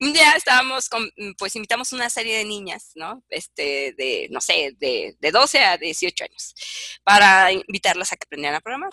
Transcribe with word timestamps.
un 0.00 0.12
día 0.12 0.32
estábamos, 0.32 0.88
con, 0.88 1.08
pues 1.38 1.56
invitamos 1.56 1.92
una 1.92 2.10
serie 2.10 2.38
de 2.38 2.44
niñas, 2.44 2.92
¿no? 2.94 3.22
Este, 3.28 3.94
de, 3.96 4.28
no 4.30 4.40
sé, 4.40 4.74
de, 4.78 5.16
de 5.18 5.30
12 5.30 5.58
a 5.60 5.76
18 5.78 6.24
años, 6.24 6.54
para 7.04 7.52
invitarlas 7.52 8.12
a 8.12 8.16
que 8.16 8.24
aprendieran 8.26 8.56
a 8.56 8.60
programar. 8.60 8.92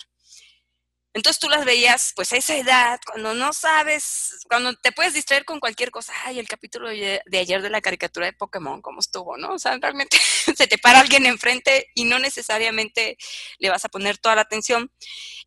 Entonces 1.14 1.40
tú 1.40 1.48
las 1.48 1.64
veías, 1.64 2.12
pues 2.16 2.34
a 2.34 2.38
esa 2.38 2.56
edad, 2.56 3.00
cuando 3.06 3.36
no 3.36 3.54
sabes, 3.54 4.40
cuando 4.50 4.74
te 4.76 4.92
puedes 4.92 5.14
distraer 5.14 5.46
con 5.46 5.60
cualquier 5.60 5.92
cosa, 5.92 6.12
ay, 6.26 6.40
el 6.40 6.48
capítulo 6.48 6.90
de 6.90 7.38
ayer 7.38 7.62
de 7.62 7.70
la 7.70 7.82
caricatura 7.82 8.26
de 8.26 8.34
Pokémon, 8.34 8.82
¿cómo 8.82 9.00
estuvo, 9.00 9.38
no? 9.38 9.54
O 9.54 9.60
sea, 9.60 9.78
realmente 9.80 10.18
se 10.58 10.68
te 10.68 10.80
para 10.80 11.00
alguien 11.00 11.28
enfrente 11.28 11.92
y 11.94 12.06
no 12.06 12.18
necesariamente 12.18 13.18
le 13.60 13.70
vas 13.70 13.86
a 13.86 13.90
poner 13.90 14.18
toda 14.18 14.36
la 14.36 14.42
atención. 14.42 14.92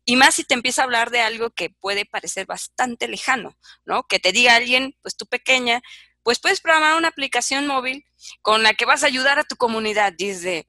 Y 0.05 0.15
más 0.15 0.35
si 0.35 0.45
te 0.45 0.53
empieza 0.53 0.81
a 0.81 0.85
hablar 0.85 1.11
de 1.11 1.19
algo 1.19 1.49
que 1.49 1.69
puede 1.69 2.05
parecer 2.05 2.45
bastante 2.45 3.09
lejano, 3.09 3.57
¿no? 3.83 4.03
Que 4.03 4.19
te 4.19 4.31
diga 4.31 4.55
alguien, 4.55 4.95
pues 5.01 5.17
tú 5.17 5.25
pequeña, 5.25 5.81
pues 6.23 6.39
puedes 6.39 6.61
programar 6.61 6.95
una 6.95 7.09
aplicación 7.09 7.67
móvil 7.67 8.05
con 8.41 8.63
la 8.63 8.73
que 8.73 8.85
vas 8.85 9.03
a 9.03 9.07
ayudar 9.07 9.37
a 9.39 9.43
tu 9.43 9.57
comunidad. 9.57 10.13
Dice, 10.17 10.65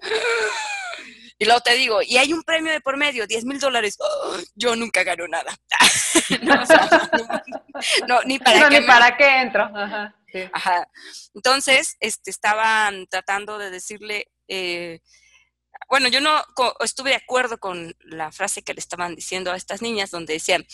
y 1.38 1.44
luego 1.44 1.60
te 1.60 1.74
digo, 1.74 2.02
y 2.02 2.16
hay 2.16 2.32
un 2.32 2.42
premio 2.42 2.72
de 2.72 2.80
por 2.80 2.96
medio, 2.96 3.26
10 3.26 3.44
mil 3.44 3.60
dólares. 3.60 3.96
yo 4.56 4.74
nunca 4.74 5.04
gano 5.04 5.28
nada. 5.28 5.56
no, 8.08 8.20
ni 8.24 8.40
para, 8.40 8.68
qué, 8.68 8.82
para 8.82 9.16
qué 9.16 9.40
entro. 9.42 9.70
Ajá, 10.52 10.88
Entonces, 11.34 11.96
este, 12.00 12.30
estaban 12.30 13.06
tratando 13.06 13.58
de 13.58 13.70
decirle, 13.70 14.26
eh, 14.48 15.00
bueno, 15.88 16.08
yo 16.08 16.20
no 16.20 16.42
estuve 16.80 17.10
de 17.10 17.16
acuerdo 17.16 17.58
con 17.58 17.94
la 18.00 18.32
frase 18.32 18.62
que 18.62 18.74
le 18.74 18.80
estaban 18.80 19.14
diciendo 19.14 19.52
a 19.52 19.56
estas 19.56 19.80
niñas, 19.80 20.10
donde 20.10 20.34
decían, 20.34 20.66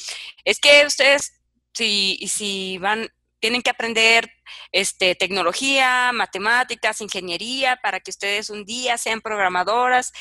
es 0.45 0.59
que 0.61 0.87
ustedes, 0.87 1.43
si, 1.75 2.17
si 2.27 2.79
van 2.79 3.11
tienen 3.45 3.61
que 3.61 3.69
aprender 3.69 4.33
este, 4.73 5.15
tecnología, 5.15 6.13
matemáticas, 6.15 7.03
ingeniería, 7.03 7.79
para 7.83 8.01
que 8.01 8.11
ustedes 8.11 8.49
un 8.49 8.65
día 8.65 8.97
sean 8.97 9.21
programadoras. 9.21 10.15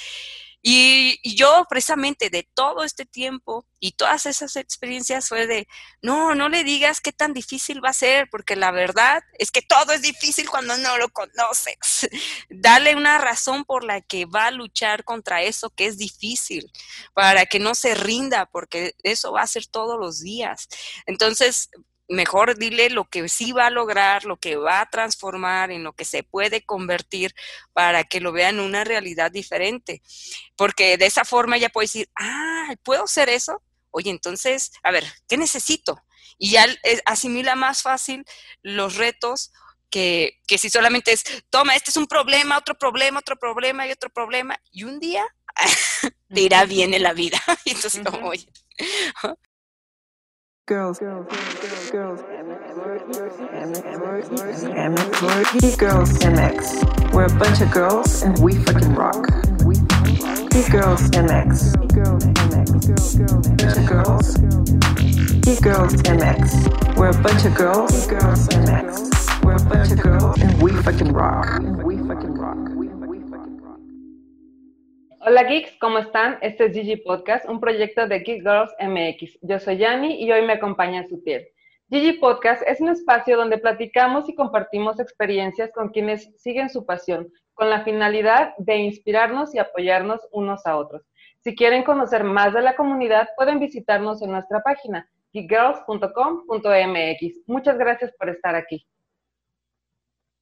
Y, 0.61 1.21
yo 1.37 1.65
precisamente 1.69 2.29
de 2.29 2.43
todo 2.53 2.83
este 2.83 3.05
tiempo 3.05 3.65
y 3.79 3.93
todas 3.93 4.25
esas 4.25 4.57
experiencias 4.57 5.29
fue 5.29 5.47
de, 5.47 5.69
no, 6.01 6.35
no 6.35 6.49
le 6.49 6.65
digas 6.65 6.99
qué 6.99 7.13
tan 7.13 7.31
difícil 7.33 7.81
va 7.81 7.91
a 7.91 7.93
ser, 7.93 8.27
porque 8.29 8.57
la 8.57 8.71
verdad 8.71 9.23
es 9.39 9.51
que 9.51 9.61
todo 9.61 9.93
es 9.93 10.01
difícil 10.01 10.49
cuando 10.49 10.75
no 10.75 10.97
lo 10.97 11.07
conoces. 11.07 12.09
Dale 12.49 12.93
una 12.97 13.19
razón 13.19 13.63
por 13.63 13.85
la 13.85 14.01
que 14.01 14.25
va 14.25 14.47
a 14.47 14.51
luchar 14.51 15.05
contra 15.05 15.43
eso 15.43 15.69
que 15.69 15.85
es 15.85 15.97
difícil, 15.97 16.69
para 17.13 17.45
que 17.45 17.59
no 17.59 17.73
se 17.73 17.95
rinda, 17.95 18.47
porque 18.47 18.95
eso 19.01 19.31
va 19.31 19.43
a 19.43 19.47
ser 19.47 19.65
todos 19.67 19.97
los 19.97 20.19
días. 20.19 20.67
Entonces, 21.05 21.69
mejor 22.09 22.57
dile 22.57 22.89
lo 22.89 23.05
que 23.05 23.27
sí 23.29 23.51
va 23.51 23.67
a 23.67 23.71
lograr, 23.71 24.25
lo 24.25 24.37
que 24.37 24.55
va 24.55 24.81
a 24.81 24.89
transformar, 24.89 25.71
en 25.71 25.83
lo 25.83 25.93
que 25.93 26.05
se 26.05 26.23
puede 26.23 26.63
convertir 26.63 27.33
para 27.73 28.03
que 28.03 28.19
lo 28.19 28.31
vean 28.31 28.59
una 28.59 28.83
realidad 28.83 29.31
diferente. 29.31 30.01
Porque 30.55 30.97
de 30.97 31.05
esa 31.05 31.25
forma 31.25 31.57
ella 31.57 31.69
puede 31.69 31.85
decir, 31.85 32.09
ah, 32.19 32.73
¿puedo 32.83 33.05
hacer 33.05 33.29
eso? 33.29 33.61
Oye, 33.91 34.09
entonces, 34.09 34.71
a 34.83 34.91
ver, 34.91 35.05
¿qué 35.27 35.37
necesito? 35.37 36.01
Y 36.37 36.51
ya 36.51 36.65
eh, 36.65 37.01
asimila 37.05 37.55
más 37.55 37.81
fácil 37.81 38.25
los 38.61 38.95
retos 38.95 39.51
que, 39.89 40.39
que, 40.47 40.57
si 40.57 40.71
solamente 40.71 41.11
es, 41.11 41.23
toma, 41.51 41.75
este 41.75 41.91
es 41.91 41.97
un 41.97 42.07
problema, 42.07 42.57
otro 42.57 42.75
problema, 42.75 43.19
otro 43.19 43.35
problema 43.35 43.85
y 43.85 43.91
otro 43.91 44.09
problema, 44.09 44.59
y 44.71 44.85
un 44.85 44.99
día 44.99 45.23
te 46.33 46.41
irá 46.41 46.65
bien 46.65 46.95
en 46.95 47.03
la 47.03 47.13
vida. 47.13 47.39
y 47.65 47.71
entonces, 47.71 48.01
oye, 48.23 48.47
Girls, 50.65 50.97
girls, 50.97 51.27
girls, 51.27 51.91
girls, 51.91 52.21
girls 52.21 52.21
girls, 52.21 53.09
girls, 54.29 55.51
He 55.51 55.75
girls 55.75 56.17
MX. 56.19 57.13
We're 57.13 57.25
a 57.25 57.37
bunch 57.37 57.59
of 57.59 57.69
girls 57.69 58.23
and 58.23 58.39
we 58.39 58.55
fucking 58.63 58.95
rock. 58.95 59.27
Geek 60.51 60.71
Girls 60.71 61.09
MX. 61.11 61.75
Girls 61.93 62.23
MX. 62.23 62.71
Bunch 63.57 63.77
of 63.77 63.85
girls. 63.85 64.37
Geek 65.41 65.61
Girls 65.61 65.95
MX. 65.95 66.95
We're 66.95 67.09
a 67.09 67.21
bunch 67.21 67.43
of 67.43 67.55
girls. 67.55 68.07
Girls 68.07 68.47
MX. 68.47 69.43
We're 69.43 69.55
a 69.55 69.65
bunch 69.65 69.91
of 69.91 70.01
girls 70.01 70.39
and 70.39 70.63
we 70.63 70.71
fucking 70.81 71.11
rock. 71.11 71.61
We 71.83 71.97
fucking 71.97 72.35
rock. 72.35 72.82
Hola 75.25 75.43
geeks, 75.43 75.77
¿cómo 75.79 75.99
están? 75.99 76.37
Este 76.41 76.65
es 76.65 76.73
Gigi 76.73 76.97
Podcast, 76.97 77.47
un 77.47 77.61
proyecto 77.61 78.09
de 78.09 78.19
Geek 78.19 78.41
Girls 78.41 78.73
MX. 78.77 79.39
Yo 79.41 79.57
soy 79.57 79.77
Yani 79.77 80.21
y 80.21 80.29
hoy 80.29 80.45
me 80.45 80.51
acompaña 80.51 81.07
Sutiel. 81.07 81.47
Gigi 81.89 82.19
Podcast 82.19 82.61
es 82.67 82.81
un 82.81 82.89
espacio 82.89 83.37
donde 83.37 83.57
platicamos 83.57 84.27
y 84.27 84.35
compartimos 84.35 84.99
experiencias 84.99 85.71
con 85.71 85.91
quienes 85.91 86.29
siguen 86.35 86.69
su 86.69 86.85
pasión, 86.85 87.31
con 87.53 87.69
la 87.69 87.85
finalidad 87.85 88.53
de 88.57 88.75
inspirarnos 88.75 89.55
y 89.55 89.59
apoyarnos 89.59 90.19
unos 90.33 90.65
a 90.65 90.75
otros. 90.75 91.03
Si 91.39 91.55
quieren 91.55 91.83
conocer 91.83 92.25
más 92.25 92.53
de 92.53 92.61
la 92.61 92.75
comunidad, 92.75 93.29
pueden 93.37 93.59
visitarnos 93.59 94.21
en 94.21 94.31
nuestra 94.31 94.61
página 94.61 95.09
geekgirls.com.mx. 95.31 97.47
Muchas 97.47 97.77
gracias 97.77 98.11
por 98.19 98.27
estar 98.27 98.55
aquí. 98.55 98.85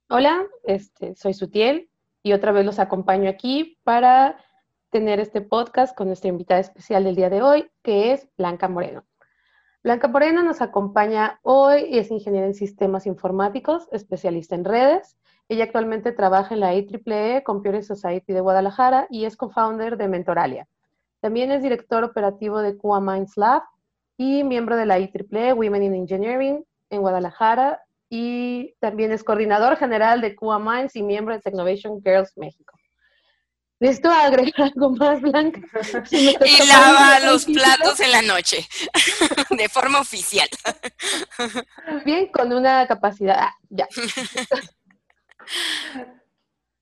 Hola, 0.09 0.43
este, 0.63 1.13
soy 1.13 1.35
Sutiel 1.35 1.87
y 2.23 2.33
otra 2.33 2.51
vez 2.51 2.65
los 2.65 2.79
acompaño 2.79 3.29
aquí 3.29 3.77
para 3.83 4.43
tener 4.91 5.21
este 5.21 5.39
podcast 5.39 5.95
con 5.95 6.07
nuestra 6.07 6.29
invitada 6.29 6.59
especial 6.59 7.05
del 7.05 7.15
día 7.15 7.29
de 7.29 7.41
hoy, 7.41 7.71
que 7.81 8.11
es 8.11 8.27
Blanca 8.37 8.67
Moreno. 8.67 9.05
Blanca 9.83 10.09
Moreno 10.09 10.43
nos 10.43 10.61
acompaña 10.61 11.39
hoy 11.43 11.85
y 11.85 11.97
es 11.97 12.11
ingeniera 12.11 12.45
en 12.45 12.53
sistemas 12.53 13.07
informáticos, 13.07 13.87
especialista 13.93 14.53
en 14.53 14.65
redes. 14.65 15.17
Ella 15.47 15.63
actualmente 15.63 16.11
trabaja 16.11 16.53
en 16.53 16.59
la 16.59 16.75
IEEE 16.75 17.41
Computer 17.43 17.83
Society 17.83 18.33
de 18.33 18.41
Guadalajara 18.41 19.07
y 19.09 19.23
es 19.23 19.37
co-founder 19.37 19.97
de 19.97 20.09
Mentoralia. 20.09 20.67
También 21.21 21.51
es 21.51 21.63
director 21.63 22.03
operativo 22.03 22.59
de 22.59 22.77
QA 22.77 22.99
Minds 22.99 23.37
Lab 23.37 23.63
y 24.17 24.43
miembro 24.43 24.75
de 24.75 24.85
la 24.85 24.99
IEEE 24.99 25.53
Women 25.53 25.83
in 25.83 25.95
Engineering 25.95 26.65
en 26.89 27.01
Guadalajara 27.01 27.81
y 28.09 28.75
también 28.79 29.13
es 29.13 29.23
coordinador 29.23 29.77
general 29.77 30.19
de 30.19 30.35
QA 30.35 30.59
Minds 30.59 30.97
y 30.97 31.01
miembro 31.01 31.33
de 31.33 31.39
Technovation 31.39 32.01
Girls 32.03 32.37
México. 32.37 32.75
Necesito 33.81 34.11
agregar 34.11 34.71
algo 34.75 34.91
más, 34.91 35.19
Blanca. 35.21 35.59
y 36.11 36.67
lava 36.67 37.19
los 37.21 37.45
platos 37.45 37.99
en 37.99 38.11
la 38.11 38.21
noche, 38.21 38.67
de 39.49 39.69
forma 39.69 39.99
oficial. 39.99 40.47
Bien, 42.05 42.27
con 42.27 42.53
una 42.53 42.85
capacidad. 42.85 43.37
Ah, 43.39 43.55
ya. 43.69 43.87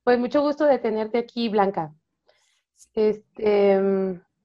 Pues 0.03 0.19
mucho 0.19 0.41
gusto 0.41 0.65
de 0.65 0.77
tenerte 0.77 1.19
aquí, 1.19 1.47
Blanca. 1.47 1.93
Este, 2.93 3.79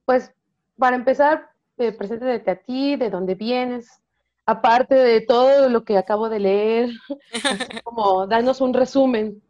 pues 0.05 0.31
para 0.77 0.95
empezar, 0.95 1.49
eh, 1.77 1.91
preséntate 1.91 2.51
a 2.51 2.55
ti, 2.55 2.95
de 2.95 3.09
dónde 3.09 3.35
vienes, 3.35 4.01
aparte 4.45 4.95
de 4.95 5.19
todo 5.19 5.67
lo 5.67 5.83
que 5.83 5.97
acabo 5.97 6.29
de 6.29 6.39
leer, 6.39 6.89
como 7.83 8.27
darnos 8.27 8.61
un 8.61 8.73
resumen. 8.73 9.43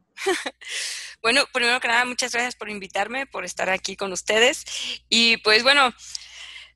Bueno, 1.26 1.44
primero 1.52 1.80
que 1.80 1.88
nada, 1.88 2.06
muchas 2.06 2.34
gracias 2.34 2.56
por 2.56 2.70
invitarme, 2.70 3.26
por 3.26 3.46
estar 3.46 3.68
aquí 3.72 3.96
con 3.96 4.14
ustedes. 4.14 4.64
Y 5.10 5.38
pues 5.38 5.64
bueno, 5.64 5.92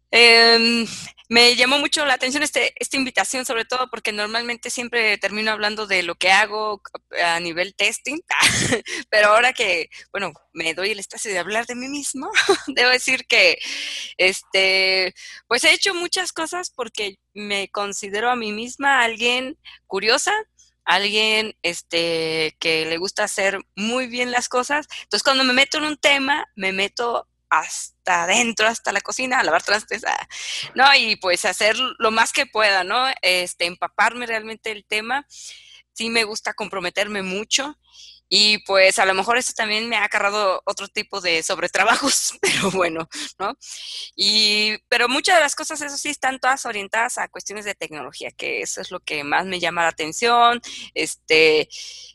em, 0.10 0.88
me 1.30 1.56
llamó 1.56 1.78
mucho 1.78 2.04
la 2.04 2.16
atención 2.16 2.42
este, 2.42 2.74
esta 2.80 2.98
invitación, 2.98 3.46
sobre 3.46 3.66
todo 3.66 3.92
porque 3.92 4.12
normalmente 4.12 4.72
siempre 4.72 5.20
termino 5.20 5.52
hablando 5.52 5.86
de 5.86 6.02
lo 6.02 6.16
que 6.16 6.32
hago 6.32 6.82
a 7.24 7.40
nivel 7.40 7.76
testing, 7.76 8.22
pero 9.12 9.28
ahora 9.28 9.54
que, 9.54 9.92
bueno, 10.12 10.34
me 10.52 10.74
doy 10.74 10.90
el 10.90 11.00
espacio 11.00 11.30
de 11.30 11.38
hablar 11.38 11.68
de 11.68 11.76
mí 11.76 11.88
mismo, 11.88 12.32
debo 12.76 12.90
decir 12.90 13.28
que, 13.28 13.60
este, 14.18 15.14
pues 15.48 15.64
he 15.64 15.74
hecho 15.74 15.94
muchas 15.94 16.32
cosas 16.32 16.72
porque 16.72 17.20
me 17.36 17.70
considero 17.70 18.32
a 18.32 18.36
mí 18.36 18.52
misma 18.52 19.04
alguien 19.04 19.60
curiosa, 19.86 20.34
alguien 20.90 21.56
este, 21.62 22.58
que 22.60 22.86
le 22.86 22.98
gusta 22.98 23.24
hacer 23.24 23.60
muy 23.76 24.08
bien 24.08 24.32
las 24.32 24.50
cosas. 24.50 24.88
Entonces, 25.04 25.24
cuando 25.24 25.44
me 25.44 25.54
meto 25.54 25.78
en 25.78 25.84
un 25.84 25.98
tema, 25.98 26.48
me 26.56 26.72
meto 26.72 27.28
hasta 27.48 28.24
adentro, 28.24 28.68
hasta 28.68 28.92
la 28.92 29.02
cocina, 29.02 29.40
a 29.40 29.44
lavar 29.44 29.62
trastes, 29.62 30.02
¿no? 30.74 30.84
Y 30.96 31.16
pues 31.18 31.46
hacer 31.46 31.78
lo 32.00 32.10
más 32.10 32.34
que 32.34 32.48
pueda, 32.48 32.84
¿no? 32.84 33.06
Este, 33.22 33.66
empaparme 33.66 34.26
realmente 34.26 34.72
el 34.72 34.84
tema. 34.84 35.28
Sí 35.94 36.10
me 36.10 36.24
gusta 36.24 36.56
comprometerme 36.56 37.22
mucho 37.22 37.78
y 38.30 38.60
pues 38.60 39.00
a 39.00 39.06
lo 39.06 39.16
mejor 39.16 39.38
eso 39.38 39.54
también 39.56 39.90
me 39.90 39.98
ha 39.98 40.04
acarrado 40.04 40.62
otro 40.66 40.88
tipo 40.88 41.20
de 41.20 41.42
sobretrabajos, 41.42 42.38
pero 42.42 42.70
bueno, 42.72 43.10
¿no? 43.40 43.58
Y, 44.16 44.78
pero 44.88 45.10
muchas 45.10 45.36
de 45.36 45.42
las 45.42 45.56
cosas, 45.56 45.82
eso 45.82 45.98
sí, 45.98 46.10
están 46.10 46.40
todas 46.40 46.66
orientadas 46.66 47.18
a 47.18 47.28
cuestiones 47.28 47.66
de 47.66 47.74
tecnología, 47.74 48.30
que 48.32 48.62
eso 48.62 48.82
es 48.82 48.92
lo 48.92 49.00
que 49.00 49.24
más 49.24 49.46
me 49.48 49.60
llama 49.60 49.82
la 49.82 49.90
atención, 49.90 50.62
este, 50.94 51.68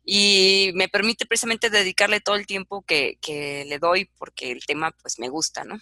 y 0.05 0.71
me 0.75 0.89
permite 0.89 1.27
precisamente 1.27 1.69
dedicarle 1.69 2.21
todo 2.21 2.37
el 2.37 2.47
tiempo 2.47 2.83
que, 2.87 3.19
que 3.21 3.65
le 3.67 3.79
doy 3.79 4.09
porque 4.17 4.53
el 4.53 4.65
tema 4.65 4.93
pues 5.03 5.19
me 5.19 5.29
gusta, 5.29 5.65
¿no? 5.65 5.79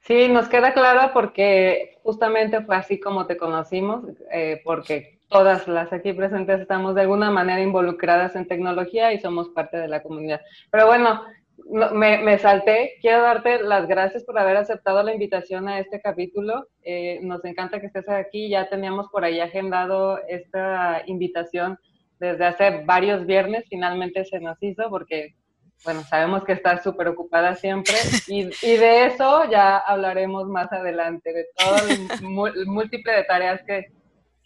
Sí, 0.00 0.28
nos 0.28 0.48
queda 0.48 0.72
claro 0.72 1.12
porque 1.12 1.98
justamente 2.02 2.62
fue 2.62 2.76
así 2.76 2.98
como 2.98 3.26
te 3.26 3.36
conocimos, 3.36 4.04
eh, 4.32 4.62
porque 4.64 5.17
todas 5.28 5.68
las 5.68 5.92
aquí 5.92 6.12
presentes 6.12 6.60
estamos 6.60 6.94
de 6.94 7.02
alguna 7.02 7.30
manera 7.30 7.60
involucradas 7.60 8.34
en 8.36 8.48
tecnología 8.48 9.12
y 9.12 9.20
somos 9.20 9.50
parte 9.50 9.76
de 9.76 9.88
la 9.88 10.02
comunidad. 10.02 10.40
Pero 10.70 10.86
bueno, 10.86 11.22
me, 11.92 12.38
salté. 12.38 12.94
Quiero 13.00 13.22
darte 13.22 13.62
las 13.62 13.86
gracias 13.86 14.24
por 14.24 14.38
haber 14.38 14.56
aceptado 14.56 15.02
la 15.02 15.12
invitación 15.12 15.68
a 15.68 15.80
este 15.80 16.00
capítulo. 16.00 16.68
Eh, 16.82 17.20
nos 17.22 17.44
encanta 17.44 17.80
que 17.80 17.86
estés 17.86 18.08
aquí. 18.08 18.48
Ya 18.48 18.68
teníamos 18.68 19.08
por 19.08 19.24
ahí 19.24 19.40
agendado 19.40 20.18
esta 20.28 21.02
invitación 21.06 21.78
desde 22.18 22.46
hace 22.46 22.84
varios 22.84 23.26
viernes. 23.26 23.64
Finalmente 23.68 24.24
se 24.24 24.40
nos 24.40 24.56
hizo 24.62 24.88
porque, 24.88 25.34
bueno, 25.84 26.02
sabemos 26.02 26.44
que 26.44 26.52
estás 26.52 26.82
súper 26.82 27.08
ocupada 27.08 27.54
siempre. 27.54 27.94
Y, 28.28 28.44
de 28.44 29.06
eso 29.06 29.50
ya 29.50 29.78
hablaremos 29.78 30.48
más 30.48 30.72
adelante, 30.72 31.32
de 31.32 31.46
todo 31.56 31.76
el, 31.88 32.66
múltiple 32.66 33.12
de 33.12 33.24
tareas 33.24 33.60
que, 33.66 33.86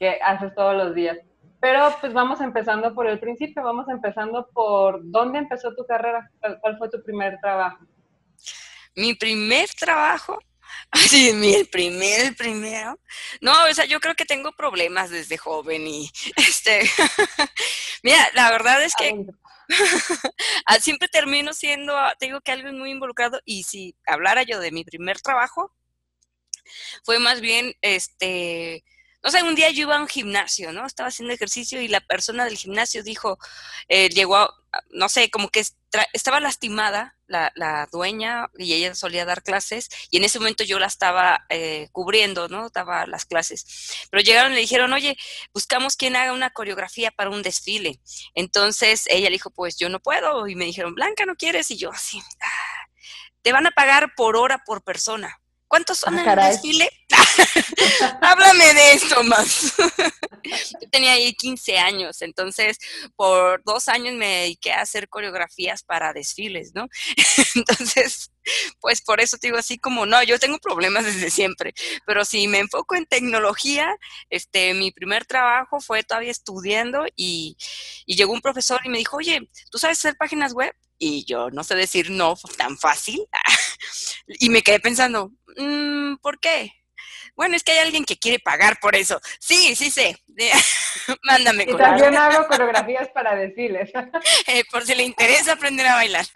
que 0.02 0.18
haces 0.20 0.52
todos 0.56 0.74
los 0.74 0.96
días. 0.96 1.16
Pero 1.60 1.96
pues 2.00 2.12
vamos 2.12 2.40
empezando 2.40 2.92
por 2.92 3.06
el 3.06 3.20
principio, 3.20 3.62
vamos 3.62 3.86
empezando 3.88 4.48
por 4.52 5.00
dónde 5.04 5.38
empezó 5.38 5.72
tu 5.76 5.86
carrera, 5.86 6.28
cuál, 6.60 6.76
fue 6.76 6.90
tu 6.90 7.00
primer 7.04 7.38
trabajo. 7.40 7.86
Mi 8.96 9.14
primer 9.14 9.68
trabajo, 9.78 10.40
Sí, 11.08 11.32
mi 11.34 11.54
el 11.54 11.68
primer, 11.68 12.20
el 12.20 12.34
primero. 12.34 12.98
No, 13.40 13.52
o 13.70 13.74
sea, 13.74 13.84
yo 13.84 14.00
creo 14.00 14.16
que 14.16 14.24
tengo 14.24 14.50
problemas 14.50 15.10
desde 15.10 15.38
joven 15.38 15.86
y 15.86 16.10
este, 16.36 16.80
mira, 18.02 18.28
la 18.34 18.50
verdad 18.50 18.82
es 18.82 18.96
que 18.96 19.24
siempre 20.80 21.06
termino 21.06 21.54
siendo, 21.54 21.94
tengo 22.18 22.40
que 22.40 22.50
algo 22.50 22.72
muy 22.72 22.90
involucrado 22.90 23.40
y 23.44 23.62
si 23.62 23.94
hablara 24.04 24.42
yo 24.42 24.58
de 24.58 24.72
mi 24.72 24.82
primer 24.82 25.20
trabajo, 25.20 25.72
fue 27.04 27.20
más 27.20 27.40
bien, 27.40 27.74
este, 27.82 28.82
no 29.22 29.30
sé, 29.30 29.42
un 29.42 29.54
día 29.54 29.70
yo 29.70 29.82
iba 29.82 29.96
a 29.96 30.00
un 30.00 30.08
gimnasio, 30.08 30.72
¿no? 30.72 30.86
Estaba 30.86 31.08
haciendo 31.08 31.32
ejercicio 31.32 31.80
y 31.80 31.88
la 31.88 32.00
persona 32.00 32.44
del 32.44 32.56
gimnasio 32.56 33.02
dijo, 33.02 33.38
eh, 33.88 34.08
llegó 34.08 34.36
a, 34.36 34.54
no 34.90 35.08
sé, 35.08 35.30
como 35.30 35.48
que 35.48 35.64
estaba 36.12 36.40
lastimada 36.40 37.16
la, 37.26 37.52
la, 37.54 37.86
dueña 37.92 38.48
y 38.56 38.72
ella 38.72 38.94
solía 38.94 39.24
dar 39.24 39.42
clases 39.42 39.88
y 40.10 40.16
en 40.16 40.24
ese 40.24 40.38
momento 40.38 40.64
yo 40.64 40.78
la 40.78 40.86
estaba 40.86 41.44
eh, 41.50 41.88
cubriendo, 41.92 42.48
¿no? 42.48 42.70
Daba 42.70 43.06
las 43.06 43.24
clases. 43.24 44.06
Pero 44.10 44.22
llegaron 44.22 44.52
y 44.52 44.54
le 44.56 44.60
dijeron, 44.62 44.92
oye, 44.92 45.16
buscamos 45.52 45.96
quien 45.96 46.16
haga 46.16 46.32
una 46.32 46.50
coreografía 46.50 47.10
para 47.10 47.30
un 47.30 47.42
desfile. 47.42 48.00
Entonces 48.34 49.04
ella 49.08 49.26
le 49.26 49.36
dijo, 49.36 49.50
pues 49.50 49.76
yo 49.76 49.88
no 49.88 50.00
puedo. 50.00 50.48
Y 50.48 50.56
me 50.56 50.64
dijeron, 50.64 50.94
Blanca, 50.94 51.26
¿no 51.26 51.36
quieres? 51.36 51.70
Y 51.70 51.76
yo 51.76 51.92
así, 51.92 52.20
ah, 52.40 52.88
te 53.42 53.52
van 53.52 53.66
a 53.66 53.72
pagar 53.72 54.14
por 54.16 54.36
hora 54.36 54.62
por 54.64 54.82
persona. 54.82 55.41
¿Cuántos 55.72 56.00
son 56.00 56.18
ah, 56.18 56.22
en 56.22 56.38
el 56.38 56.50
desfile? 56.50 56.90
Háblame 58.20 58.74
de 58.74 58.92
esto 58.92 59.24
más. 59.24 59.72
Yo 60.82 60.90
tenía 60.90 61.12
ahí 61.12 61.32
15 61.32 61.78
años, 61.78 62.20
entonces 62.20 62.76
por 63.16 63.62
dos 63.64 63.88
años 63.88 64.12
me 64.12 64.26
dediqué 64.26 64.72
a 64.72 64.82
hacer 64.82 65.08
coreografías 65.08 65.82
para 65.82 66.12
desfiles, 66.12 66.72
¿no? 66.74 66.88
Entonces, 67.54 68.30
pues 68.80 69.00
por 69.00 69.22
eso 69.22 69.38
digo 69.40 69.56
así 69.56 69.78
como, 69.78 70.04
no, 70.04 70.22
yo 70.22 70.38
tengo 70.38 70.58
problemas 70.58 71.06
desde 71.06 71.30
siempre, 71.30 71.72
pero 72.04 72.26
si 72.26 72.48
me 72.48 72.58
enfoco 72.58 72.94
en 72.94 73.06
tecnología, 73.06 73.96
este, 74.28 74.74
mi 74.74 74.90
primer 74.90 75.24
trabajo 75.24 75.80
fue 75.80 76.02
todavía 76.02 76.32
estudiando 76.32 77.06
y, 77.16 77.56
y 78.04 78.16
llegó 78.16 78.34
un 78.34 78.42
profesor 78.42 78.82
y 78.84 78.90
me 78.90 78.98
dijo, 78.98 79.16
oye, 79.16 79.48
¿tú 79.70 79.78
sabes 79.78 79.98
hacer 80.00 80.16
páginas 80.18 80.52
web? 80.52 80.74
Y 80.98 81.24
yo 81.24 81.50
no 81.50 81.64
sé 81.64 81.74
decir 81.76 82.10
no 82.10 82.36
tan 82.58 82.76
fácil. 82.78 83.26
Y 84.26 84.50
me 84.50 84.62
quedé 84.62 84.80
pensando, 84.80 85.30
mm, 85.56 86.16
¿por 86.16 86.38
qué? 86.40 86.72
Bueno, 87.34 87.56
es 87.56 87.64
que 87.64 87.72
hay 87.72 87.78
alguien 87.78 88.04
que 88.04 88.18
quiere 88.18 88.38
pagar 88.38 88.78
por 88.80 88.94
eso. 88.94 89.20
Sí, 89.40 89.74
sí 89.74 89.90
sé. 89.90 90.16
Mándame. 91.22 91.64
Y 91.64 91.76
también 91.76 92.14
hago 92.16 92.46
coreografías 92.46 93.08
para 93.08 93.34
decirles. 93.34 93.90
Eh, 94.46 94.64
por 94.70 94.84
si 94.84 94.94
le 94.94 95.04
interesa 95.04 95.52
aprender 95.52 95.86
a 95.86 95.94
bailar. 95.94 96.26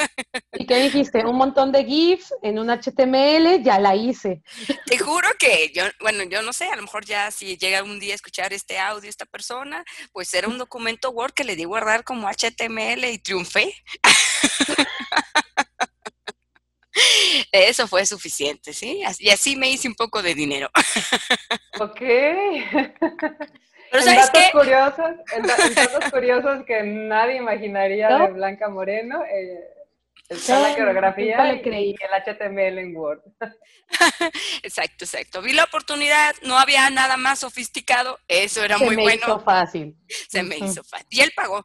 ¿Y 0.53 0.67
qué 0.67 0.77
dijiste? 0.77 1.25
Un 1.25 1.37
montón 1.37 1.73
de 1.73 1.85
GIFs 1.85 2.33
en 2.43 2.59
un 2.59 2.69
HTML, 2.69 3.63
ya 3.63 3.79
la 3.79 3.95
hice. 3.95 4.43
Te 4.87 4.99
juro 4.99 5.29
que 5.39 5.73
yo, 5.75 5.85
bueno, 6.01 6.23
yo 6.25 6.41
no 6.43 6.53
sé, 6.53 6.67
a 6.67 6.77
lo 6.77 6.83
mejor 6.83 7.05
ya 7.05 7.31
si 7.31 7.57
llega 7.57 7.83
un 7.83 7.99
día 7.99 8.13
a 8.13 8.17
escuchar 8.17 8.53
este 8.53 8.79
audio 8.79 9.11
esta 9.11 9.27
persona, 9.27 9.85
pues 10.13 10.33
era 10.35 10.49
un 10.49 10.57
documento 10.57 11.11
Word 11.11 11.33
que 11.33 11.45
le 11.45 11.57
di 11.57 11.65
guardar 11.65 12.05
como 12.05 12.29
HTML 12.29 13.05
y 13.05 13.19
triunfé. 13.19 13.75
Eso 17.53 17.87
fue 17.87 18.07
suficiente, 18.07 18.73
¿sí? 18.73 19.03
Y 19.19 19.31
así 19.31 19.57
me 19.57 19.71
hice 19.71 19.89
un 19.89 19.95
poco 19.95 20.23
de 20.23 20.35
dinero. 20.35 20.71
Ok. 21.79 22.01
Pero 23.91 24.03
¿sabes 24.03 24.33
datos 24.33 24.51
curiosos, 24.53 25.11
en, 25.35 25.43
datos 25.43 26.11
curiosos 26.11 26.65
que 26.67 26.83
nadie 26.83 27.37
imaginaría 27.37 28.09
de 28.09 28.33
Blanca 28.33 28.71
Moreno, 28.71 29.23
eh, 29.25 29.61
la 30.29 30.75
coreografía 30.75 31.55
y 31.55 31.95
el 32.01 32.35
HTML 32.35 32.79
en 32.79 32.97
Word. 32.97 33.21
Exacto, 34.63 35.05
exacto. 35.05 35.43
Vi 35.43 35.53
la 35.53 35.65
oportunidad, 35.65 36.35
no 36.43 36.59
había 36.59 36.91
nada 36.91 37.17
más 37.17 37.41
sofisticado, 37.41 38.19
eso 38.27 38.65
era 38.65 38.79
muy 38.79 38.97
bueno. 38.97 39.09
Se 39.09 39.13
me 39.13 39.15
hizo 39.15 39.41
fácil. 39.41 39.97
Se 40.29 40.43
me 40.43 40.57
hizo 40.57 40.83
fácil. 40.83 41.07
Y 41.11 41.21
él 41.21 41.33
pagó, 41.37 41.65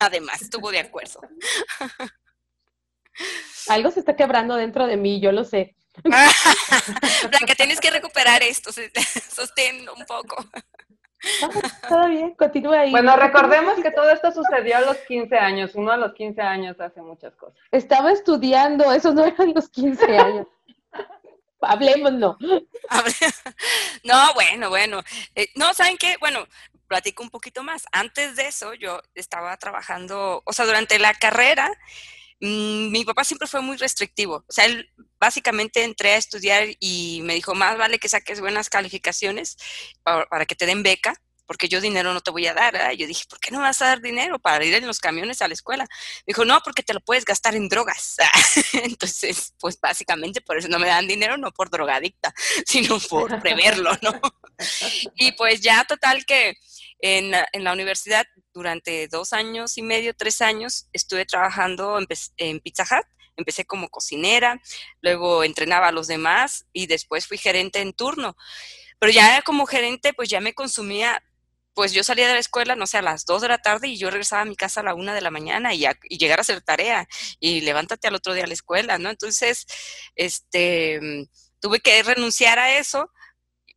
además, 0.00 0.42
estuvo 0.42 0.72
de 0.72 0.80
acuerdo. 0.80 1.20
Algo 3.68 3.90
se 3.90 4.00
está 4.00 4.16
quebrando 4.16 4.56
dentro 4.56 4.86
de 4.86 4.96
mí, 4.96 5.20
yo 5.20 5.32
lo 5.32 5.44
sé. 5.44 5.74
Blanca, 6.04 7.54
tienes 7.56 7.80
que 7.80 7.90
recuperar 7.90 8.42
esto, 8.42 8.70
sostén 9.30 9.88
un 9.88 10.04
poco. 10.06 10.44
Todo 11.88 12.08
bien, 12.08 12.34
continúa 12.34 12.80
ahí. 12.80 12.90
Bueno, 12.90 13.16
recordemos 13.16 13.80
que 13.80 13.90
todo 13.90 14.10
esto 14.10 14.30
sucedió 14.32 14.76
a 14.76 14.80
los 14.80 14.96
15 14.98 15.36
años. 15.36 15.70
Uno 15.74 15.92
a 15.92 15.96
los 15.96 16.12
15 16.14 16.42
años 16.42 16.78
hace 16.80 17.00
muchas 17.00 17.34
cosas. 17.36 17.58
Estaba 17.70 18.12
estudiando, 18.12 18.92
esos 18.92 19.14
no 19.14 19.24
eran 19.24 19.54
los 19.54 19.68
15 19.70 20.18
años. 20.18 20.46
Hablemoslo. 21.60 22.36
No, 24.02 24.34
bueno, 24.34 24.68
bueno. 24.68 25.02
Eh, 25.34 25.48
no, 25.54 25.72
¿saben 25.72 25.96
qué? 25.96 26.16
Bueno, 26.20 26.46
platico 26.88 27.22
un 27.22 27.30
poquito 27.30 27.62
más. 27.62 27.86
Antes 27.90 28.36
de 28.36 28.48
eso, 28.48 28.74
yo 28.74 29.00
estaba 29.14 29.56
trabajando, 29.56 30.42
o 30.44 30.52
sea, 30.52 30.66
durante 30.66 30.98
la 30.98 31.14
carrera, 31.14 31.72
mi 32.44 33.04
papá 33.04 33.24
siempre 33.24 33.48
fue 33.48 33.60
muy 33.60 33.76
restrictivo. 33.76 34.44
O 34.46 34.52
sea, 34.52 34.64
él 34.66 34.90
básicamente 35.18 35.82
entré 35.84 36.12
a 36.12 36.16
estudiar 36.16 36.68
y 36.80 37.20
me 37.22 37.34
dijo, 37.34 37.54
más 37.54 37.78
vale 37.78 37.98
que 37.98 38.08
saques 38.08 38.40
buenas 38.40 38.68
calificaciones 38.68 39.56
para, 40.02 40.46
que 40.46 40.54
te 40.54 40.66
den 40.66 40.82
beca, 40.82 41.14
porque 41.46 41.68
yo 41.68 41.80
dinero 41.80 42.12
no 42.12 42.20
te 42.20 42.30
voy 42.30 42.46
a 42.46 42.54
dar. 42.54 42.94
Yo 42.94 43.06
dije, 43.06 43.24
¿por 43.28 43.38
qué 43.38 43.50
no 43.50 43.60
vas 43.60 43.80
a 43.82 43.86
dar 43.86 44.00
dinero 44.00 44.38
para 44.38 44.64
ir 44.64 44.74
en 44.74 44.86
los 44.86 44.98
camiones 44.98 45.42
a 45.42 45.48
la 45.48 45.54
escuela? 45.54 45.84
Me 46.26 46.32
dijo, 46.32 46.44
no, 46.44 46.60
porque 46.62 46.82
te 46.82 46.94
lo 46.94 47.00
puedes 47.00 47.24
gastar 47.24 47.54
en 47.54 47.68
drogas. 47.68 48.16
Entonces, 48.72 49.54
pues 49.58 49.78
básicamente 49.80 50.40
por 50.40 50.58
eso 50.58 50.68
no 50.68 50.78
me 50.78 50.88
dan 50.88 51.06
dinero, 51.06 51.36
no 51.36 51.52
por 51.52 51.70
drogadicta, 51.70 52.34
sino 52.66 52.98
por 53.00 53.40
preverlo, 53.40 53.92
¿no? 54.02 54.20
y 55.16 55.32
pues 55.32 55.60
ya 55.60 55.84
total 55.84 56.24
que 56.24 56.54
en 57.04 57.64
la 57.64 57.72
universidad 57.72 58.24
durante 58.54 59.08
dos 59.08 59.34
años 59.34 59.76
y 59.76 59.82
medio, 59.82 60.14
tres 60.14 60.40
años, 60.40 60.88
estuve 60.94 61.26
trabajando 61.26 61.98
en, 62.38 62.60
Pizza 62.60 62.84
Hut. 62.84 63.06
Empecé 63.36 63.66
como 63.66 63.90
cocinera, 63.90 64.62
luego 65.02 65.44
entrenaba 65.44 65.88
a 65.88 65.92
los 65.92 66.06
demás 66.06 66.66
y 66.72 66.86
después 66.86 67.26
fui 67.26 67.36
gerente 67.36 67.80
en 67.80 67.92
turno. 67.92 68.36
Pero 68.98 69.12
ya 69.12 69.42
como 69.42 69.66
gerente, 69.66 70.14
pues 70.14 70.30
ya 70.30 70.40
me 70.40 70.54
consumía 70.54 71.22
pues 71.74 71.92
yo 71.92 72.04
salía 72.04 72.28
de 72.28 72.34
la 72.34 72.38
escuela, 72.38 72.76
no 72.76 72.86
sé, 72.86 72.98
a 72.98 73.02
las 73.02 73.26
dos 73.26 73.42
de 73.42 73.48
la 73.48 73.58
tarde 73.58 73.88
y 73.88 73.98
yo 73.98 74.08
regresaba 74.08 74.42
a 74.42 74.44
mi 74.44 74.54
casa 74.54 74.78
a 74.78 74.84
la 74.84 74.94
una 74.94 75.12
de 75.12 75.20
la 75.20 75.32
mañana 75.32 75.74
y, 75.74 75.84
y, 76.08 76.18
llegar 76.18 76.38
a 76.38 76.42
hacer 76.42 76.60
tarea 76.60 77.08
y 77.40 77.62
levántate 77.62 78.06
al 78.06 78.14
otro 78.14 78.32
día 78.32 78.44
a 78.44 78.46
la 78.46 78.54
escuela, 78.54 78.96
¿no? 78.98 79.10
Entonces, 79.10 79.66
este, 80.14 81.00
tuve 81.58 81.80
que 81.80 82.00
renunciar 82.04 82.60
a 82.60 82.76
eso 82.78 83.10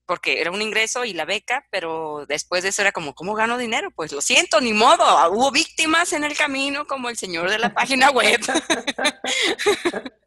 porque 0.08 0.42
era 0.42 0.50
un 0.52 0.62
ingreso 0.62 1.06
y 1.06 1.14
la 1.14 1.26
beca, 1.26 1.68
pero 1.70 2.26
después 2.28 2.64
de 2.64 2.70
eso 2.70 2.82
era 2.82 2.92
como, 2.92 3.14
¿cómo 3.14 3.36
gano 3.36 3.58
dinero? 3.58 3.92
Pues 3.92 4.12
lo 4.12 4.22
siento, 4.22 4.62
ni 4.62 4.74
modo, 4.74 5.04
hubo 5.32 5.52
víctimas 5.52 6.14
en 6.14 6.24
el 6.24 6.36
camino, 6.36 6.88
como 6.88 7.10
el 7.10 7.18
señor 7.18 7.50
de 7.50 7.60
la 7.60 7.74
página 7.74 8.10
web. 8.10 8.40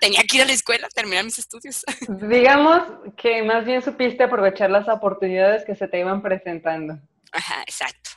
Tenía 0.00 0.24
que 0.24 0.36
ir 0.36 0.42
a 0.42 0.46
la 0.46 0.52
escuela, 0.52 0.88
terminar 0.88 1.24
mis 1.24 1.38
estudios. 1.38 1.84
Digamos 2.08 2.82
que 3.16 3.42
más 3.42 3.64
bien 3.64 3.80
supiste 3.80 4.24
aprovechar 4.24 4.70
las 4.70 4.88
oportunidades 4.88 5.64
que 5.64 5.76
se 5.76 5.86
te 5.86 6.00
iban 6.00 6.20
presentando. 6.20 6.98
Ajá, 7.32 7.62
exacto. 7.62 8.07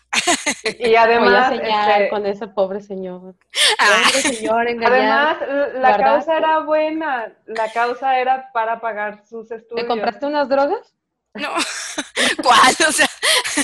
Y 0.80 0.96
además, 0.96 1.54
este, 1.54 2.10
con 2.10 2.26
ese 2.26 2.48
pobre 2.48 2.82
señor. 2.82 3.36
Ah. 3.80 4.10
señor 4.22 4.68
además, 4.86 5.38
la 5.76 5.98
causa 5.98 6.38
era 6.38 6.60
buena. 6.60 7.34
La 7.46 7.72
causa 7.72 8.20
era 8.20 8.52
para 8.54 8.82
pagar 8.82 9.24
sus 9.28 9.52
estudios. 9.52 9.82
¿Te 9.82 9.88
compraste 9.88 10.26
unas 10.26 10.50
drogas? 10.50 10.94
No. 11.34 11.50
¿Cuál? 12.44 12.76
O 12.88 12.92
sea. 12.92 13.08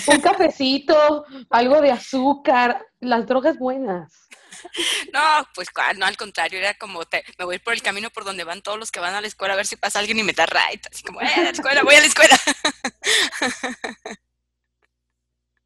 Un 0.07 0.21
cafecito, 0.21 1.25
algo 1.49 1.81
de 1.81 1.91
azúcar, 1.91 2.85
las 2.99 3.25
drogas 3.25 3.57
buenas. 3.57 4.27
no, 5.13 5.47
pues 5.53 5.67
no, 5.97 6.05
al 6.05 6.17
contrario, 6.17 6.59
era 6.59 6.73
como, 6.75 7.05
te, 7.05 7.23
me 7.37 7.45
voy 7.45 7.59
por 7.59 7.73
el 7.73 7.81
camino 7.81 8.09
por 8.09 8.25
donde 8.25 8.43
van 8.43 8.61
todos 8.61 8.77
los 8.77 8.91
que 8.91 8.99
van 8.99 9.13
a 9.13 9.21
la 9.21 9.27
escuela 9.27 9.53
a 9.53 9.57
ver 9.57 9.65
si 9.65 9.75
pasa 9.75 9.99
alguien 9.99 10.19
y 10.19 10.23
me 10.23 10.33
da 10.33 10.45
right, 10.45 10.85
así 10.91 11.03
como, 11.03 11.21
eh, 11.21 11.29
a 11.35 11.41
la 11.41 11.49
escuela, 11.49 11.83
voy 11.83 11.95
a 11.95 11.99
la 11.99 12.05
escuela. 12.05 12.37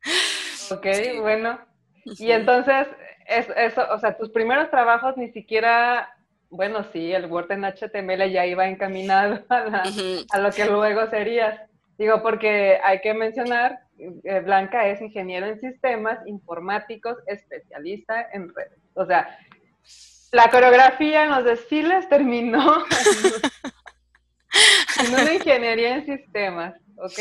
ok, 0.71 0.85
bueno. 1.19 1.59
Y 2.05 2.31
entonces, 2.31 2.87
eso, 3.27 3.83
o 3.91 3.99
sea, 3.99 4.17
tus 4.17 4.29
primeros 4.29 4.69
trabajos 4.69 5.15
ni 5.17 5.31
siquiera, 5.31 6.13
bueno, 6.49 6.85
sí, 6.91 7.11
el 7.11 7.27
Word 7.27 7.51
en 7.51 7.63
HTML 7.63 8.31
ya 8.31 8.45
iba 8.45 8.67
encaminado 8.67 9.43
a, 9.49 9.83
a 10.31 10.39
lo 10.39 10.51
que 10.51 10.65
luego 10.65 11.09
serías. 11.09 11.59
Digo, 11.97 12.23
porque 12.23 12.79
hay 12.83 12.99
que 13.01 13.13
mencionar, 13.13 13.79
eh, 13.99 14.39
Blanca 14.39 14.87
es 14.87 15.01
ingeniero 15.01 15.45
en 15.45 15.59
sistemas 15.59 16.17
informáticos, 16.25 17.17
especialista 17.27 18.27
en 18.33 18.53
redes. 18.55 18.79
O 18.95 19.05
sea, 19.05 19.37
la 20.31 20.49
coreografía 20.49 21.25
en 21.25 21.31
los 21.31 21.43
desfiles 21.43 22.09
terminó 22.09 22.85
en 25.05 25.13
una 25.13 25.33
ingeniería 25.33 25.95
en 25.95 26.05
sistemas, 26.05 26.73
¿ok? 26.97 27.19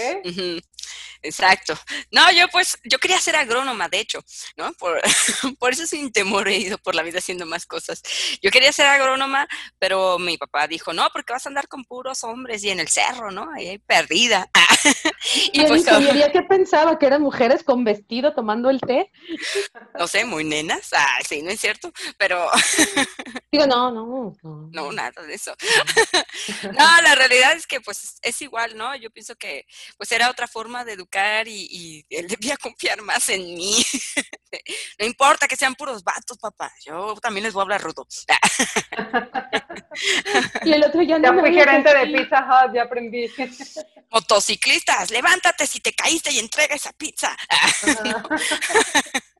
Exacto. 1.22 1.74
No, 2.10 2.30
yo 2.32 2.48
pues, 2.48 2.78
yo 2.84 2.98
quería 2.98 3.18
ser 3.18 3.36
agrónoma, 3.36 3.88
de 3.88 4.00
hecho, 4.00 4.24
¿no? 4.56 4.72
Por, 4.74 5.00
por 5.58 5.72
eso 5.72 5.86
sin 5.86 6.12
temor 6.12 6.48
he 6.48 6.56
ido 6.56 6.78
por 6.78 6.94
la 6.94 7.02
vida 7.02 7.18
haciendo 7.18 7.46
más 7.46 7.66
cosas. 7.66 8.02
Yo 8.42 8.50
quería 8.50 8.72
ser 8.72 8.86
agrónoma, 8.86 9.46
pero 9.78 10.18
mi 10.18 10.38
papá 10.38 10.66
dijo, 10.66 10.92
no, 10.92 11.08
porque 11.12 11.32
vas 11.32 11.46
a 11.46 11.50
andar 11.50 11.68
con 11.68 11.84
puros 11.84 12.24
hombres 12.24 12.64
y 12.64 12.70
en 12.70 12.80
el 12.80 12.88
cerro, 12.88 13.30
¿no? 13.30 13.50
Ahí 13.54 13.78
perdida. 13.78 14.48
y 15.52 15.64
pues, 15.66 15.82
ingeniería 15.82 16.32
qué 16.32 16.42
pensaba? 16.42 16.98
¿Que 16.98 17.06
eran 17.06 17.22
mujeres 17.22 17.62
con 17.62 17.84
vestido 17.84 18.34
tomando 18.34 18.70
el 18.70 18.80
té? 18.80 19.10
No 19.98 20.06
sé, 20.06 20.24
muy 20.24 20.44
nenas. 20.44 20.90
Ah, 20.96 21.18
sí, 21.28 21.42
no 21.42 21.50
es 21.50 21.60
cierto, 21.60 21.92
pero... 22.16 22.48
Digo, 23.52 23.66
no, 23.66 23.90
no, 23.90 24.36
no. 24.42 24.70
No, 24.70 24.92
nada 24.92 25.22
de 25.22 25.34
eso. 25.34 25.52
no, 26.72 27.02
la 27.02 27.16
realidad 27.16 27.52
es 27.52 27.66
que 27.66 27.80
pues 27.80 28.18
es 28.22 28.42
igual, 28.42 28.76
¿no? 28.76 28.94
Yo 28.94 29.10
pienso 29.10 29.34
que 29.34 29.66
pues 29.96 30.12
era 30.12 30.30
otra 30.30 30.46
forma 30.46 30.84
de 30.84 30.92
educar 30.92 31.48
y, 31.48 32.06
él 32.10 32.28
debía 32.28 32.56
confiar 32.56 33.02
más 33.02 33.28
en 33.28 33.42
mí. 33.42 33.84
no 35.00 35.06
importa 35.06 35.48
que 35.48 35.56
sean 35.56 35.74
puros 35.74 36.04
vatos, 36.04 36.38
papá. 36.38 36.72
Yo 36.84 37.16
también 37.16 37.42
les 37.42 37.52
voy 37.52 37.62
a 37.62 37.64
hablar 37.64 37.82
rudo. 37.82 38.06
y 40.64 40.72
el 40.72 40.84
otro 40.84 41.02
ya 41.02 41.18
no. 41.18 41.34
Ya 41.34 41.40
fui 41.40 41.52
gerente 41.52 41.92
de 41.92 42.06
Pizza 42.06 42.46
Hut, 42.46 42.72
ya 42.72 42.82
aprendí. 42.84 43.28
Motociclistas, 44.10 45.10
levántate 45.10 45.66
si 45.66 45.80
te 45.80 45.92
caíste 45.92 46.30
y 46.30 46.38
entrega 46.38 46.76
esa 46.76 46.92
pizza. 46.92 47.36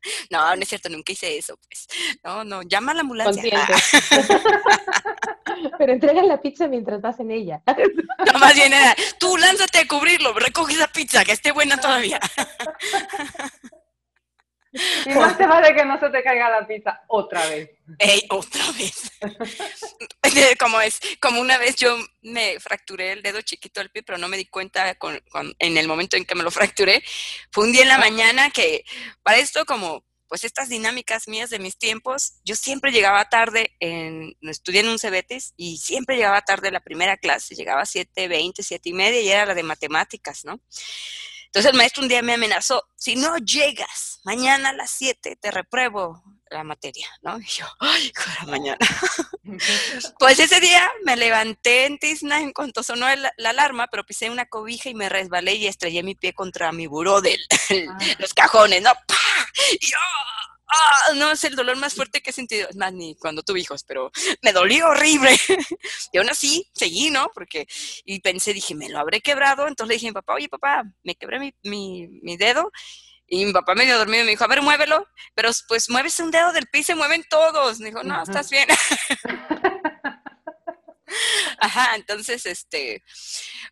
no, 0.30 0.56
no 0.56 0.62
es 0.62 0.68
cierto, 0.68 0.88
nunca 0.88 1.12
hice 1.12 1.38
eso, 1.38 1.56
pues. 1.56 1.86
No, 2.24 2.44
no, 2.44 2.62
llama 2.62 2.92
a 2.92 2.94
la 2.94 3.00
ambulancia. 3.00 3.42
Pero 5.78 5.92
entrega 5.92 6.22
la 6.22 6.40
pizza 6.40 6.68
mientras 6.68 7.00
vas 7.00 7.20
en 7.20 7.30
ella. 7.30 7.62
No, 7.66 8.38
más 8.38 8.54
bien 8.54 8.72
era, 8.72 8.94
tú 9.18 9.36
lánzate 9.36 9.80
a 9.80 9.86
cubrirlo, 9.86 10.32
recoge 10.32 10.74
esa 10.74 10.88
pizza, 10.88 11.24
que 11.24 11.32
esté 11.32 11.52
buena 11.52 11.76
todavía. 11.78 12.20
Y 14.72 15.10
más 15.10 15.36
te 15.36 15.46
vale 15.46 15.74
que 15.74 15.84
no 15.84 15.98
se 15.98 16.10
te 16.10 16.22
caiga 16.22 16.48
la 16.50 16.66
pizza 16.66 17.02
otra 17.08 17.46
vez. 17.48 17.70
¡Ey, 17.98 18.26
otra 18.30 18.62
vez! 18.72 19.10
como 20.58 20.80
es, 20.80 21.00
como 21.20 21.40
una 21.40 21.58
vez 21.58 21.76
yo 21.76 21.96
me 22.22 22.60
fracturé 22.60 23.12
el 23.12 23.22
dedo 23.22 23.42
chiquito 23.42 23.80
del 23.80 23.90
pie, 23.90 24.02
pero 24.02 24.18
no 24.18 24.28
me 24.28 24.36
di 24.36 24.46
cuenta 24.46 24.96
en 25.58 25.76
el 25.76 25.88
momento 25.88 26.16
en 26.16 26.24
que 26.24 26.34
me 26.34 26.44
lo 26.44 26.50
fracturé. 26.50 27.02
Fue 27.50 27.64
un 27.64 27.72
día 27.72 27.82
en 27.82 27.88
la 27.88 27.98
mañana 27.98 28.50
que, 28.50 28.84
para 29.22 29.38
esto 29.38 29.64
como 29.66 30.04
pues 30.30 30.44
estas 30.44 30.68
dinámicas 30.68 31.26
mías 31.26 31.50
de 31.50 31.58
mis 31.58 31.76
tiempos, 31.76 32.34
yo 32.44 32.54
siempre 32.54 32.92
llegaba 32.92 33.28
tarde, 33.28 33.74
en, 33.80 34.36
estudié 34.42 34.82
en 34.82 34.88
un 34.88 35.00
Cebetis 35.00 35.54
y 35.56 35.78
siempre 35.78 36.16
llegaba 36.16 36.40
tarde 36.42 36.70
la 36.70 36.78
primera 36.78 37.16
clase, 37.16 37.56
llegaba 37.56 37.80
a 37.80 37.84
7.20, 37.84 38.62
7 38.62 38.88
y 38.88 38.92
media 38.92 39.20
y 39.20 39.28
era 39.28 39.44
la 39.44 39.54
de 39.54 39.64
matemáticas, 39.64 40.44
¿no? 40.44 40.60
Entonces 41.50 41.72
el 41.72 41.76
maestro 41.76 42.04
un 42.04 42.08
día 42.08 42.22
me 42.22 42.34
amenazó, 42.34 42.86
si 42.94 43.16
no 43.16 43.36
llegas 43.38 44.20
mañana 44.22 44.68
a 44.68 44.72
las 44.72 44.92
7 44.92 45.34
te 45.34 45.50
repruebo 45.50 46.22
la 46.48 46.62
materia, 46.62 47.08
¿no? 47.22 47.40
Y 47.40 47.46
yo, 47.46 47.66
ay, 47.80 48.12
mañana. 48.46 48.78
pues 50.18 50.38
ese 50.38 50.60
día 50.60 50.88
me 51.04 51.16
levanté 51.16 51.86
en 51.86 51.98
Tisna 51.98 52.40
en 52.40 52.52
cuanto 52.52 52.84
sonó 52.84 53.06
la 53.36 53.50
alarma, 53.50 53.88
pero 53.88 54.06
pisé 54.06 54.30
una 54.30 54.46
cobija 54.46 54.90
y 54.90 54.94
me 54.94 55.08
resbalé 55.08 55.54
y 55.54 55.66
estrellé 55.66 56.04
mi 56.04 56.14
pie 56.14 56.34
contra 56.34 56.70
mi 56.70 56.86
buró 56.86 57.20
de 57.20 57.36
ah. 57.88 57.98
los 58.18 58.32
cajones, 58.32 58.82
¿no? 58.82 58.92
Y 59.80 59.86
yo, 59.86 59.98
¡ah! 60.72 61.14
no 61.14 61.30
es 61.32 61.44
el 61.44 61.56
dolor 61.56 61.76
más 61.76 61.94
fuerte 61.94 62.20
que 62.20 62.30
he 62.30 62.32
sentido, 62.32 62.68
es 62.68 62.76
más, 62.76 62.92
ni 62.92 63.16
cuando 63.16 63.42
tuve 63.42 63.60
hijos, 63.60 63.84
pero 63.84 64.10
me 64.42 64.52
dolió 64.52 64.88
horrible. 64.88 65.36
y 66.12 66.18
aún 66.18 66.30
así, 66.30 66.68
seguí, 66.74 67.10
¿no? 67.10 67.30
Porque, 67.34 67.66
y 68.04 68.20
pensé, 68.20 68.52
dije, 68.52 68.74
me 68.74 68.88
lo 68.88 68.98
habré 68.98 69.20
quebrado, 69.20 69.66
entonces 69.66 69.88
le 69.88 69.94
dije 69.94 70.06
a 70.08 70.10
mi 70.10 70.14
papá, 70.14 70.34
oye, 70.34 70.48
papá, 70.48 70.84
me 71.02 71.14
quebré 71.14 71.38
mi, 71.38 71.54
mi, 71.62 72.08
mi 72.22 72.36
dedo, 72.36 72.70
y 73.26 73.44
mi 73.44 73.52
papá 73.52 73.74
medio 73.74 73.96
dormido 73.96 74.24
me 74.24 74.30
dijo, 74.32 74.44
a 74.44 74.48
ver, 74.48 74.60
muévelo, 74.60 75.06
pero 75.34 75.50
pues 75.68 75.88
mueves 75.88 76.18
un 76.18 76.32
dedo 76.32 76.52
del 76.52 76.66
pie 76.66 76.80
y 76.80 76.84
se 76.84 76.96
mueven 76.96 77.24
todos. 77.30 77.78
Me 77.78 77.86
dijo, 77.86 78.02
no, 78.02 78.20
estás 78.22 78.50
bien. 78.50 78.68
Ajá, 81.60 81.94
entonces, 81.94 82.46
este, 82.46 83.02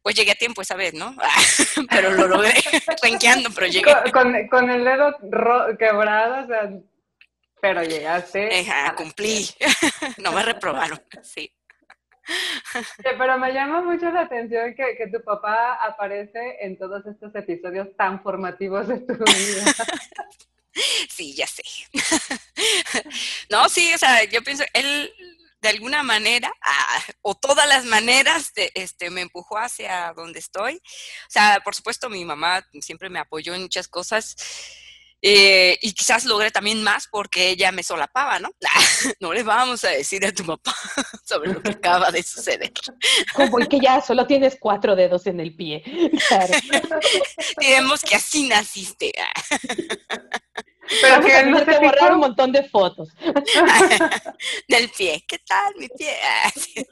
pues 0.02 0.14
llegué 0.14 0.32
a 0.32 0.36
tiempo 0.36 0.60
esa 0.60 0.76
vez, 0.76 0.92
¿no? 0.94 1.16
pero 1.90 2.10
lo 2.10 2.28
logré, 2.28 2.52
renqueando, 3.02 3.50
pero 3.54 3.66
llegué. 3.66 3.92
Con, 4.12 4.48
con, 4.48 4.70
el 4.70 4.84
dedo 4.84 5.16
quebrado, 5.78 6.44
o 6.44 6.46
sea, 6.46 6.70
pero 7.60 7.82
llegaste. 7.82 8.60
Ajá, 8.60 8.94
cumplí. 8.94 9.48
no 10.18 10.32
me 10.32 10.42
reprobaron, 10.42 11.02
sí. 11.22 11.50
pero 13.18 13.38
me 13.38 13.52
llama 13.52 13.80
mucho 13.80 14.10
la 14.10 14.20
atención 14.20 14.74
que, 14.74 14.96
que, 14.96 15.06
tu 15.08 15.24
papá 15.24 15.78
aparece 15.82 16.58
en 16.60 16.76
todos 16.76 17.04
estos 17.06 17.34
episodios 17.34 17.88
tan 17.96 18.22
formativos 18.22 18.86
de 18.86 19.00
tu 19.00 19.14
vida. 19.14 19.74
Sí, 21.08 21.34
ya 21.34 21.46
sé. 21.46 21.62
No, 23.50 23.68
sí, 23.68 23.92
o 23.94 23.98
sea, 23.98 24.22
yo 24.24 24.42
pienso, 24.42 24.62
él 24.74 25.12
de 25.60 25.68
alguna 25.68 26.02
manera, 26.02 26.52
ah, 26.62 27.02
o 27.22 27.34
todas 27.34 27.68
las 27.68 27.84
maneras, 27.84 28.52
de, 28.54 28.70
este, 28.74 29.10
me 29.10 29.22
empujó 29.22 29.58
hacia 29.58 30.12
donde 30.14 30.38
estoy. 30.38 30.76
O 30.76 31.30
sea, 31.30 31.60
por 31.64 31.74
supuesto, 31.74 32.08
mi 32.08 32.24
mamá 32.24 32.64
siempre 32.80 33.10
me 33.10 33.18
apoyó 33.18 33.54
en 33.54 33.62
muchas 33.62 33.88
cosas. 33.88 34.36
Eh, 35.20 35.76
y 35.82 35.92
quizás 35.94 36.24
logré 36.24 36.52
también 36.52 36.80
más 36.84 37.08
porque 37.10 37.50
ella 37.50 37.72
me 37.72 37.82
solapaba, 37.82 38.38
¿no? 38.38 38.50
no 39.20 39.32
le 39.32 39.42
vamos 39.42 39.82
a 39.84 39.88
decir 39.88 40.24
a 40.24 40.32
tu 40.32 40.44
papá 40.44 40.72
sobre 41.24 41.52
lo 41.52 41.60
que 41.60 41.72
acaba 41.72 42.12
de 42.12 42.22
suceder. 42.22 42.72
Como 43.34 43.58
el 43.58 43.68
que 43.68 43.80
ya 43.80 44.00
solo 44.00 44.26
tienes 44.26 44.56
cuatro 44.60 44.94
dedos 44.94 45.26
en 45.26 45.40
el 45.40 45.54
pie. 45.54 45.82
Claro. 46.28 46.54
Digamos 47.58 48.02
que 48.02 48.14
así 48.14 48.48
naciste. 48.48 49.12
Pero 51.00 51.24
que 51.24 51.44
no 51.44 51.64
te 51.64 51.78
borrar 51.78 52.12
un 52.12 52.20
montón 52.20 52.52
de 52.52 52.62
fotos. 52.64 53.08
Del 54.68 54.90
pie. 54.90 55.24
¿Qué 55.26 55.38
tal 55.38 55.74
mi 55.76 55.88
pie? 55.88 56.14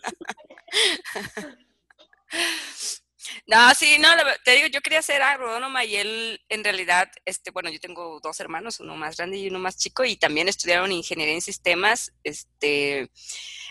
No, 3.46 3.74
sí, 3.74 3.98
no, 3.98 4.08
te 4.44 4.52
digo, 4.52 4.68
yo 4.68 4.80
quería 4.80 5.02
ser 5.02 5.22
agrónoma 5.22 5.84
y 5.84 5.96
él, 5.96 6.40
en 6.48 6.64
realidad, 6.64 7.08
este, 7.24 7.50
bueno, 7.50 7.70
yo 7.70 7.80
tengo 7.80 8.20
dos 8.20 8.40
hermanos, 8.40 8.80
uno 8.80 8.96
más 8.96 9.16
grande 9.16 9.38
y 9.38 9.48
uno 9.48 9.58
más 9.58 9.76
chico, 9.76 10.04
y 10.04 10.16
también 10.16 10.48
estudiaron 10.48 10.92
ingeniería 10.92 11.34
en 11.34 11.40
sistemas, 11.40 12.12
este, 12.24 13.10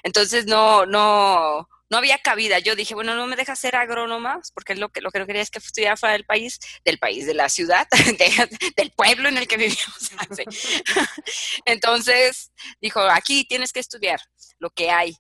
entonces 0.04 0.46
no, 0.46 0.86
no, 0.86 1.68
no 1.96 2.00
había 2.00 2.18
cabida. 2.18 2.60
Yo 2.60 2.76
dije, 2.76 2.94
bueno, 2.94 3.16
no 3.16 3.26
me 3.26 3.38
deja 3.38 3.56
ser 3.56 3.78
agrónoma, 3.78 4.42
porque 4.54 4.76
lo 4.76 4.90
que, 4.90 5.00
lo 5.00 5.12
que 5.12 5.20
no 5.20 5.26
quería 5.26 5.42
es 5.42 5.50
que 5.50 5.60
estudiara 5.60 5.96
fuera 5.96 6.12
del 6.12 6.26
país, 6.26 6.60
del 6.84 7.00
país, 7.00 7.26
de 7.26 7.34
la 7.34 7.48
ciudad, 7.48 7.88
del 8.76 8.92
pueblo 8.92 9.30
en 9.30 9.38
el 9.38 9.48
que 9.48 9.56
vivimos. 9.56 10.12
Entonces, 11.66 12.52
dijo, 12.82 13.00
aquí 13.00 13.46
tienes 13.46 13.72
que 13.72 13.80
estudiar 13.80 14.20
lo 14.60 14.72
que 14.72 14.92
hay. 14.92 15.16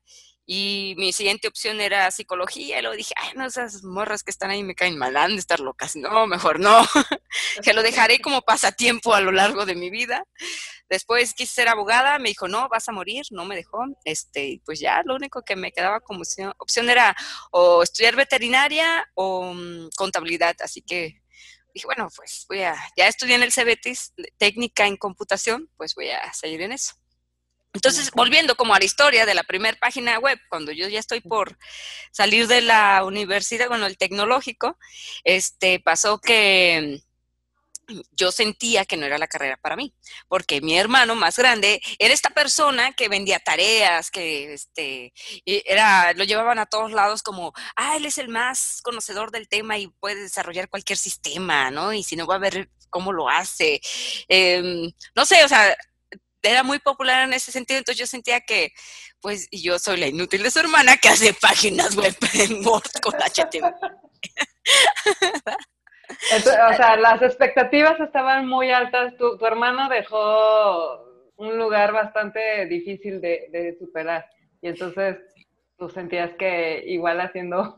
Y 0.47 0.93
mi 0.97 1.11
siguiente 1.11 1.47
opción 1.47 1.81
era 1.81 2.11
psicología. 2.11 2.77
Y 2.77 2.81
luego 2.81 2.95
dije, 2.95 3.13
ay, 3.17 3.31
no, 3.35 3.45
esas 3.45 3.83
morras 3.83 4.23
que 4.23 4.31
están 4.31 4.51
ahí 4.51 4.63
me 4.63 4.75
caen 4.75 4.97
mal, 4.97 5.17
han 5.17 5.31
de 5.31 5.39
estar 5.39 5.59
locas. 5.59 5.95
No, 5.95 6.27
mejor 6.27 6.59
no. 6.59 6.85
que 7.63 7.73
lo 7.73 7.81
dejaré 7.81 8.19
como 8.19 8.41
pasatiempo 8.41 9.13
a 9.13 9.21
lo 9.21 9.31
largo 9.31 9.65
de 9.65 9.75
mi 9.75 9.89
vida. 9.89 10.23
Después 10.89 11.33
quise 11.33 11.53
ser 11.53 11.67
abogada, 11.67 12.19
me 12.19 12.29
dijo, 12.29 12.47
no, 12.47 12.69
vas 12.69 12.87
a 12.87 12.91
morir, 12.91 13.25
no 13.31 13.45
me 13.45 13.55
dejó. 13.55 13.79
Este, 14.03 14.61
pues 14.65 14.79
ya, 14.79 15.01
lo 15.03 15.15
único 15.15 15.41
que 15.41 15.55
me 15.55 15.71
quedaba 15.71 15.99
como 15.99 16.21
opción, 16.59 16.89
era 16.89 17.15
o 17.51 17.81
estudiar 17.81 18.15
veterinaria 18.15 19.09
o 19.15 19.53
mm, 19.53 19.89
contabilidad. 19.97 20.55
Así 20.61 20.81
que 20.81 21.21
dije, 21.73 21.87
bueno, 21.87 22.07
pues 22.15 22.45
voy 22.47 22.61
a, 22.61 22.75
ya 22.95 23.07
estudié 23.07 23.35
en 23.35 23.43
el 23.43 23.51
CBETIS, 23.51 24.13
técnica 24.37 24.85
en 24.85 24.97
computación, 24.97 25.69
pues 25.75 25.95
voy 25.95 26.09
a 26.09 26.31
seguir 26.33 26.61
en 26.61 26.71
eso. 26.71 26.93
Entonces, 27.75 28.09
volviendo 28.11 28.55
como 28.55 28.73
a 28.73 28.79
la 28.79 28.85
historia 28.85 29.25
de 29.25 29.33
la 29.33 29.43
primera 29.43 29.77
página 29.77 30.17
web, 30.17 30.39
cuando 30.49 30.71
yo 30.71 30.87
ya 30.87 30.97
estoy 30.97 31.19
por 31.19 31.57
salir 32.09 32.47
de 32.47 32.61
la 32.61 33.03
universidad, 33.03 33.67
bueno, 33.67 33.85
el 33.85 33.97
tecnológico, 33.97 34.79
este, 35.25 35.81
pasó 35.81 36.19
que 36.19 37.01
yo 38.11 38.31
sentía 38.31 38.85
que 38.85 38.95
no 38.95 39.05
era 39.05 39.17
la 39.17 39.27
carrera 39.27 39.57
para 39.61 39.75
mí, 39.75 39.93
porque 40.29 40.61
mi 40.61 40.77
hermano 40.77 41.15
más 41.15 41.37
grande 41.37 41.81
era 41.99 42.13
esta 42.13 42.29
persona 42.29 42.93
que 42.93 43.09
vendía 43.09 43.39
tareas, 43.39 44.09
que 44.09 44.53
este, 44.53 45.13
era, 45.45 46.13
lo 46.13 46.23
llevaban 46.23 46.59
a 46.59 46.65
todos 46.65 46.93
lados 46.93 47.21
como, 47.23 47.53
ah, 47.75 47.97
él 47.97 48.05
es 48.05 48.17
el 48.17 48.29
más 48.29 48.79
conocedor 48.83 49.31
del 49.31 49.49
tema 49.49 49.77
y 49.77 49.87
puede 49.87 50.21
desarrollar 50.21 50.69
cualquier 50.69 50.97
sistema, 50.97 51.71
¿no? 51.71 51.91
Y 51.91 52.03
si 52.03 52.15
no 52.15 52.25
va 52.25 52.35
a 52.35 52.39
ver 52.39 52.69
cómo 52.89 53.11
lo 53.11 53.27
hace. 53.27 53.81
Em, 54.29 54.91
no 55.13 55.25
sé, 55.25 55.43
o 55.43 55.49
sea, 55.49 55.75
era 56.45 56.63
muy 56.63 56.79
popular 56.79 57.23
en 57.23 57.33
ese 57.33 57.51
sentido, 57.51 57.79
entonces 57.79 57.99
yo 57.99 58.07
sentía 58.07 58.41
que, 58.41 58.71
pues, 59.21 59.47
yo 59.51 59.79
soy 59.79 59.97
la 59.97 60.07
inútil 60.07 60.43
de 60.43 60.51
su 60.51 60.59
hermana 60.59 60.97
que 60.97 61.09
hace 61.09 61.33
páginas 61.33 61.95
web 61.95 62.15
en 62.33 62.65
Word 62.65 62.91
con 63.01 63.13
HTML. 63.13 63.73
o 66.71 66.75
sea, 66.75 66.97
las 66.97 67.21
expectativas 67.21 67.99
estaban 67.99 68.47
muy 68.47 68.71
altas. 68.71 69.15
Tu, 69.17 69.37
tu 69.37 69.45
hermano 69.45 69.89
dejó 69.89 71.05
un 71.37 71.57
lugar 71.57 71.91
bastante 71.91 72.65
difícil 72.67 73.21
de, 73.21 73.47
de 73.51 73.77
superar. 73.77 74.25
Y 74.61 74.69
entonces 74.69 75.17
tú 75.77 75.89
sentías 75.89 76.31
que 76.37 76.83
igual 76.85 77.19
haciendo 77.19 77.77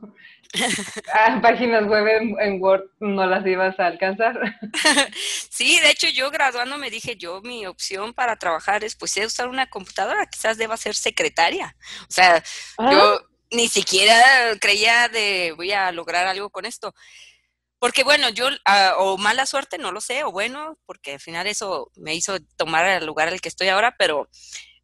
ah, 1.13 1.39
páginas 1.41 1.85
web 1.87 2.07
en, 2.39 2.61
Word 2.61 2.85
no 2.99 3.25
las 3.25 3.45
ibas 3.45 3.79
a 3.79 3.87
alcanzar. 3.87 4.39
Sí, 5.49 5.79
de 5.79 5.89
hecho 5.89 6.07
yo 6.09 6.29
graduando 6.29 6.77
me 6.77 6.91
dije 6.91 7.15
yo 7.15 7.41
mi 7.41 7.65
opción 7.65 8.13
para 8.13 8.35
trabajar 8.35 8.83
es 8.83 8.95
pues 8.95 9.17
usar 9.17 9.47
una 9.47 9.67
computadora, 9.67 10.27
quizás 10.27 10.57
deba 10.57 10.77
ser 10.77 10.93
secretaria. 10.93 11.75
O 12.03 12.11
sea, 12.11 12.43
yo 12.77 13.21
ni 13.51 13.67
siquiera 13.67 14.23
creía 14.59 15.09
de 15.09 15.53
voy 15.57 15.71
a 15.71 15.91
lograr 15.91 16.27
algo 16.27 16.49
con 16.49 16.65
esto. 16.65 16.93
Porque 17.79 18.03
bueno, 18.03 18.29
yo, 18.29 18.47
ah, 18.65 18.95
o 18.97 19.17
mala 19.17 19.45
suerte, 19.45 19.77
no 19.77 19.91
lo 19.91 20.01
sé, 20.01 20.23
o 20.23 20.31
bueno, 20.31 20.77
porque 20.85 21.13
al 21.13 21.19
final 21.19 21.45
eso 21.47 21.91
me 21.95 22.15
hizo 22.15 22.39
tomar 22.55 22.85
el 22.87 23.05
lugar 23.05 23.27
al 23.27 23.39
que 23.39 23.49
estoy 23.49 23.67
ahora, 23.67 23.95
pero 23.97 24.29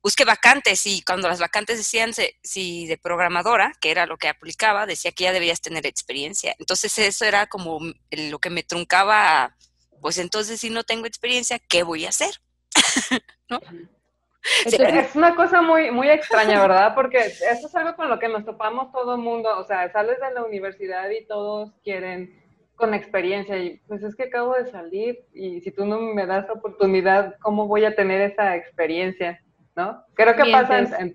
busqué 0.04 0.26
vacantes 0.26 0.86
y 0.86 1.02
cuando 1.02 1.30
las 1.30 1.40
vacantes 1.40 1.78
decían 1.78 2.12
si 2.44 2.86
de 2.88 2.98
programadora, 2.98 3.72
que 3.80 3.90
era 3.90 4.06
lo 4.06 4.18
que 4.18 4.28
aplicaba, 4.28 4.86
decía 4.86 5.14
que 5.14 5.24
ya 5.24 5.32
debías 5.32 5.62
tener 5.62 5.86
experiencia. 5.86 6.56
Entonces 6.60 7.00
eso 7.00 7.24
era 7.26 7.48
como 7.48 7.80
lo 8.12 8.40
que 8.40 8.50
me 8.50 8.64
truncaba, 8.64 9.56
pues 10.02 10.18
entonces 10.18 10.60
si 10.60 10.70
no 10.70 10.84
tengo 10.84 11.08
experiencia, 11.08 11.58
¿qué 11.58 11.84
voy 11.84 12.06
a 12.06 12.10
hacer? 12.10 12.36
¿No? 13.50 13.62
Es 14.66 15.16
una 15.16 15.36
cosa 15.36 15.62
muy, 15.62 15.90
muy 15.90 16.10
extraña, 16.10 16.62
¿verdad? 16.62 16.94
Porque 16.94 17.20
eso 17.20 17.68
es 17.68 17.76
algo 17.76 17.96
con 17.96 18.10
lo 18.10 18.20
que 18.20 18.28
nos 18.28 18.44
topamos 18.44 18.92
todo 18.92 19.16
el 19.16 19.22
mundo. 19.22 19.58
O 19.58 19.64
sea, 19.64 19.90
sales 19.94 20.20
de 20.20 20.34
la 20.34 20.44
universidad 20.44 21.10
y 21.10 21.26
todos 21.26 21.72
quieren 21.82 22.44
con 22.76 22.94
experiencia 22.94 23.58
y 23.58 23.80
pues 23.88 24.04
es 24.04 24.16
que 24.16 24.24
acabo 24.24 24.56
de 24.56 24.70
salir 24.70 25.26
y 25.34 25.62
si 25.62 25.72
tú 25.72 25.86
no 25.86 26.02
me 26.02 26.26
das 26.26 26.50
oportunidad, 26.50 27.36
¿cómo 27.40 27.68
voy 27.68 27.86
a 27.86 27.96
tener 27.96 28.20
esa 28.20 28.56
experiencia? 28.58 29.42
¿No? 29.76 30.06
Creo 30.14 30.36
que 30.36 30.52
pasa 30.52 30.80
en, 30.80 31.14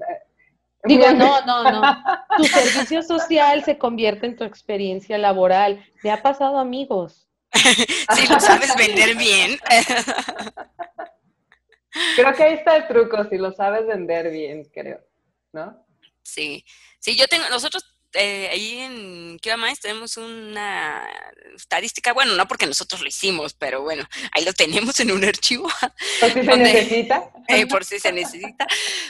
Digo, 0.85 1.11
no, 1.13 1.45
no, 1.45 1.71
no. 1.71 1.83
Tu 2.37 2.45
servicio 2.45 3.03
social 3.03 3.65
se 3.65 3.79
convierte 3.79 4.27
en 4.27 4.37
tu 4.37 4.45
experiencia 4.45 5.19
laboral. 5.19 5.85
Me 6.03 6.11
ha 6.11 6.23
pasado 6.23 6.59
amigos. 6.59 7.29
si 7.53 8.27
lo 8.27 8.41
sabes 8.41 8.75
vender 8.77 9.17
bien. 9.17 9.59
creo 12.17 12.35
que 12.35 12.43
ahí 12.43 12.55
está 12.55 12.77
el 12.77 12.87
truco, 12.87 13.25
si 13.25 13.39
lo 13.39 13.53
sabes 13.53 13.87
vender 13.87 14.31
bien, 14.31 14.65
creo, 14.65 15.01
¿no? 15.53 15.85
Sí, 16.23 16.65
sí, 16.99 17.17
yo 17.17 17.27
tengo, 17.27 17.49
nosotros 17.49 17.98
eh, 18.15 18.49
ahí 18.51 18.79
en 18.79 19.39
QMIS 19.39 19.81
tenemos 19.81 20.17
una 20.17 21.07
estadística, 21.55 22.13
bueno, 22.13 22.35
no 22.35 22.49
porque 22.49 22.67
nosotros 22.67 23.01
lo 23.03 23.09
hicimos, 23.09 23.55
pero 23.55 23.83
bueno, 23.83 24.09
ahí 24.33 24.45
lo 24.45 24.53
tenemos 24.53 24.99
en 25.01 25.11
un 25.11 25.25
archivo. 25.25 25.69
Por 26.21 26.33
si 26.33 26.45
se 26.45 26.57
necesita. 26.57 27.31
Eh, 27.49 27.67
por 27.67 27.85
si 27.85 28.01
se 28.01 28.13
necesita. 28.13 28.67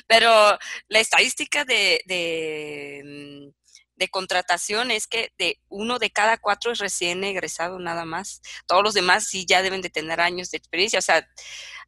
Pero 0.07 0.59
la 0.89 1.01
estadística 1.01 1.65
de, 1.65 2.01
de, 2.07 3.03
mm, 3.05 3.49
de, 3.99 4.09
contratación 4.09 4.91
es 4.91 5.07
que 5.07 5.33
de 5.39 5.61
uno 5.69 5.99
de 5.99 6.11
cada 6.11 6.39
cuatro 6.39 6.73
es 6.73 6.79
recién 6.79 7.25
egresado 7.25 7.79
nada 7.79 8.05
más. 8.05 8.41
Todos 8.67 8.83
los 8.83 8.95
demás 8.95 9.27
sí 9.27 9.45
ya 9.47 9.63
deben 9.63 9.83
de 9.83 9.91
tener 9.91 10.21
años 10.21 10.51
de 10.51 10.59
experiencia. 10.59 10.99
O 10.99 11.03
sea, 11.03 11.29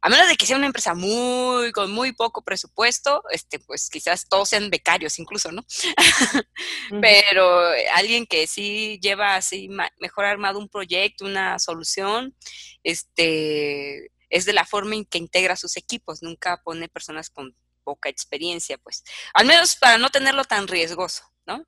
a 0.01 0.09
menos 0.09 0.27
de 0.27 0.35
que 0.35 0.45
sea 0.45 0.57
una 0.57 0.65
empresa 0.65 0.93
muy, 0.93 1.71
con 1.71 1.91
muy 1.91 2.11
poco 2.13 2.43
presupuesto, 2.43 3.23
este, 3.31 3.59
pues 3.59 3.89
quizás 3.89 4.27
todos 4.27 4.49
sean 4.49 4.69
becarios 4.69 5.19
incluso, 5.19 5.51
¿no? 5.51 5.65
Pero 7.01 7.69
alguien 7.95 8.25
que 8.25 8.47
sí 8.47 8.99
lleva 9.01 9.35
así 9.35 9.69
mejor 9.99 10.25
armado 10.25 10.59
un 10.59 10.69
proyecto, 10.69 11.25
una 11.25 11.59
solución, 11.59 12.35
este, 12.83 14.11
es 14.29 14.45
de 14.45 14.53
la 14.53 14.65
forma 14.65 14.95
en 14.95 15.05
que 15.05 15.17
integra 15.17 15.55
sus 15.55 15.77
equipos, 15.77 16.23
nunca 16.23 16.61
pone 16.63 16.89
personas 16.89 17.29
con 17.29 17.55
poca 17.83 18.09
experiencia, 18.09 18.77
pues, 18.77 19.03
al 19.33 19.45
menos 19.45 19.75
para 19.75 19.97
no 19.97 20.09
tenerlo 20.09 20.45
tan 20.45 20.67
riesgoso, 20.67 21.23
¿no? 21.45 21.65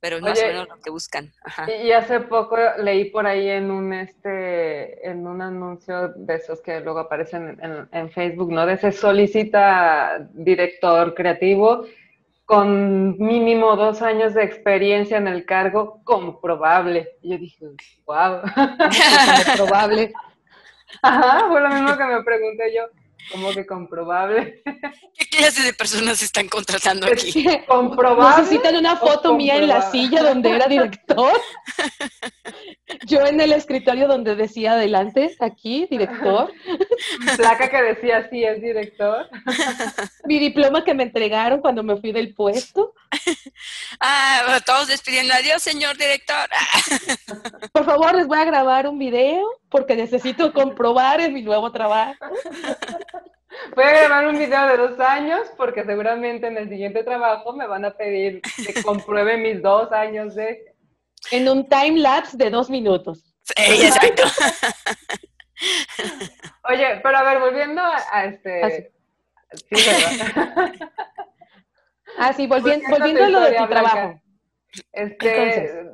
Pero 0.00 0.16
es 0.16 0.22
más 0.22 0.42
o 0.42 0.46
menos 0.46 0.68
lo 0.68 0.80
que 0.80 0.90
buscan. 0.90 1.30
Y 1.82 1.92
hace 1.92 2.20
poco 2.20 2.56
leí 2.78 3.10
por 3.10 3.26
ahí 3.26 3.48
en 3.48 3.70
un 3.70 3.92
este 3.92 5.08
en 5.08 5.26
un 5.26 5.42
anuncio 5.42 6.08
de 6.16 6.36
esos 6.36 6.60
que 6.62 6.80
luego 6.80 7.00
aparecen 7.00 7.88
en, 7.92 8.10
Facebook, 8.10 8.50
¿no? 8.50 8.64
De 8.64 8.74
ese 8.74 8.92
solicita 8.92 10.26
director 10.32 11.14
creativo 11.14 11.84
con 12.46 13.16
mínimo 13.18 13.76
dos 13.76 14.02
años 14.02 14.34
de 14.34 14.42
experiencia 14.42 15.18
en 15.18 15.28
el 15.28 15.44
cargo 15.44 16.00
comprobable. 16.02 17.10
Y 17.22 17.30
yo 17.30 17.38
dije, 17.38 17.66
wow, 18.06 18.40
comprobable. 19.46 20.12
Ajá, 21.02 21.46
fue 21.48 21.60
lo 21.60 21.68
mismo 21.68 21.96
que 21.96 22.04
me 22.04 22.22
pregunté 22.24 22.74
yo. 22.74 22.99
¿Cómo 23.30 23.52
que 23.52 23.66
comprobable? 23.66 24.62
¿Qué 25.18 25.26
clase 25.26 25.62
de 25.62 25.72
personas 25.72 26.22
están 26.22 26.48
contratando 26.48 27.06
aquí? 27.06 27.44
¿Comprobable? 27.66 28.42
Necesitan 28.42 28.76
una 28.76 28.96
foto 28.96 29.34
mía 29.34 29.56
en 29.56 29.68
la 29.68 29.90
silla 29.90 30.22
donde 30.22 30.50
era 30.50 30.66
director. 30.66 31.40
Yo 33.06 33.24
en 33.26 33.40
el 33.40 33.52
escritorio 33.52 34.08
donde 34.08 34.34
decía 34.34 34.72
adelante, 34.72 35.36
aquí, 35.40 35.86
director. 35.90 36.52
Placa 37.36 37.70
que 37.70 37.82
decía 37.82 38.28
sí, 38.30 38.44
es 38.44 38.60
director. 38.60 39.28
Mi 40.24 40.38
diploma 40.38 40.84
que 40.84 40.94
me 40.94 41.04
entregaron 41.04 41.60
cuando 41.60 41.82
me 41.82 41.96
fui 41.96 42.12
del 42.12 42.34
puesto. 42.34 42.94
Ah, 44.00 44.60
todos 44.64 44.88
despidiendo. 44.88 45.34
Adiós, 45.34 45.62
señor 45.62 45.96
director. 45.96 46.48
Por 47.72 47.84
favor, 47.84 48.14
les 48.14 48.26
voy 48.26 48.38
a 48.38 48.44
grabar 48.44 48.86
un 48.86 48.98
video 48.98 49.44
porque 49.68 49.96
necesito 49.96 50.52
comprobar 50.52 51.20
en 51.20 51.32
mi 51.32 51.42
nuevo 51.42 51.70
trabajo. 51.70 52.18
Voy 53.74 53.84
a 53.84 53.90
grabar 53.90 54.28
un 54.28 54.38
video 54.38 54.66
de 54.68 54.76
dos 54.76 55.00
años 55.00 55.50
porque 55.56 55.84
seguramente 55.84 56.46
en 56.46 56.56
el 56.56 56.68
siguiente 56.68 57.02
trabajo 57.02 57.52
me 57.52 57.66
van 57.66 57.84
a 57.84 57.96
pedir 57.96 58.40
que 58.42 58.82
compruebe 58.82 59.36
mis 59.36 59.60
dos 59.60 59.90
años 59.92 60.34
de... 60.34 60.74
En 61.30 61.48
un 61.48 61.68
time 61.68 61.98
lapse 61.98 62.36
de 62.36 62.50
dos 62.50 62.70
minutos. 62.70 63.34
Sí, 63.42 63.86
exacto. 63.86 64.22
Oye, 66.70 67.00
pero 67.02 67.18
a 67.18 67.22
ver, 67.24 67.40
volviendo 67.40 67.82
a, 67.82 68.24
este... 68.24 68.92
Sí, 69.52 69.64
¿verdad? 69.70 70.72
Ah, 72.18 72.32
sí, 72.32 72.46
volviendo, 72.46 72.88
volviendo 72.90 73.24
a 73.24 73.28
lo 73.28 73.40
de 73.40 73.52
tu 73.52 73.66
trabajo. 73.68 74.20
Este, 74.92 75.84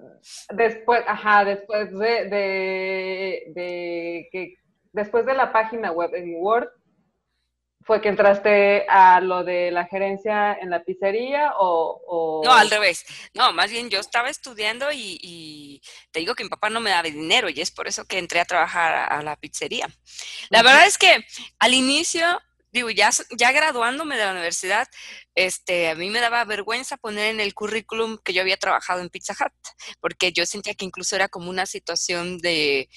después, 0.51 1.03
ajá, 1.07 1.45
después 1.45 1.92
de, 1.92 2.25
de, 2.25 3.42
de, 3.55 4.29
que, 4.33 4.55
después 4.92 5.27
de 5.27 5.35
la 5.35 5.53
página 5.53 5.92
web 5.92 6.14
en 6.14 6.35
Word, 6.37 6.69
¿Fue 7.87 8.01
que 8.01 8.09
entraste 8.09 8.85
a 8.88 9.20
lo 9.20 9.44
de 9.44 9.70
la 9.70 9.87
gerencia 9.87 10.55
en 10.61 10.70
la 10.70 10.83
pizzería 10.83 11.53
o, 11.57 12.42
No, 12.44 12.53
al 12.53 12.68
revés. 12.68 13.07
No, 13.33 13.53
más 13.53 13.70
bien 13.70 13.88
yo 13.90 14.01
estaba 14.01 14.29
estudiando 14.29 14.88
y, 14.92 15.81
te 16.11 16.18
digo 16.18 16.35
que 16.35 16.42
mi 16.42 16.51
papá 16.51 16.68
no 16.68 16.81
me 16.81 16.90
daba 16.90 17.05
dinero 17.05 17.49
y 17.49 17.61
es 17.61 17.70
por 17.70 17.87
eso 17.87 18.05
que 18.05 18.18
entré 18.18 18.40
a 18.40 18.44
trabajar 18.44 19.12
a, 19.12 19.22
la 19.22 19.37
pizzería. 19.37 19.88
La 20.51 20.64
verdad 20.64 20.85
es 20.85 20.99
que 20.99 21.25
al 21.61 21.75
inicio, 21.75 22.40
digo, 22.72 22.90
ya, 22.90 23.11
ya 23.38 23.53
graduándome 23.53 24.16
de 24.16 24.25
la 24.25 24.33
universidad, 24.33 24.88
este, 25.37 25.90
a 25.90 25.94
mí 25.94 26.11
me 26.11 26.18
daba 26.18 26.44
vergüenza 26.44 26.96
poner 26.96 27.27
en 27.27 27.38
el 27.38 27.55
currículum 27.55 28.18
que 28.18 28.33
yo 28.33 28.42
había 28.42 28.57
trabajado 28.57 29.01
en 29.01 29.11
Pizza 29.11 29.33
Hut, 29.35 29.53
porque 30.01 30.33
yo 30.33 30.44
sentía 30.44 30.75
que 30.75 30.85
incluso 30.85 31.14
era 31.14 31.29
como 31.29 31.51
una 31.51 31.66
situación 31.66 32.38
de 32.38 32.88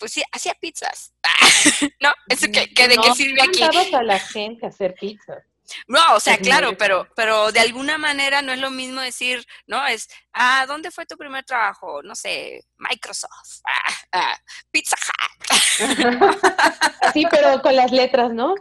pues 0.00 0.12
sí, 0.12 0.22
hacía 0.32 0.54
pizzas. 0.54 1.12
no, 2.00 2.12
eso 2.28 2.46
que, 2.52 2.88
de 2.88 2.96
qué 2.96 3.12
sirve 3.14 3.42
aquí. 3.42 3.60
No 3.60 3.98
a 3.98 4.02
la 4.02 4.18
gente 4.18 4.66
a 4.66 4.68
hacer 4.68 4.94
pizzas. 4.94 5.44
No, 5.86 6.14
o 6.14 6.20
sea, 6.20 6.38
claro, 6.38 6.76
pero, 6.76 7.06
pero 7.14 7.52
de 7.52 7.60
alguna 7.60 7.98
manera 7.98 8.42
no 8.42 8.52
es 8.52 8.58
lo 8.58 8.70
mismo 8.70 9.00
decir, 9.00 9.46
¿no? 9.66 9.86
Es, 9.86 10.08
ah, 10.32 10.64
¿dónde 10.66 10.90
fue 10.90 11.06
tu 11.06 11.16
primer 11.16 11.44
trabajo? 11.44 12.02
No 12.02 12.14
sé, 12.14 12.64
Microsoft, 12.78 13.60
ah, 13.66 13.94
ah, 14.12 14.38
Pizza 14.70 14.96
Hut. 14.96 15.56
sí, 17.12 17.26
pero 17.30 17.60
con 17.62 17.76
las 17.76 17.92
letras, 17.92 18.32
¿no? 18.32 18.54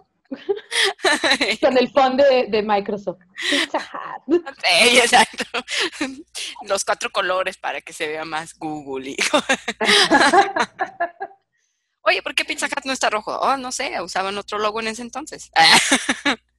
con 1.59 1.75
el 1.75 1.89
fondo 1.89 2.23
de, 2.23 2.61
Microsoft. 2.61 3.19
Pizza 3.49 3.79
Hut. 3.79 4.43
Sí, 4.63 4.99
exacto. 4.99 5.45
Los 6.67 6.85
cuatro 6.85 7.09
colores 7.09 7.57
para 7.57 7.81
que 7.81 7.93
se 7.93 8.07
vea 8.07 8.25
más 8.25 8.53
Google. 8.59 9.15
Está 12.93 13.09
rojo? 13.09 13.37
Oh, 13.39 13.57
no 13.57 13.71
sé, 13.71 14.01
usaban 14.01 14.37
otro 14.37 14.59
logo 14.59 14.79
en 14.79 14.87
ese 14.87 15.01
entonces. 15.01 15.51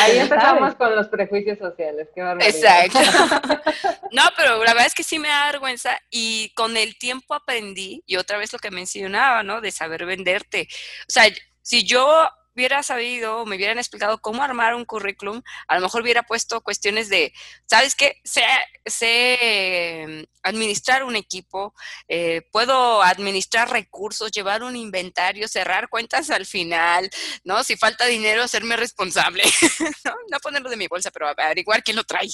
Ahí 0.00 0.18
empezamos 0.18 0.74
con 0.76 0.94
los 0.96 1.08
prejuicios 1.08 1.58
sociales. 1.58 2.08
Qué 2.14 2.20
Exacto. 2.40 2.98
No, 4.12 4.22
pero 4.36 4.62
la 4.62 4.74
verdad 4.74 4.86
es 4.86 4.94
que 4.94 5.02
sí 5.02 5.18
me 5.18 5.26
da 5.26 5.46
vergüenza 5.46 5.98
y 6.08 6.52
con 6.54 6.76
el 6.76 6.96
tiempo 6.96 7.34
aprendí, 7.34 8.00
y 8.06 8.14
otra 8.14 8.38
vez 8.38 8.52
lo 8.52 8.60
que 8.60 8.70
mencionaba, 8.70 9.42
¿no? 9.42 9.60
De 9.60 9.72
saber 9.72 10.06
venderte. 10.06 10.68
O 11.08 11.12
sea, 11.12 11.24
si 11.62 11.84
yo 11.84 12.30
hubiera 12.54 12.82
sabido 12.82 13.38
o 13.38 13.46
me 13.46 13.56
hubieran 13.56 13.78
explicado 13.78 14.18
cómo 14.20 14.42
armar 14.42 14.74
un 14.74 14.84
currículum, 14.84 15.42
a 15.68 15.74
lo 15.76 15.80
mejor 15.80 16.02
hubiera 16.02 16.22
puesto 16.22 16.60
cuestiones 16.60 17.08
de, 17.08 17.32
¿sabes 17.66 17.94
qué? 17.94 18.20
Sé, 18.24 18.44
sé 18.86 20.26
administrar 20.42 21.04
un 21.04 21.16
equipo, 21.16 21.74
eh, 22.06 22.42
puedo 22.52 23.02
administrar 23.02 23.70
recursos, 23.70 24.30
llevar 24.30 24.62
un 24.62 24.76
inventario, 24.76 25.48
cerrar 25.48 25.88
cuentas 25.88 26.30
al 26.30 26.46
final, 26.46 27.10
¿no? 27.44 27.64
Si 27.64 27.76
falta 27.76 28.06
dinero, 28.06 28.42
hacerme 28.42 28.76
responsable, 28.76 29.42
¿no? 30.04 30.38
ponerlo 30.42 30.68
de 30.68 30.76
mi 30.76 30.86
bolsa, 30.86 31.10
pero 31.10 31.28
averiguar 31.28 31.82
quién 31.82 31.96
lo 31.96 32.04
trae. 32.04 32.28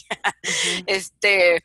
este, 0.87 1.63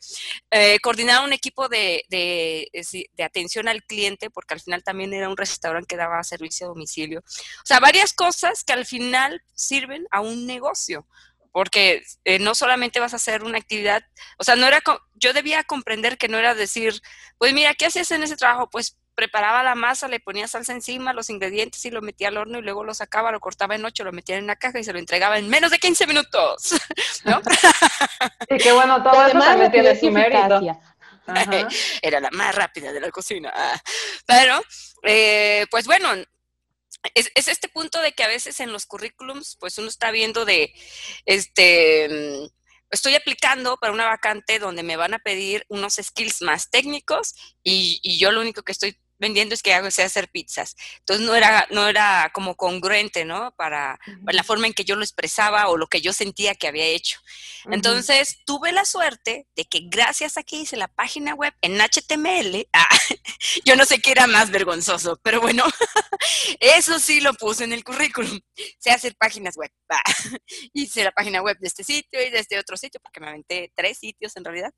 eh, 0.50 0.78
coordinar 0.80 1.24
un 1.24 1.32
equipo 1.32 1.68
de, 1.68 2.04
de, 2.08 2.70
de 3.12 3.24
atención 3.24 3.66
al 3.66 3.82
cliente, 3.82 4.30
porque 4.30 4.54
al 4.54 4.60
final 4.60 4.84
también 4.84 5.12
era 5.12 5.28
un 5.28 5.36
restaurante 5.36 5.88
que 5.88 5.96
daba 5.96 6.22
servicio 6.22 6.66
a 6.66 6.68
domicilio. 6.68 7.20
O 7.20 7.66
sea, 7.66 7.80
varias 7.80 8.12
cosas 8.12 8.45
que 8.64 8.72
al 8.72 8.86
final 8.86 9.42
sirven 9.54 10.06
a 10.10 10.20
un 10.20 10.46
negocio, 10.46 11.06
porque 11.52 12.02
eh, 12.24 12.38
no 12.38 12.54
solamente 12.54 13.00
vas 13.00 13.12
a 13.12 13.16
hacer 13.16 13.42
una 13.42 13.58
actividad, 13.58 14.04
o 14.38 14.44
sea, 14.44 14.56
no 14.56 14.66
era, 14.66 14.82
yo 15.14 15.32
debía 15.32 15.64
comprender 15.64 16.18
que 16.18 16.28
no 16.28 16.38
era 16.38 16.54
decir, 16.54 17.00
pues 17.38 17.52
mira, 17.52 17.74
¿qué 17.74 17.86
hacías 17.86 18.10
en 18.10 18.22
ese 18.22 18.36
trabajo? 18.36 18.68
Pues 18.70 18.96
preparaba 19.14 19.62
la 19.62 19.74
masa, 19.74 20.06
le 20.06 20.20
ponía 20.20 20.46
salsa 20.46 20.74
encima, 20.74 21.14
los 21.14 21.30
ingredientes 21.30 21.84
y 21.86 21.90
lo 21.90 22.02
metía 22.02 22.28
al 22.28 22.36
horno 22.36 22.58
y 22.58 22.62
luego 22.62 22.84
lo 22.84 22.92
sacaba, 22.92 23.32
lo 23.32 23.40
cortaba 23.40 23.74
en 23.74 23.84
ocho, 23.84 24.04
lo 24.04 24.12
metía 24.12 24.36
en 24.36 24.44
una 24.44 24.56
caja 24.56 24.78
y 24.78 24.84
se 24.84 24.92
lo 24.92 24.98
entregaba 24.98 25.38
en 25.38 25.48
menos 25.48 25.70
de 25.70 25.78
15 25.78 26.06
minutos, 26.06 26.74
¿no? 27.24 27.40
Y 28.50 28.58
qué 28.58 28.72
bueno, 28.72 29.02
todo 29.02 29.26
eso 29.26 29.38
también 29.38 29.72
tiene 29.72 29.98
su 29.98 30.10
mérito. 30.10 30.60
Era 32.02 32.20
la 32.20 32.30
más 32.30 32.54
rápida 32.54 32.92
de 32.92 33.00
la 33.00 33.10
cocina. 33.10 33.52
Pero, 34.26 34.62
eh, 35.02 35.66
pues 35.70 35.86
bueno, 35.86 36.08
es, 37.14 37.30
este 37.48 37.68
punto 37.68 38.00
de 38.00 38.12
que 38.12 38.22
a 38.22 38.28
veces 38.28 38.60
en 38.60 38.72
los 38.72 38.86
currículums, 38.86 39.56
pues 39.60 39.78
uno 39.78 39.88
está 39.88 40.10
viendo 40.10 40.44
de, 40.44 40.72
este, 41.24 42.08
mm, 42.08 42.48
estoy 42.90 43.14
aplicando 43.14 43.76
para 43.78 43.92
una 43.92 44.06
vacante 44.06 44.58
donde 44.58 44.82
me 44.82 44.96
van 44.96 45.14
a 45.14 45.18
pedir 45.18 45.64
unos 45.68 45.94
skills 45.94 46.42
más 46.42 46.70
técnicos 46.70 47.34
y, 47.62 48.00
y 48.02 48.18
yo 48.18 48.30
lo 48.32 48.40
único 48.40 48.62
que 48.62 48.72
estoy 48.72 48.98
vendiendo 49.18 49.54
es 49.54 49.62
que 49.62 49.74
hago 49.74 49.90
sea 49.90 50.06
hacer 50.06 50.28
pizzas. 50.28 50.76
Entonces 51.00 51.26
no 51.26 51.34
era, 51.34 51.66
no 51.70 51.88
era 51.88 52.30
como 52.32 52.54
congruente, 52.56 53.24
¿no? 53.24 53.52
Para, 53.56 53.98
la 54.24 54.44
forma 54.44 54.66
en 54.66 54.74
que 54.74 54.84
yo 54.84 54.96
lo 54.96 55.02
expresaba 55.02 55.68
o 55.68 55.76
lo 55.76 55.86
que 55.86 56.00
yo 56.00 56.12
sentía 56.12 56.54
que 56.54 56.68
había 56.68 56.84
hecho. 56.84 57.18
Entonces 57.70 58.38
tuve 58.44 58.72
la 58.72 58.84
suerte 58.84 59.46
de 59.56 59.64
que 59.64 59.80
gracias 59.84 60.36
a 60.36 60.42
que 60.42 60.56
hice 60.56 60.76
la 60.76 60.88
página 60.88 61.34
web 61.34 61.52
en 61.62 61.78
HTML, 61.80 62.68
ah, 62.72 62.98
yo 63.64 63.76
no 63.76 63.84
sé 63.84 64.00
qué 64.00 64.12
era 64.12 64.26
más 64.26 64.50
vergonzoso, 64.50 65.18
pero 65.22 65.40
bueno, 65.40 65.64
eso 66.60 66.98
sí 66.98 67.20
lo 67.20 67.34
puse 67.34 67.64
en 67.64 67.72
el 67.72 67.84
currículum. 67.84 68.40
Sé 68.78 68.90
hacer 68.90 69.16
páginas 69.16 69.56
web. 69.56 69.70
Ah, 69.88 70.02
hice 70.72 71.04
la 71.04 71.12
página 71.12 71.42
web 71.42 71.56
de 71.58 71.68
este 71.68 71.84
sitio 71.84 72.22
y 72.22 72.30
de 72.30 72.38
este 72.38 72.58
otro 72.58 72.76
sitio, 72.76 73.00
porque 73.02 73.20
me 73.20 73.28
aventé 73.28 73.72
tres 73.74 73.98
sitios 73.98 74.36
en 74.36 74.44
realidad. 74.44 74.70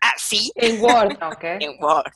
Así. 0.00 0.52
en 0.56 0.80
Word, 0.80 1.18
ok. 1.22 1.44
En 1.60 1.76
Word. 1.80 2.12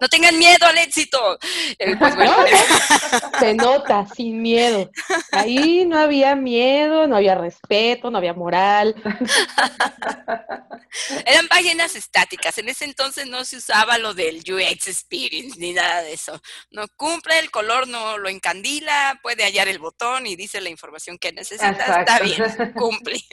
No 0.00 0.08
tengan 0.08 0.38
miedo 0.38 0.66
al 0.66 0.78
éxito. 0.78 1.38
Eh, 1.78 1.96
pues 1.96 2.14
Se 3.38 3.54
nota, 3.54 4.06
sin 4.14 4.42
miedo. 4.42 4.90
Ahí 5.32 5.84
no 5.86 5.98
había 5.98 6.34
miedo, 6.34 7.06
no 7.06 7.16
había 7.16 7.34
respeto, 7.34 8.10
no 8.10 8.18
había 8.18 8.34
moral. 8.34 8.94
Eran 11.26 11.48
páginas 11.48 11.94
estáticas. 11.94 12.58
En 12.58 12.68
ese 12.68 12.84
entonces 12.84 13.26
no 13.26 13.44
se 13.44 13.58
usaba 13.58 13.98
lo 13.98 14.14
del 14.14 14.38
UX 14.38 14.88
Experience 14.88 15.58
ni 15.58 15.72
nada 15.72 16.02
de 16.02 16.12
eso. 16.12 16.40
No 16.70 16.86
cumple 16.96 17.38
el 17.38 17.50
color, 17.50 17.88
no 17.88 18.18
lo 18.18 18.28
encandila, 18.28 19.18
puede 19.22 19.44
hallar 19.44 19.68
el 19.68 19.78
botón 19.78 20.26
y 20.26 20.36
dice 20.36 20.60
la 20.60 20.70
información 20.70 21.18
que 21.18 21.32
necesita. 21.32 22.00
Está 22.00 22.20
bien, 22.20 22.72
cumple. 22.74 23.20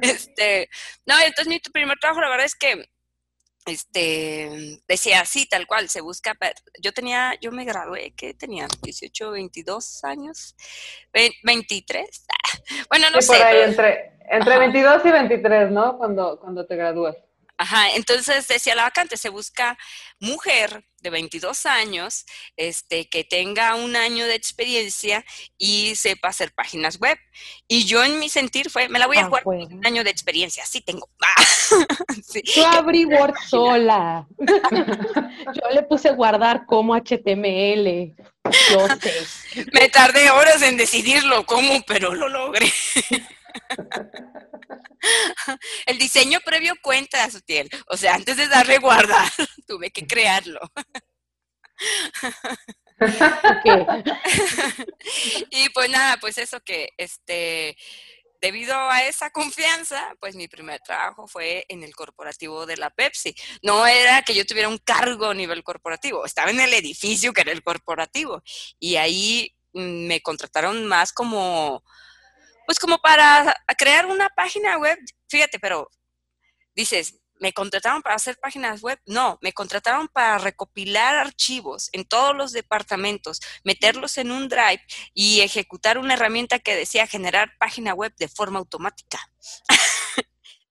Este, 0.00 0.68
no, 1.06 1.18
entonces 1.20 1.48
mi 1.48 1.60
primer 1.60 1.98
trabajo, 1.98 2.20
la 2.20 2.28
verdad 2.28 2.46
es 2.46 2.54
que 2.54 2.88
este, 3.66 4.80
decía 4.88 5.20
así, 5.20 5.46
tal 5.46 5.66
cual, 5.66 5.88
se 5.88 6.00
busca, 6.00 6.36
yo 6.80 6.92
tenía, 6.92 7.34
yo 7.40 7.52
me 7.52 7.64
gradué, 7.64 8.12
¿qué 8.16 8.34
tenía? 8.34 8.66
18, 8.82 9.30
22 9.30 10.04
años, 10.04 10.56
23, 11.42 12.26
bueno, 12.88 13.10
no 13.10 13.22
sé. 13.22 13.64
entre, 13.64 14.18
entre 14.30 14.58
22 14.58 15.04
y 15.04 15.10
23, 15.10 15.70
¿no? 15.70 15.98
Cuando, 15.98 16.38
cuando 16.40 16.66
te 16.66 16.76
gradúas. 16.76 17.16
Ajá, 17.58 17.90
entonces 17.94 18.48
decía 18.48 18.74
la 18.74 18.84
vacante, 18.84 19.16
se 19.16 19.28
busca 19.28 19.78
mujer 20.18 20.84
de 21.02 21.10
22 21.10 21.66
años, 21.66 22.24
este, 22.56 23.08
que 23.08 23.24
tenga 23.24 23.74
un 23.74 23.96
año 23.96 24.26
de 24.26 24.34
experiencia 24.34 25.24
y 25.58 25.94
sepa 25.96 26.28
hacer 26.28 26.52
páginas 26.52 26.98
web. 26.98 27.18
Y 27.68 27.84
yo 27.84 28.04
en 28.04 28.18
mi 28.18 28.28
sentir 28.28 28.70
fue, 28.70 28.88
me 28.88 28.98
la 28.98 29.06
voy 29.06 29.18
a 29.18 29.22
ah, 29.22 29.24
jugar 29.26 29.42
con 29.42 29.60
un 29.60 29.86
año 29.86 30.04
de 30.04 30.10
experiencia, 30.10 30.64
sí 30.66 30.80
tengo. 30.80 31.08
Yo 32.54 32.66
abrí 32.66 33.04
Word 33.04 33.34
sola. 33.48 34.26
yo 34.38 35.70
le 35.72 35.82
puse 35.82 36.10
guardar 36.12 36.66
como 36.66 36.94
HTML. 36.94 38.14
Yo 38.70 38.86
sé. 39.00 39.64
Me 39.72 39.88
tardé 39.88 40.30
horas 40.30 40.62
en 40.62 40.76
decidirlo 40.76 41.44
cómo, 41.46 41.82
pero 41.86 42.14
lo 42.14 42.28
logré. 42.28 42.72
El 45.86 45.98
diseño 45.98 46.40
previo 46.44 46.74
cuenta, 46.82 47.28
Sutiel. 47.30 47.68
O 47.88 47.96
sea, 47.96 48.14
antes 48.14 48.36
de 48.36 48.48
darle 48.48 48.78
guardar, 48.78 49.28
tuve 49.66 49.90
que 49.90 50.06
crearlo. 50.06 50.60
y 55.50 55.68
pues 55.70 55.90
nada, 55.90 56.16
pues 56.18 56.38
eso 56.38 56.60
que, 56.60 56.90
este, 56.96 57.76
debido 58.40 58.76
a 58.76 59.04
esa 59.04 59.30
confianza, 59.30 60.14
pues 60.20 60.34
mi 60.34 60.48
primer 60.48 60.80
trabajo 60.80 61.26
fue 61.26 61.64
en 61.68 61.82
el 61.82 61.94
corporativo 61.94 62.66
de 62.66 62.76
la 62.76 62.90
Pepsi. 62.90 63.34
No 63.62 63.86
era 63.86 64.22
que 64.22 64.34
yo 64.34 64.44
tuviera 64.44 64.68
un 64.68 64.78
cargo 64.78 65.26
a 65.26 65.34
nivel 65.34 65.62
corporativo, 65.62 66.26
estaba 66.26 66.50
en 66.50 66.60
el 66.60 66.74
edificio 66.74 67.32
que 67.32 67.42
era 67.42 67.52
el 67.52 67.62
corporativo. 67.62 68.42
Y 68.78 68.96
ahí 68.96 69.54
mm, 69.72 70.06
me 70.06 70.20
contrataron 70.20 70.86
más 70.86 71.12
como 71.12 71.82
pues 72.66 72.78
como 72.78 72.98
para 72.98 73.54
crear 73.78 74.06
una 74.06 74.28
página 74.30 74.78
web, 74.78 74.98
fíjate, 75.28 75.58
pero 75.58 75.88
dices, 76.74 77.20
¿me 77.40 77.52
contrataron 77.52 78.02
para 78.02 78.14
hacer 78.14 78.38
páginas 78.38 78.82
web? 78.82 78.98
No, 79.04 79.38
me 79.42 79.52
contrataron 79.52 80.08
para 80.08 80.38
recopilar 80.38 81.16
archivos 81.16 81.90
en 81.92 82.04
todos 82.04 82.34
los 82.36 82.52
departamentos, 82.52 83.40
meterlos 83.64 84.16
en 84.18 84.30
un 84.30 84.48
drive 84.48 84.82
y 85.12 85.40
ejecutar 85.40 85.98
una 85.98 86.14
herramienta 86.14 86.60
que 86.60 86.76
decía 86.76 87.06
generar 87.06 87.52
página 87.58 87.94
web 87.94 88.14
de 88.16 88.28
forma 88.28 88.60
automática. 88.60 89.18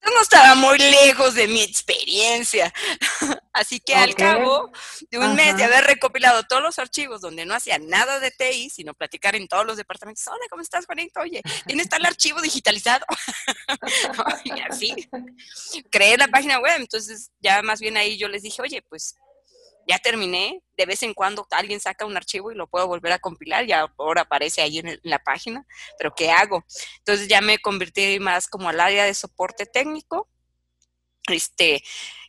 no 0.09 0.21
estaba 0.21 0.55
muy 0.55 0.77
lejos 0.77 1.35
de 1.35 1.47
mi 1.47 1.61
experiencia. 1.61 2.73
Así 3.53 3.79
que 3.79 3.93
al 3.93 4.15
cabo 4.15 4.71
de 5.09 5.19
un 5.19 5.35
mes 5.35 5.57
de 5.57 5.63
haber 5.63 5.83
recopilado 5.83 6.43
todos 6.43 6.61
los 6.61 6.79
archivos 6.79 7.21
donde 7.21 7.45
no 7.45 7.53
hacía 7.53 7.77
nada 7.79 8.19
de 8.19 8.31
TI, 8.31 8.69
sino 8.69 8.93
platicar 8.93 9.35
en 9.35 9.47
todos 9.47 9.65
los 9.65 9.77
departamentos, 9.77 10.25
hola, 10.27 10.45
¿cómo 10.49 10.61
estás, 10.61 10.85
Juanito? 10.85 11.19
Oye, 11.19 11.41
¿tienes 11.65 11.89
tal 11.89 12.05
archivo 12.05 12.41
digitalizado? 12.41 13.05
y 14.45 14.59
así, 14.61 15.09
creé 15.89 16.17
la 16.17 16.27
página 16.27 16.59
web. 16.59 16.75
Entonces 16.77 17.31
ya 17.39 17.61
más 17.61 17.79
bien 17.79 17.97
ahí 17.97 18.17
yo 18.17 18.27
les 18.27 18.43
dije, 18.43 18.61
oye, 18.61 18.81
pues 18.89 19.15
ya 19.91 19.99
terminé, 19.99 20.63
de 20.77 20.85
vez 20.85 21.03
en 21.03 21.13
cuando 21.13 21.45
alguien 21.51 21.81
saca 21.81 22.05
un 22.05 22.15
archivo 22.15 22.49
y 22.49 22.55
lo 22.55 22.67
puedo 22.67 22.87
volver 22.87 23.11
a 23.11 23.19
compilar, 23.19 23.65
ya 23.65 23.91
ahora 23.97 24.21
aparece 24.21 24.61
ahí 24.61 24.79
en, 24.79 24.99
la 25.03 25.19
página, 25.19 25.65
pero 25.97 26.15
¿qué 26.15 26.31
hago? 26.31 26.63
Entonces 26.99 27.27
ya 27.27 27.41
me 27.41 27.59
convertí 27.59 28.17
más 28.19 28.47
como 28.47 28.69
al 28.69 28.79
área 28.79 29.03
de 29.03 29.13
soporte 29.13 29.65
técnico, 29.65 30.29
este, 31.27 31.83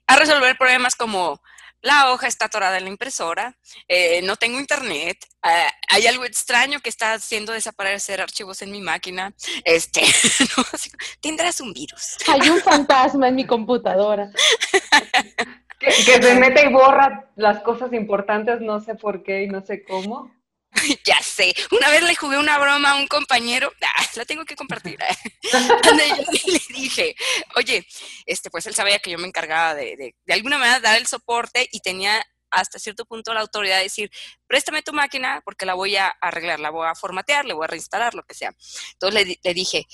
a 0.08 0.16
resolver 0.16 0.58
problemas 0.58 0.96
como 0.96 1.40
la 1.82 2.10
hoja 2.10 2.26
está 2.26 2.46
atorada 2.46 2.78
en 2.78 2.84
la 2.84 2.90
impresora, 2.90 3.56
eh, 3.86 4.22
no 4.22 4.34
tengo 4.34 4.58
internet, 4.58 5.24
ah, 5.42 5.72
hay 5.88 6.08
algo 6.08 6.24
extraño 6.24 6.80
que 6.80 6.88
está 6.88 7.12
haciendo 7.12 7.52
desaparecer 7.52 8.20
archivos 8.20 8.60
en 8.62 8.72
mi 8.72 8.80
máquina, 8.80 9.32
este, 9.64 10.02
tendrás 11.20 11.60
un 11.60 11.72
virus. 11.72 12.16
Hay 12.26 12.50
un 12.50 12.60
fantasma 12.62 13.28
en 13.28 13.36
mi 13.36 13.46
computadora. 13.46 14.32
Que, 15.82 15.92
se 15.92 16.34
mete 16.36 16.66
y 16.66 16.72
borra 16.72 17.30
las 17.36 17.60
cosas 17.62 17.92
importantes, 17.92 18.60
no 18.60 18.80
sé 18.80 18.94
por 18.94 19.22
qué 19.22 19.42
y 19.42 19.48
no 19.48 19.64
sé 19.64 19.84
cómo. 19.84 20.30
Ya 21.04 21.20
sé, 21.20 21.54
una 21.70 21.90
vez 21.90 22.02
le 22.02 22.16
jugué 22.16 22.38
una 22.38 22.56
broma 22.56 22.92
a 22.92 22.96
un 22.96 23.06
compañero, 23.06 23.70
ah, 23.82 24.04
la 24.16 24.24
tengo 24.24 24.46
que 24.46 24.56
compartir, 24.56 24.98
le 25.94 26.60
dije, 26.74 27.14
oye, 27.56 27.86
este, 28.24 28.48
pues 28.48 28.66
él 28.66 28.74
sabía 28.74 28.98
que 28.98 29.10
yo 29.10 29.18
me 29.18 29.26
encargaba 29.26 29.74
de, 29.74 29.96
de, 29.96 30.14
de 30.24 30.32
alguna 30.32 30.56
manera 30.56 30.80
dar 30.80 30.96
el 30.96 31.06
soporte 31.06 31.68
y 31.72 31.80
tenía 31.80 32.24
hasta 32.52 32.78
cierto 32.78 33.04
punto 33.04 33.34
la 33.34 33.40
autoridad 33.40 33.78
de 33.78 33.84
decir, 33.84 34.10
préstame 34.46 34.82
tu 34.82 34.92
máquina 34.92 35.40
porque 35.44 35.66
la 35.66 35.74
voy 35.74 35.96
a 35.96 36.08
arreglar, 36.20 36.60
la 36.60 36.70
voy 36.70 36.86
a 36.86 36.94
formatear, 36.94 37.44
le 37.44 37.54
voy 37.54 37.64
a 37.64 37.68
reinstalar, 37.68 38.14
lo 38.14 38.22
que 38.22 38.34
sea. 38.34 38.54
Entonces 38.92 39.38
le, 39.42 39.54
dije, 39.54 39.86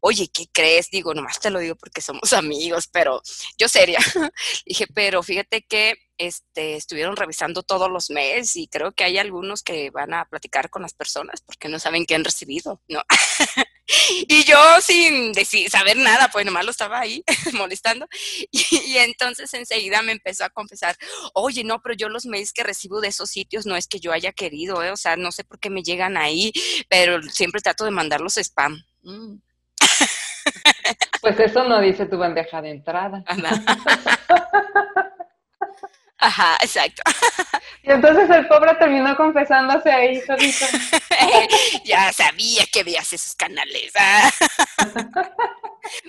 oye, 0.00 0.28
¿qué 0.32 0.46
crees? 0.52 0.90
Digo, 0.90 1.14
nomás 1.14 1.38
te 1.38 1.50
lo 1.50 1.58
digo 1.60 1.76
porque 1.76 2.00
somos 2.00 2.32
amigos, 2.32 2.88
pero 2.90 3.22
yo 3.58 3.68
seria. 3.68 3.98
dije, 4.66 4.86
pero 4.94 5.22
fíjate 5.22 5.62
que 5.62 5.98
este, 6.18 6.76
estuvieron 6.76 7.16
revisando 7.16 7.62
todos 7.62 7.90
los 7.90 8.10
meses 8.10 8.56
y 8.56 8.68
creo 8.68 8.92
que 8.92 9.04
hay 9.04 9.18
algunos 9.18 9.62
que 9.62 9.90
van 9.90 10.14
a 10.14 10.24
platicar 10.24 10.70
con 10.70 10.82
las 10.82 10.94
personas 10.94 11.42
porque 11.42 11.68
no 11.68 11.78
saben 11.78 12.06
qué 12.06 12.14
han 12.14 12.24
recibido, 12.24 12.80
¿no? 12.88 13.02
y 14.28 14.44
yo 14.44 14.56
sin 14.80 15.32
decir, 15.32 15.70
saber 15.70 15.96
nada, 15.96 16.28
pues 16.28 16.44
nomás 16.44 16.64
lo 16.64 16.70
estaba 16.70 17.00
ahí 17.00 17.22
molestando. 17.54 18.06
Y, 18.50 18.96
entonces 18.98 19.52
enseguida 19.54 20.02
me 20.02 20.12
empezó 20.12 20.44
a 20.44 20.50
confesar, 20.50 20.96
oye, 21.34 21.64
no, 21.64 21.80
pero 21.82 21.94
yo 21.94 22.08
los 22.08 22.26
mails 22.26 22.52
que 22.52 22.64
recibo 22.64 23.00
de 23.00 23.08
esos 23.08 23.30
sitios 23.30 23.66
no 23.66 23.76
es 23.76 23.86
que 23.86 24.00
yo 24.00 24.12
haya 24.12 24.32
querido, 24.32 24.82
¿eh? 24.82 24.90
o 24.90 24.96
sea, 24.96 25.16
no 25.16 25.32
sé 25.32 25.44
por 25.44 25.58
qué 25.58 25.70
me 25.70 25.82
llegan 25.82 26.16
ahí, 26.16 26.52
pero 26.88 27.22
siempre 27.22 27.60
trato 27.60 27.84
de 27.84 27.90
mandarlos 27.90 28.36
spam. 28.36 28.82
Mm. 29.02 29.36
Pues 31.20 31.40
eso 31.40 31.64
no 31.64 31.80
dice 31.80 32.06
tu 32.06 32.18
bandeja 32.18 32.62
de 32.62 32.70
entrada. 32.70 33.24
Ajá, 36.18 36.56
exacto. 36.60 37.02
Y 37.82 37.92
entonces 37.92 38.28
el 38.30 38.48
pobre 38.48 38.74
terminó 38.74 39.16
confesándose 39.16 39.92
ahí 39.92 40.20
solito. 40.22 40.66
ya 41.84 42.12
sabía 42.12 42.64
que 42.72 42.82
veías 42.82 43.12
esos 43.12 43.36
canales. 43.36 43.92
Ah. 43.96 44.28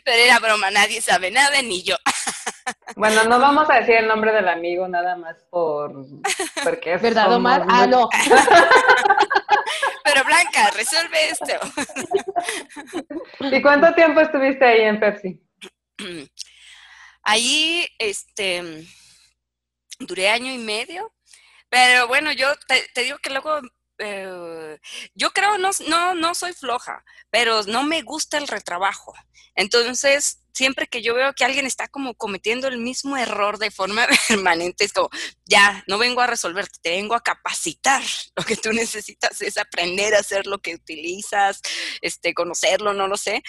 Pero 0.04 0.24
era 0.24 0.40
broma, 0.40 0.72
nadie 0.72 1.02
sabe 1.02 1.30
nada, 1.30 1.62
ni 1.62 1.84
yo. 1.84 1.96
Bueno, 2.96 3.26
no 3.26 3.40
vamos 3.40 3.70
a 3.70 3.76
decir 3.76 3.96
el 3.96 4.08
nombre 4.08 4.34
del 4.34 4.48
amigo 4.48 4.88
nada 4.88 5.16
más 5.16 5.36
por 5.52 5.94
porque 6.64 6.96
es 6.96 7.02
¿Verdad, 7.02 7.32
Omar? 7.32 7.64
Ah, 7.70 7.86
no. 7.86 8.10
Pero 10.04 10.24
Blanca, 10.24 10.72
resuelve 10.72 11.30
esto. 11.30 11.54
¿Y 13.40 13.62
cuánto 13.62 13.94
tiempo 13.94 14.20
estuviste 14.22 14.66
ahí 14.66 14.82
en 14.82 15.00
Pepsi? 15.00 15.40
Ahí, 17.24 17.88
este, 18.00 18.88
duré 20.00 20.30
año 20.30 20.52
y 20.52 20.58
medio, 20.58 21.14
pero 21.70 22.08
bueno, 22.08 22.32
yo 22.32 22.48
te, 22.68 23.04
digo 23.04 23.18
que 23.20 23.30
luego, 23.30 23.60
eh, 24.00 24.80
yo 25.14 25.32
creo, 25.32 25.58
no, 25.58 25.72
no, 25.88 26.16
no 26.16 26.36
soy 26.36 26.54
floja, 26.54 27.04
pero 27.30 27.64
no 27.64 27.84
me 27.84 28.02
gusta 28.02 28.38
el 28.38 28.48
retrabajo. 28.48 29.14
Entonces, 29.56 30.40
siempre 30.54 30.88
que 30.88 31.02
yo 31.02 31.14
veo 31.14 31.34
que 31.34 31.46
alguien 31.46 31.66
está 31.66 31.88
como 31.88 32.16
cometiendo 32.16 32.68
el 32.68 32.78
mismo 32.78 33.18
error 33.18 33.58
de 33.60 33.72
forma 33.72 34.08
permanente, 34.28 34.86
es 34.86 34.94
como, 34.94 35.10
ya, 35.46 35.84
no 35.88 35.98
vengo 35.98 36.22
a 36.22 36.28
resolverte, 36.28 36.80
te 36.82 36.92
vengo 36.92 37.16
a 37.16 37.22
capacitar. 37.22 38.04
Lo 38.36 38.44
que 38.44 38.56
tú 38.56 38.72
necesitas 38.72 39.42
es 39.42 39.58
aprender 39.58 40.16
a 40.16 40.20
hacer 40.20 40.48
lo 40.48 40.60
que 40.60 40.76
utilizas, 40.76 41.62
este, 42.02 42.34
conocerlo, 42.34 42.94
no 42.94 43.08
lo 43.08 43.18
sé. 43.18 43.44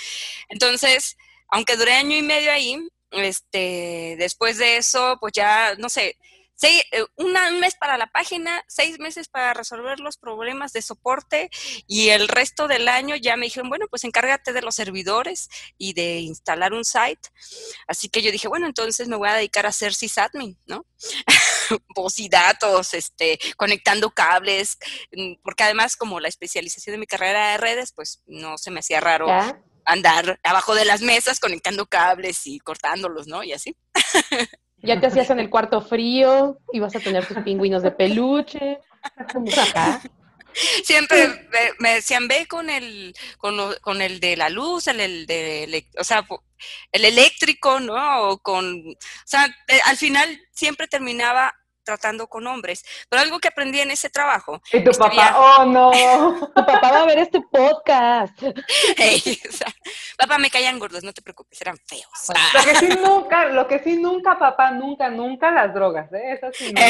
Entonces, 0.49 1.17
aunque 1.49 1.77
duré 1.77 1.93
año 1.93 2.17
y 2.17 2.23
medio 2.23 2.53
ahí, 2.53 2.79
este, 3.11 4.17
después 4.19 4.59
de 4.59 4.77
eso, 4.79 5.19
pues 5.21 5.33
ya, 5.35 5.75
no 5.77 5.89
sé, 5.89 6.17
seis, 6.59 6.83
eh, 6.91 7.05
un 7.17 7.33
mes 7.61 7.77
para 7.77 7.97
la 7.97 8.09
página, 8.09 8.65
seis 8.67 8.99
meses 8.99 9.29
para 9.29 9.55
resolver 9.55 10.01
los 10.01 10.17
problemas 10.17 10.73
de 10.73 10.83
soporte 10.83 11.51
y 11.87 12.09
el 12.09 12.27
resto 12.27 12.67
del 12.67 12.89
año 12.89 13.15
ya 13.15 13.37
me 13.37 13.47
dijeron, 13.47 13.69
bueno, 13.69 13.87
pues 13.89 14.03
encárgate 14.03 14.53
de 14.53 14.63
los 14.63 14.75
servidores 14.75 15.49
y 15.79 15.93
de 15.93 16.19
instalar 16.19 16.73
un 16.73 16.85
site. 16.85 17.29
Así 17.87 18.09
que 18.09 18.23
yo 18.23 18.33
dije, 18.33 18.49
bueno, 18.49 18.67
entonces 18.67 19.07
me 19.07 19.17
voy 19.17 19.29
a 19.29 19.35
dedicar 19.35 19.67
a 19.67 19.73
ser 19.73 19.95
sysadmin, 19.95 20.59
¿no? 20.67 20.85
Voz 21.95 22.19
y 22.19 22.29
datos, 22.29 22.93
este, 22.93 23.39
conectando 23.57 24.11
cables, 24.11 24.79
mm, 25.13 25.35
porque 25.45 25.63
además 25.63 25.97
como 25.97 26.19
la 26.19 26.29
especialización 26.29 26.95
de 26.95 26.99
mi 26.99 27.07
carrera 27.07 27.53
de 27.53 27.59
redes, 27.59 27.93
pues 27.93 28.21
no 28.27 28.59
se 28.59 28.73
me 28.73 28.81
hacía 28.81 29.01
raro. 29.01 29.29
andar 29.85 30.39
abajo 30.43 30.75
de 30.75 30.85
las 30.85 31.01
mesas 31.01 31.41
conectando 31.41 31.87
cables 31.87 32.47
y 32.47 32.59
cortándolos, 32.59 33.27
¿no? 33.27 33.43
Y 33.43 33.55
así. 33.55 33.75
Ya 34.89 34.99
te 34.99 35.07
hacías 35.09 35.29
en 35.29 35.39
el 35.39 35.51
cuarto 35.51 35.83
frío, 35.83 36.59
ibas 36.73 36.97
a 36.97 37.01
tener 37.01 37.27
tus 37.27 37.37
pingüinos 37.45 37.83
de 37.83 37.91
peluche. 37.91 38.79
Siempre 40.83 41.47
me, 41.79 41.97
decían, 41.97 42.27
ve 42.27 42.47
con 42.47 42.71
el, 42.71 43.15
con, 43.37 44.01
el 44.01 44.19
de 44.19 44.35
la 44.39 44.49
luz, 44.49 44.87
el, 44.87 44.99
el 44.99 45.27
de, 45.27 45.87
o 45.99 46.05
sea, 46.05 46.27
el 46.91 47.05
eléctrico, 47.05 47.81
¿no? 47.81 48.31
O 48.31 48.39
con, 48.39 48.81
o 48.81 48.97
sea, 49.27 49.45
eh, 49.69 49.79
al 49.85 49.99
final 49.99 50.41
siempre 50.51 50.89
terminaba 50.89 51.55
tratando 51.89 52.27
con 52.27 52.47
hombres. 52.47 52.85
Pero 53.09 53.23
algo 53.23 53.39
que 53.39 53.49
aprendí 53.49 53.81
en 53.81 53.91
ese 53.91 54.11
trabajo. 54.11 54.61
Y 54.73 54.85
tu 54.85 54.91
papá, 54.91 55.35
oh 55.39 55.65
no, 55.65 55.91
tu 56.55 56.67
papá 56.67 56.93
va 56.93 57.01
a 57.03 57.07
ver 57.07 57.19
este 57.19 57.41
podcast. 57.41 58.43
papá, 60.19 60.37
me 60.37 60.51
caían 60.51 60.79
gordos, 60.79 61.03
no 61.03 61.15
te 61.15 61.23
preocupes, 61.23 61.59
eran 61.63 61.79
feos. 61.79 62.05
Lo 62.53 62.63
que 62.63 62.75
sí 62.75 62.89
nunca, 63.03 63.47
lo 63.47 63.67
que 63.67 63.79
sí 63.79 63.97
nunca, 63.97 64.39
papá, 64.39 64.71
nunca, 64.71 65.09
nunca 65.09 65.51
las 65.51 65.73
drogas, 65.73 66.13
¿eh? 66.13 66.35
Eso 66.35 66.49
sí. 66.53 66.75
No, 66.75 66.83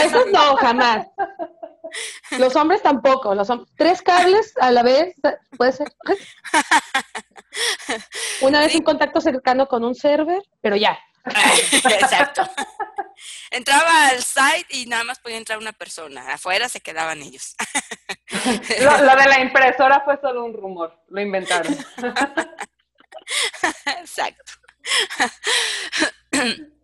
eso, 0.00 0.24
no, 0.32 0.56
jamás. 0.56 1.06
Los 2.38 2.56
hombres 2.56 2.82
tampoco, 2.82 3.36
los 3.36 3.48
tres 3.76 4.02
cables 4.02 4.52
a 4.60 4.72
la 4.72 4.82
vez, 4.82 5.14
puede 5.56 5.70
ser. 5.72 5.86
Una 8.42 8.60
vez 8.60 8.74
un 8.74 8.82
contacto 8.82 9.20
cercano 9.20 9.68
con 9.68 9.84
un 9.84 9.94
server, 9.94 10.42
pero 10.60 10.74
ya. 10.74 10.98
Exacto. 11.24 12.42
Entraba 13.50 14.08
al 14.08 14.22
site 14.22 14.66
y 14.70 14.86
nada 14.86 15.04
más 15.04 15.18
podía 15.18 15.36
entrar 15.36 15.58
una 15.58 15.72
persona. 15.72 16.32
Afuera 16.32 16.68
se 16.68 16.80
quedaban 16.80 17.22
ellos. 17.22 17.54
lo, 18.80 19.16
de 19.16 19.26
la 19.26 19.40
impresora 19.40 20.02
fue 20.04 20.18
solo 20.20 20.44
un 20.44 20.54
rumor. 20.54 20.98
Lo 21.08 21.20
inventaron. 21.20 21.76
Exacto. 24.00 24.52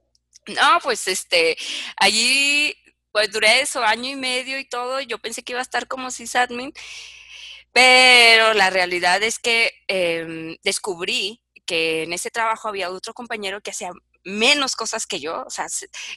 No, 0.47 0.79
pues 0.83 1.09
este, 1.09 1.57
allí 1.97 2.77
pues 3.11 3.31
duré 3.31 3.61
eso, 3.61 3.83
año 3.83 4.11
y 4.11 4.16
medio 4.16 4.59
y 4.59 4.64
todo. 4.64 5.01
Yo 5.01 5.18
pensé 5.18 5.42
que 5.42 5.53
iba 5.53 5.61
a 5.61 5.62
estar 5.62 5.87
como 5.87 6.11
sysadmin, 6.11 6.73
pero 7.73 8.55
la 8.55 8.70
realidad 8.70 9.23
es 9.23 9.38
que 9.38 9.73
em, 9.88 10.57
descubrí 10.62 11.40
que 11.64 12.03
en 12.03 12.12
ese 12.12 12.31
trabajo 12.31 12.68
había 12.68 12.90
otro 12.90 13.14
compañero 13.14 13.61
que 13.61 13.70
hacía 13.70 13.90
menos 14.25 14.77
cosas 14.77 15.07
que 15.07 15.21
yo, 15.21 15.45
o 15.47 15.51
sea, 15.51 15.67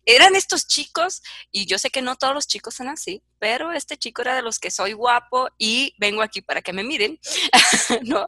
eran 0.05 0.35
estos 0.35 0.67
chicos, 0.67 1.21
y 1.51 1.65
yo 1.65 1.77
sé 1.77 1.89
que 1.89 2.01
no 2.01 2.15
todos 2.15 2.33
los 2.33 2.47
chicos 2.47 2.73
son 2.73 2.87
así, 2.87 3.21
pero 3.39 3.71
este 3.71 3.97
chico 3.97 4.21
era 4.21 4.35
de 4.35 4.41
los 4.41 4.59
que 4.59 4.71
soy 4.71 4.93
guapo 4.93 5.49
y 5.57 5.93
vengo 5.99 6.21
aquí 6.21 6.41
para 6.41 6.61
que 6.61 6.73
me 6.73 6.83
miren, 6.83 7.19
¿no? 8.03 8.27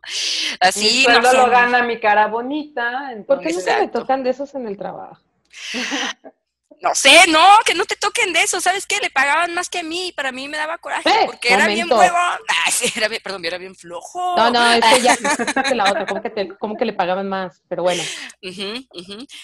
Así. 0.60 1.06
no 1.08 1.34
lo 1.34 1.50
gana 1.50 1.84
mi 1.84 2.00
cara 2.00 2.28
bonita. 2.28 3.12
Entonces... 3.12 3.26
¿Por 3.26 3.40
qué 3.40 3.54
no 3.54 3.60
se 3.60 3.80
me 3.80 3.88
tocan 3.88 4.24
de 4.24 4.30
esos 4.32 4.54
en 4.56 4.68
el 4.68 4.78
trabajo? 4.78 5.22
no 6.82 6.96
sé, 6.96 7.28
no, 7.28 7.46
que 7.66 7.74
no 7.74 7.86
te 7.86 7.96
toquen 7.96 8.32
de 8.32 8.42
eso, 8.42 8.62
¿sabes 8.62 8.86
qué? 8.86 9.00
Le 9.02 9.10
pagaban 9.10 9.54
más 9.54 9.70
que 9.70 9.80
a 9.80 9.84
mí 9.84 10.08
y 10.08 10.12
para 10.14 10.32
mí 10.32 10.48
me 10.48 10.58
daba 10.58 10.78
coraje 10.78 11.10
eh, 11.10 11.24
porque 11.26 11.54
era 11.54 11.68
bien 11.68 11.90
sí, 12.72 12.92
era 12.96 13.08
bien, 13.08 13.22
perdón, 13.22 13.44
era 13.46 13.58
bien 13.58 13.76
flojo. 13.76 14.36
No, 14.38 14.50
no, 14.50 14.72
es 14.72 14.86
que 14.86 15.02
ya 15.02 15.14
es 15.66 15.76
la 15.76 15.90
otra, 15.90 16.06
como 16.06 16.22
que, 16.22 16.30
te, 16.30 16.48
como 16.58 16.78
que 16.78 16.86
le 16.86 16.94
pagaban 16.94 17.28
más, 17.28 17.62
pero 17.68 17.84
bueno. 17.84 18.02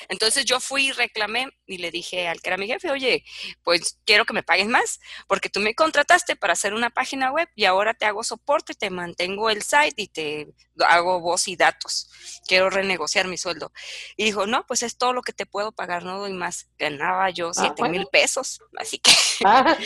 Entonces 0.07 0.45
yo 0.45 0.59
fui 0.59 0.87
y 0.87 0.91
reclamé 0.91 1.49
y 1.65 1.77
le 1.77 1.91
dije 1.91 2.27
al 2.27 2.41
que 2.41 2.49
era 2.49 2.57
mi 2.57 2.67
jefe, 2.67 2.89
oye, 2.91 3.23
pues 3.63 3.99
quiero 4.05 4.25
que 4.25 4.33
me 4.33 4.43
paguen 4.43 4.69
más 4.69 4.99
porque 5.27 5.49
tú 5.49 5.59
me 5.59 5.75
contrataste 5.75 6.35
para 6.35 6.53
hacer 6.53 6.73
una 6.73 6.89
página 6.89 7.31
web 7.31 7.49
y 7.55 7.65
ahora 7.65 7.93
te 7.93 8.05
hago 8.05 8.23
soporte, 8.23 8.73
te 8.73 8.89
mantengo 8.89 9.49
el 9.49 9.61
site 9.61 9.95
y 9.97 10.07
te 10.07 10.47
hago 10.87 11.19
voz 11.19 11.47
y 11.47 11.55
datos. 11.55 12.09
Quiero 12.47 12.69
renegociar 12.69 13.27
mi 13.27 13.37
sueldo. 13.37 13.71
Y 14.15 14.23
dijo, 14.23 14.47
no, 14.47 14.65
pues 14.65 14.83
es 14.83 14.97
todo 14.97 15.13
lo 15.13 15.21
que 15.21 15.33
te 15.33 15.45
puedo 15.45 15.71
pagar, 15.71 16.03
no 16.03 16.19
doy 16.19 16.33
más. 16.33 16.69
Ganaba 16.77 17.24
yo 17.29 17.49
ah, 17.49 17.53
siete 17.53 17.89
mil 17.89 18.07
pesos, 18.11 18.59
así 18.77 18.99
que... 18.99 19.11
Ah, 19.43 19.77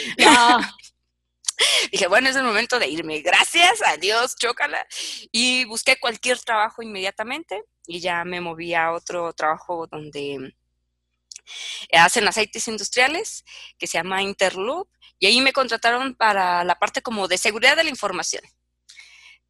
Dije, 1.91 2.07
bueno, 2.07 2.29
es 2.29 2.35
el 2.35 2.43
momento 2.43 2.79
de 2.79 2.87
irme. 2.87 3.19
Gracias, 3.19 3.81
adiós, 3.85 4.35
chócala. 4.35 4.85
Y 5.31 5.65
busqué 5.65 5.99
cualquier 5.99 6.39
trabajo 6.39 6.81
inmediatamente 6.81 7.63
y 7.85 7.99
ya 7.99 8.23
me 8.23 8.39
moví 8.39 8.73
a 8.73 8.93
otro 8.93 9.33
trabajo 9.33 9.87
donde 9.87 10.53
hacen 11.91 12.27
aceites 12.27 12.67
industriales 12.67 13.43
que 13.77 13.87
se 13.87 13.97
llama 13.97 14.21
Interloop 14.21 14.87
y 15.17 15.25
ahí 15.25 15.41
me 15.41 15.53
contrataron 15.53 16.15
para 16.15 16.63
la 16.63 16.75
parte 16.75 17.01
como 17.01 17.27
de 17.27 17.37
seguridad 17.37 17.75
de 17.75 17.83
la 17.83 17.89
información. 17.89 18.43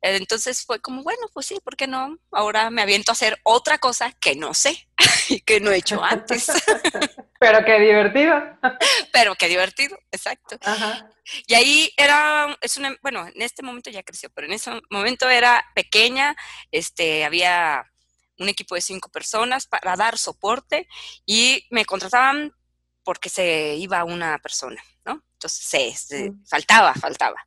Entonces 0.02 0.64
fue 0.66 0.80
como, 0.80 1.04
bueno, 1.04 1.28
pues 1.34 1.48
sí, 1.48 1.60
¿por 1.64 1.76
qué 1.76 1.86
no? 1.86 2.18
Ahora 2.32 2.70
me 2.70 2.82
aviento 2.82 3.12
a 3.12 3.14
hacer 3.14 3.40
otra 3.44 3.78
cosa 3.80 4.14
que 4.14 4.36
no 4.36 4.54
sé 4.54 4.88
y 5.28 5.42
que 5.42 5.60
no 5.60 5.72
he 5.72 5.78
hecho 5.78 6.02
antes. 6.04 6.48
Pero 7.40 7.64
qué 7.64 7.80
divertido. 7.80 8.36
Pero 9.14 9.36
qué 9.36 9.48
divertido, 9.48 9.98
exacto. 10.12 10.58
Y 11.48 11.54
ahí 11.54 11.94
era, 11.96 12.58
es 12.62 12.78
una, 12.78 12.96
bueno, 13.02 13.26
en 13.28 13.42
este 13.42 13.64
momento 13.64 13.90
ya 13.90 14.04
creció, 14.04 14.30
pero 14.34 14.48
en 14.48 14.54
ese 14.54 14.72
momento 14.90 15.30
era 15.30 15.64
pequeña, 15.76 16.36
este, 16.72 17.24
había 17.24 17.86
un 18.40 18.50
equipo 18.50 18.76
de 18.76 18.82
cinco 18.82 19.10
personas 19.10 19.68
para 19.68 19.96
dar 19.96 20.18
soporte 20.18 20.88
y 21.26 21.68
me 21.70 21.86
contrataban 21.86 22.52
porque 23.04 23.30
se 23.30 23.76
iba 23.76 24.04
una 24.04 24.40
persona, 24.40 24.84
¿no? 25.06 25.24
Entonces, 25.34 26.00
se, 26.02 26.34
faltaba, 26.50 26.94
faltaba. 26.96 27.46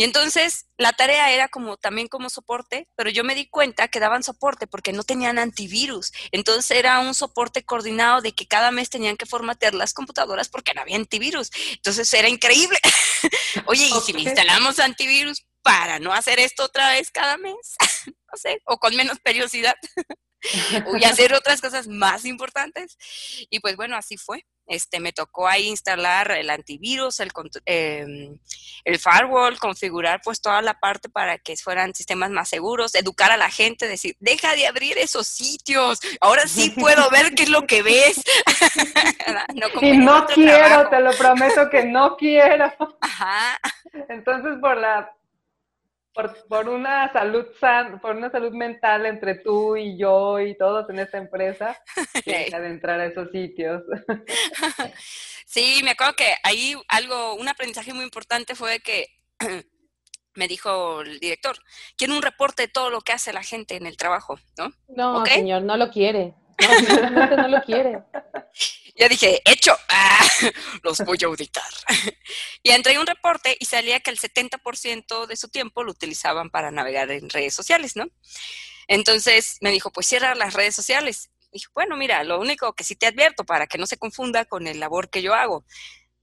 Y 0.00 0.04
entonces 0.04 0.64
la 0.78 0.94
tarea 0.94 1.30
era 1.30 1.48
como 1.48 1.76
también 1.76 2.08
como 2.08 2.30
soporte, 2.30 2.88
pero 2.96 3.10
yo 3.10 3.22
me 3.22 3.34
di 3.34 3.50
cuenta 3.50 3.88
que 3.88 4.00
daban 4.00 4.22
soporte 4.22 4.66
porque 4.66 4.94
no 4.94 5.02
tenían 5.02 5.38
antivirus. 5.38 6.10
Entonces 6.32 6.70
era 6.70 7.00
un 7.00 7.12
soporte 7.14 7.66
coordinado 7.66 8.22
de 8.22 8.32
que 8.32 8.46
cada 8.46 8.70
mes 8.70 8.88
tenían 8.88 9.18
que 9.18 9.26
formatear 9.26 9.74
las 9.74 9.92
computadoras 9.92 10.48
porque 10.48 10.72
no 10.72 10.80
había 10.80 10.96
antivirus. 10.96 11.50
Entonces 11.74 12.14
era 12.14 12.30
increíble. 12.30 12.78
Oye, 13.66 13.88
¿y 13.88 14.00
si 14.00 14.12
instalamos 14.12 14.78
antivirus 14.78 15.44
para 15.60 15.98
no 15.98 16.14
hacer 16.14 16.40
esto 16.40 16.64
otra 16.64 16.92
vez 16.92 17.10
cada 17.10 17.36
mes? 17.36 17.76
no 18.06 18.38
sé, 18.38 18.62
o 18.64 18.78
con 18.78 18.96
menos 18.96 19.20
periodicidad. 19.20 19.74
Y 20.98 21.04
hacer 21.04 21.34
otras 21.34 21.60
cosas 21.60 21.88
más 21.88 22.24
importantes. 22.24 22.96
Y 23.50 23.60
pues 23.60 23.76
bueno, 23.76 23.96
así 23.96 24.16
fue. 24.16 24.44
Este, 24.66 25.00
me 25.00 25.12
tocó 25.12 25.48
ahí 25.48 25.66
instalar 25.66 26.30
el 26.30 26.48
antivirus, 26.48 27.18
el, 27.18 27.32
em, 27.64 28.38
el 28.84 28.98
firewall, 29.00 29.58
configurar 29.58 30.20
pues 30.22 30.40
toda 30.40 30.62
la 30.62 30.78
parte 30.78 31.08
para 31.08 31.38
que 31.38 31.56
fueran 31.56 31.92
sistemas 31.92 32.30
más 32.30 32.50
seguros, 32.50 32.94
educar 32.94 33.32
a 33.32 33.36
la 33.36 33.50
gente, 33.50 33.88
decir, 33.88 34.14
deja 34.20 34.54
de 34.54 34.68
abrir 34.68 34.96
esos 34.98 35.26
sitios, 35.26 35.98
ahora 36.20 36.46
sí 36.46 36.70
puedo 36.78 37.10
ver 37.10 37.34
qué 37.34 37.42
es 37.42 37.48
lo 37.48 37.66
que 37.66 37.82
ves. 37.82 38.22
y 39.82 39.98
no 39.98 40.24
quiero, 40.26 40.88
te 40.88 41.00
lo 41.00 41.10
prometo 41.14 41.68
que 41.68 41.84
no 41.86 42.16
quiero. 42.16 42.72
Ajá. 43.00 43.58
Entonces, 44.08 44.52
por 44.60 44.76
la 44.76 45.12
por, 46.12 46.46
por, 46.48 46.68
una 46.68 47.12
salud 47.12 47.46
san, 47.58 48.00
por 48.00 48.16
una 48.16 48.30
salud 48.30 48.52
mental 48.52 49.06
entre 49.06 49.36
tú 49.36 49.76
y 49.76 49.98
yo 49.98 50.40
y 50.40 50.56
todos 50.56 50.88
en 50.90 50.98
esta 50.98 51.18
empresa, 51.18 51.76
deja 52.24 52.60
de 52.60 52.68
entrar 52.68 53.00
a 53.00 53.06
esos 53.06 53.30
sitios. 53.30 53.82
Sí, 55.50 55.80
me 55.82 55.90
acuerdo 55.90 56.14
que 56.14 56.32
ahí 56.44 56.76
algo, 56.86 57.34
un 57.34 57.48
aprendizaje 57.48 57.92
muy 57.92 58.04
importante 58.04 58.54
fue 58.54 58.78
que 58.78 59.08
me 60.36 60.46
dijo 60.46 61.00
el 61.00 61.18
director, 61.18 61.56
quiero 61.96 62.14
un 62.14 62.22
reporte 62.22 62.62
de 62.62 62.68
todo 62.68 62.88
lo 62.88 63.00
que 63.00 63.10
hace 63.10 63.32
la 63.32 63.42
gente 63.42 63.74
en 63.74 63.84
el 63.84 63.96
trabajo, 63.96 64.38
¿no? 64.56 64.70
No, 64.86 65.26
señor, 65.26 65.62
no 65.62 65.76
lo 65.76 65.90
quiere. 65.90 66.36
No, 66.60 67.36
no 67.36 67.48
lo 67.48 67.62
quiere. 67.62 68.02
Yo 68.96 69.08
dije, 69.08 69.40
hecho, 69.44 69.74
ah, 69.88 70.26
los 70.82 70.98
voy 71.00 71.18
a 71.22 71.26
auditar. 71.26 71.70
Y 72.62 72.70
entré 72.72 72.98
un 72.98 73.06
reporte 73.06 73.56
y 73.58 73.64
salía 73.64 74.00
que 74.00 74.10
el 74.10 74.18
70% 74.18 75.26
de 75.26 75.36
su 75.36 75.48
tiempo 75.48 75.82
lo 75.82 75.92
utilizaban 75.92 76.50
para 76.50 76.70
navegar 76.70 77.10
en 77.10 77.30
redes 77.30 77.54
sociales, 77.54 77.96
¿no? 77.96 78.06
Entonces 78.86 79.56
me 79.62 79.70
dijo, 79.70 79.90
pues 79.90 80.06
cierra 80.06 80.34
las 80.34 80.52
redes 80.52 80.74
sociales. 80.74 81.30
dije, 81.52 81.66
bueno, 81.74 81.96
mira, 81.96 82.22
lo 82.24 82.38
único 82.38 82.74
que 82.74 82.84
sí 82.84 82.96
te 82.96 83.06
advierto 83.06 83.44
para 83.44 83.66
que 83.66 83.78
no 83.78 83.86
se 83.86 83.96
confunda 83.96 84.44
con 84.44 84.66
el 84.66 84.78
labor 84.80 85.08
que 85.08 85.22
yo 85.22 85.32
hago, 85.32 85.64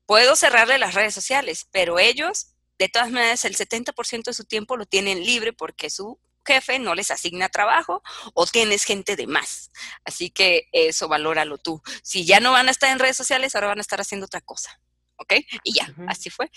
puedo 0.06 0.36
cerrarle 0.36 0.78
las 0.78 0.93
redes 0.93 1.15
sociales, 1.15 1.67
pero 1.71 1.97
ellos, 1.97 2.54
de 2.78 2.89
todas 2.89 3.10
maneras, 3.10 3.43
el 3.45 3.56
70% 3.58 4.26
de 4.26 4.34
su 4.34 4.45
tiempo 4.45 4.78
lo 4.78 4.86
tienen 4.86 5.26
libre 5.26 5.54
porque 5.54 5.89
su 5.89 6.19
jefe 6.48 6.80
no 6.80 6.96
les 6.96 7.12
asigna 7.12 7.50
trabajo 7.50 8.02
o 8.34 8.48
tienes 8.48 8.84
gente 8.84 9.16
de 9.16 9.28
más. 9.28 9.72
Así 10.06 10.30
que 10.30 10.68
eso 10.72 11.08
valóralo 11.08 11.58
tú. 11.58 11.82
Si 12.02 12.26
ya 12.26 12.40
no 12.40 12.54
van 12.54 12.68
a 12.68 12.72
estar 12.72 12.90
en 12.90 13.00
redes 13.00 13.18
sociales, 13.18 13.54
ahora 13.54 13.68
van 13.68 13.80
a 13.80 13.82
estar 13.82 14.02
haciendo 14.02 14.26
otra 14.26 14.42
cosa. 14.42 14.80
¿Ok? 15.18 15.34
Y 15.64 15.74
ya, 15.74 15.94
así 16.08 16.30
fue. 16.30 16.50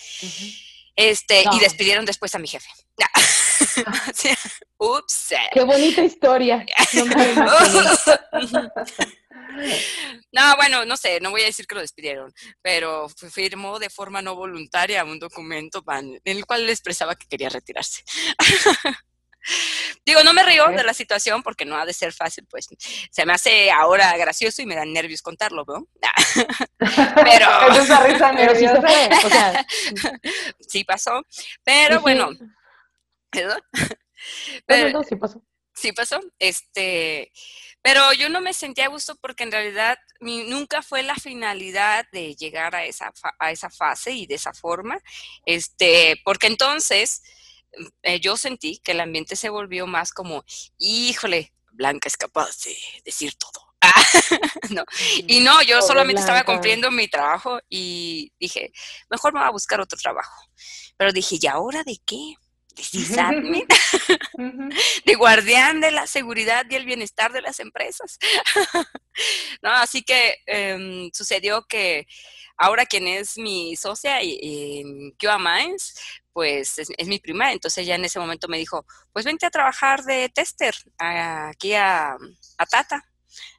Este, 0.97 1.45
y 1.53 1.59
despidieron 1.61 2.05
después 2.05 2.35
a 2.35 2.39
mi 2.39 2.49
jefe. 2.49 2.69
Ups. 4.79 5.35
Qué 5.53 5.63
bonita 5.63 6.03
historia. 6.05 6.65
No, 10.33 10.57
bueno, 10.57 10.85
no 10.85 10.97
sé, 10.97 11.21
no 11.21 11.31
voy 11.31 11.43
a 11.43 11.47
decir 11.47 11.67
que 11.67 11.75
lo 11.75 11.81
despidieron, 11.81 12.33
pero 12.63 13.09
firmó 13.09 13.79
de 13.79 13.91
forma 13.91 14.23
no 14.23 14.37
voluntaria 14.37 15.05
un 15.05 15.19
documento 15.19 15.85
en 15.89 16.21
el 16.25 16.47
cual 16.47 16.67
le 16.67 16.73
expresaba 16.73 17.17
que 17.17 17.27
quería 17.27 17.49
retirarse. 17.49 18.03
Digo, 20.05 20.23
no 20.23 20.33
me 20.33 20.43
río 20.43 20.67
de 20.69 20.85
la 20.85 20.95
situación 20.95 21.43
porque 21.43 21.65
no 21.65 21.77
ha 21.77 21.87
de 21.87 21.93
ser 21.93 22.13
fácil, 22.13 22.47
pues 22.49 22.69
se 23.11 23.27
me 23.27 23.33
hace 23.33 23.71
ahora 23.71 24.17
gracioso 24.17 24.63
y 24.63 24.67
me 24.67 24.75
dan 24.75 24.93
nervios 24.93 25.23
contarlo, 25.23 25.65
¿no? 25.67 25.87
pero... 26.79 27.47
risa 28.07 28.33
nerviosa. 28.33 29.67
Sí, 30.61 30.85
pasó, 30.85 31.25
pero 31.65 32.01
bueno. 32.01 32.31
¿Perdón? 33.31 33.61
Pero, 34.67 35.03
sí 35.03 35.17
pasó. 35.17 35.43
Sí 35.75 35.93
pasó. 35.93 36.21
Este, 36.39 37.33
pero 37.83 38.13
yo 38.13 38.29
no 38.29 38.41
me 38.41 38.53
sentía 38.53 38.87
a 38.87 38.91
gusto 38.91 39.17
porque 39.17 39.45
en 39.45 39.53
realidad 39.53 39.99
mi, 40.21 40.45
nunca 40.45 40.83
fue 40.83 41.03
la 41.03 41.15
finalidad 41.15 42.07
de 42.13 42.35
llegar 42.35 42.75
a 42.75 42.85
esa, 42.85 43.13
a 43.39 43.51
esa 43.51 43.71
fase 43.71 44.13
y 44.13 44.27
de 44.27 44.35
esa 44.35 44.53
forma. 44.53 45.01
Este, 45.47 46.21
porque 46.25 46.49
entonces 46.49 47.23
eh, 48.03 48.21
yo 48.21 48.37
sentí 48.37 48.79
que 48.79 48.93
el 48.93 49.01
ambiente 49.01 49.37
se 49.37 49.49
volvió 49.49 49.87
más 49.87 50.13
como, 50.13 50.45
híjole, 50.79 51.53
Blanca 51.73 52.09
es 52.09 52.17
capaz 52.17 52.63
de 52.65 52.77
decir 53.05 53.35
todo. 53.35 53.71
no. 54.71 54.85
Y 55.27 55.41
no, 55.41 55.63
yo 55.63 55.81
solamente 55.83 56.21
estaba 56.21 56.45
cumpliendo 56.45 56.91
mi 56.91 57.09
trabajo 57.09 57.61
y 57.69 58.33
dije, 58.39 58.73
mejor 59.09 59.33
me 59.33 59.41
voy 59.41 59.49
a 59.49 59.53
buscar 59.53 59.81
otro 59.81 59.99
trabajo. 59.99 60.45
Pero 60.97 61.13
dije, 61.13 61.39
¿y 61.41 61.47
ahora 61.47 61.83
de 61.83 61.99
qué? 62.05 62.35
¿De 62.75 62.81
de 65.05 65.15
guardián 65.15 65.81
de 65.81 65.91
la 65.91 66.07
seguridad 66.07 66.67
y 66.69 66.75
el 66.75 66.85
bienestar 66.85 67.33
de 67.33 67.43
las 67.43 67.61
empresas. 67.61 68.19
no, 69.63 69.71
así 69.71 70.03
que 70.03 70.37
em, 70.47 71.11
sucedió 71.13 71.67
que 71.67 72.07
ahora 72.57 72.87
quien 72.87 73.09
es 73.09 73.39
mi 73.39 73.77
socia 73.77 74.21
en 74.21 75.13
QA 75.13 75.39
Minds, 75.39 75.95
pues 76.33 76.79
es, 76.79 77.09
mi 77.09 77.19
prima, 77.19 77.53
entonces 77.53 77.87
ya 77.87 77.95
en 77.95 78.05
ese 78.05 78.19
momento 78.19 78.49
me 78.49 78.59
dijo, 78.59 78.85
pues 79.13 79.25
vente 79.25 79.47
a 79.47 79.51
trabajar 79.51 80.03
de 80.05 80.29
tester 80.29 80.75
aquí 80.99 81.75
a, 81.75 82.17
Tata. 82.71 83.05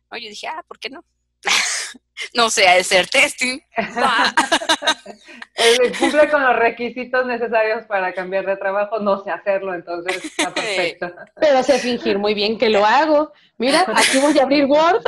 ¿No? 0.10 0.18
Yo 0.18 0.30
dije, 0.30 0.48
ah, 0.48 0.64
¿por 0.68 0.80
qué 0.80 0.90
no? 0.90 1.04
no 2.34 2.50
sé, 2.50 2.70
de 2.70 2.84
ser 2.84 3.08
testing. 3.08 3.60
Cumple 6.00 6.30
con 6.30 6.44
los 6.44 6.56
requisitos 6.56 7.26
necesarios 7.26 7.86
para 7.86 8.14
cambiar 8.14 8.46
de 8.46 8.58
trabajo, 8.58 9.00
no 9.00 9.24
sé 9.24 9.32
hacerlo, 9.32 9.74
entonces 9.74 10.24
está 10.24 10.54
perfecto. 10.54 11.12
Pero 11.36 11.64
sé 11.64 11.80
fingir 11.80 12.20
muy 12.20 12.34
bien 12.34 12.58
que 12.58 12.70
lo 12.70 12.86
hago. 12.86 13.34
Mira, 13.58 13.86
aquí 13.96 14.18
voy 14.20 14.38
a 14.40 14.44
abrir 14.44 14.66
Word. 14.66 15.04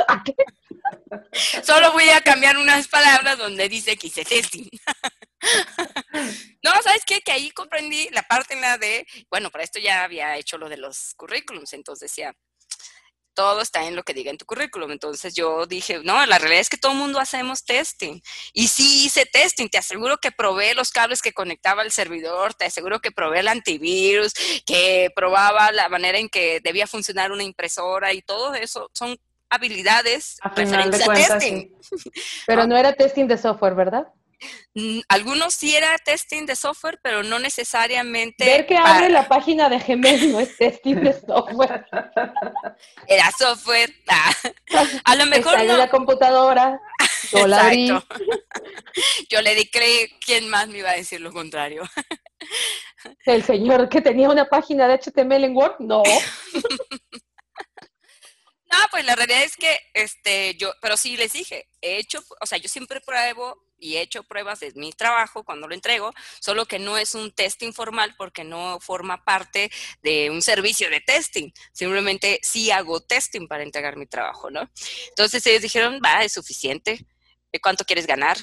Solo 1.62 1.92
voy 1.92 2.08
a 2.10 2.20
cambiar 2.20 2.56
unas 2.56 2.88
palabras 2.88 3.38
donde 3.38 3.68
dice 3.68 3.96
que 3.96 4.08
hice 4.08 4.24
testing. 4.24 4.68
no, 6.62 6.70
¿sabes 6.82 7.04
qué? 7.06 7.20
Que 7.20 7.32
ahí 7.32 7.50
comprendí 7.50 8.08
la 8.10 8.22
parte 8.22 8.54
en 8.54 8.60
la 8.60 8.78
de, 8.78 9.06
bueno, 9.30 9.50
para 9.50 9.64
esto 9.64 9.78
ya 9.78 10.04
había 10.04 10.36
hecho 10.36 10.58
lo 10.58 10.68
de 10.68 10.76
los 10.76 11.14
currículums, 11.14 11.72
entonces 11.72 12.10
decía, 12.10 12.34
todo 13.34 13.60
está 13.60 13.86
en 13.86 13.96
lo 13.96 14.02
que 14.04 14.14
diga 14.14 14.30
en 14.30 14.38
tu 14.38 14.46
currículum. 14.46 14.90
Entonces 14.92 15.34
yo 15.34 15.66
dije, 15.66 16.00
no, 16.04 16.24
la 16.24 16.38
realidad 16.38 16.60
es 16.60 16.70
que 16.70 16.76
todo 16.76 16.92
el 16.92 16.98
mundo 16.98 17.18
hacemos 17.18 17.64
testing. 17.64 18.20
Y 18.52 18.68
sí 18.68 19.06
hice 19.06 19.26
testing, 19.26 19.68
te 19.68 19.78
aseguro 19.78 20.18
que 20.18 20.32
probé 20.32 20.74
los 20.74 20.90
cables 20.90 21.20
que 21.20 21.32
conectaba 21.32 21.82
al 21.82 21.90
servidor, 21.90 22.54
te 22.54 22.64
aseguro 22.64 23.00
que 23.00 23.10
probé 23.10 23.40
el 23.40 23.48
antivirus, 23.48 24.32
que 24.64 25.10
probaba 25.14 25.72
la 25.72 25.88
manera 25.88 26.18
en 26.18 26.28
que 26.28 26.60
debía 26.60 26.86
funcionar 26.86 27.32
una 27.32 27.42
impresora 27.42 28.12
y 28.12 28.22
todo 28.22 28.54
eso 28.54 28.88
son 28.94 29.16
habilidades 29.50 30.38
referentes 30.54 31.06
a 31.08 31.14
testing. 31.14 31.70
Pero 32.46 32.66
no 32.66 32.76
era 32.76 32.92
testing 32.92 33.26
de 33.26 33.36
software, 33.36 33.74
¿verdad? 33.74 34.06
Mm, 34.74 35.00
algunos 35.08 35.54
sí 35.54 35.74
era 35.74 35.96
testing 35.98 36.46
de 36.46 36.56
software, 36.56 36.98
pero 37.02 37.22
no 37.22 37.38
necesariamente. 37.38 38.44
Ver 38.44 38.66
que 38.66 38.76
abre 38.76 39.08
la 39.08 39.28
página 39.28 39.68
de 39.68 39.78
Gmail 39.78 40.32
no 40.32 40.40
es 40.40 40.56
testing 40.56 40.96
de 40.96 41.12
software. 41.12 41.86
Era 43.06 43.30
software. 43.38 43.94
Ah, 44.08 44.32
a 45.04 45.16
lo 45.16 45.26
mejor. 45.26 45.54
Está 45.54 45.72
en 45.72 45.78
la 45.78 45.90
computadora. 45.90 46.80
Yo 47.30 47.46
la 47.46 47.72
Yo 49.28 49.42
le 49.42 49.54
di 49.54 49.70
creer, 49.70 50.10
¿quién 50.24 50.48
más 50.48 50.68
me 50.68 50.78
iba 50.78 50.90
a 50.90 50.96
decir 50.96 51.20
lo 51.20 51.32
contrario? 51.32 51.82
El 53.26 53.44
señor 53.44 53.88
que 53.88 54.00
tenía 54.00 54.30
una 54.30 54.48
página 54.48 54.88
de 54.88 54.98
HTML 54.98 55.44
en 55.44 55.56
Word, 55.56 55.76
no. 55.78 56.02
No, 58.74 58.78
pues 58.90 59.04
la 59.04 59.14
realidad 59.14 59.42
es 59.42 59.56
que, 59.56 59.78
este, 59.92 60.56
yo, 60.56 60.72
pero 60.80 60.96
sí 60.96 61.16
les 61.16 61.32
dije, 61.32 61.68
he 61.80 61.98
hecho, 61.98 62.24
o 62.40 62.46
sea, 62.46 62.58
yo 62.58 62.68
siempre 62.68 63.00
pruebo 63.00 63.56
y 63.84 63.98
he 63.98 64.00
hecho 64.00 64.22
pruebas 64.22 64.60
de 64.60 64.72
mi 64.74 64.92
trabajo 64.92 65.44
cuando 65.44 65.68
lo 65.68 65.74
entrego, 65.74 66.12
solo 66.40 66.64
que 66.64 66.78
no 66.78 66.96
es 66.96 67.14
un 67.14 67.30
test 67.32 67.62
informal 67.62 68.14
porque 68.16 68.42
no 68.42 68.80
forma 68.80 69.22
parte 69.24 69.70
de 70.02 70.30
un 70.30 70.40
servicio 70.40 70.88
de 70.88 71.00
testing, 71.00 71.50
simplemente 71.72 72.40
sí 72.42 72.70
hago 72.70 73.00
testing 73.00 73.46
para 73.46 73.62
entregar 73.62 73.96
mi 73.96 74.06
trabajo, 74.06 74.50
¿no? 74.50 74.70
Entonces 75.10 75.46
ellos 75.46 75.60
dijeron, 75.60 76.00
va, 76.02 76.24
es 76.24 76.32
suficiente, 76.32 77.06
¿cuánto 77.62 77.84
quieres 77.84 78.06
ganar? 78.06 78.38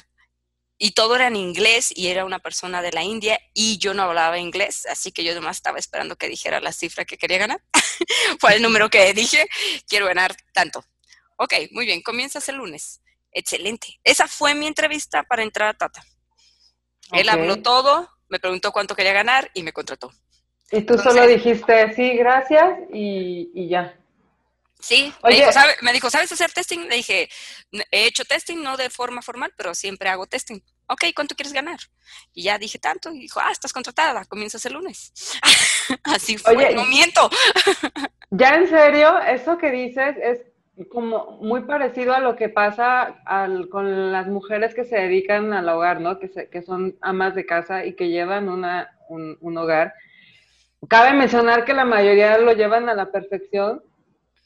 Y 0.78 0.92
todo 0.92 1.16
era 1.16 1.26
en 1.26 1.36
inglés 1.36 1.92
y 1.94 2.06
era 2.06 2.24
una 2.24 2.38
persona 2.38 2.80
de 2.80 2.92
la 2.92 3.02
India 3.02 3.38
y 3.52 3.78
yo 3.78 3.94
no 3.94 4.04
hablaba 4.04 4.38
inglés, 4.38 4.86
así 4.86 5.10
que 5.10 5.24
yo 5.24 5.32
además 5.32 5.56
estaba 5.56 5.78
esperando 5.78 6.16
que 6.16 6.28
dijera 6.28 6.60
la 6.60 6.72
cifra 6.72 7.04
que 7.04 7.18
quería 7.18 7.38
ganar. 7.38 7.60
Fue 8.40 8.54
el 8.54 8.62
número 8.62 8.90
que 8.90 9.12
dije, 9.12 9.48
quiero 9.88 10.06
ganar 10.06 10.36
tanto. 10.52 10.84
Ok, 11.36 11.54
muy 11.72 11.84
bien, 11.84 12.00
comienzas 12.00 12.48
el 12.48 12.56
lunes 12.56 13.01
excelente. 13.32 14.00
Esa 14.04 14.28
fue 14.28 14.54
mi 14.54 14.66
entrevista 14.66 15.22
para 15.22 15.42
entrar 15.42 15.68
a 15.68 15.74
Tata. 15.74 16.02
Él 17.12 17.28
habló 17.28 17.60
todo, 17.62 18.08
me 18.28 18.38
preguntó 18.40 18.72
cuánto 18.72 18.94
quería 18.94 19.12
ganar 19.12 19.50
y 19.54 19.62
me 19.62 19.72
contrató. 19.72 20.10
Y 20.70 20.80
tú 20.82 20.96
solo 20.96 21.26
dijiste 21.26 21.94
sí, 21.94 22.16
gracias 22.16 22.78
y, 22.92 23.68
ya. 23.68 23.94
Sí, 24.80 25.12
me 25.22 25.34
dijo, 25.34 25.50
me 25.82 25.92
dijo, 25.92 26.10
¿sabes 26.10 26.32
hacer 26.32 26.50
testing? 26.50 26.88
Le 26.88 26.96
dije, 26.96 27.28
he 27.90 28.06
hecho 28.06 28.24
testing, 28.24 28.62
no 28.62 28.76
de 28.76 28.90
forma 28.90 29.22
formal, 29.22 29.52
pero 29.56 29.74
siempre 29.74 30.08
hago 30.08 30.26
testing. 30.26 30.60
Ok, 30.88 31.04
¿cuánto 31.14 31.36
quieres 31.36 31.52
ganar? 31.52 31.78
Y 32.32 32.44
ya 32.44 32.58
dije 32.58 32.78
tanto, 32.78 33.12
y 33.12 33.20
dijo, 33.20 33.38
ah, 33.38 33.52
estás 33.52 33.72
contratada, 33.72 34.24
comienzas 34.24 34.64
el 34.66 34.72
lunes. 34.72 35.12
Así 36.04 36.38
fue, 36.38 36.74
no 36.74 36.84
miento. 36.86 37.30
ya 38.30 38.56
en 38.56 38.68
serio, 38.68 39.18
eso 39.20 39.58
que 39.58 39.70
dices 39.70 40.16
es 40.20 40.40
como 40.90 41.38
muy 41.40 41.62
parecido 41.62 42.14
a 42.14 42.20
lo 42.20 42.36
que 42.36 42.48
pasa 42.48 43.22
con 43.70 44.12
las 44.12 44.26
mujeres 44.28 44.74
que 44.74 44.84
se 44.84 44.96
dedican 44.96 45.52
al 45.52 45.68
hogar, 45.68 46.00
¿no? 46.00 46.18
Que, 46.18 46.30
que 46.48 46.62
son 46.62 46.96
amas 47.00 47.34
de 47.34 47.46
casa 47.46 47.84
y 47.84 47.94
que 47.94 48.08
llevan 48.08 48.48
una, 48.48 48.90
un, 49.08 49.58
hogar. 49.58 49.94
Cabe 50.88 51.16
mencionar 51.16 51.64
que 51.64 51.74
la 51.74 51.84
mayoría 51.84 52.38
lo 52.38 52.52
llevan 52.52 52.88
a 52.88 52.94
la 52.94 53.10
perfección 53.10 53.82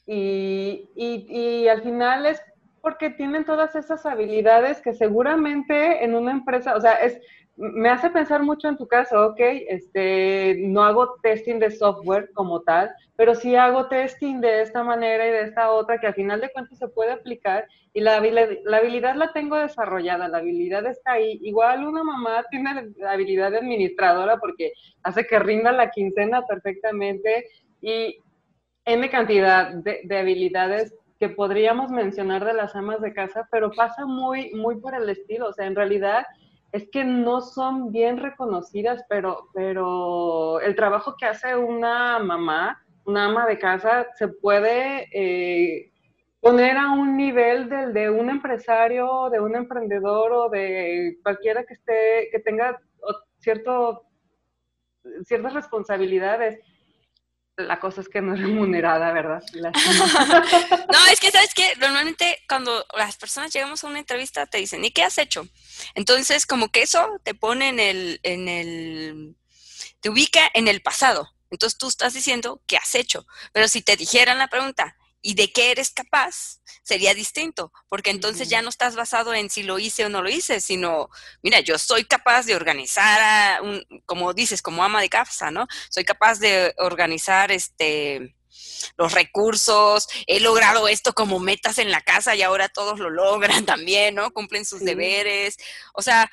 y, 0.05 0.89
y, 0.95 1.67
al 1.67 1.81
final 1.81 2.25
es 2.25 2.41
porque 2.81 3.09
tienen 3.09 3.43
todas 3.43 3.75
esas 3.75 4.05
habilidades 4.05 4.81
que 4.81 4.93
seguramente 4.93 6.03
en 6.05 6.15
una 6.15 6.31
empresa, 6.31 6.75
o 6.75 6.81
sea, 6.81 6.93
es, 6.93 7.19
me 7.57 7.89
hace 7.89 8.11
pensar 8.11 8.43
mucho 8.43 8.67
en 8.67 8.77
tu 8.77 8.87
caso, 8.87 9.27
ok, 9.27 9.39
este, 9.39 10.57
no 10.59 10.83
hago 10.83 11.15
testing 11.23 11.57
de 11.57 11.71
software 11.71 12.29
como 12.33 12.61
tal, 12.61 12.91
pero 13.15 13.33
sí 13.33 13.55
hago 13.55 13.87
testing 13.87 14.39
de 14.41 14.61
esta 14.61 14.83
manera 14.83 15.27
y 15.27 15.31
de 15.31 15.41
esta 15.41 15.71
otra 15.71 15.97
que 15.97 16.05
al 16.05 16.13
final 16.13 16.39
de 16.39 16.51
cuentas 16.51 16.77
se 16.77 16.87
puede 16.87 17.11
aplicar 17.11 17.67
y 17.93 18.01
la, 18.01 18.21
la 18.63 18.77
habilidad 18.77 19.15
la 19.15 19.33
tengo 19.33 19.57
desarrollada, 19.57 20.27
la 20.27 20.37
habilidad 20.37 20.85
está 20.85 21.13
ahí. 21.13 21.39
Igual 21.41 21.83
una 21.83 22.03
mamá 22.03 22.45
tiene 22.51 22.91
la 22.97 23.11
habilidad 23.11 23.49
de 23.49 23.57
administradora 23.57 24.37
porque 24.37 24.73
hace 25.01 25.25
que 25.25 25.39
rinda 25.39 25.71
la 25.71 25.89
quincena 25.89 26.43
perfectamente 26.45 27.47
y 27.81 28.19
N 28.85 29.09
cantidad 29.09 29.73
de, 29.73 30.01
de 30.03 30.17
habilidades 30.17 30.93
que 31.19 31.29
podríamos 31.29 31.89
mencionar 31.89 32.45
de 32.45 32.53
las 32.53 32.75
amas 32.75 33.01
de 33.01 33.13
casa, 33.13 33.47
pero 33.51 33.71
pasa 33.71 34.05
muy, 34.05 34.51
muy 34.53 34.79
por 34.79 34.93
el 34.93 35.09
estilo, 35.09 35.47
o 35.49 35.53
sea, 35.53 35.65
en 35.65 35.75
realidad 35.75 36.23
es 36.77 36.89
que 36.91 37.03
no 37.03 37.41
son 37.41 37.91
bien 37.91 38.17
reconocidas, 38.17 39.03
pero, 39.09 39.49
pero 39.53 40.59
el 40.61 40.75
trabajo 40.75 41.15
que 41.17 41.25
hace 41.25 41.55
una 41.55 42.19
mamá, 42.19 42.83
una 43.05 43.25
ama 43.25 43.45
de 43.47 43.57
casa, 43.57 44.07
se 44.15 44.27
puede 44.27 45.07
eh, 45.11 45.91
poner 46.39 46.77
a 46.77 46.91
un 46.91 47.17
nivel 47.17 47.67
del 47.69 47.93
de 47.93 48.09
un 48.09 48.29
empresario, 48.29 49.29
de 49.31 49.39
un 49.39 49.55
emprendedor 49.55 50.31
o 50.31 50.49
de 50.49 51.17
cualquiera 51.23 51.63
que 51.65 51.73
esté, 51.73 52.29
que 52.31 52.39
tenga 52.39 52.79
cierto, 53.39 54.03
ciertas 55.23 55.53
responsabilidades 55.53 56.59
la 57.57 57.79
cosa 57.79 58.01
es 58.01 58.09
que 58.09 58.21
no 58.21 58.35
es 58.35 58.39
remunerada, 58.39 59.11
¿verdad? 59.11 59.43
no, 59.53 61.05
es 61.11 61.19
que, 61.19 61.31
¿sabes 61.31 61.53
qué? 61.55 61.73
Normalmente 61.79 62.39
cuando 62.47 62.85
las 62.95 63.17
personas 63.17 63.51
llegamos 63.51 63.83
a 63.83 63.87
una 63.87 63.99
entrevista 63.99 64.45
te 64.45 64.59
dicen, 64.59 64.85
¿y 64.85 64.91
qué 64.91 65.03
has 65.03 65.17
hecho? 65.17 65.47
Entonces, 65.95 66.45
como 66.45 66.69
que 66.69 66.83
eso 66.83 67.19
te 67.23 67.33
pone 67.33 67.69
en 67.69 67.79
el, 67.79 68.19
en 68.23 68.47
el, 68.47 69.35
te 69.99 70.09
ubica 70.09 70.49
en 70.53 70.67
el 70.67 70.81
pasado. 70.81 71.33
Entonces 71.49 71.77
tú 71.77 71.87
estás 71.87 72.13
diciendo 72.13 72.61
qué 72.67 72.77
has 72.77 72.93
hecho. 72.93 73.25
Pero 73.53 73.67
si 73.67 73.81
te 73.81 73.95
dijeran 73.95 74.37
la 74.37 74.49
pregunta, 74.49 74.95
y 75.21 75.33
de 75.33 75.51
qué 75.51 75.71
eres 75.71 75.91
capaz, 75.91 76.61
sería 76.83 77.13
distinto, 77.13 77.71
porque 77.89 78.11
entonces 78.11 78.49
ya 78.49 78.61
no 78.61 78.69
estás 78.69 78.95
basado 78.95 79.33
en 79.33 79.49
si 79.49 79.63
lo 79.63 79.79
hice 79.79 80.05
o 80.05 80.09
no 80.09 80.21
lo 80.21 80.29
hice, 80.29 80.61
sino, 80.61 81.09
mira, 81.41 81.59
yo 81.59 81.77
soy 81.77 82.05
capaz 82.05 82.45
de 82.45 82.55
organizar, 82.55 83.61
un, 83.61 83.83
como 84.05 84.33
dices, 84.33 84.61
como 84.61 84.83
ama 84.83 85.01
de 85.01 85.09
casa, 85.09 85.51
¿no? 85.51 85.67
Soy 85.89 86.05
capaz 86.05 86.39
de 86.39 86.73
organizar 86.77 87.51
este 87.51 88.35
los 88.97 89.13
recursos, 89.13 90.07
he 90.25 90.39
logrado 90.39 90.87
esto 90.87 91.13
como 91.13 91.39
metas 91.39 91.77
en 91.77 91.91
la 91.91 92.01
casa 92.01 92.35
y 92.35 92.41
ahora 92.41 92.69
todos 92.69 92.99
lo 92.99 93.09
logran 93.09 93.65
también, 93.65 94.15
¿no? 94.15 94.31
Cumplen 94.31 94.65
sus 94.65 94.81
deberes. 94.81 95.57
O 95.93 96.01
sea, 96.01 96.29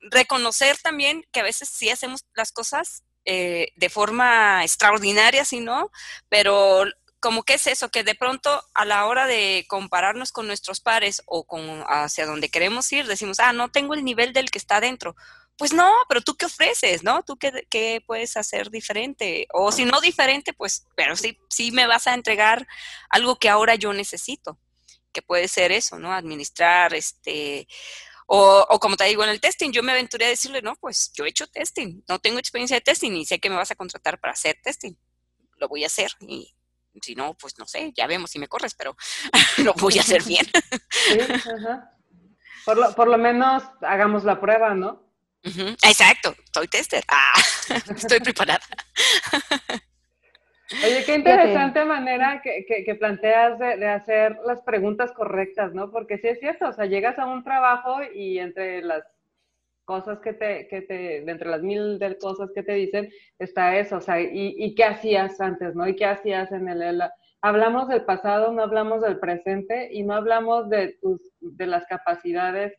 reconocer 0.00 0.78
también 0.78 1.24
que 1.32 1.40
a 1.40 1.44
veces 1.44 1.68
sí 1.68 1.90
hacemos 1.90 2.24
las 2.34 2.52
cosas 2.52 3.02
eh, 3.24 3.72
de 3.76 3.90
forma 3.90 4.62
extraordinaria, 4.62 5.44
si 5.44 5.60
no, 5.60 5.90
pero 6.28 6.84
como 7.20 7.42
que 7.42 7.54
es 7.54 7.66
eso, 7.66 7.90
que 7.90 8.04
de 8.04 8.14
pronto 8.14 8.62
a 8.74 8.84
la 8.84 9.06
hora 9.06 9.26
de 9.26 9.64
compararnos 9.68 10.32
con 10.32 10.46
nuestros 10.46 10.80
pares 10.80 11.22
o 11.26 11.44
con 11.44 11.84
hacia 11.88 12.26
donde 12.26 12.50
queremos 12.50 12.92
ir, 12.92 13.06
decimos, 13.06 13.40
ah, 13.40 13.52
no 13.52 13.70
tengo 13.70 13.94
el 13.94 14.04
nivel 14.04 14.32
del 14.32 14.50
que 14.50 14.58
está 14.58 14.76
adentro. 14.76 15.16
Pues 15.58 15.72
no, 15.72 15.90
pero 16.08 16.20
tú 16.20 16.36
qué 16.36 16.46
ofreces, 16.46 17.02
¿no? 17.02 17.22
Tú 17.22 17.38
qué, 17.38 17.66
qué 17.70 18.02
puedes 18.06 18.36
hacer 18.36 18.70
diferente. 18.70 19.46
O 19.52 19.72
si 19.72 19.86
no 19.86 20.00
diferente, 20.00 20.52
pues, 20.52 20.86
pero 20.94 21.16
sí, 21.16 21.38
sí 21.48 21.72
me 21.72 21.86
vas 21.86 22.06
a 22.06 22.14
entregar 22.14 22.66
algo 23.08 23.38
que 23.38 23.48
ahora 23.48 23.74
yo 23.74 23.92
necesito, 23.94 24.58
que 25.12 25.22
puede 25.22 25.48
ser 25.48 25.72
eso, 25.72 25.98
¿no? 25.98 26.12
Administrar, 26.12 26.92
este, 26.94 27.66
o, 28.26 28.66
o, 28.68 28.80
como 28.80 28.96
te 28.96 29.04
digo 29.04 29.24
en 29.24 29.30
el 29.30 29.40
testing, 29.40 29.70
yo 29.72 29.82
me 29.82 29.92
aventuré 29.92 30.26
a 30.26 30.28
decirle, 30.30 30.60
no, 30.60 30.76
pues 30.76 31.12
yo 31.14 31.24
he 31.24 31.28
hecho 31.30 31.46
testing, 31.46 32.02
no 32.08 32.18
tengo 32.18 32.38
experiencia 32.38 32.76
de 32.76 32.80
testing 32.82 33.12
y 33.12 33.24
sé 33.24 33.38
que 33.38 33.48
me 33.48 33.56
vas 33.56 33.70
a 33.70 33.76
contratar 33.76 34.20
para 34.20 34.32
hacer 34.34 34.58
testing. 34.62 34.94
Lo 35.58 35.68
voy 35.68 35.84
a 35.84 35.86
hacer 35.86 36.10
y 36.20 36.55
si 37.02 37.14
no, 37.14 37.34
pues 37.34 37.58
no 37.58 37.66
sé, 37.66 37.92
ya 37.96 38.06
vemos 38.06 38.30
si 38.30 38.38
me 38.38 38.48
corres, 38.48 38.74
pero 38.74 38.96
lo 39.64 39.74
voy 39.74 39.98
a 39.98 40.00
hacer 40.00 40.22
bien. 40.22 40.46
Sí, 40.90 41.18
Por, 42.64 42.76
lo, 42.76 42.94
por 42.94 43.08
lo 43.08 43.18
menos 43.18 43.62
hagamos 43.82 44.24
la 44.24 44.40
prueba, 44.40 44.74
¿no? 44.74 45.06
Exacto, 45.82 46.34
soy 46.52 46.66
tester. 46.68 47.04
Ah, 47.08 47.32
estoy 47.96 48.20
preparada. 48.20 48.60
Oye, 50.84 51.04
qué 51.04 51.14
interesante 51.14 51.84
manera 51.84 52.42
que, 52.42 52.64
que, 52.66 52.94
planteas 52.96 53.56
de, 53.58 53.76
de, 53.76 53.88
hacer 53.88 54.36
las 54.44 54.60
preguntas 54.62 55.12
correctas, 55.12 55.72
¿no? 55.72 55.92
Porque 55.92 56.18
sí 56.18 56.26
es 56.26 56.40
cierto, 56.40 56.68
o 56.68 56.72
sea, 56.72 56.86
llegas 56.86 57.20
a 57.20 57.26
un 57.26 57.44
trabajo 57.44 57.98
y 58.12 58.40
entre 58.40 58.82
las 58.82 59.04
cosas 59.86 60.20
que 60.20 60.34
te, 60.34 60.68
que 60.68 60.82
te, 60.82 61.22
de 61.22 61.32
entre 61.32 61.48
las 61.48 61.62
mil 61.62 61.98
de 61.98 62.18
cosas 62.18 62.50
que 62.54 62.62
te 62.62 62.74
dicen, 62.74 63.10
está 63.38 63.78
eso, 63.78 63.96
o 63.96 64.00
sea, 64.00 64.20
y, 64.20 64.54
y 64.58 64.74
qué 64.74 64.84
hacías 64.84 65.40
antes, 65.40 65.74
¿no? 65.74 65.88
Y 65.88 65.96
qué 65.96 66.04
hacías 66.04 66.52
en 66.52 66.68
el, 66.68 67.00
hablamos 67.40 67.88
del 67.88 68.04
pasado, 68.04 68.52
no 68.52 68.62
hablamos 68.62 69.00
del 69.00 69.18
presente 69.18 69.88
y 69.92 70.02
no 70.02 70.14
hablamos 70.14 70.68
de 70.68 70.98
tus, 71.00 71.20
de 71.40 71.66
las 71.66 71.86
capacidades 71.86 72.74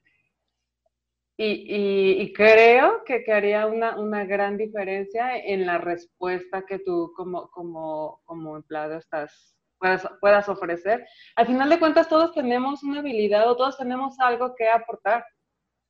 y, 1.39 2.22
y, 2.24 2.34
creo 2.34 3.03
que, 3.05 3.24
que 3.24 3.32
haría 3.32 3.68
una, 3.68 3.95
una, 3.99 4.26
gran 4.26 4.58
diferencia 4.58 5.38
en 5.38 5.68
la 5.68 5.78
respuesta 5.78 6.66
que 6.66 6.80
tú 6.80 7.14
como, 7.16 7.51
como, 7.51 8.22
como 8.26 8.58
empleado 8.58 8.97
estás, 8.97 9.55
puedas, 9.78 10.08
puedas 10.20 10.49
ofrecer. 10.49 11.05
Al 11.36 11.45
final 11.45 11.70
de 11.70 11.78
cuentas, 11.78 12.10
todos 12.10 12.34
tenemos 12.34 12.82
una 12.82 13.01
habilidad 13.01 13.47
o 13.51 13.55
todos 13.55 13.78
tenemos 13.78 14.20
algo 14.20 14.55
que 14.55 14.68
aportar. 14.68 15.24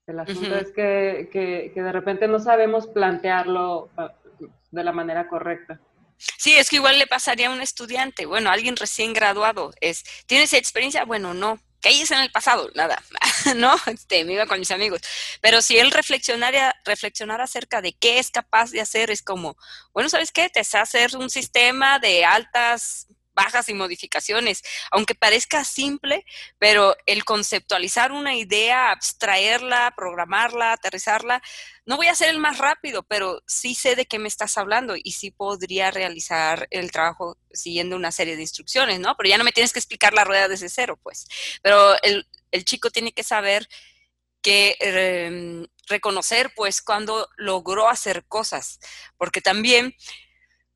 El 0.08 0.20
asunto 0.22 0.56
es 0.56 0.72
que, 0.72 1.30
que, 1.32 1.82
de 1.82 1.92
repente 1.92 2.30
no 2.30 2.40
sabemos 2.40 2.88
plantearlo 2.88 3.90
ah, 3.98 4.14
de 4.72 4.84
la 4.84 4.94
manera 4.94 5.28
correcta. 5.28 5.82
Sí, 6.18 6.56
es 6.56 6.70
que 6.70 6.78
igual 6.78 6.98
le 6.98 7.08
pasaría 7.08 7.50
a 7.50 7.52
un 7.52 7.62
estudiante, 7.62 8.26
bueno, 8.26 8.50
alguien 8.50 8.78
recién 8.78 9.14
graduado, 9.14 9.74
es, 9.82 10.04
¿tienes 10.26 10.54
experiencia? 10.54 11.04
Bueno, 11.06 11.34
no. 11.34 11.60
¿Qué 11.80 12.02
es 12.02 12.10
en 12.10 12.20
el 12.20 12.32
pasado? 12.32 12.72
Nada, 12.74 13.04
¿no? 13.56 13.76
Este, 13.86 14.26
me 14.26 14.34
iba 14.34 14.48
con 14.48 14.58
mis 14.58 14.72
amigos. 14.72 15.02
Pero 15.42 15.62
si 15.62 15.78
él 15.78 15.92
reflexionara, 15.92 16.76
reflexionara 16.86 17.44
acerca 17.44 17.82
de 17.82 17.94
qué 17.94 18.18
es 18.18 18.32
capaz 18.32 18.72
de 18.72 18.82
hacer, 18.82 19.12
es 19.12 19.22
como, 19.22 19.58
bueno, 19.94 20.10
¿sabes 20.10 20.32
qué? 20.32 20.50
Te 20.50 20.64
sé 20.64 20.80
hacer 20.80 21.16
un 21.18 21.30
sistema 21.30 22.00
de 22.00 22.26
altas 22.26 23.08
bajas 23.38 23.70
y 23.70 23.76
modificaciones, 23.76 24.64
aunque 24.92 25.14
parezca 25.14 25.64
simple, 25.64 26.26
pero 26.58 26.98
el 27.06 27.24
conceptualizar 27.24 28.12
una 28.12 28.36
idea, 28.36 28.92
abstraerla, 28.92 29.94
programarla, 29.96 30.74
aterrizarla, 30.74 31.42
no 31.86 31.98
voy 31.98 32.08
a 32.08 32.16
ser 32.16 32.30
el 32.30 32.40
más 32.40 32.58
rápido, 32.58 33.04
pero 33.04 33.44
sí 33.46 33.76
sé 33.76 33.96
de 33.96 34.08
qué 34.08 34.18
me 34.18 34.28
estás 34.28 34.58
hablando 34.58 34.96
y 35.02 35.12
sí 35.12 35.30
podría 35.30 35.92
realizar 35.92 36.68
el 36.72 36.92
trabajo 36.92 37.38
siguiendo 37.54 37.96
una 37.96 38.12
serie 38.12 38.36
de 38.36 38.42
instrucciones, 38.42 39.00
¿no? 39.00 39.16
Pero 39.16 39.30
ya 39.30 39.38
no 39.38 39.44
me 39.44 39.52
tienes 39.52 39.72
que 39.72 39.80
explicar 39.80 40.14
la 40.14 40.24
rueda 40.24 40.48
desde 40.48 40.68
cero, 40.68 41.00
pues. 41.02 41.28
Pero 41.62 41.96
el, 42.02 42.26
chico 42.66 42.90
tiene 42.90 43.12
que 43.12 43.24
saber 43.24 43.70
que 44.42 44.76
em, 44.80 45.68
reconocer, 45.88 46.52
pues, 46.56 46.82
cuando 46.82 47.30
logró 47.38 47.88
hacer 47.88 48.26
cosas, 48.26 48.80
porque 49.18 49.42
también 49.42 49.96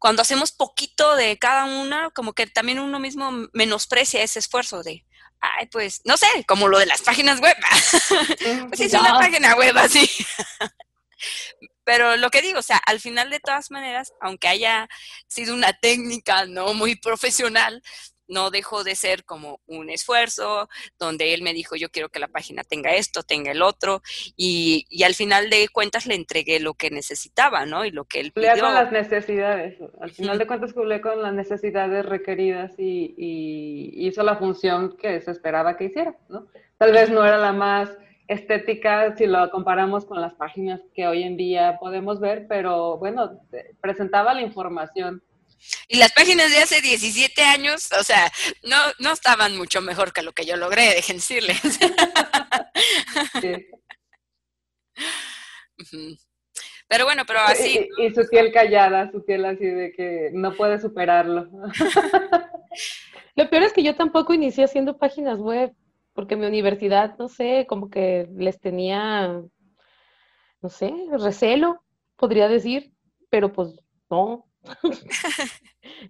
cuando 0.02 0.24
hacemos 0.24 0.52
poquito 0.52 1.16
de 1.16 1.38
cada 1.38 1.66
una, 1.66 2.10
como 2.10 2.34
que 2.34 2.48
también 2.48 2.80
uno 2.80 3.00
mismo 3.00 3.48
menosprecia 3.54 4.24
ese 4.24 4.40
esfuerzo 4.40 4.82
de, 4.82 5.06
ay, 5.40 5.68
pues, 5.68 6.02
no 6.06 6.18
sé, 6.18 6.26
como 6.48 6.68
lo 6.68 6.80
de 6.80 6.88
las 6.88 7.04
páginas 7.04 7.40
web. 7.40 7.56
pues 8.70 8.80
es 8.80 8.94
una 8.96 9.14
página 9.20 9.54
web 9.54 9.78
así. 9.78 10.10
Pero 11.84 12.18
lo 12.18 12.32
que 12.32 12.42
digo, 12.42 12.58
o 12.58 12.64
sea, 12.64 12.78
al 12.78 13.00
final 13.00 13.30
de 13.30 13.42
todas 13.42 13.70
maneras, 13.70 14.12
aunque 14.20 14.48
haya 14.48 14.90
sido 15.28 15.54
una 15.54 15.72
técnica 15.74 16.48
no 16.48 16.74
muy 16.74 16.96
profesional, 16.96 17.84
no 18.32 18.50
dejó 18.50 18.84
de 18.84 18.96
ser 18.96 19.24
como 19.26 19.60
un 19.68 19.90
esfuerzo, 19.90 20.70
donde 20.98 21.34
él 21.34 21.44
me 21.44 21.54
dijo, 21.54 21.76
yo 21.76 21.90
quiero 21.90 22.10
que 22.10 22.20
la 22.20 22.30
página 22.30 22.64
tenga 22.64 22.96
esto, 22.96 23.24
tenga 23.24 23.52
el 23.52 23.62
otro, 23.62 24.02
y, 24.36 24.86
y 24.90 25.04
al 25.04 25.14
final 25.14 25.50
de 25.50 25.68
cuentas 25.70 26.08
le 26.08 26.16
entregué 26.16 26.60
lo 26.60 26.74
que 26.74 26.90
necesitaba, 26.90 27.66
¿no? 27.66 27.86
Y 27.86 27.92
lo 27.92 28.06
que 28.06 28.22
él 28.22 28.32
pidió. 28.32 28.52
con 28.60 28.74
las 28.74 28.92
necesidades, 28.92 29.78
al 30.00 30.12
final 30.12 30.38
de 30.40 30.48
cuentas 30.48 30.74
cumplí 30.74 31.02
con 31.02 31.22
las 31.22 31.34
necesidades 31.34 32.06
requeridas 32.06 32.74
y, 32.78 33.14
y 33.18 34.08
hizo 34.08 34.24
la 34.24 34.38
función 34.38 34.96
que 34.98 35.20
se 35.22 35.32
esperaba 35.32 35.78
que 35.78 35.86
hiciera, 35.86 36.16
¿no? 36.30 36.48
Tal 36.78 36.94
vez 36.94 37.10
no 37.10 37.24
era 37.24 37.38
la 37.38 37.54
más 37.54 37.96
estética 38.28 39.16
si 39.18 39.28
lo 39.28 39.52
comparamos 39.52 40.06
con 40.06 40.22
las 40.22 40.34
páginas 40.34 40.82
que 40.96 41.06
hoy 41.06 41.24
en 41.24 41.36
día 41.36 41.78
podemos 41.80 42.20
ver, 42.20 42.48
pero 42.48 42.98
bueno, 42.98 43.42
presentaba 43.82 44.34
la 44.34 44.42
información 44.42 45.22
y 45.88 45.98
las 45.98 46.12
páginas 46.12 46.50
de 46.52 46.58
hace 46.58 46.82
17 46.82 47.42
años, 47.44 47.90
o 48.00 48.04
sea, 48.04 48.32
no, 48.64 48.78
no 49.00 49.12
estaban 49.12 49.58
mucho 49.58 49.82
mejor 49.82 50.14
que 50.14 50.22
lo 50.22 50.34
que 50.34 50.46
yo 50.46 50.56
logré, 50.58 50.94
dejen 50.94 51.18
decirles. 51.18 51.60
Pero 56.88 57.06
bueno, 57.06 57.24
pero 57.26 57.40
así. 57.40 57.88
Y, 57.98 58.14
su 58.14 58.28
piel 58.30 58.52
callada, 58.52 59.10
su 59.12 59.24
piel 59.24 59.46
así 59.46 59.66
de 59.66 59.94
que 59.94 60.30
no 60.34 60.54
puede 60.56 60.78
superarlo. 60.80 61.50
Lo 63.36 63.50
peor 63.50 63.64
es 63.64 63.72
que 63.72 63.82
yo 63.82 63.96
tampoco 63.96 64.34
inicié 64.34 64.66
haciendo 64.66 64.98
páginas 64.98 65.40
web, 65.40 65.74
porque 66.12 66.36
mi 66.36 66.46
universidad, 66.46 67.18
no 67.18 67.30
sé, 67.30 67.66
como 67.68 67.90
que 67.90 68.28
les 68.36 68.60
tenía, 68.60 69.42
no 70.62 70.70
sé, 70.70 70.94
recelo, 71.18 71.82
podría 72.18 72.50
decir, 72.50 72.92
pero 73.30 73.54
pues 73.54 73.70
no, 74.10 74.51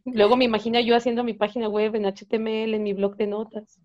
Luego 0.06 0.38
me 0.38 0.46
imagino 0.46 0.80
yo 0.80 0.96
haciendo 0.96 1.24
mi 1.24 1.34
página 1.34 1.68
web 1.70 1.96
en 1.96 2.06
HTML, 2.06 2.76
en 2.76 2.84
mi 2.84 2.94
blog 2.94 3.16
de 3.16 3.28
notas. 3.28 3.80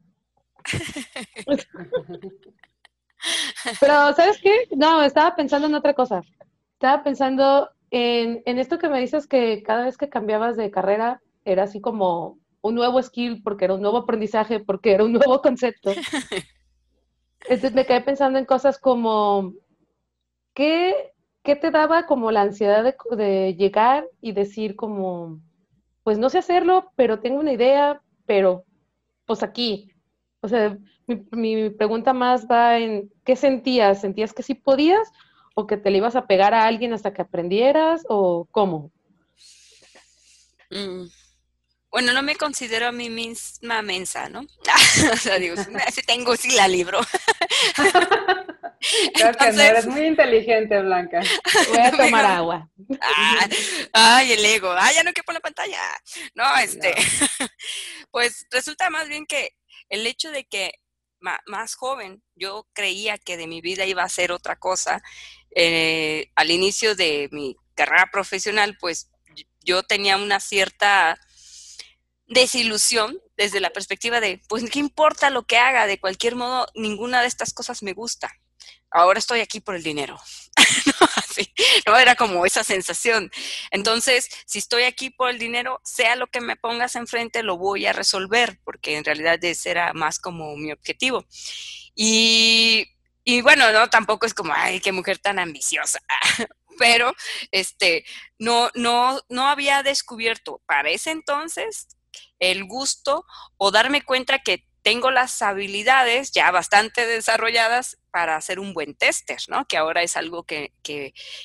Pero, 3.80 4.12
¿sabes 4.14 4.38
qué? 4.42 4.68
No, 4.76 5.02
estaba 5.02 5.34
pensando 5.34 5.66
en 5.66 5.74
otra 5.74 5.94
cosa. 5.94 6.22
Estaba 6.74 7.02
pensando 7.02 7.70
en, 7.90 8.42
en, 8.44 8.58
esto 8.58 8.78
que 8.78 8.88
me 8.88 9.00
dices 9.00 9.26
que 9.26 9.62
cada 9.62 9.84
vez 9.84 9.96
que 9.96 10.08
cambiabas 10.08 10.56
de 10.56 10.70
carrera 10.70 11.20
era 11.44 11.64
así 11.64 11.80
como 11.80 12.38
un 12.60 12.74
nuevo 12.74 13.02
skill, 13.02 13.42
porque 13.42 13.64
era 13.64 13.74
un 13.74 13.82
nuevo 13.82 13.98
aprendizaje, 13.98 14.60
porque 14.60 14.92
era 14.92 15.04
un 15.04 15.12
nuevo 15.12 15.40
concepto. 15.42 15.92
Entonces 17.42 17.74
me 17.74 17.86
quedé 17.86 18.00
pensando 18.00 18.38
en 18.38 18.44
cosas 18.44 18.78
como, 18.78 19.52
¿qué, 20.54 21.14
¿qué 21.46 21.54
te 21.54 21.70
daba 21.70 22.06
como 22.06 22.32
la 22.32 22.42
ansiedad 22.42 22.82
de, 22.82 23.54
llegar 23.56 24.04
y 24.20 24.32
decir 24.32 24.74
como, 24.74 25.40
pues 26.02 26.18
no 26.18 26.28
sé 26.28 26.38
hacerlo, 26.38 26.90
pero 26.96 27.20
tengo 27.20 27.38
una 27.38 27.52
idea, 27.52 28.02
pero 28.26 28.64
pues 29.26 29.44
aquí? 29.44 29.92
O 30.40 30.48
sea, 30.48 30.76
mi, 31.30 31.70
pregunta 31.70 32.12
más 32.12 32.48
va 32.50 32.78
en, 32.78 33.12
¿qué 33.24 33.36
sentías? 33.36 34.00
¿Sentías 34.00 34.32
que 34.32 34.42
sí 34.42 34.54
podías 34.54 35.12
o 35.54 35.68
que 35.68 35.76
te 35.76 35.92
le 35.92 35.98
ibas 35.98 36.16
a 36.16 36.26
pegar 36.26 36.52
a 36.52 36.66
alguien 36.66 36.92
hasta 36.92 37.14
que 37.14 37.22
aprendieras 37.22 38.04
o 38.08 38.48
cómo? 38.50 38.90
Mm. 40.72 41.04
Bueno, 41.90 42.12
no 42.12 42.22
me 42.22 42.36
considero 42.36 42.88
a 42.88 42.92
mí 42.92 43.08
misma 43.10 43.82
mensa, 43.82 44.28
¿no? 44.28 44.40
o 45.12 45.16
sea, 45.16 45.38
digo, 45.38 45.54
tengo 46.06 46.36
sí 46.36 46.52
la 46.52 46.68
libro. 46.68 47.00
Claro 49.14 49.38
que 49.38 49.52
no, 49.52 49.62
eres 49.62 49.86
muy 49.86 50.06
inteligente, 50.06 50.80
Blanca. 50.80 51.20
Voy 51.68 51.78
a 51.78 51.90
tomar 51.96 52.24
agua. 52.24 52.70
Ah, 53.00 53.48
ay, 53.92 54.32
el 54.32 54.44
ego. 54.44 54.72
Ay, 54.76 54.96
ya 54.96 55.02
no 55.02 55.12
quiero 55.12 55.24
poner 55.24 55.38
la 55.38 55.48
pantalla. 55.48 55.80
No, 56.34 56.44
este. 56.58 56.94
Pues 58.10 58.46
resulta 58.50 58.90
más 58.90 59.08
bien 59.08 59.26
que 59.26 59.56
el 59.88 60.06
hecho 60.06 60.30
de 60.30 60.44
que 60.44 60.72
más 61.46 61.74
joven 61.74 62.22
yo 62.34 62.68
creía 62.72 63.18
que 63.18 63.36
de 63.36 63.46
mi 63.46 63.60
vida 63.60 63.84
iba 63.84 64.02
a 64.02 64.08
ser 64.08 64.32
otra 64.32 64.56
cosa. 64.56 65.02
Eh, 65.54 66.30
al 66.34 66.50
inicio 66.50 66.94
de 66.94 67.28
mi 67.32 67.56
carrera 67.74 68.08
profesional, 68.12 68.76
pues 68.78 69.10
yo 69.64 69.82
tenía 69.82 70.16
una 70.16 70.38
cierta 70.38 71.18
desilusión 72.26 73.18
desde 73.36 73.60
la 73.60 73.70
perspectiva 73.70 74.20
de, 74.20 74.40
pues, 74.48 74.68
¿qué 74.70 74.78
importa 74.78 75.30
lo 75.30 75.44
que 75.44 75.58
haga? 75.58 75.86
De 75.86 76.00
cualquier 76.00 76.36
modo, 76.36 76.66
ninguna 76.74 77.20
de 77.20 77.28
estas 77.28 77.52
cosas 77.52 77.82
me 77.82 77.92
gusta 77.92 78.32
ahora 78.90 79.18
estoy 79.18 79.40
aquí 79.40 79.60
por 79.60 79.74
el 79.74 79.82
dinero. 79.82 80.18
no, 81.86 81.96
era 81.96 82.14
como 82.14 82.46
esa 82.46 82.64
sensación. 82.64 83.30
Entonces, 83.70 84.28
si 84.46 84.58
estoy 84.58 84.84
aquí 84.84 85.10
por 85.10 85.30
el 85.30 85.38
dinero, 85.38 85.80
sea 85.84 86.16
lo 86.16 86.26
que 86.28 86.40
me 86.40 86.56
pongas 86.56 86.96
enfrente, 86.96 87.42
lo 87.42 87.58
voy 87.58 87.86
a 87.86 87.92
resolver, 87.92 88.58
porque 88.64 88.96
en 88.96 89.04
realidad 89.04 89.42
ese 89.42 89.70
era 89.70 89.92
más 89.92 90.18
como 90.18 90.56
mi 90.56 90.72
objetivo. 90.72 91.26
Y, 91.94 92.90
y 93.24 93.42
bueno, 93.42 93.70
no, 93.72 93.88
tampoco 93.88 94.26
es 94.26 94.34
como, 94.34 94.52
ay, 94.54 94.80
qué 94.80 94.92
mujer 94.92 95.18
tan 95.18 95.38
ambiciosa. 95.38 96.00
Pero, 96.78 97.14
este, 97.52 98.04
no, 98.38 98.70
no, 98.74 99.20
no 99.28 99.48
había 99.48 99.82
descubierto 99.82 100.60
para 100.66 100.90
ese 100.90 101.10
entonces 101.10 101.95
el 102.38 102.64
gusto 102.64 103.24
o 103.56 103.70
darme 103.70 104.02
cuenta 104.02 104.38
que 104.40 104.64
tengo 104.86 105.10
las 105.10 105.42
habilidades 105.42 106.30
ya 106.30 106.52
bastante 106.52 107.06
desarrolladas 107.06 107.98
para 108.12 108.36
hacer 108.36 108.60
un 108.60 108.72
buen 108.72 108.94
tester, 108.94 109.38
¿no? 109.48 109.66
Que 109.66 109.76
ahora 109.76 110.04
es 110.04 110.16
algo 110.16 110.44
que, 110.44 110.72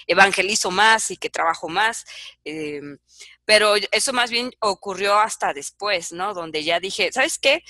evangelizo 0.06 0.70
más 0.70 1.10
y 1.10 1.18
que 1.18 1.32
trabajo 1.32 1.68
más. 1.68 2.06
Em, 2.44 3.00
pero 3.44 3.74
eso 3.92 4.14
más 4.14 4.30
bien 4.30 4.52
ocurrió 4.60 5.18
hasta 5.20 5.54
después, 5.54 6.12
¿no? 6.12 6.36
Donde 6.36 6.64
ya 6.64 6.80
dije, 6.80 7.12
¿sabes 7.12 7.39
qué? 7.39 7.64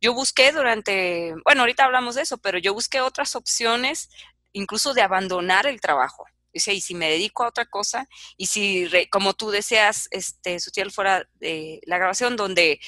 Yo 0.00 0.14
busqué 0.14 0.50
durante, 0.50 1.34
bueno, 1.44 1.60
ahorita 1.60 1.84
hablamos 1.84 2.14
de 2.14 2.22
eso, 2.22 2.38
pero 2.38 2.58
yo 2.58 2.72
busqué 2.72 3.02
otras 3.02 3.36
opciones, 3.36 4.08
incluso 4.52 4.94
de 4.94 5.02
abandonar 5.02 5.66
el 5.66 5.80
trabajo. 5.80 6.24
Dice, 6.52 6.72
y 6.72 6.80
si 6.80 6.94
me 6.94 7.10
dedico 7.10 7.44
a 7.44 7.48
otra 7.48 7.66
cosa, 7.66 8.08
y 8.36 8.46
si, 8.46 8.90
como 9.10 9.34
tú 9.34 9.50
deseas, 9.50 10.08
este, 10.10 10.58
Sutiel, 10.60 10.90
fuera 10.90 11.28
de 11.34 11.80
la 11.84 11.98
grabación, 11.98 12.36
donde, 12.36 12.80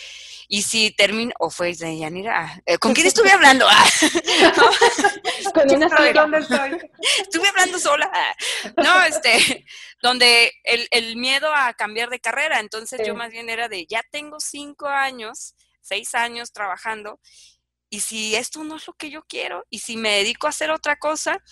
y 0.49 0.63
si 0.63 0.91
termino, 0.91 1.33
o 1.39 1.51
fue 1.51 1.75
de 1.75 1.99
Yanira, 1.99 2.63
eh, 2.65 2.79
¿con 2.79 2.95
quién 2.95 3.07
estuve 3.07 3.31
hablando? 3.31 3.67
Ah, 3.69 3.85
Con 5.55 5.71
una 5.71 5.89
sola. 5.89 6.89
Estuve 7.19 7.49
hablando 7.49 7.79
sola. 7.79 8.11
No, 8.77 9.03
este, 9.03 9.67
donde 10.03 10.53
el, 10.65 10.89
el, 10.91 11.17
miedo 11.17 11.53
a 11.55 11.75
cambiar 11.75 12.09
de 12.09 12.21
carrera, 12.21 12.61
entonces 12.61 13.01
yo 13.07 13.15
más 13.15 13.31
bien 13.31 13.51
era 13.51 13.69
de, 13.69 13.87
ya 13.87 14.03
tengo 14.11 14.41
cinco 14.41 14.89
años, 14.89 15.55
seis 15.81 16.15
años 16.15 16.53
trabajando, 16.53 17.21
y 17.91 18.01
si 18.01 18.37
esto 18.37 18.65
no 18.65 18.77
es 18.77 18.87
lo 18.87 18.95
que 18.95 19.11
yo 19.11 19.23
quiero, 19.27 19.67
y 19.69 19.81
si 19.81 19.97
me 19.97 20.11
dedico 20.11 20.47
a 20.47 20.51
hacer 20.51 20.71
otra 20.71 20.97
cosa, 20.97 21.43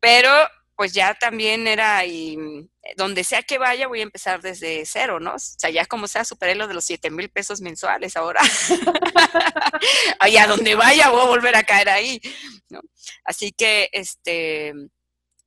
pero 0.00 0.30
pues 0.76 0.92
ya 0.92 1.14
también 1.14 1.66
era, 1.66 2.04
y 2.04 2.36
mm, 2.36 2.68
donde 2.96 3.24
sea 3.24 3.42
que 3.42 3.58
vaya, 3.58 3.86
voy 3.86 4.00
a 4.00 4.04
empezar 4.04 4.42
desde 4.42 4.84
cero, 4.86 5.20
¿no? 5.20 5.34
O 5.34 5.38
sea, 5.38 5.70
ya 5.70 5.86
como 5.86 6.08
sea, 6.08 6.24
superé 6.24 6.54
lo 6.54 6.66
de 6.66 6.74
los 6.74 6.84
7 6.84 7.10
mil 7.10 7.30
pesos 7.30 7.60
mensuales 7.60 8.16
ahora. 8.16 8.40
Allá 10.20 10.46
donde 10.46 10.74
vaya, 10.74 11.10
voy 11.10 11.22
a 11.22 11.26
volver 11.26 11.56
a 11.56 11.62
caer 11.64 11.88
ahí, 11.88 12.20
¿no? 12.68 12.80
Así 13.24 13.52
que, 13.52 13.88
este, 13.92 14.74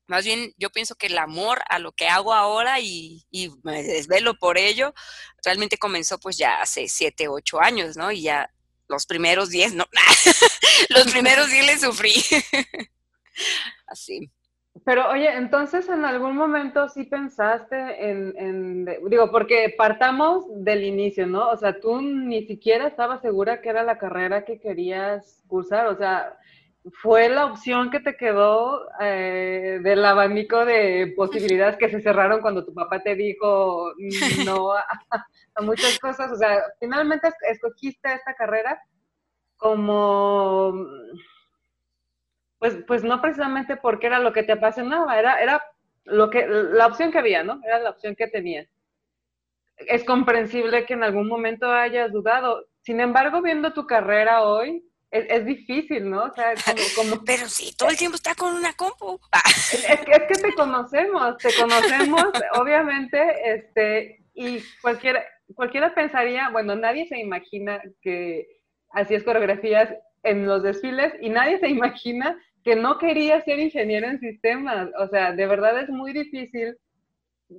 más 0.08 0.24
bien 0.26 0.54
yo 0.58 0.70
pienso 0.70 0.96
que 0.96 1.08
el 1.08 1.18
amor 1.18 1.62
a 1.70 1.80
lo 1.80 1.92
que 1.92 2.08
hago 2.08 2.34
ahora 2.34 2.80
y, 2.80 3.26
y 3.30 3.50
me 3.64 3.84
desvelo 3.84 4.36
por 4.36 4.58
ello, 4.58 4.94
realmente 5.44 5.78
comenzó 5.78 6.20
pues 6.20 6.38
ya 6.38 6.62
hace 6.62 6.88
7, 6.88 7.28
8 7.28 7.62
años, 7.62 7.98
¿no? 7.98 8.12
Y 8.12 8.24
ya 8.24 8.50
los 8.88 9.06
primeros 9.06 9.50
10, 9.50 9.74
no, 9.74 9.86
los 10.90 11.12
primeros 11.12 11.50
10 11.50 11.66
le 11.66 11.80
sufrí. 11.80 12.14
Así. 13.88 14.32
Pero 14.84 15.10
oye, 15.10 15.32
entonces 15.36 15.88
en 15.90 16.06
algún 16.06 16.36
momento 16.36 16.90
sí 16.90 17.04
pensaste 17.04 18.10
en, 18.10 18.86
digo, 19.10 19.32
porque 19.32 19.74
partamos 19.78 20.46
del 20.64 20.84
inicio, 20.84 21.26
¿no? 21.26 21.50
O 21.50 21.58
sea, 21.58 21.80
tú 21.80 22.02
ni 22.02 22.46
siquiera 22.46 22.88
estabas 22.88 23.22
segura 23.22 23.62
que 23.62 23.70
era 23.70 23.84
la 23.84 23.98
carrera 23.98 24.46
que 24.46 24.60
querías 24.60 25.44
cursar, 25.48 25.88
o 25.88 25.96
sea, 25.96 26.38
fue 27.02 27.30
la 27.30 27.46
opción 27.46 27.90
que 27.90 28.00
te 28.00 28.16
quedó 28.16 28.88
eh, 29.00 29.80
del 29.84 30.06
abanico 30.06 30.66
de 30.66 31.14
posibilidades 31.16 31.78
que 31.78 31.90
se 31.90 32.02
cerraron 32.02 32.42
cuando 32.42 32.66
tu 32.66 32.74
papá 32.74 33.02
te 33.02 33.16
dijo 33.16 33.92
no 34.46 34.74
a 34.74 35.62
muchas 35.62 36.00
cosas, 36.00 36.32
o 36.32 36.36
sea, 36.36 36.62
finalmente 36.80 37.30
escogiste 37.50 38.14
esta 38.14 38.34
carrera 38.36 38.80
como 39.58 40.74
pues, 42.60 42.78
pues 42.88 43.03
no 43.03 43.22
precisamente 43.22 43.78
porque 43.78 44.08
era 44.08 44.20
lo 44.20 44.34
que 44.34 44.43
te 44.43 44.53
apasionaba, 44.53 45.18
era, 45.20 45.41
era 45.41 45.64
lo 46.05 46.30
que, 46.30 46.47
la 46.47 46.88
opción 46.88 47.12
que 47.12 47.20
había, 47.20 47.43
¿no? 47.43 47.60
Era 47.64 47.80
la 47.80 47.91
opción 47.91 48.16
que 48.16 48.28
tenías. 48.28 48.68
Es 49.78 50.03
comprensible 50.03 50.86
que 50.86 50.93
en 50.93 51.03
algún 51.03 51.28
momento 51.28 51.72
hayas 51.72 52.12
dudado. 52.12 52.66
Sin 52.82 52.99
embargo, 52.99 53.41
viendo 53.41 53.74
tu 53.74 53.86
carrera 53.86 54.41
hoy, 54.41 54.84
es, 55.12 55.45
difícil, 55.45 56.10
¿no? 56.10 56.24
O 56.24 56.34
sea, 56.34 56.53
como, 56.95 57.24
Pero 57.26 57.47
sí, 57.47 57.76
todo 57.78 57.89
el 57.89 57.97
tiempo 57.97 58.16
está 58.16 58.36
con 58.36 58.55
una 58.55 58.74
compu. 58.74 59.20
Es, 59.74 59.74
es, 59.89 59.99
que, 60.01 60.12
es 60.12 60.24
que 60.28 60.41
te 60.41 60.53
conocemos, 60.53 61.38
te 61.38 61.49
conocemos, 61.55 62.24
obviamente, 62.60 63.20
este, 63.45 64.26
y 64.34 64.62
cualquier, 64.82 65.24
cualquiera 65.55 65.93
pensaría, 65.93 66.49
bueno, 66.49 66.76
nadie 66.76 67.08
se 67.08 67.20
imagina 67.20 67.82
que 68.01 68.47
hacías 68.91 69.24
coreografías 69.24 69.93
en 70.24 70.45
los 70.45 70.64
desfiles 70.64 71.14
y 71.22 71.30
nadie 71.30 71.60
se 71.60 71.70
imagina 71.70 72.38
que 72.68 72.76
no 72.76 72.97
quería 72.97 73.39
ser 73.43 73.59
ingeniero 73.59 74.07
en 74.07 74.20
sistemas. 74.20 74.89
O 74.99 75.07
sea, 75.07 75.32
de 75.32 75.47
verdad 75.47 75.80
es 75.80 75.88
muy 75.88 76.11
difícil 76.11 76.78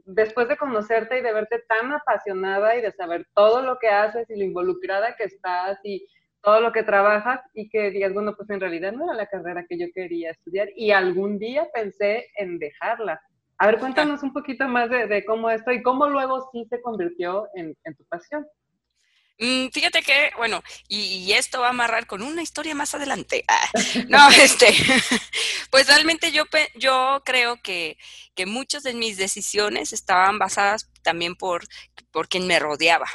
después 0.04 0.48
de 0.48 0.59
conocerte 0.59 1.18
y 1.18 1.22
de 1.22 1.32
verte 1.32 1.62
tan 1.66 1.90
apasionada 1.92 2.76
y 2.76 2.82
de 2.82 2.92
saber 2.92 3.26
todo 3.34 3.62
lo 3.62 3.78
que 3.78 3.88
haces 3.88 4.28
y 4.28 4.36
lo 4.36 4.44
involucrada 4.44 5.16
que 5.16 5.24
estás 5.24 5.78
y 5.82 6.06
todo 6.42 6.61
lo 6.61 6.72
que 6.72 6.82
trabajas 6.82 7.40
y 7.54 7.70
que 7.70 7.90
digas, 7.90 8.12
bueno, 8.12 8.36
pues 8.36 8.50
en 8.50 8.61
realidad 8.61 8.92
no 8.92 9.04
era 9.04 9.14
la 9.14 9.26
carrera 9.28 9.64
que 9.66 9.78
yo 9.78 9.86
quería 9.94 10.32
estudiar 10.32 10.68
y 10.76 10.90
algún 10.90 11.38
día 11.38 11.66
pensé 11.72 12.26
en 12.36 12.59
dejarla. 12.59 13.18
A 13.56 13.66
ver, 13.66 13.78
cuéntanos 13.78 14.22
un 14.22 14.34
poquito 14.34 14.68
más 14.68 14.90
de, 14.90 15.24
cómo 15.24 15.48
esto 15.48 15.72
y 15.72 15.82
cómo 15.82 16.06
luego 16.06 16.50
sí 16.52 16.66
se 16.68 16.82
convirtió 16.82 17.48
en, 17.54 17.74
tu 17.96 18.04
pasión. 18.11 18.46
Mm, 19.39 19.68
fíjate 19.68 20.03
que, 20.03 20.30
bueno, 20.36 20.62
y, 20.89 21.32
esto 21.32 21.61
va 21.61 21.68
a 21.68 21.70
amarrar 21.70 22.07
con 22.07 22.22
una 22.22 22.43
historia 22.43 22.74
más 22.74 22.95
adelante. 22.95 23.45
Ah, 23.49 23.70
no, 24.09 24.28
este, 24.43 24.66
pues 25.70 25.86
realmente 25.86 26.32
yo, 26.32 26.45
yo 26.74 27.22
creo 27.24 27.61
que, 27.62 27.99
que 28.34 28.47
muchas 28.47 28.82
de 28.82 28.95
mis 28.95 29.16
decisiones 29.16 29.93
estaban 29.93 30.39
basadas 30.39 30.91
también 31.03 31.36
por, 31.36 31.66
por 32.11 32.28
quien 32.28 32.47
me 32.47 32.59
rodeaba, 32.59 33.09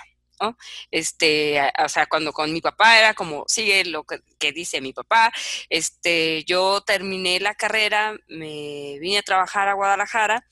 este, 0.91 1.61
o 1.83 1.89
sea, 1.89 2.05
cuando 2.07 2.33
con 2.33 2.51
mi 2.51 2.61
papá 2.61 2.97
era 2.97 3.13
como, 3.13 3.45
sigue 3.47 3.85
lo 3.85 4.03
que, 4.03 4.51
dice 4.51 4.81
mi 4.81 4.93
papá, 4.93 5.31
este, 5.69 6.43
yo 6.45 6.81
terminé 6.81 7.39
la 7.39 7.55
carrera, 7.55 8.15
me 8.27 8.97
vine 8.99 9.19
a 9.19 9.23
trabajar 9.23 9.69
a 9.69 9.73
Guadalajara 9.73 10.45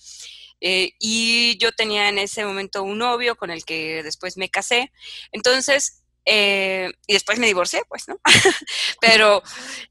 eh, 0.61 0.93
y 0.99 1.57
yo 1.57 1.71
tenía 1.71 2.07
en 2.07 2.19
ese 2.19 2.45
momento 2.45 2.83
un 2.83 2.99
novio 2.99 3.35
con 3.35 3.49
el 3.51 3.65
que 3.65 4.03
después 4.03 4.37
me 4.37 4.49
casé, 4.49 4.91
entonces, 5.31 6.03
eh, 6.25 6.91
y 7.07 7.13
después 7.13 7.39
me 7.39 7.47
divorcié, 7.47 7.81
pues, 7.89 8.07
¿no? 8.07 8.19
Pero 9.01 9.41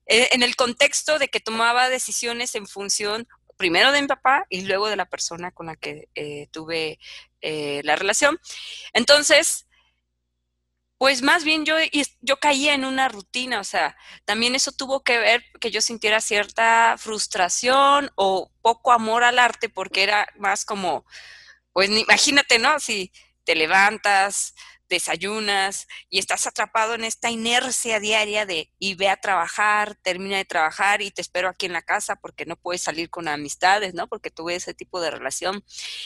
eh, 0.06 0.28
en 0.32 0.42
el 0.42 0.56
contexto 0.56 1.18
de 1.18 1.28
que 1.28 1.40
tomaba 1.40 1.88
decisiones 1.88 2.54
en 2.54 2.66
función 2.66 3.26
primero 3.56 3.92
de 3.92 4.00
mi 4.00 4.08
papá 4.08 4.46
y 4.48 4.62
luego 4.62 4.88
de 4.88 4.96
la 4.96 5.06
persona 5.06 5.50
con 5.50 5.66
la 5.66 5.76
que 5.76 6.08
tuve 6.50 6.98
la 7.42 7.96
relación. 7.96 8.38
Entonces, 8.94 9.66
pues 11.00 11.22
más 11.22 11.44
bien 11.44 11.64
yo, 11.64 11.76
yo 12.20 12.36
caía 12.40 12.74
en 12.74 12.84
una 12.84 13.08
rutina, 13.08 13.58
o 13.58 13.64
sea, 13.64 13.96
también 14.26 14.54
eso 14.54 14.70
tuvo 14.70 15.02
que 15.02 15.16
ver 15.16 15.42
que 15.58 15.70
yo 15.70 15.80
sintiera 15.80 16.20
cierta 16.20 16.96
frustración 16.98 18.10
o 18.16 18.52
poco 18.60 18.92
amor 18.92 19.24
al 19.24 19.38
arte, 19.38 19.70
porque 19.70 20.02
era 20.02 20.28
más 20.38 20.66
como, 20.66 21.06
pues 21.72 21.88
imagínate, 21.88 22.58
¿no? 22.58 22.78
Si 22.80 23.12
te 23.44 23.54
levantas, 23.54 24.54
desayunas 24.90 25.88
y 26.10 26.18
estás 26.18 26.46
atrapado 26.46 26.94
en 26.94 27.04
esta 27.04 27.30
inercia 27.30 27.98
diaria 27.98 28.44
de 28.44 28.70
y 28.78 28.94
ve 28.94 29.08
a 29.08 29.16
trabajar, 29.16 29.94
termina 30.02 30.36
de 30.36 30.44
trabajar 30.44 31.00
y 31.00 31.10
te 31.10 31.22
espero 31.22 31.48
aquí 31.48 31.64
en 31.64 31.72
la 31.72 31.80
casa 31.80 32.16
porque 32.16 32.44
no 32.44 32.56
puedes 32.56 32.82
salir 32.82 33.08
con 33.08 33.26
amistades, 33.26 33.94
¿no? 33.94 34.06
Porque 34.06 34.30
tuve 34.30 34.56
ese 34.56 34.74
tipo 34.74 35.00
de 35.00 35.10
relación 35.10 35.64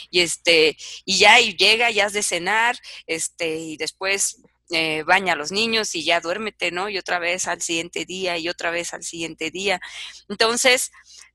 y 0.09 0.21
este 0.21 0.77
y 1.05 1.19
ya 1.19 1.41
y 1.41 1.57
llega, 1.57 1.91
ya 1.91 2.07
has 2.07 2.13
de 2.13 2.23
cenar, 2.23 2.79
este 3.09 3.57
y 3.57 3.77
después 3.77 4.41
eh, 4.71 5.03
baña 5.05 5.35
a 5.35 5.37
los 5.37 5.53
niños 5.53 5.95
y 5.95 6.05
ya 6.05 6.21
duérmete, 6.21 6.71
¿no? 6.71 6.89
Y 6.89 6.99
otra 6.99 7.19
vez 7.19 7.49
al 7.49 7.61
siguiente 7.61 8.05
día 8.05 8.39
y 8.39 8.49
otra 8.49 8.71
vez 8.71 8.95
al 8.95 9.03
siguiente 9.03 9.51
día. 9.51 9.81
Entonces, 10.29 10.91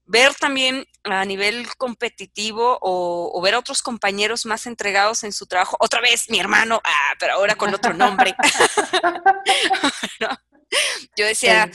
ver 0.10 0.34
también 0.34 0.88
a 1.04 1.24
nivel 1.24 1.68
competitivo 1.78 2.80
o, 2.82 3.40
ver 3.44 3.54
a 3.54 3.60
otros 3.60 3.84
compañeros 3.84 4.48
más 4.48 4.66
entregados 4.66 5.24
en 5.24 5.32
su 5.32 5.46
trabajo, 5.46 5.78
otra 5.80 6.02
vez 6.02 6.32
mi 6.32 6.40
hermano, 6.40 6.82
ah, 6.84 7.14
pero 7.20 7.34
ahora 7.34 7.56
con 7.56 7.74
otro 7.74 7.94
nombre. 7.94 8.36
Yo 11.16 11.26
decía, 11.26 11.70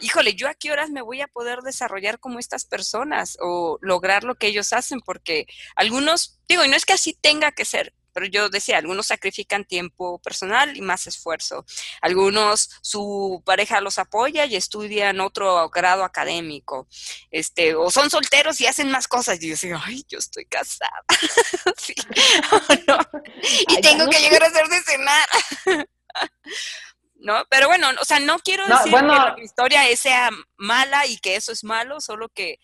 híjole, 0.00 0.34
¿yo 0.34 0.48
a 0.48 0.54
qué 0.54 0.72
horas 0.72 0.90
me 0.90 1.02
voy 1.02 1.20
a 1.20 1.28
poder 1.28 1.60
desarrollar 1.60 2.18
como 2.18 2.38
estas 2.38 2.64
personas 2.64 3.36
o 3.40 3.78
lograr 3.80 4.24
lo 4.24 4.34
que 4.34 4.48
ellos 4.48 4.72
hacen? 4.72 5.00
Porque 5.00 5.46
algunos, 5.74 6.38
digo, 6.48 6.64
y 6.64 6.68
no 6.68 6.76
es 6.76 6.84
que 6.84 6.94
así 6.94 7.14
tenga 7.14 7.52
que 7.52 7.64
ser, 7.64 7.94
pero 8.16 8.28
yo 8.28 8.48
decía, 8.48 8.78
algunos 8.78 9.08
sacrifican 9.08 9.66
tiempo 9.66 10.18
personal 10.20 10.74
y 10.74 10.80
más 10.80 11.06
esfuerzo. 11.06 11.66
Algunos 12.00 12.70
su 12.80 13.42
pareja 13.44 13.82
los 13.82 13.98
apoya 13.98 14.46
y 14.46 14.56
estudian 14.56 15.20
otro 15.20 15.68
grado 15.68 16.02
académico. 16.02 16.88
Este, 17.30 17.74
o 17.74 17.90
son 17.90 18.08
solteros 18.08 18.58
y 18.62 18.66
hacen 18.66 18.90
más 18.90 19.06
cosas. 19.06 19.36
Y 19.42 19.48
yo 19.48 19.50
decía, 19.50 19.78
ay, 19.84 20.02
yo 20.08 20.18
estoy 20.18 20.46
casada. 20.46 21.04
Y 23.68 23.80
tengo 23.82 24.08
que 24.08 24.18
llegar 24.18 24.44
a 24.44 24.46
hacer 24.46 24.66
de 24.66 24.80
cenar. 24.80 25.28
¿no? 27.16 27.44
Pero 27.50 27.68
bueno, 27.68 27.88
o 28.00 28.04
sea, 28.06 28.18
no 28.18 28.38
quiero 28.38 28.66
decir 28.66 28.94
que 28.94 29.02
la 29.02 29.36
historia 29.42 29.94
sea 29.94 30.30
mala 30.56 31.06
y 31.06 31.18
que 31.18 31.36
eso 31.36 31.52
es 31.52 31.64
malo, 31.64 32.00
solo 32.00 32.30
que 32.30 32.60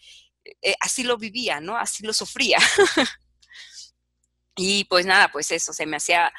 eh, 0.62 0.76
así 0.80 1.02
lo 1.02 1.18
vivía, 1.18 1.60
¿no? 1.60 1.76
Así 1.76 2.06
lo 2.06 2.14
sufría. 2.14 2.56
Y 4.56 4.84
pues 4.84 5.06
nada, 5.06 5.30
pues 5.32 5.50
eso, 5.50 5.72
se 5.72 5.86
me 5.86 5.96
hacía, 5.96 6.32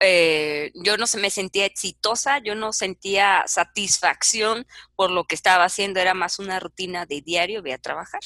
eh, 0.00 0.72
yo 0.74 0.96
no 0.96 1.06
se 1.06 1.18
me 1.18 1.30
sentía 1.30 1.66
exitosa, 1.66 2.38
yo 2.38 2.54
no 2.54 2.72
sentía 2.72 3.44
satisfacción 3.46 4.66
por 4.96 5.10
lo 5.10 5.24
que 5.24 5.34
estaba 5.34 5.64
haciendo, 5.64 6.00
era 6.00 6.14
más 6.14 6.38
una 6.38 6.58
rutina 6.60 7.06
de 7.06 7.20
diario, 7.20 7.62
voy 7.62 7.72
a 7.72 7.78
trabajar. 7.78 8.20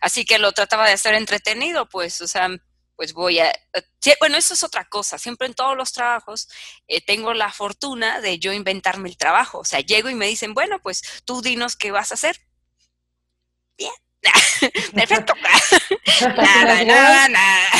Así 0.00 0.24
que 0.24 0.38
lo 0.38 0.52
trataba 0.52 0.86
de 0.86 0.94
hacer 0.94 1.14
entretenido, 1.14 1.88
pues, 1.88 2.20
o 2.20 2.28
sea, 2.28 2.48
pues 2.96 3.12
voy 3.12 3.38
a... 3.38 3.50
Eh, 3.50 4.14
bueno, 4.18 4.36
eso 4.36 4.54
es 4.54 4.64
otra 4.64 4.84
cosa. 4.86 5.18
Siempre 5.18 5.46
en 5.46 5.54
todos 5.54 5.76
los 5.76 5.92
trabajos 5.92 6.48
eh, 6.88 7.04
tengo 7.04 7.34
la 7.34 7.52
fortuna 7.52 8.20
de 8.20 8.38
yo 8.38 8.52
inventarme 8.52 9.08
el 9.08 9.16
trabajo. 9.16 9.58
O 9.58 9.64
sea, 9.64 9.80
llego 9.80 10.08
y 10.08 10.14
me 10.14 10.26
dicen, 10.26 10.54
bueno, 10.54 10.80
pues 10.82 11.22
tú 11.24 11.42
dinos 11.42 11.76
qué 11.76 11.90
vas 11.90 12.10
a 12.10 12.14
hacer. 12.14 12.40
Bien, 13.76 13.92
Perfecto. 14.94 15.34
nada, 16.36 16.84
nada, 16.84 17.28
nada. 17.28 17.70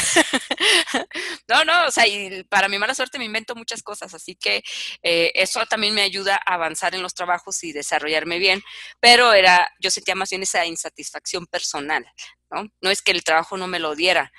no, 1.49 1.65
no, 1.65 1.87
o 1.87 1.91
sea, 1.91 2.07
y 2.07 2.45
para 2.45 2.69
mi 2.69 2.79
mala 2.79 2.95
suerte 2.95 3.19
me 3.19 3.25
invento 3.25 3.55
muchas 3.55 3.83
cosas, 3.83 4.15
así 4.15 4.37
que 4.37 4.63
eh, 5.03 5.33
eso 5.35 5.65
también 5.67 5.95
me 5.95 6.03
ayuda 6.03 6.41
a 6.45 6.55
avanzar 6.55 6.95
en 6.95 7.03
los 7.03 7.15
trabajos 7.15 7.63
y 7.65 7.73
desarrollarme 7.73 8.39
bien, 8.39 8.63
pero 9.01 9.33
era, 9.33 9.73
yo 9.81 9.91
sentía 9.91 10.15
más 10.15 10.31
bien 10.31 10.43
esa 10.43 10.67
insatisfacción 10.67 11.47
personal, 11.47 12.07
¿no? 12.51 12.69
No 12.81 12.91
es 12.91 13.03
que 13.03 13.13
el 13.13 13.25
trabajo 13.25 13.57
no 13.57 13.67
me 13.67 13.79
lo 13.79 13.95
diera. 13.95 14.33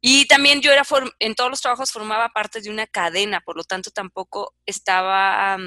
Y 0.00 0.26
también 0.26 0.60
yo 0.60 0.72
era, 0.72 0.82
en 1.18 1.34
todos 1.34 1.50
los 1.50 1.60
trabajos 1.60 1.92
formaba 1.92 2.28
parte 2.28 2.60
de 2.60 2.70
una 2.70 2.86
cadena, 2.86 3.40
por 3.40 3.56
lo 3.56 3.64
tanto 3.64 3.90
tampoco 3.90 4.54
estaba, 4.64 5.58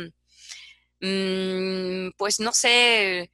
mm, 1.01 2.11
pues 2.17 2.39
no 2.39 2.53
sé, 2.53 3.29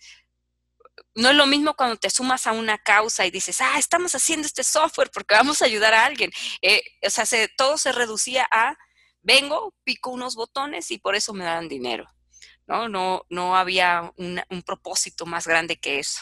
no 1.18 1.32
es 1.32 1.36
lo 1.36 1.48
mismo 1.48 1.74
cuando 1.74 1.98
te 1.98 2.12
sumas 2.12 2.46
a 2.46 2.52
una 2.52 2.78
causa 2.78 3.26
y 3.26 3.32
dices, 3.32 3.60
ah, 3.60 3.80
estamos 3.80 4.14
haciendo 4.14 4.46
este 4.46 4.64
software 4.64 5.10
porque 5.12 5.34
vamos 5.34 5.62
a 5.62 5.66
ayudar 5.66 5.94
a 5.96 6.06
alguien. 6.06 6.32
Eh, 6.62 6.82
o 7.06 7.10
sea, 7.10 7.26
todo 7.58 7.80
se 7.80 7.92
reducía 7.92 8.48
a, 8.52 8.78
vengo, 9.22 9.74
pico 9.84 10.12
unos 10.12 10.36
botones 10.36 10.92
y 10.92 11.00
por 11.00 11.16
eso 11.16 11.34
me 11.34 11.44
dan 11.44 11.68
dinero. 11.68 12.08
No, 12.68 12.88
no, 12.88 13.24
no 13.30 13.58
había 13.58 14.14
un 14.18 14.62
propósito 14.64 15.26
más 15.26 15.48
grande 15.48 15.78
que 15.78 15.98
eso. 16.00 16.22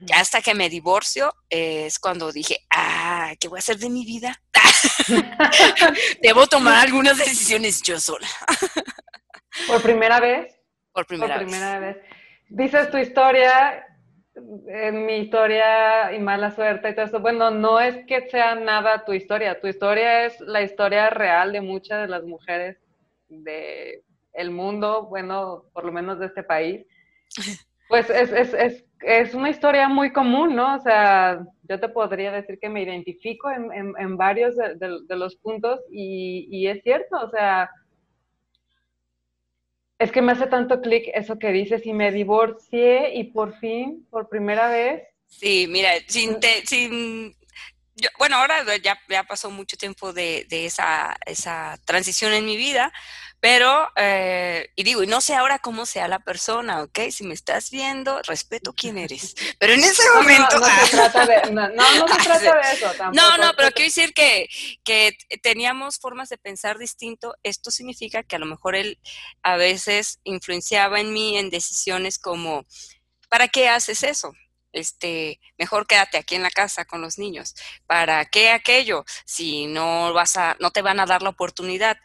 Ya 0.00 0.20
hasta 0.20 0.40
que 0.40 0.54
me 0.54 0.70
divorcio 0.70 1.34
es 1.50 1.98
cuando 1.98 2.32
dije, 2.32 2.64
ah, 2.70 3.34
¿qué 3.38 3.48
voy 3.48 3.58
a 3.58 3.60
hacer 3.60 3.76
de 3.76 3.90
mi 3.90 4.06
vida? 4.06 4.42
Debo 6.22 6.46
tomar 6.46 6.76
algunas 6.76 7.18
decisiones 7.18 7.82
yo 7.82 8.00
sola. 8.00 8.28
¿Por 9.66 9.82
primera 9.82 10.18
vez? 10.18 10.54
Por 10.92 11.06
primera, 11.06 11.34
Por 11.34 11.44
primera 11.44 11.78
vez 11.78 11.96
dices 12.50 12.90
tu 12.90 12.98
historia, 12.98 13.86
en 14.68 15.06
mi 15.06 15.18
historia 15.18 16.12
y 16.12 16.18
mala 16.18 16.50
suerte 16.50 16.90
y 16.90 16.94
todo 16.94 17.06
eso. 17.06 17.20
Bueno, 17.20 17.50
no 17.50 17.80
es 17.80 18.04
que 18.06 18.28
sea 18.28 18.54
nada 18.54 19.04
tu 19.04 19.12
historia, 19.12 19.60
tu 19.60 19.66
historia 19.66 20.26
es 20.26 20.38
la 20.40 20.62
historia 20.62 21.10
real 21.10 21.52
de 21.52 21.60
muchas 21.60 22.02
de 22.02 22.08
las 22.08 22.24
mujeres 22.24 22.78
del 23.28 24.02
el 24.32 24.50
mundo, 24.50 25.06
bueno, 25.08 25.64
por 25.72 25.84
lo 25.84 25.92
menos 25.92 26.18
de 26.18 26.26
este 26.26 26.42
país. 26.42 26.86
Pues 27.88 28.08
es, 28.08 28.30
es, 28.30 28.54
es, 28.54 28.84
es, 29.00 29.34
una 29.34 29.50
historia 29.50 29.88
muy 29.88 30.12
común, 30.12 30.54
¿no? 30.54 30.76
O 30.76 30.78
sea, 30.78 31.44
yo 31.68 31.80
te 31.80 31.88
podría 31.88 32.30
decir 32.30 32.56
que 32.60 32.68
me 32.68 32.84
identifico 32.84 33.50
en, 33.50 33.72
en, 33.72 33.94
en 33.98 34.16
varios 34.16 34.54
de, 34.54 34.76
de, 34.76 35.16
los 35.16 35.34
puntos 35.34 35.80
y, 35.90 36.46
y 36.52 36.68
es 36.68 36.84
cierto, 36.84 37.16
o 37.20 37.28
sea, 37.30 37.68
es 40.00 40.10
que 40.10 40.22
me 40.22 40.32
hace 40.32 40.46
tanto 40.46 40.80
clic 40.80 41.04
eso 41.12 41.38
que 41.38 41.52
dices 41.52 41.84
y 41.84 41.92
me 41.92 42.10
divorcié 42.10 43.14
y 43.14 43.24
por 43.24 43.58
fin, 43.60 44.06
por 44.10 44.30
primera 44.30 44.68
vez. 44.70 45.02
Sí, 45.26 45.66
mira, 45.68 45.90
sin, 46.08 46.38
sin 46.64 47.36
bueno, 48.18 48.36
ahora 48.36 48.64
ya, 48.82 48.98
ya 49.10 49.24
pasó 49.24 49.50
mucho 49.50 49.76
tiempo 49.76 50.14
de, 50.14 50.46
esa, 50.50 51.16
esa 51.26 51.78
transición 51.84 52.32
en 52.32 52.46
mi 52.46 52.56
vida, 52.56 52.90
Pero, 53.40 53.88
eh, 53.96 54.70
y 54.76 54.82
digo, 54.82 55.02
y 55.02 55.06
no 55.06 55.22
sé 55.22 55.34
ahora 55.34 55.58
cómo 55.58 55.86
sea 55.86 56.08
la 56.08 56.18
persona, 56.18 56.82
¿ok? 56.82 56.98
Si 57.10 57.24
me 57.24 57.32
estás 57.32 57.70
viendo, 57.70 58.20
respeto 58.22 58.74
quién 58.74 58.98
eres. 58.98 59.34
Pero 59.58 59.72
en 59.72 59.80
ese 59.80 60.02
momento... 60.14 60.58
No, 60.58 60.68
no, 60.68 60.86
se 60.86 60.96
trata 60.96 61.26
de, 61.26 61.50
no, 61.50 61.68
no, 61.70 62.08
se 62.08 62.16
trata 62.24 62.38
de 62.38 62.72
eso 62.72 62.86
tampoco. 62.96 63.12
No, 63.12 63.38
no, 63.38 63.52
pero 63.56 63.70
quiero 63.72 63.86
decir 63.86 64.12
que, 64.12 64.48
que 64.84 65.16
teníamos 65.42 65.98
formas 65.98 66.28
de 66.28 66.38
pensar 66.38 66.78
distinto. 66.78 67.34
Esto 67.42 67.70
significa 67.70 68.22
que 68.22 68.36
a 68.36 68.38
lo 68.38 68.46
mejor 68.46 68.74
él 68.74 68.98
a 69.42 69.56
veces 69.56 70.20
influenciaba 70.24 71.00
en 71.00 71.12
mí 71.12 71.38
en 71.38 71.50
decisiones 71.50 72.18
como, 72.18 72.66
¿para 73.28 73.48
qué 73.48 73.68
haces 73.68 74.02
eso? 74.02 74.32
este, 74.72 75.40
mejor 75.58 75.86
quédate 75.86 76.18
aquí 76.18 76.36
en 76.36 76.42
la 76.42 76.50
casa 76.50 76.84
con 76.84 77.00
los 77.00 77.18
niños. 77.18 77.54
¿Para 77.86 78.24
qué 78.26 78.50
aquello? 78.50 79.04
Si 79.24 79.66
no 79.66 80.12
vas 80.12 80.36
a, 80.36 80.56
no 80.60 80.70
te 80.70 80.82
van 80.82 81.00
a 81.00 81.06
dar 81.06 81.22
la 81.22 81.30
oportunidad 81.30 81.98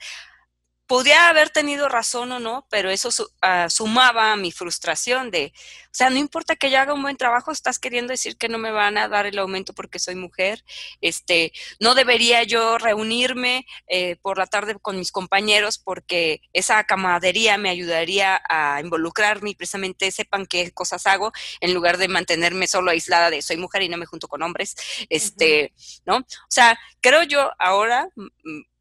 podía 0.87 1.29
haber 1.29 1.49
tenido 1.49 1.89
razón 1.89 2.31
o 2.31 2.39
no, 2.39 2.67
pero 2.69 2.89
eso 2.89 3.09
uh, 3.09 3.69
sumaba 3.69 4.31
a 4.31 4.35
mi 4.35 4.51
frustración 4.51 5.31
de, 5.31 5.51
o 5.85 5.93
sea, 5.97 6.09
no 6.09 6.17
importa 6.17 6.55
que 6.55 6.69
yo 6.69 6.79
haga 6.79 6.93
un 6.93 7.01
buen 7.01 7.17
trabajo, 7.17 7.51
estás 7.51 7.79
queriendo 7.79 8.11
decir 8.11 8.37
que 8.37 8.49
no 8.49 8.57
me 8.57 8.71
van 8.71 8.97
a 8.97 9.07
dar 9.07 9.25
el 9.25 9.39
aumento 9.39 9.73
porque 9.73 9.97
soy 9.97 10.15
mujer, 10.15 10.63
este, 11.01 11.53
no 11.79 11.95
debería 11.95 12.43
yo 12.43 12.77
reunirme 12.77 13.65
eh, 13.87 14.17
por 14.21 14.37
la 14.37 14.45
tarde 14.45 14.75
con 14.79 14.97
mis 14.97 15.11
compañeros 15.11 15.79
porque 15.79 16.41
esa 16.53 16.83
camaradería 16.83 17.57
me 17.57 17.69
ayudaría 17.69 18.41
a 18.47 18.79
involucrarme 18.81 19.51
y 19.51 19.55
precisamente 19.55 20.11
sepan 20.11 20.45
qué 20.45 20.71
cosas 20.71 21.07
hago 21.07 21.31
en 21.61 21.73
lugar 21.73 21.97
de 21.97 22.07
mantenerme 22.09 22.67
solo 22.67 22.91
aislada 22.91 23.29
de 23.29 23.41
soy 23.41 23.57
mujer 23.57 23.81
y 23.81 23.89
no 23.89 23.97
me 23.97 24.05
junto 24.05 24.27
con 24.27 24.43
hombres, 24.43 24.75
este, 25.09 25.73
¿no? 26.05 26.17
O 26.17 26.49
sea, 26.49 26.77
creo 27.01 27.23
yo 27.23 27.51
ahora 27.57 28.09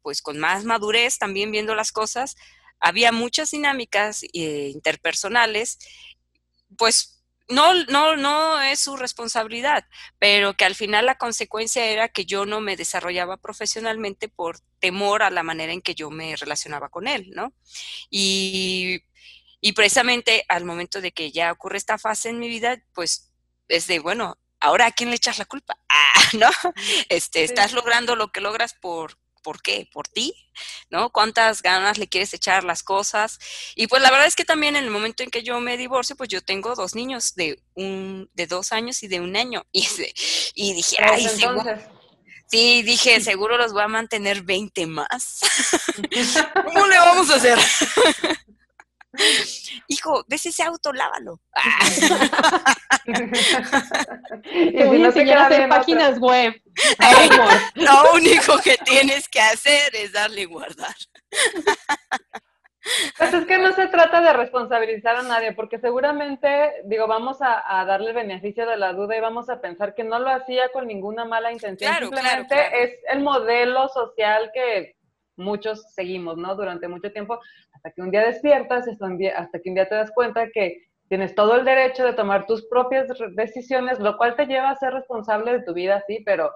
pues 0.05 0.21
con 0.21 0.37
más 0.37 0.65
madurez 0.65 1.17
también 1.17 1.49
viendo 1.49 1.73
las 1.73 1.91
cosas, 1.91 2.35
había 2.79 3.11
muchas 3.11 3.49
dinámicas 3.49 4.21
eh, 4.21 4.69
interpersonales, 4.71 5.79
pues 6.77 7.23
no, 7.49 7.73
no, 7.85 8.15
no 8.15 8.61
es 8.61 8.81
su 8.81 8.97
responsabilidad, 8.97 9.83
pero 10.19 10.53
que 10.53 10.63
al 10.63 10.75
final 10.75 11.07
la 11.07 11.17
consecuencia 11.17 11.87
era 11.87 12.07
que 12.07 12.25
yo 12.25 12.45
no 12.45 12.61
me 12.61 12.77
desarrollaba 12.77 13.37
profesionalmente 13.37 14.29
por 14.29 14.59
temor 14.79 15.23
a 15.23 15.31
la 15.31 15.41
manera 15.41 15.73
en 15.73 15.81
que 15.81 15.95
yo 15.95 16.11
me 16.11 16.35
relacionaba 16.35 16.89
con 16.89 17.07
él, 17.07 17.31
¿no? 17.33 17.51
Y, 18.11 18.99
y 19.59 19.71
precisamente 19.71 20.45
al 20.49 20.65
momento 20.65 21.01
de 21.01 21.13
que 21.13 21.31
ya 21.31 21.51
ocurre 21.51 21.79
esta 21.79 21.97
fase 21.97 22.29
en 22.29 22.37
mi 22.37 22.47
vida, 22.47 22.79
pues 22.93 23.33
es 23.69 23.87
de, 23.87 23.97
bueno, 23.97 24.37
ahora 24.59 24.85
a 24.85 24.91
quién 24.91 25.09
le 25.09 25.15
echas 25.15 25.39
la 25.39 25.45
culpa, 25.45 25.79
ah, 25.89 26.29
¿no? 26.33 26.49
Este, 27.09 27.43
estás 27.43 27.73
logrando 27.73 28.15
lo 28.15 28.31
que 28.31 28.41
logras 28.41 28.75
por 28.75 29.24
¿por 29.45 29.61
qué? 29.61 29.87
¿Por 29.93 30.07
ti? 30.07 30.33
¿No? 30.89 31.11
¿Cuántas 31.11 31.61
ganas 31.61 31.99
le 31.99 32.07
quieres 32.07 32.33
echar 32.33 32.63
las 32.63 32.81
cosas? 32.81 33.37
Y 33.75 33.85
pues 33.85 34.01
la 34.01 34.09
verdad 34.09 34.25
es 34.25 34.35
que 34.35 34.43
también 34.43 34.75
en 34.75 34.83
el 34.83 34.89
momento 34.89 35.21
en 35.21 35.29
que 35.29 35.43
yo 35.43 35.59
me 35.59 35.77
divorcio, 35.77 36.15
pues 36.15 36.29
yo 36.29 36.41
tengo 36.41 36.73
dos 36.73 36.95
niños 36.95 37.35
de 37.35 37.61
un, 37.75 38.27
de 38.33 38.47
dos 38.47 38.71
años 38.71 39.03
y 39.03 39.07
de 39.07 39.21
un 39.21 39.37
año. 39.37 39.63
Y, 40.57 40.73
dije, 40.73 40.97
ay, 40.99 41.27
seguro, 41.27 41.77
sí, 42.47 42.81
dije, 42.81 43.19
seguro 43.19 43.57
los 43.57 43.73
voy 43.73 43.83
a 43.83 43.87
mantener 43.87 44.41
20 44.41 44.87
más. 44.87 45.41
¿Cómo 46.65 46.87
le 46.87 46.97
vamos 46.97 47.29
a 47.29 47.35
hacer? 47.35 47.59
Hijo, 49.87 50.23
ves 50.27 50.45
ese 50.45 50.63
auto, 50.63 50.91
lávalo. 50.93 51.39
y 53.05 54.77
si 54.77 54.97
no 54.97 55.11
te 55.11 55.33
hacer 55.33 55.69
páginas 55.69 56.19
web. 56.19 56.53
Lo 57.75 58.13
único 58.13 58.57
que 58.59 58.77
tienes 58.85 59.27
que 59.27 59.39
hacer 59.39 59.95
es 59.95 60.11
darle 60.11 60.45
guardar. 60.45 60.95
Pues 63.17 63.33
es 63.33 63.45
que 63.45 63.57
no 63.57 63.71
se 63.73 63.87
trata 63.87 64.21
de 64.21 64.33
responsabilizar 64.33 65.15
a 65.15 65.23
nadie, 65.23 65.53
porque 65.53 65.79
seguramente, 65.79 66.83
digo, 66.83 67.07
vamos 67.07 67.37
a, 67.41 67.83
darle 67.85 68.09
el 68.09 68.15
beneficio 68.15 68.67
de 68.67 68.77
la 68.77 68.93
duda 68.93 69.17
y 69.17 69.21
vamos 69.21 69.49
a 69.49 69.59
pensar 69.59 69.95
que 69.95 70.03
no 70.03 70.19
lo 70.19 70.29
hacía 70.29 70.69
con 70.69 70.85
ninguna 70.85 71.25
mala 71.25 71.51
intención. 71.51 71.93
Simplemente 71.95 72.83
es 72.83 72.99
el 73.09 73.21
modelo 73.21 73.87
social 73.89 74.51
que 74.53 74.95
muchos 75.37 75.93
seguimos, 75.93 76.37
¿no? 76.37 76.55
Durante 76.55 76.87
mucho 76.87 77.11
tiempo, 77.11 77.39
hasta 77.73 77.91
que 77.91 78.01
un 78.01 78.11
día 78.11 78.25
despiertas, 78.25 78.87
hasta 78.87 79.59
que 79.59 79.69
un 79.69 79.75
día 79.75 79.89
te 79.89 79.95
das 79.95 80.11
cuenta 80.11 80.49
que 80.53 80.85
tienes 81.07 81.35
todo 81.35 81.55
el 81.55 81.65
derecho 81.65 82.03
de 82.03 82.13
tomar 82.13 82.45
tus 82.45 82.65
propias 82.65 83.07
decisiones, 83.35 83.99
lo 83.99 84.17
cual 84.17 84.35
te 84.35 84.45
lleva 84.45 84.69
a 84.69 84.77
ser 84.77 84.93
responsable 84.93 85.51
de 85.53 85.63
tu 85.63 85.73
vida, 85.73 86.03
sí, 86.07 86.21
pero 86.25 86.51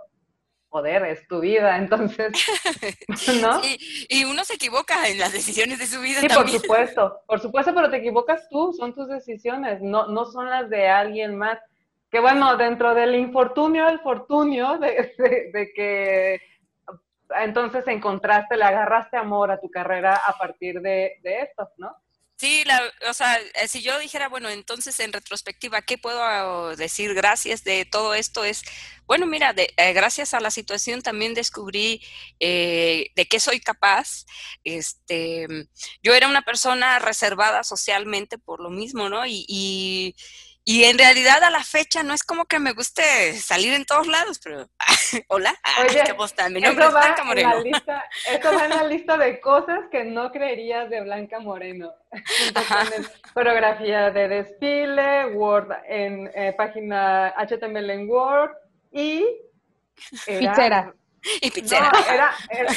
joder, 0.69 1.03
es 1.05 1.27
tu 1.27 1.39
vida, 1.39 1.77
entonces, 1.77 2.31
¿no? 3.41 3.59
y 4.07 4.23
uno 4.25 4.43
se 4.43 4.53
equivoca 4.53 5.07
en 5.07 5.17
las 5.17 5.33
decisiones 5.33 5.79
de 5.79 5.87
su 5.87 5.99
vida. 5.99 6.21
Sí, 6.21 6.27
por 6.29 6.49
supuesto, 6.49 7.21
por 7.27 7.39
supuesto, 7.39 7.73
pero 7.73 7.89
te 7.89 7.97
equivocas 7.97 8.47
tú, 8.49 8.73
son 8.73 8.93
tus 8.93 9.07
decisiones, 9.07 9.81
no, 9.81 10.07
no 10.07 10.25
son 10.25 10.49
las 10.49 10.69
de 10.69 10.87
alguien 10.87 11.35
más. 11.35 11.59
Que 12.11 12.19
bueno, 12.19 12.57
dentro 12.57 12.95
del 12.95 13.13
infortunio, 13.15 13.87
el 13.87 13.99
fortunio 13.99 14.79
de, 14.79 15.13
de 15.53 15.71
que 15.75 16.41
entonces 17.41 17.83
encontraste, 17.87 18.57
le 18.57 18.63
agarraste 18.63 19.17
amor 19.17 19.51
a 19.51 19.59
tu 19.59 19.69
carrera 19.69 20.15
a 20.15 20.37
partir 20.37 20.81
de, 20.81 21.19
esto, 21.23 21.69
¿no? 21.77 21.95
Sí, 22.37 22.63
la, 22.65 22.81
o 23.09 23.13
sea, 23.13 23.37
eh, 23.37 23.67
si 23.67 23.81
yo 23.81 23.99
dijera, 23.99 24.29
bueno, 24.29 24.47
entonces 24.49 24.97
en 25.01 25.11
retrospectiva, 25.11 25.81
¿qué 25.81 25.97
puedo 25.97 26.73
decir 26.77 27.13
gracias 27.13 27.65
de 27.65 27.83
todo 27.83 28.13
esto? 28.13 28.45
Es, 28.45 28.63
bueno, 29.05 29.25
mira, 29.25 29.51
de, 29.51 29.73
eh, 29.75 29.91
gracias 29.91 30.33
a 30.33 30.39
la 30.39 30.49
situación 30.49 31.01
también 31.01 31.33
descubrí 31.33 32.01
eh, 32.39 33.11
de 33.15 33.25
qué 33.25 33.41
soy 33.41 33.59
capaz. 33.59 34.25
Este, 34.63 35.47
yo 36.01 36.13
era 36.13 36.29
una 36.29 36.43
persona 36.43 36.99
reservada 36.99 37.65
socialmente 37.65 38.37
por 38.37 38.61
lo 38.61 38.69
mismo, 38.69 39.09
¿no? 39.09 39.25
y 39.25 39.45
y 39.49 40.15
en 40.83 40.97
realidad 40.97 41.43
a 41.43 41.49
la 41.49 41.63
fecha 41.63 42.03
no 42.03 42.13
es 42.13 42.23
como 42.23 42.45
que 42.45 42.59
me 42.59 42.73
guste 42.73 43.33
salir 43.33 43.73
en 43.73 43.85
todos 43.85 44.07
lados, 44.07 44.39
pero 44.43 44.69
hola, 45.27 45.53
Oye, 45.81 46.03
¿qué 46.05 46.49
Mi 46.49 46.61
nombre 46.61 46.85
es 46.85 46.91
Blanca 46.91 47.23
Moreno. 47.23 47.59
lista, 47.63 48.05
eso 48.27 48.53
va 48.53 48.65
en 48.65 48.69
la 48.69 48.83
lista 48.83 49.17
de 49.17 49.39
cosas 49.39 49.79
que 49.91 50.03
no 50.03 50.31
creerías 50.31 50.89
de 50.89 51.01
Blanca 51.01 51.39
Moreno. 51.39 51.91
Coreografía 53.33 54.11
de 54.11 54.27
desfile, 54.27 55.27
Word 55.33 55.71
en 55.87 56.29
eh, 56.35 56.53
página 56.55 57.33
HTML 57.37 57.89
en 57.89 58.09
Word 58.09 58.51
y 58.91 59.25
era, 60.27 60.93
y 61.41 61.51
pizzera. 61.51 61.91
No, 61.91 62.13
era, 62.13 62.35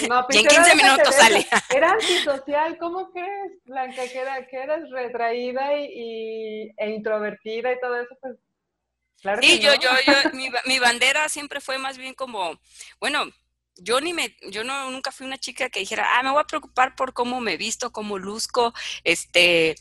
no, 0.09 0.27
y 0.31 0.39
en 0.39 0.47
15 0.47 0.75
minutos 0.77 1.15
sale. 1.15 1.47
Era 1.75 1.93
antisocial, 1.93 2.79
¿cómo 2.79 3.11
crees, 3.11 3.53
Blanca? 3.65 4.03
Que, 4.09 4.19
era, 4.19 4.47
que 4.47 4.57
eras 4.57 4.91
retraída 4.91 5.77
y, 5.77 6.73
e 6.77 6.91
introvertida 6.91 7.73
y 7.73 7.81
todo 7.81 8.01
eso, 8.01 8.17
pues. 8.21 8.37
Claro 9.21 9.41
sí, 9.41 9.61
yo, 9.61 9.73
yo, 9.75 9.91
yo, 10.05 10.31
mi, 10.33 10.51
mi 10.67 10.81
bandera 10.81 11.29
siempre 11.29 11.61
fue 11.61 11.79
más 11.79 11.97
bien 11.97 12.13
como, 12.13 12.59
bueno, 12.99 13.27
yo 13.77 14.01
ni 14.01 14.13
me, 14.13 14.37
yo 14.51 14.65
no, 14.65 14.91
nunca 14.91 15.13
fui 15.13 15.27
una 15.27 15.39
chica 15.39 15.71
que 15.71 15.81
dijera, 15.81 16.19
ah, 16.19 16.23
me 16.23 16.31
voy 16.31 16.41
a 16.41 16.47
preocupar 16.47 16.95
por 16.95 17.13
cómo 17.13 17.41
me 17.41 17.57
visto, 17.57 17.93
cómo 17.93 18.19
luzco, 18.19 18.75
este, 19.05 19.77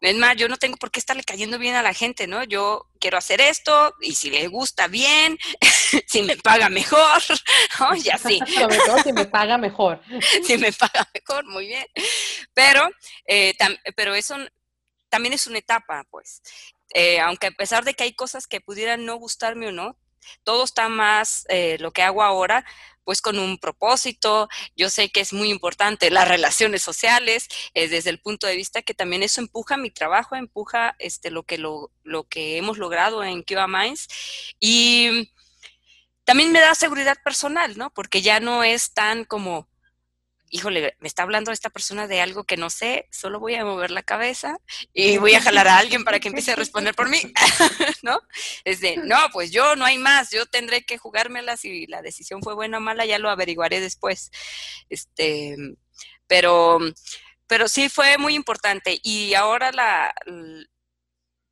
es 0.00 0.16
más, 0.16 0.36
yo 0.36 0.48
no 0.48 0.56
tengo 0.56 0.76
por 0.76 0.90
qué 0.90 0.98
estarle 1.00 1.24
cayendo 1.24 1.58
bien 1.58 1.74
a 1.76 1.82
la 1.82 1.94
gente, 1.94 2.26
¿no? 2.26 2.44
Yo 2.44 2.90
quiero 3.00 3.16
hacer 3.16 3.40
esto 3.40 3.94
y 4.00 4.14
si 4.14 4.30
le 4.30 4.48
gusta 4.48 4.86
bien, 4.86 5.38
si 6.06 6.22
me 6.22 6.36
paga 6.36 6.68
mejor, 6.68 7.22
¿no? 7.80 7.96
Y 7.96 8.10
así. 8.10 8.38
Sobre 8.54 8.78
todo 8.78 9.02
si 9.02 9.12
me 9.12 9.24
paga 9.24 9.56
mejor. 9.56 10.00
si 10.42 10.58
me 10.58 10.72
paga 10.72 11.08
mejor, 11.14 11.46
muy 11.46 11.66
bien. 11.66 11.86
Pero, 12.52 12.88
eh, 13.26 13.54
pero 13.96 14.14
eso 14.14 14.36
también 15.08 15.32
es 15.32 15.46
una 15.46 15.58
etapa, 15.58 16.04
pues. 16.10 16.42
Eh, 16.92 17.20
aunque 17.20 17.48
a 17.48 17.52
pesar 17.52 17.84
de 17.84 17.94
que 17.94 18.04
hay 18.04 18.14
cosas 18.14 18.46
que 18.46 18.60
pudieran 18.60 19.04
no 19.06 19.16
gustarme 19.16 19.68
o 19.68 19.72
no, 19.72 19.96
todo 20.42 20.64
está 20.64 20.88
más, 20.88 21.46
eh, 21.48 21.76
lo 21.80 21.92
que 21.92 22.02
hago 22.02 22.22
ahora, 22.22 22.64
pues 23.04 23.22
con 23.22 23.38
un 23.38 23.58
propósito. 23.58 24.48
Yo 24.76 24.90
sé 24.90 25.10
que 25.10 25.20
es 25.20 25.32
muy 25.32 25.50
importante 25.50 26.10
las 26.10 26.28
relaciones 26.28 26.82
sociales, 26.82 27.48
eh, 27.74 27.88
desde 27.88 28.10
el 28.10 28.20
punto 28.20 28.46
de 28.46 28.56
vista 28.56 28.82
que 28.82 28.94
también 28.94 29.22
eso 29.22 29.40
empuja 29.40 29.76
mi 29.76 29.90
trabajo, 29.90 30.34
empuja 30.36 30.96
este, 30.98 31.30
lo, 31.30 31.44
que 31.44 31.58
lo, 31.58 31.90
lo 32.02 32.24
que 32.24 32.56
hemos 32.56 32.78
logrado 32.78 33.22
en 33.22 33.42
Kiva 33.44 33.66
Minds. 33.68 34.08
Y 34.58 35.30
también 36.24 36.52
me 36.52 36.60
da 36.60 36.74
seguridad 36.74 37.18
personal, 37.22 37.76
¿no? 37.76 37.90
Porque 37.90 38.22
ya 38.22 38.40
no 38.40 38.64
es 38.64 38.92
tan 38.94 39.24
como 39.24 39.68
híjole, 40.54 40.96
me 41.00 41.08
está 41.08 41.24
hablando 41.24 41.50
esta 41.50 41.68
persona 41.68 42.06
de 42.06 42.20
algo 42.20 42.44
que 42.44 42.56
no 42.56 42.70
sé, 42.70 43.08
solo 43.10 43.40
voy 43.40 43.56
a 43.56 43.64
mover 43.64 43.90
la 43.90 44.04
cabeza 44.04 44.56
y 44.92 45.18
voy 45.18 45.34
a 45.34 45.40
jalar 45.42 45.66
a 45.66 45.78
alguien 45.78 46.04
para 46.04 46.20
que 46.20 46.28
empiece 46.28 46.52
a 46.52 46.56
responder 46.56 46.94
por 46.94 47.08
mí, 47.08 47.20
¿no? 48.02 48.20
Es 48.62 48.80
de, 48.80 48.96
no, 48.98 49.16
pues 49.32 49.50
yo 49.50 49.74
no 49.74 49.84
hay 49.84 49.98
más, 49.98 50.30
yo 50.30 50.46
tendré 50.46 50.84
que 50.84 50.96
jugármela 50.96 51.56
si 51.56 51.88
la 51.88 52.02
decisión 52.02 52.40
fue 52.40 52.54
buena 52.54 52.78
o 52.78 52.80
mala, 52.80 53.04
ya 53.04 53.18
lo 53.18 53.30
averiguaré 53.30 53.80
después. 53.80 54.30
Este, 54.88 55.56
pero, 56.28 56.78
pero 57.48 57.66
sí 57.66 57.88
fue 57.88 58.16
muy 58.16 58.36
importante 58.36 59.00
y 59.02 59.34
ahora 59.34 59.72
la, 59.72 60.14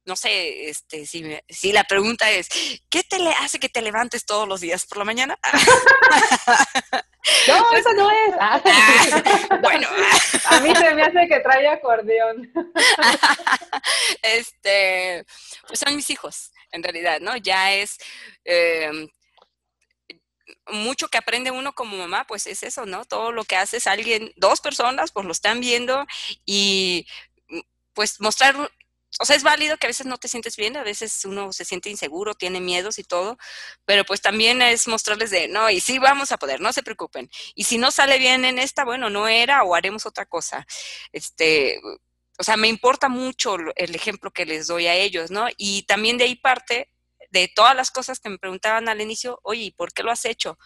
no 0.05 0.17
sé, 0.17 0.69
este, 0.69 1.07
si, 1.07 1.25
si 1.49 1.73
la 1.73 1.85
pregunta 1.85 2.31
es, 2.31 2.49
¿qué 2.91 3.03
te 3.03 3.19
le 3.19 3.31
hace 3.33 3.61
que 3.61 3.69
te 3.69 3.83
levantes 3.83 4.27
todos 4.27 4.49
los 4.49 4.61
días 4.61 4.87
por 4.87 4.99
la 4.99 5.05
mañana? 5.05 5.39
no, 7.49 7.69
pues 7.69 7.81
eso 7.81 7.93
no 7.95 8.11
es. 8.11 8.35
Ah, 8.41 8.61
bueno. 9.61 9.89
A 10.47 10.61
mí 10.61 10.75
se 10.75 10.95
me 10.95 11.03
hace 11.03 11.29
que 11.29 11.41
trae 11.41 11.69
acordeón. 11.69 12.53
este, 14.23 15.25
pues 15.67 15.79
son 15.79 15.95
mis 15.95 16.11
hijos, 16.11 16.53
en 16.73 16.83
realidad, 16.83 17.21
¿no? 17.21 17.37
Ya 17.37 17.73
es... 17.73 17.99
Em, 18.45 19.09
mucho 20.69 21.09
que 21.09 21.19
aprende 21.19 21.51
uno 21.51 21.75
como 21.75 21.97
mamá, 21.97 22.25
pues 22.27 22.47
es 22.47 22.63
eso, 22.63 22.87
¿no? 22.87 23.05
Todo 23.05 23.33
lo 23.33 23.45
que 23.45 23.57
haces 23.57 23.87
alguien, 23.87 24.33
dos 24.37 24.61
personas, 24.61 25.11
pues 25.13 25.27
lo 25.27 25.33
están 25.33 25.61
viendo 25.61 26.07
y 26.45 27.07
pues 27.95 28.21
mostrar 28.21 28.71
o 29.21 29.25
sea, 29.25 29.37
es 29.37 29.43
válido 29.43 29.77
que 29.77 29.87
a 29.87 29.91
veces 29.91 30.07
no 30.07 30.19
te 30.19 30.29
sientes 30.29 30.57
bien, 30.57 30.77
a 30.77 30.83
veces 30.83 31.25
uno 31.25 31.53
se 31.53 31.65
siente 31.65 31.91
inseguro, 31.91 32.35
tiene 32.35 32.61
miedos 32.61 32.99
y 32.99 33.05
todo, 33.05 33.39
pero 33.85 34.05
pues 34.05 34.23
también 34.23 34.63
es 34.63 34.89
mostrarles 34.89 35.31
de, 35.31 35.49
no, 35.49 35.69
y 35.71 35.81
sí 35.81 35.99
vamos 35.99 36.33
a 36.33 36.39
poder, 36.39 36.61
no 36.61 36.73
se 36.73 36.83
preocupen. 36.83 37.31
Y 37.55 37.65
si 37.65 37.79
no 37.79 37.91
sale 37.91 38.19
bien 38.19 38.45
en 38.45 38.59
esta, 38.59 38.85
bueno, 38.85 39.11
no 39.11 39.29
era 39.29 39.63
o 39.65 39.75
haremos 39.75 40.07
otra 40.07 40.25
cosa. 40.27 40.67
Este, 41.13 41.79
o 42.39 42.43
sea, 42.45 42.57
me 42.57 42.69
importa 42.69 43.09
mucho 43.09 43.57
el 43.77 43.95
ejemplo 43.95 44.31
que 44.33 44.47
les 44.47 44.67
doy 44.67 44.87
a 44.87 44.95
ellos, 44.95 45.31
¿no? 45.31 45.47
Y 45.57 45.83
también 45.85 46.19
de 46.19 46.25
ahí 46.25 46.37
parte 46.37 46.91
de 47.31 47.49
todas 47.55 47.77
las 47.77 47.91
cosas 47.91 48.21
que 48.21 48.31
me 48.31 48.39
preguntaban 48.39 48.89
al 48.89 49.01
inicio, 49.01 49.41
oye, 49.43 49.63
¿y 49.65 49.71
por 49.73 49.93
qué 49.93 50.03
lo 50.03 50.11
has 50.11 50.25
hecho? 50.25 50.59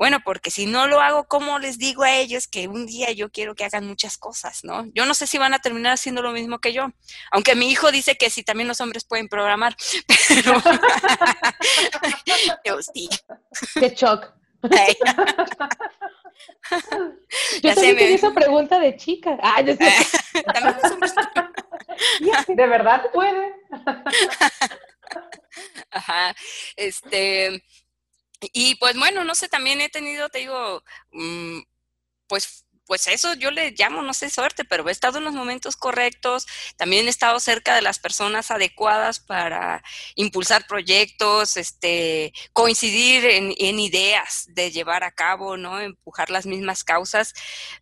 Bueno, 0.00 0.18
porque 0.24 0.50
si 0.50 0.64
no 0.64 0.86
lo 0.86 1.02
hago, 1.02 1.28
¿cómo 1.28 1.58
les 1.58 1.76
digo 1.76 2.04
a 2.04 2.16
ellos 2.16 2.48
que 2.48 2.68
un 2.68 2.86
día 2.86 3.12
yo 3.12 3.30
quiero 3.30 3.54
que 3.54 3.66
hagan 3.66 3.86
muchas 3.86 4.16
cosas, 4.16 4.64
¿no? 4.64 4.86
Yo 4.94 5.04
no 5.04 5.12
sé 5.12 5.26
si 5.26 5.36
van 5.36 5.52
a 5.52 5.58
terminar 5.58 5.92
haciendo 5.92 6.22
lo 6.22 6.32
mismo 6.32 6.58
que 6.58 6.72
yo, 6.72 6.88
aunque 7.30 7.54
mi 7.54 7.68
hijo 7.68 7.92
dice 7.92 8.16
que 8.16 8.30
sí, 8.30 8.42
también 8.42 8.66
los 8.66 8.80
hombres 8.80 9.04
pueden 9.04 9.28
programar, 9.28 9.76
pero 10.26 10.54
yo 12.64 12.80
sí. 12.80 13.10
Qué 13.74 13.90
shock. 13.90 14.32
Yo 17.62 17.74
también 17.74 17.96
tenía 17.96 18.14
esa 18.14 18.32
pregunta 18.32 18.78
de 18.78 18.96
chica. 18.96 19.38
Ay, 19.42 19.76
¿De 22.48 22.66
verdad 22.66 23.10
puede? 23.12 23.54
Ajá. 25.90 26.34
Este, 26.76 27.62
y 28.40 28.76
pues 28.76 28.96
bueno, 28.96 29.24
no 29.24 29.34
sé, 29.34 29.48
también 29.48 29.80
he 29.80 29.88
tenido, 29.88 30.28
te 30.28 30.40
digo, 30.40 30.82
mm, 31.12 31.60
pues 32.26 32.66
pues 32.90 33.06
eso 33.06 33.34
yo 33.34 33.52
le 33.52 33.70
llamo, 33.78 34.02
no 34.02 34.12
sé, 34.12 34.30
suerte, 34.30 34.64
pero 34.64 34.88
he 34.88 34.90
estado 34.90 35.18
en 35.18 35.24
los 35.24 35.32
momentos 35.32 35.76
correctos, 35.76 36.48
también 36.76 37.06
he 37.06 37.10
estado 37.10 37.38
cerca 37.38 37.76
de 37.76 37.82
las 37.82 38.00
personas 38.00 38.50
adecuadas 38.50 39.20
para 39.20 39.84
impulsar 40.16 40.66
proyectos, 40.66 41.56
este, 41.56 42.32
coincidir 42.52 43.24
en, 43.26 43.78
ideas 43.78 44.46
de 44.48 44.72
llevar 44.72 45.04
a 45.04 45.12
cabo, 45.12 45.56
¿no? 45.56 45.78
Empujar 45.80 46.30
las 46.30 46.46
mismas 46.46 46.82
causas. 46.82 47.32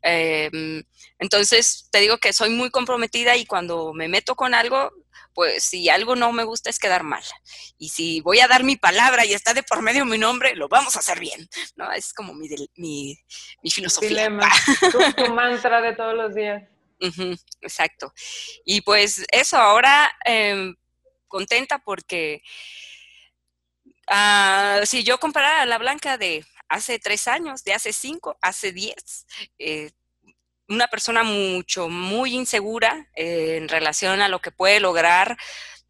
Em, 0.02 0.84
entonces, 1.18 1.88
te 1.90 2.00
digo 2.00 2.18
que 2.18 2.34
soy 2.34 2.50
muy 2.50 2.68
comprometida 2.70 3.34
y 3.34 3.46
cuando 3.46 3.94
me 3.94 4.08
meto 4.08 4.36
con 4.36 4.52
algo, 4.52 4.92
pues 5.38 5.62
si 5.62 5.88
algo 5.88 6.16
no 6.16 6.32
me 6.32 6.42
gusta 6.42 6.68
es 6.68 6.80
quedar 6.80 7.04
mal. 7.04 7.22
Y 7.78 7.90
si 7.90 8.20
voy 8.22 8.40
a 8.40 8.48
dar 8.48 8.64
mi 8.64 8.74
palabra 8.74 9.24
y 9.24 9.34
está 9.34 9.54
de 9.54 9.62
por 9.62 9.82
medio 9.82 10.04
mi 10.04 10.18
nombre, 10.18 10.56
lo 10.56 10.68
vamos 10.68 10.96
a 10.96 10.98
hacer 10.98 11.20
bien. 11.20 11.48
¿no? 11.76 11.92
Es 11.92 12.12
como 12.12 12.34
mi, 12.34 12.48
mi, 12.74 13.16
mi 13.62 13.70
filosofía. 13.70 14.08
Dilema, 14.08 14.50
tu, 15.16 15.32
mantra 15.32 15.80
de 15.80 15.94
todos 15.94 16.14
los 16.14 16.34
días. 16.34 16.64
exacto. 17.60 18.12
Y 18.64 18.80
pues 18.80 19.24
eso, 19.30 19.58
ahora 19.58 20.10
em, 20.24 20.74
contenta 21.28 21.78
porque 21.78 22.42
uh, 24.10 24.84
si 24.86 25.04
yo 25.04 25.20
comparara 25.20 25.62
a 25.62 25.66
la 25.66 25.78
Blanca 25.78 26.18
de 26.18 26.44
hace 26.68 26.98
tres 26.98 27.28
años, 27.28 27.62
de 27.62 27.74
hace 27.74 27.92
cinco, 27.92 28.36
hace 28.42 28.72
diez, 28.72 29.24
eh, 29.60 29.92
una 30.68 30.88
persona 30.88 31.22
mucho, 31.22 31.88
muy 31.88 32.34
insegura 32.34 33.08
en 33.14 33.68
relación 33.68 34.20
a 34.20 34.28
lo 34.28 34.40
que 34.40 34.50
puede 34.50 34.80
lograr. 34.80 35.36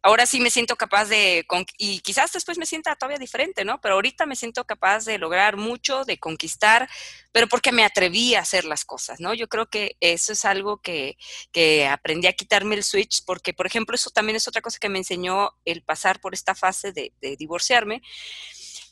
Ahora 0.01 0.25
sí 0.25 0.39
me 0.39 0.49
siento 0.49 0.77
capaz 0.77 1.09
de, 1.09 1.45
y 1.77 1.99
quizás 1.99 2.31
después 2.31 2.57
me 2.57 2.65
sienta 2.65 2.95
todavía 2.95 3.17
diferente, 3.17 3.65
¿no? 3.65 3.81
Pero 3.81 3.95
ahorita 3.95 4.25
me 4.25 4.37
siento 4.37 4.63
capaz 4.63 5.03
de 5.03 5.17
lograr 5.17 5.57
mucho, 5.57 6.05
de 6.05 6.17
conquistar, 6.17 6.89
pero 7.33 7.47
porque 7.47 7.73
me 7.73 7.83
atreví 7.83 8.33
a 8.33 8.39
hacer 8.39 8.63
las 8.63 8.85
cosas, 8.85 9.19
¿no? 9.19 9.33
Yo 9.33 9.49
creo 9.49 9.65
que 9.69 9.97
eso 9.99 10.31
es 10.31 10.45
algo 10.45 10.81
que, 10.81 11.17
que 11.51 11.85
aprendí 11.85 12.27
a 12.27 12.33
quitarme 12.33 12.75
el 12.75 12.85
switch, 12.85 13.25
porque, 13.25 13.53
por 13.53 13.67
ejemplo, 13.67 13.93
eso 13.93 14.09
también 14.09 14.37
es 14.37 14.47
otra 14.47 14.61
cosa 14.61 14.79
que 14.79 14.87
me 14.87 14.99
enseñó 14.99 15.51
el 15.65 15.83
pasar 15.83 16.21
por 16.21 16.33
esta 16.33 16.55
fase 16.55 16.93
de 16.93 17.35
divorciarme, 17.37 18.01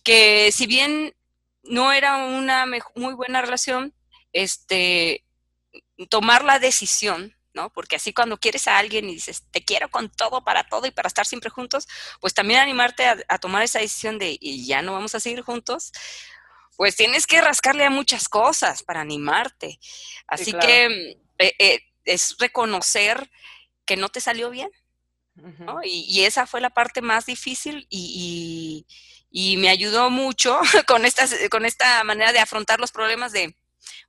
que 0.04 0.52
si 0.52 0.68
bien 0.68 1.16
no 1.64 1.94
era 1.94 2.18
una 2.18 2.66
muy 2.96 3.14
buena 3.14 3.42
relación, 3.42 3.94
este, 4.34 5.27
tomar 6.06 6.44
la 6.44 6.60
decisión, 6.60 7.36
¿no? 7.54 7.72
Porque 7.72 7.96
así 7.96 8.14
cuando 8.14 8.38
quieres 8.38 8.68
a 8.68 8.78
alguien 8.78 9.10
y 9.10 9.16
dices, 9.16 9.44
te 9.52 9.66
quiero 9.66 9.90
con 9.90 10.10
todo, 10.10 10.44
para 10.44 10.68
todo 10.68 10.86
y 10.86 10.92
para 10.92 11.08
estar 11.08 11.26
siempre 11.26 11.50
juntos, 11.50 11.88
pues 12.22 12.34
también 12.34 12.60
animarte 12.60 13.06
a, 13.06 13.38
tomar 13.40 13.64
esa 13.64 13.80
decisión 13.80 14.20
de, 14.20 14.38
y 14.40 14.66
ya 14.66 14.82
no 14.82 14.94
vamos 14.94 15.16
a 15.16 15.20
seguir 15.20 15.42
juntos, 15.42 15.92
pues 16.76 16.96
tienes 16.96 17.26
que 17.26 17.42
rascarle 17.42 17.86
a 17.86 17.90
muchas 17.90 18.30
cosas 18.30 18.84
para 18.84 19.02
animarte. 19.02 19.80
Así 20.28 20.54
que 20.54 21.18
eh, 21.40 21.56
eh, 21.58 21.80
es 22.06 22.38
reconocer 22.38 23.30
que 23.86 23.98
no 23.98 24.10
te 24.10 24.22
salió 24.22 24.52
bien, 24.52 24.70
¿no? 25.36 25.80
y, 25.84 26.24
esa 26.24 26.48
fue 26.48 26.62
la 26.62 26.72
parte 26.72 27.02
más 27.02 27.26
difícil 27.26 27.86
y, 27.90 28.86
y, 29.30 29.54
y 29.54 29.58
me 29.58 29.70
ayudó 29.70 30.10
mucho 30.10 30.60
con, 30.88 31.06
esta, 31.06 31.26
con 31.50 31.66
esta 31.66 32.04
manera 32.04 32.34
de 32.34 32.40
afrontar 32.40 32.80
los 32.80 32.92
problemas 32.92 33.32
de 33.32 33.56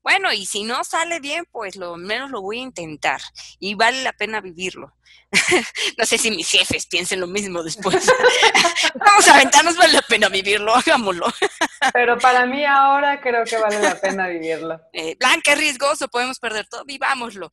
bueno, 0.02 0.32
y 0.32 0.46
si 0.46 0.64
no 0.64 0.84
sale 0.84 1.20
bien, 1.20 1.44
pues 1.50 1.76
lo 1.76 1.96
menos 1.96 2.30
lo 2.30 2.42
voy 2.42 2.58
a 2.58 2.62
intentar 2.62 3.20
y 3.58 3.74
vale 3.74 4.02
la 4.02 4.12
pena 4.12 4.40
vivirlo. 4.40 4.94
no 5.98 6.06
sé 6.06 6.16
si 6.16 6.30
mis 6.30 6.50
jefes 6.50 6.86
piensen 6.86 7.20
lo 7.20 7.26
mismo 7.26 7.62
después. 7.62 8.10
Vamos 8.94 9.28
a 9.28 9.34
aventarnos, 9.34 9.76
vale 9.76 9.92
la 9.92 10.02
pena 10.02 10.28
vivirlo, 10.28 10.74
hagámoslo. 10.74 11.26
Pero 11.92 12.18
para 12.18 12.46
mí 12.46 12.64
ahora 12.64 13.20
creo 13.20 13.44
que 13.44 13.58
vale 13.58 13.80
la 13.80 14.00
pena 14.00 14.28
vivirlo. 14.28 14.80
Eh, 14.92 15.16
Blanca, 15.18 15.52
es 15.52 15.58
riesgoso, 15.58 16.08
podemos 16.08 16.38
perder 16.38 16.66
todo, 16.68 16.84
vivámoslo. 16.84 17.50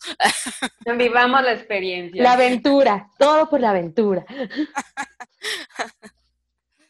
Vivamos 0.98 1.44
la 1.44 1.54
experiencia. 1.54 2.24
La 2.24 2.34
aventura, 2.34 3.10
todo 3.18 3.50
por 3.50 3.60
la 3.60 3.72
aventura. 3.72 4.26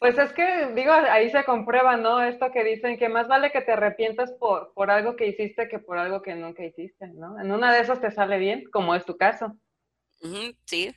Pues 0.06 0.20
es 0.20 0.34
que, 0.34 0.72
digo, 0.76 0.92
ahí 0.92 1.32
se 1.32 1.44
comprueba, 1.46 1.98
¿no? 1.98 2.22
Esto 2.22 2.52
que 2.52 2.64
dicen 2.64 3.00
que 3.00 3.10
más 3.10 3.28
vale 3.28 3.52
que 3.52 3.62
te 3.62 3.72
arrepientas 3.72 4.32
por, 4.34 4.72
por 4.76 4.92
algo 4.92 5.16
que 5.16 5.26
hiciste 5.26 5.68
que 5.68 5.80
por 5.80 5.98
algo 5.98 6.22
que 6.22 6.36
nunca 6.36 6.64
hiciste, 6.64 7.08
¿no? 7.08 7.42
En 7.42 7.52
una 7.52 7.74
de 7.74 7.80
esas 7.80 8.00
te 8.00 8.12
sale 8.12 8.38
bien, 8.38 8.66
como 8.72 8.94
es 8.94 9.04
tu 9.04 9.18
caso. 9.18 9.58
sí. 10.66 10.94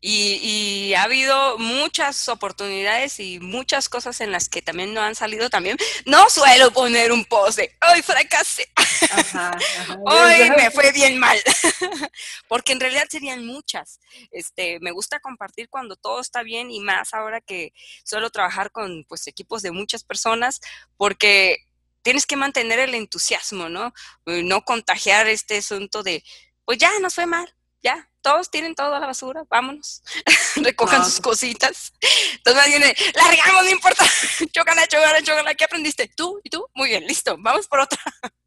Y, 0.00 0.94
ha 0.94 1.02
habido 1.02 1.58
muchas 1.58 2.28
oportunidades 2.28 3.18
y 3.18 3.40
muchas 3.40 3.88
cosas 3.88 4.20
en 4.20 4.30
las 4.30 4.48
que 4.48 4.62
también 4.62 4.94
no 4.94 5.02
han 5.02 5.14
salido 5.14 5.50
también. 5.50 5.76
No 6.06 6.30
suelo 6.30 6.72
poner 6.72 7.10
un 7.12 7.24
post 7.24 7.58
de, 7.58 7.76
hoy 7.92 8.02
fracasé, 8.02 8.68
hoy 10.06 10.50
me 10.56 10.70
fue 10.70 10.92
bien 10.92 11.18
mal, 11.18 11.38
porque 12.48 12.72
en 12.72 12.80
realidad 12.80 13.06
serían 13.10 13.44
muchas. 13.44 13.98
Este, 14.30 14.78
me 14.80 14.92
gusta 14.92 15.20
compartir 15.20 15.68
cuando 15.68 15.96
todo 15.96 16.20
está 16.20 16.42
bien 16.42 16.70
y 16.70 16.80
más 16.80 17.12
ahora 17.12 17.40
que 17.40 17.72
suelo 18.04 18.30
trabajar 18.30 18.70
con 18.70 19.04
pues, 19.08 19.26
equipos 19.26 19.62
de 19.62 19.72
muchas 19.72 20.04
personas, 20.04 20.60
porque 20.96 21.58
tienes 22.02 22.24
que 22.26 22.36
mantener 22.36 22.78
el 22.78 22.94
entusiasmo, 22.94 23.68
¿no? 23.68 23.92
No 24.24 24.64
contagiar 24.64 25.26
este 25.26 25.58
asunto 25.58 26.02
de, 26.02 26.24
pues 26.64 26.78
ya 26.78 26.90
nos 27.00 27.14
fue 27.14 27.26
mal, 27.26 27.52
ya, 27.82 28.08
todos 28.20 28.50
tienen 28.50 28.74
toda 28.74 28.98
la 28.98 29.06
basura, 29.06 29.44
vámonos, 29.48 30.02
recojan 30.62 31.04
sus 31.04 31.20
cositas. 31.20 31.92
Entonces 32.36 32.66
viene, 32.66 32.94
largamos, 33.14 33.64
no 33.64 33.70
importa, 33.70 34.04
chócala, 34.52 34.86
chócala, 34.86 35.22
chócala, 35.22 35.54
¿qué 35.54 35.64
aprendiste? 35.64 36.10
¿Tú? 36.16 36.40
¿Y 36.42 36.50
tú? 36.50 36.66
Muy 36.74 36.88
bien, 36.88 37.06
listo, 37.06 37.36
vamos 37.38 37.66
por 37.68 37.80
otra. 37.80 37.98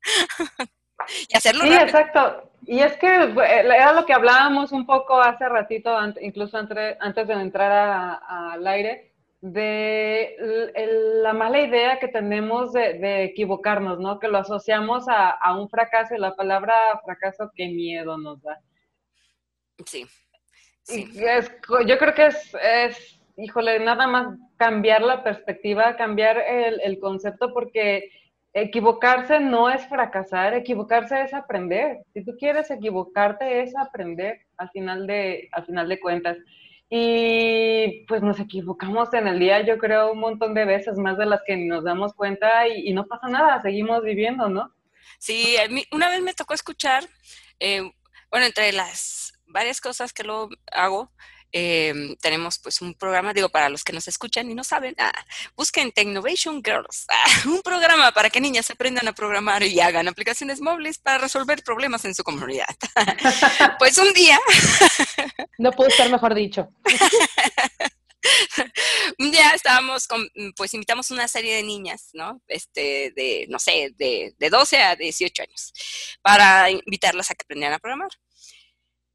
y 1.30 1.36
hacerlo 1.36 1.64
Sí, 1.64 1.74
exacto. 1.74 2.52
Y 2.68 2.80
es 2.80 2.94
que 2.98 3.08
eh, 3.08 3.34
era 3.44 3.94
lo 3.94 4.06
que 4.06 4.14
hablábamos 4.14 4.72
un 4.72 4.86
poco 4.86 5.20
hace 5.20 5.48
ratito, 5.50 5.98
incluso 6.22 6.58
antes 6.58 7.28
de 7.28 7.34
entrar 7.34 8.22
al 8.28 8.68
aire, 8.68 9.14
de 9.42 10.36
la 11.24 11.34
mala 11.34 11.60
idea 11.60 11.98
que 11.98 12.08
tenemos 12.08 12.74
de, 12.74 13.24
equivocarnos, 13.24 14.00
¿no? 14.00 14.20
Que 14.20 14.28
lo 14.28 14.38
asociamos 14.38 15.08
a, 15.10 15.32
a 15.32 15.60
un 15.60 15.68
fracaso 15.70 16.14
y 16.14 16.20
la 16.20 16.36
palabra 16.36 16.76
fracaso, 17.04 17.52
qué 17.56 17.68
miedo 17.68 18.18
nos 18.20 18.42
da. 18.44 18.60
Sí. 19.86 20.08
yo 21.88 21.98
creo 21.98 22.14
que 22.14 22.26
es, 22.28 22.56
es, 22.62 23.22
híjole, 23.38 23.80
nada 23.80 24.08
más 24.08 24.38
cambiar 24.58 25.02
la 25.02 25.24
perspectiva, 25.24 25.96
cambiar 25.96 26.38
el, 26.38 27.00
concepto, 27.00 27.54
porque 27.54 28.12
equivocarse 28.54 29.40
no 29.40 29.70
es 29.70 29.88
fracasar, 29.88 30.54
equivocarse 30.54 31.22
es 31.22 31.34
aprender. 31.34 32.04
Si 32.14 32.24
tú 32.24 32.34
quieres 32.38 32.70
equivocarte 32.70 33.64
es 33.64 33.76
aprender 33.76 34.42
al 34.58 34.70
final 34.72 35.08
de, 35.08 35.50
al 35.54 35.66
final 35.66 35.90
de 35.90 36.00
cuentas. 36.00 36.38
y 36.90 38.06
pues 38.08 38.22
nos 38.22 38.40
equivocamos 38.40 39.14
en 39.14 39.28
el 39.28 39.40
día, 39.40 39.62
yo 39.62 39.78
creo, 39.78 40.12
un 40.12 40.20
montón 40.20 40.54
de 40.54 40.66
veces, 40.66 40.98
más 40.98 41.18
de 41.18 41.26
las 41.26 41.42
que 41.46 41.56
nos 41.56 41.84
damos 41.86 42.14
cuenta 42.14 42.68
y, 42.68 42.94
no 42.94 43.08
pasa 43.08 43.28
nada, 43.28 43.62
seguimos 43.62 44.04
viviendo, 44.04 44.50
¿no? 44.50 44.74
Sí, 45.18 45.56
una 45.92 46.10
vez 46.10 46.22
me 46.22 46.34
tocó 46.34 46.54
escuchar, 46.54 47.06
eh, 47.60 47.82
bueno, 48.30 48.46
entre 48.46 48.74
las 48.74 49.31
varias 49.52 49.82
cosas 49.82 50.14
que 50.14 50.24
lo 50.24 50.50
hago, 50.72 51.12
Em, 51.54 52.16
tenemos 52.18 52.60
pues 52.60 52.82
un 52.82 52.94
programa, 52.94 53.34
digo, 53.34 53.50
para 53.50 53.68
los 53.68 53.84
que 53.84 53.92
nos 53.92 54.08
escuchan 54.08 54.50
y 54.50 54.54
no 54.54 54.64
saben, 54.64 54.96
ah, 54.98 55.26
busquen 55.56 55.92
Technovation 55.92 56.64
Girls, 56.64 57.06
ah, 57.10 57.26
un 57.46 57.62
programa 57.62 58.14
para 58.14 58.30
que 58.30 58.40
niñas 58.40 58.72
aprendan 58.72 59.08
a 59.08 59.14
programar 59.14 59.62
y 59.64 59.80
hagan 59.82 60.08
aplicaciones 60.08 60.62
móviles 60.62 60.98
para 60.98 61.18
resolver 61.18 61.62
problemas 61.64 62.06
en 62.06 62.16
su 62.16 62.24
comunidad. 62.24 62.74
pues 63.80 63.98
un 63.98 64.14
día... 64.14 64.40
no 65.58 65.72
pudo 65.72 65.88
estar 65.88 66.10
mejor 66.10 66.34
dicho. 66.36 66.70
un 69.20 69.32
día 69.32 69.50
estábamos 69.50 70.08
con, 70.08 70.26
pues 70.56 70.74
invitamos 70.74 71.12
una 71.12 71.28
serie 71.28 71.56
de 71.56 71.64
niñas, 71.64 72.12
¿no? 72.14 72.42
Este, 72.48 73.12
de, 73.14 73.48
no 73.50 73.60
sé, 73.60 73.92
de, 73.98 74.34
de 74.38 74.50
12 74.50 74.82
a 74.82 74.96
18 74.96 75.44
años, 75.44 75.74
para 76.22 76.70
invitarlas 76.70 77.30
a 77.30 77.36
que 77.36 77.44
aprendieran 77.44 77.76
a 77.76 77.80
programar. 77.80 78.12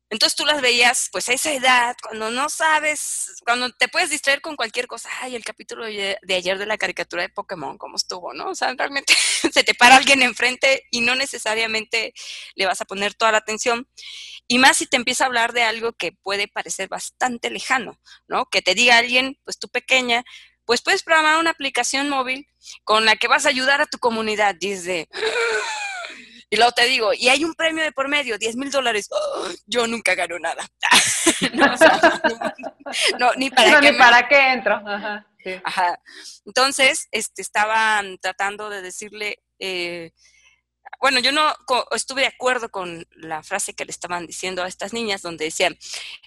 Entonces 0.09 0.37
tú 0.37 0.45
las 0.47 0.61
veías, 0.61 1.09
pues 1.11 1.29
a 1.29 1.33
esa 1.33 1.53
edad, 1.53 1.97
cuando 2.01 2.31
no 2.31 2.49
sabes, 2.49 3.35
cuando 3.45 3.71
te 3.73 3.89
puedes 3.89 4.09
distraer 4.11 4.41
con 4.41 4.55
cualquier 4.55 4.87
cosa, 4.87 5.09
ay, 5.21 5.35
el 5.35 5.45
capítulo 5.45 5.85
de 5.85 6.35
ayer 6.35 6.59
de 6.59 6.67
la 6.67 6.79
caricatura 6.79 7.23
de 7.23 7.29
Pokémon, 7.29 7.77
¿cómo 7.77 7.97
estuvo, 7.97 8.33
no? 8.33 8.51
O 8.51 8.55
sea, 8.55 8.73
realmente 8.77 9.15
se 9.53 9.65
te 9.65 9.75
para 9.75 9.97
alguien 9.97 10.23
enfrente 10.23 10.85
y 10.93 11.01
no 11.01 11.17
necesariamente 11.17 12.15
le 12.55 12.67
vas 12.67 12.81
a 12.81 12.85
poner 12.85 13.15
toda 13.15 13.33
la 13.33 13.39
atención. 13.39 13.89
Y 14.47 14.59
más 14.59 14.77
si 14.77 14.87
te 14.87 14.97
empieza 14.97 15.25
a 15.25 15.27
hablar 15.27 15.53
de 15.53 15.63
algo 15.63 15.93
que 15.93 16.13
puede 16.13 16.47
parecer 16.47 16.89
bastante 16.89 17.51
lejano, 17.51 17.99
¿no? 18.29 18.47
Que 18.47 18.63
te 18.63 18.75
diga 18.75 18.99
alguien, 18.99 19.39
pues 19.45 19.59
tú 19.59 19.69
pequeña, 19.69 20.25
pues 20.65 20.83
puedes 20.83 21.03
programar 21.03 21.39
una 21.39 21.51
aplicación 21.51 22.09
móvil 22.09 22.47
con 22.85 23.05
la 23.07 23.17
que 23.17 23.29
vas 23.29 23.47
a 23.47 23.49
ayudar 23.49 23.81
a 23.81 23.87
tu 23.87 23.99
comunidad. 23.99 24.55
Dice, 24.55 25.09
y 26.49 26.57
luego 26.57 26.73
te 26.73 26.87
digo, 26.87 27.13
y 27.13 27.29
hay 27.29 27.45
un 27.45 27.55
premio 27.55 27.83
de 27.83 27.93
por 27.93 28.09
medio, 28.09 28.39
10 28.39 28.57
mil 28.57 28.71
dólares. 28.71 29.09
¡Oh! 29.11 29.49
yo 29.67 29.87
nunca 29.87 30.15
gano 30.15 30.39
nada. 30.39 30.65
no, 33.19 33.33
ni 33.37 33.51
para 33.51 33.81
qué. 33.81 33.93
Ni 33.93 33.99
para 33.99 34.29
qué 34.29 34.53
entro. 34.53 34.81
Ajá, 35.65 36.01
Entonces, 36.45 37.09
este, 37.11 37.43
estaban 37.43 38.19
tratando 38.19 38.71
de 38.71 38.83
decirle, 38.83 39.43
eh, 39.59 40.13
bueno, 41.01 41.21
yo 41.21 41.33
no 41.33 41.53
estuve 41.93 42.23
de 42.23 42.29
acuerdo 42.29 42.71
con 42.71 43.07
la 43.11 43.43
frase 43.43 43.75
que 43.75 43.85
le 43.85 43.91
estaban 43.91 44.27
diciendo 44.27 44.63
a 44.63 44.69
estas 44.69 44.93
niñas, 44.93 45.23
donde 45.23 45.47
decían, 45.47 45.77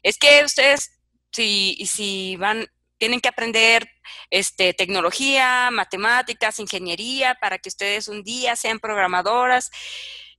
es 0.03 0.17
que 0.17 0.43
ustedes, 0.43 0.99
si, 1.31 1.77
si 1.85 2.35
van, 2.35 2.67
tienen 2.99 3.21
que 3.21 3.29
aprender 3.29 3.89
este, 4.29 4.73
tecnología, 4.73 5.71
matemáticas, 5.71 6.59
ingeniería, 6.59 7.35
para 7.41 7.57
que 7.57 7.69
ustedes 7.69 8.07
un 8.07 8.23
día 8.23 8.55
sean 8.55 8.79
programadoras. 8.79 9.71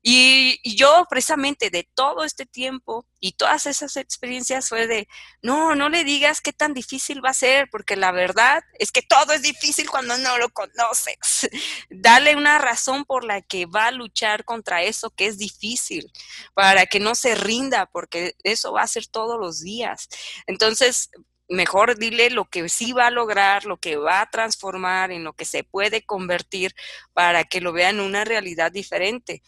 Y, 0.03 0.61
yo 0.77 1.07
precisamente 1.11 1.69
de 1.69 1.87
todo 1.95 2.25
este 2.25 2.47
tiempo 2.47 3.07
y 3.21 3.33
todas 3.33 3.67
esas 3.67 3.97
experiencias 3.97 4.69
fue 4.71 4.87
de, 4.87 5.09
no, 5.43 5.75
no 5.75 5.91
le 5.91 6.05
digas 6.05 6.41
qué 6.41 6.55
tan 6.55 6.73
difícil 6.73 7.23
va 7.23 7.31
a 7.31 7.35
ser, 7.35 7.69
porque 7.71 7.97
la 7.97 8.11
verdad 8.11 8.63
es 8.79 8.93
que 8.93 9.03
todo 9.03 9.35
es 9.35 9.43
difícil 9.43 9.91
cuando 9.91 10.17
no 10.17 10.39
lo 10.39 10.49
conoces. 10.51 11.51
Dale 11.91 12.35
una 12.35 12.59
razón 12.59 13.05
por 13.05 13.25
la 13.25 13.43
que 13.43 13.67
va 13.67 13.87
a 13.89 13.93
luchar 13.93 14.45
contra 14.45 14.83
eso 14.83 15.11
que 15.11 15.27
es 15.27 15.37
difícil, 15.37 16.11
para 16.55 16.87
que 16.87 17.01
no 17.01 17.15
se 17.15 17.35
rinda, 17.35 17.85
porque 17.87 18.37
eso 18.43 18.73
va 18.73 18.83
a 18.83 18.87
ser 18.87 19.07
todos 19.07 19.39
los 19.39 19.61
días. 19.61 20.09
Entonces, 20.47 21.11
mejor 21.51 21.99
dile 21.99 22.31
lo 22.31 22.49
que 22.49 22.69
sí 22.69 22.93
va 22.93 23.09
a 23.09 23.11
lograr, 23.11 23.65
lo 23.65 23.79
que 23.79 23.97
va 23.97 24.23
a 24.23 24.31
transformar, 24.31 25.11
en 25.11 25.25
lo 25.25 25.35
que 25.35 25.45
se 25.45 25.65
puede 25.65 26.03
convertir 26.03 26.75
para 27.13 27.45
que 27.45 27.61
lo 27.61 27.73
vean 27.73 28.01
una 28.01 28.25
realidad 28.25 28.73
diferente. 28.73 29.43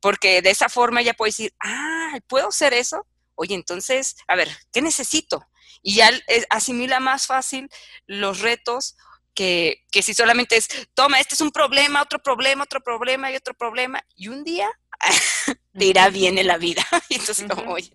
Porque 0.00 0.42
de 0.42 0.50
esa 0.50 0.68
forma 0.68 1.00
ya 1.00 1.14
puede 1.14 1.30
decir, 1.30 1.54
ah, 1.60 2.18
¿puedo 2.26 2.48
hacer 2.48 2.74
eso? 2.74 3.06
Oye, 3.36 3.54
entonces, 3.54 4.16
a 4.26 4.36
ver, 4.36 4.48
¿qué 4.72 4.82
necesito? 4.82 5.46
Y 5.82 5.94
ya 5.94 6.10
asimila 6.50 7.00
más 7.00 7.26
fácil 7.26 7.68
los 8.06 8.40
retos 8.40 8.96
que, 9.34 9.84
que 9.90 10.02
si 10.02 10.14
solamente 10.14 10.56
es, 10.56 10.68
toma, 10.94 11.20
este 11.20 11.34
es 11.34 11.40
un 11.40 11.50
problema, 11.50 12.02
otro 12.02 12.20
problema, 12.20 12.64
otro 12.64 12.80
problema 12.80 13.30
y 13.30 13.36
otro 13.36 13.54
problema, 13.54 14.04
y 14.14 14.28
un 14.28 14.44
día 14.44 14.70
te 15.76 15.84
irá 15.86 16.08
bien 16.10 16.38
en 16.38 16.46
la 16.46 16.58
vida. 16.58 16.82
y 17.08 17.14
entonces, 17.14 17.46
como, 17.48 17.72
oye, 17.72 17.92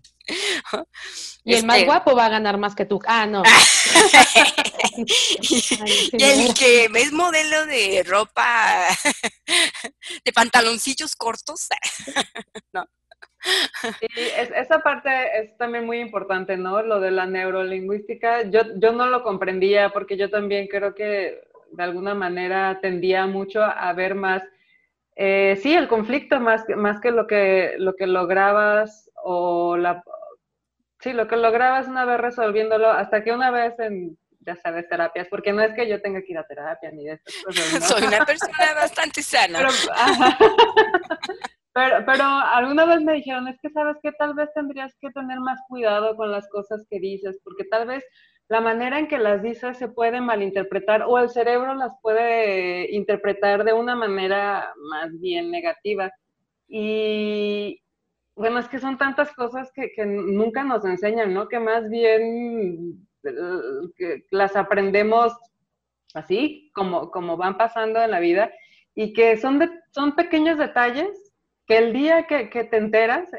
y 1.43 1.55
el 1.55 1.65
más 1.65 1.77
este 1.77 1.87
guapo 1.87 2.15
va 2.15 2.25
a 2.27 2.29
ganar 2.29 2.57
más 2.57 2.75
que 2.75 2.85
tú. 2.85 2.99
Ah, 3.07 3.25
no. 3.25 3.41
y 6.11 6.23
el 6.23 6.53
que 6.53 6.85
es 6.85 7.11
modelo 7.11 7.65
de 7.65 8.03
ropa, 8.05 8.87
de 10.25 10.33
pantaloncillos 10.33 11.15
cortos. 11.15 11.69
no. 12.73 12.85
esa 14.55 14.79
parte 14.79 15.09
es 15.41 15.57
también 15.57 15.85
muy 15.85 15.99
importante, 15.99 16.57
¿no? 16.57 16.83
Lo 16.83 16.99
de 16.99 17.11
la 17.11 17.25
neurolingüística. 17.25 18.43
Yo, 18.43 18.61
yo 18.75 18.91
no 18.91 19.07
lo 19.07 19.23
comprendía 19.23 19.89
porque 19.89 20.17
yo 20.17 20.29
también 20.29 20.67
creo 20.67 20.93
que 20.93 21.41
de 21.71 21.83
alguna 21.83 22.13
manera 22.13 22.79
tendía 22.81 23.25
mucho 23.27 23.63
a 23.63 23.93
ver 23.93 24.15
más, 24.15 24.43
eh, 25.21 25.57
sí, 25.61 25.73
el 25.73 25.87
conflicto 25.87 26.39
más, 26.39 26.63
más 26.75 27.01
que 27.01 27.11
lo 27.11 27.27
que, 27.27 27.75
lo 27.77 27.95
que 27.95 28.07
lograbas 28.07 29.11
o 29.23 29.75
la, 29.75 30.03
Sí, 30.99 31.13
lo 31.13 31.27
que 31.27 31.37
lograbas 31.37 31.87
una 31.87 32.03
vez 32.03 32.19
resolviéndolo, 32.19 32.91
hasta 32.91 33.23
que 33.23 33.31
una 33.31 33.51
vez 33.51 33.79
en, 33.79 34.17
ya 34.41 34.57
sabes, 34.57 34.87
terapias, 34.89 35.27
porque 35.29 35.53
no 35.53 35.61
es 35.61 35.73
que 35.73 35.87
yo 35.87 36.01
tenga 36.01 36.21
que 36.21 36.33
ir 36.33 36.37
a 36.37 36.45
terapia 36.45 36.91
ni 36.91 37.05
de 37.05 37.13
estas 37.13 37.35
cosas. 37.43 37.87
Soy 37.87 38.03
una 38.03 38.25
persona 38.25 38.53
bastante 38.75 39.23
sana. 39.23 39.59
Pero, 41.71 42.03
pero, 42.03 42.23
alguna 42.25 42.83
vez 42.83 42.99
me 43.01 43.13
dijeron, 43.13 43.47
es 43.47 43.57
que 43.61 43.69
sabes 43.69 43.95
que 44.01 44.11
tal 44.13 44.33
vez 44.33 44.49
tendrías 44.53 44.93
que 44.99 45.11
tener 45.11 45.39
más 45.39 45.59
cuidado 45.69 46.15
con 46.15 46.31
las 46.31 46.49
cosas 46.49 46.83
que 46.89 46.99
dices, 46.99 47.39
porque 47.43 47.63
tal 47.63 47.87
vez 47.87 48.03
la 48.49 48.61
manera 48.61 48.97
en 48.99 49.07
que 49.07 49.19
las 49.19 49.43
dices 49.43 49.77
se 49.77 49.87
puede 49.87 50.21
malinterpretar 50.21 51.03
o 51.03 51.19
el 51.19 51.29
cerebro 51.29 51.75
las 51.75 51.93
puede 52.01 52.91
interpretar 52.93 53.63
de 53.63 53.73
una 53.73 53.95
manera 53.95 54.73
más 54.89 55.19
bien 55.19 55.51
negativa. 55.51 56.11
Y, 56.67 57.79
bueno, 58.35 58.59
es 58.59 58.67
que 58.67 58.79
son 58.79 58.97
tantas 58.97 59.31
cosas 59.33 59.71
que, 59.71 59.91
nunca 60.05 60.63
nos 60.63 60.83
enseñan, 60.83 61.31
¿no? 61.33 61.47
Que 61.47 61.59
más 61.59 61.87
bien 61.89 63.07
eh, 63.23 64.23
las 64.31 64.55
aprendemos 64.55 65.31
así, 66.15 66.71
como, 66.73 67.11
como 67.11 67.37
van 67.37 67.55
pasando 67.55 68.01
en 68.01 68.09
la 68.09 68.19
vida, 68.19 68.51
y 68.95 69.13
que 69.13 69.37
son, 69.37 69.59
son 69.91 70.15
pequeños 70.15 70.57
detalles 70.57 71.31
que 71.67 71.77
el 71.77 71.93
día 71.93 72.25
que, 72.25 72.47
te 72.47 72.77
enteras 72.77 73.29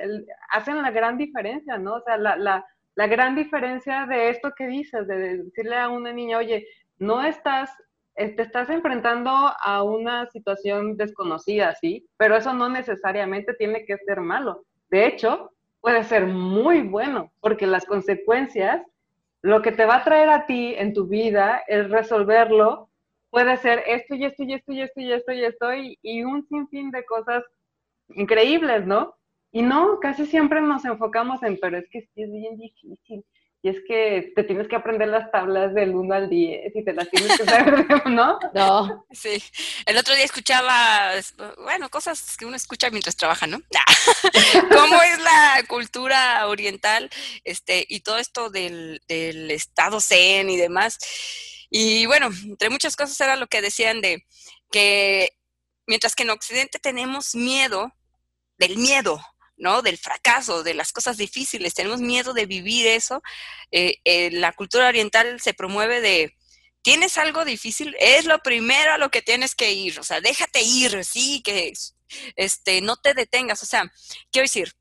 hacen 0.53 0.81
la 0.81 0.93
gran 0.93 1.19
diferencia, 1.19 1.79
¿no? 1.79 1.95
O 1.95 2.01
sea, 2.01 2.17
la, 2.17 2.65
la 2.95 3.07
gran 3.07 3.35
diferencia 3.35 4.07
de 4.07 4.31
esto 4.31 4.53
que 4.57 4.67
dices, 4.67 5.07
de 5.07 5.39
decirle 5.39 5.77
a 5.77 5.89
una 5.89 6.13
niña, 6.13 6.39
oye, 6.39 6.67
no 6.99 7.23
estás 7.23 7.71
eh, 8.17 8.29
te 8.37 8.43
estás 8.43 8.69
enfrentando 8.69 9.31
a 9.31 9.83
una 9.83 10.27
situación 10.27 10.97
desconocida, 10.97 11.75
¿sí? 11.77 12.07
Pero 12.17 12.37
eso 12.37 12.53
no 12.53 12.69
necesariamente 12.69 13.55
tiene 13.55 13.85
que 13.85 13.97
ser 13.99 14.21
malo. 14.21 14.65
De 14.91 15.07
hecho, 15.07 15.53
puede 15.81 16.05
ser 16.05 16.27
muy 16.27 16.83
bueno, 16.83 17.33
porque 17.41 17.67
las 17.67 17.87
consecuencias, 17.87 18.83
lo 19.43 19.63
que 19.63 19.73
te 19.73 19.87
va 19.87 19.97
a 19.97 20.05
traer 20.05 20.29
a 20.29 20.45
ti 20.45 20.75
en 20.77 20.93
tu 20.93 21.07
vida 21.07 21.63
es 21.67 21.89
resolverlo, 21.89 22.91
puede 23.31 23.57
ser 23.57 23.85
esto 23.87 24.15
y 24.15 24.25
esto 24.25 24.43
y 24.43 24.53
esto 24.55 24.73
y 24.73 24.83
esto 24.83 25.01
y 25.01 25.13
esto 25.13 25.33
y 25.33 25.45
esto 25.45 25.75
y, 26.03 26.23
un 26.25 26.47
sinfín 26.47 26.91
de 26.91 27.05
cosas 27.07 27.43
increíbles, 28.11 28.87
¿no? 28.87 29.15
Y 29.53 29.63
no, 29.63 29.99
casi 30.01 30.27
siempre 30.27 30.61
nos 30.61 30.85
enfocamos 30.85 31.43
en, 31.43 31.59
pero 31.59 31.79
es 31.79 31.89
que 31.91 32.03
sí 32.03 32.23
es 32.23 32.33
bien 32.33 32.57
difícil, 32.57 33.25
y 33.63 33.69
es 33.69 33.77
que 33.87 34.33
te 34.35 34.45
tienes 34.45 34.69
que 34.69 34.77
aprender 34.77 35.09
las 35.09 35.31
tablas 35.31 35.75
del 35.75 35.95
1 35.95 36.15
al 36.15 36.31
10 36.31 36.75
y 36.75 36.85
te 36.85 36.95
las 36.95 37.11
tienes 37.11 37.37
que 37.37 37.45
saber, 37.45 37.85
¿no? 38.07 38.39
No. 38.55 39.05
Sí. 39.11 39.43
El 39.85 39.99
otro 39.99 40.15
día 40.15 40.25
escuchaba, 40.25 41.13
bueno, 41.59 41.91
cosas 41.91 42.39
que 42.39 42.47
uno 42.47 42.57
escucha 42.57 42.89
mientras 42.89 43.17
trabaja, 43.17 43.47
¿no? 43.47 43.61
¿Cómo 44.73 45.03
es 45.03 45.19
la 45.19 45.63
cultura 45.69 46.47
oriental 46.47 47.11
este, 47.45 47.85
y 47.87 48.01
todo 48.01 48.17
esto 48.17 48.49
del, 48.49 49.03
del 49.09 49.51
estado 49.51 50.01
zen 50.01 50.49
y 50.49 50.57
demás? 50.57 50.99
Y 51.69 52.07
bueno, 52.07 52.31
entre 52.45 52.71
muchas 52.71 52.97
cosas 52.97 53.21
era 53.21 53.37
lo 53.37 53.47
que 53.47 53.61
decían 53.61 54.01
de 54.01 54.25
que 54.73 55.37
mientras 55.87 56.15
que 56.15 56.23
en 56.23 56.31
Occidente 56.31 56.79
tenemos 56.79 57.35
miedo 57.35 57.93
del 58.57 58.79
miedo, 58.79 59.21
¿no? 59.61 59.83
Del 59.83 59.99
fracaso, 59.99 60.63
de 60.63 60.75
las 60.75 60.93
cosas 60.93 61.17
difíciles, 61.17 61.75
tenemos 61.75 62.01
miedo 62.01 62.33
de 62.33 62.47
vivir 62.47 62.87
eso. 62.87 63.23
Eh, 63.71 63.99
eh, 64.05 64.31
la 64.33 64.53
cultura 64.53 64.89
oriental 64.89 65.41
se 65.41 65.55
promueve 65.55 66.01
de, 66.01 66.35
tienes 66.83 67.19
algo 67.19 67.45
difícil, 67.45 67.95
es 68.01 68.25
lo 68.25 68.39
primero 68.41 68.93
a 68.93 68.99
lo 68.99 69.11
que 69.11 69.23
tienes 69.23 69.55
que 69.55 69.73
ir, 69.73 70.01
o 70.01 70.03
sea, 70.03 70.21
déjate 70.21 70.63
ir, 70.63 71.05
sí, 71.05 71.43
que 71.45 71.73
este, 72.37 72.81
no 72.81 72.97
te 72.97 73.15
detengas, 73.15 73.63
o 73.63 73.67
sea, 73.67 73.93
quiero 74.33 74.45
decir, 74.45 74.73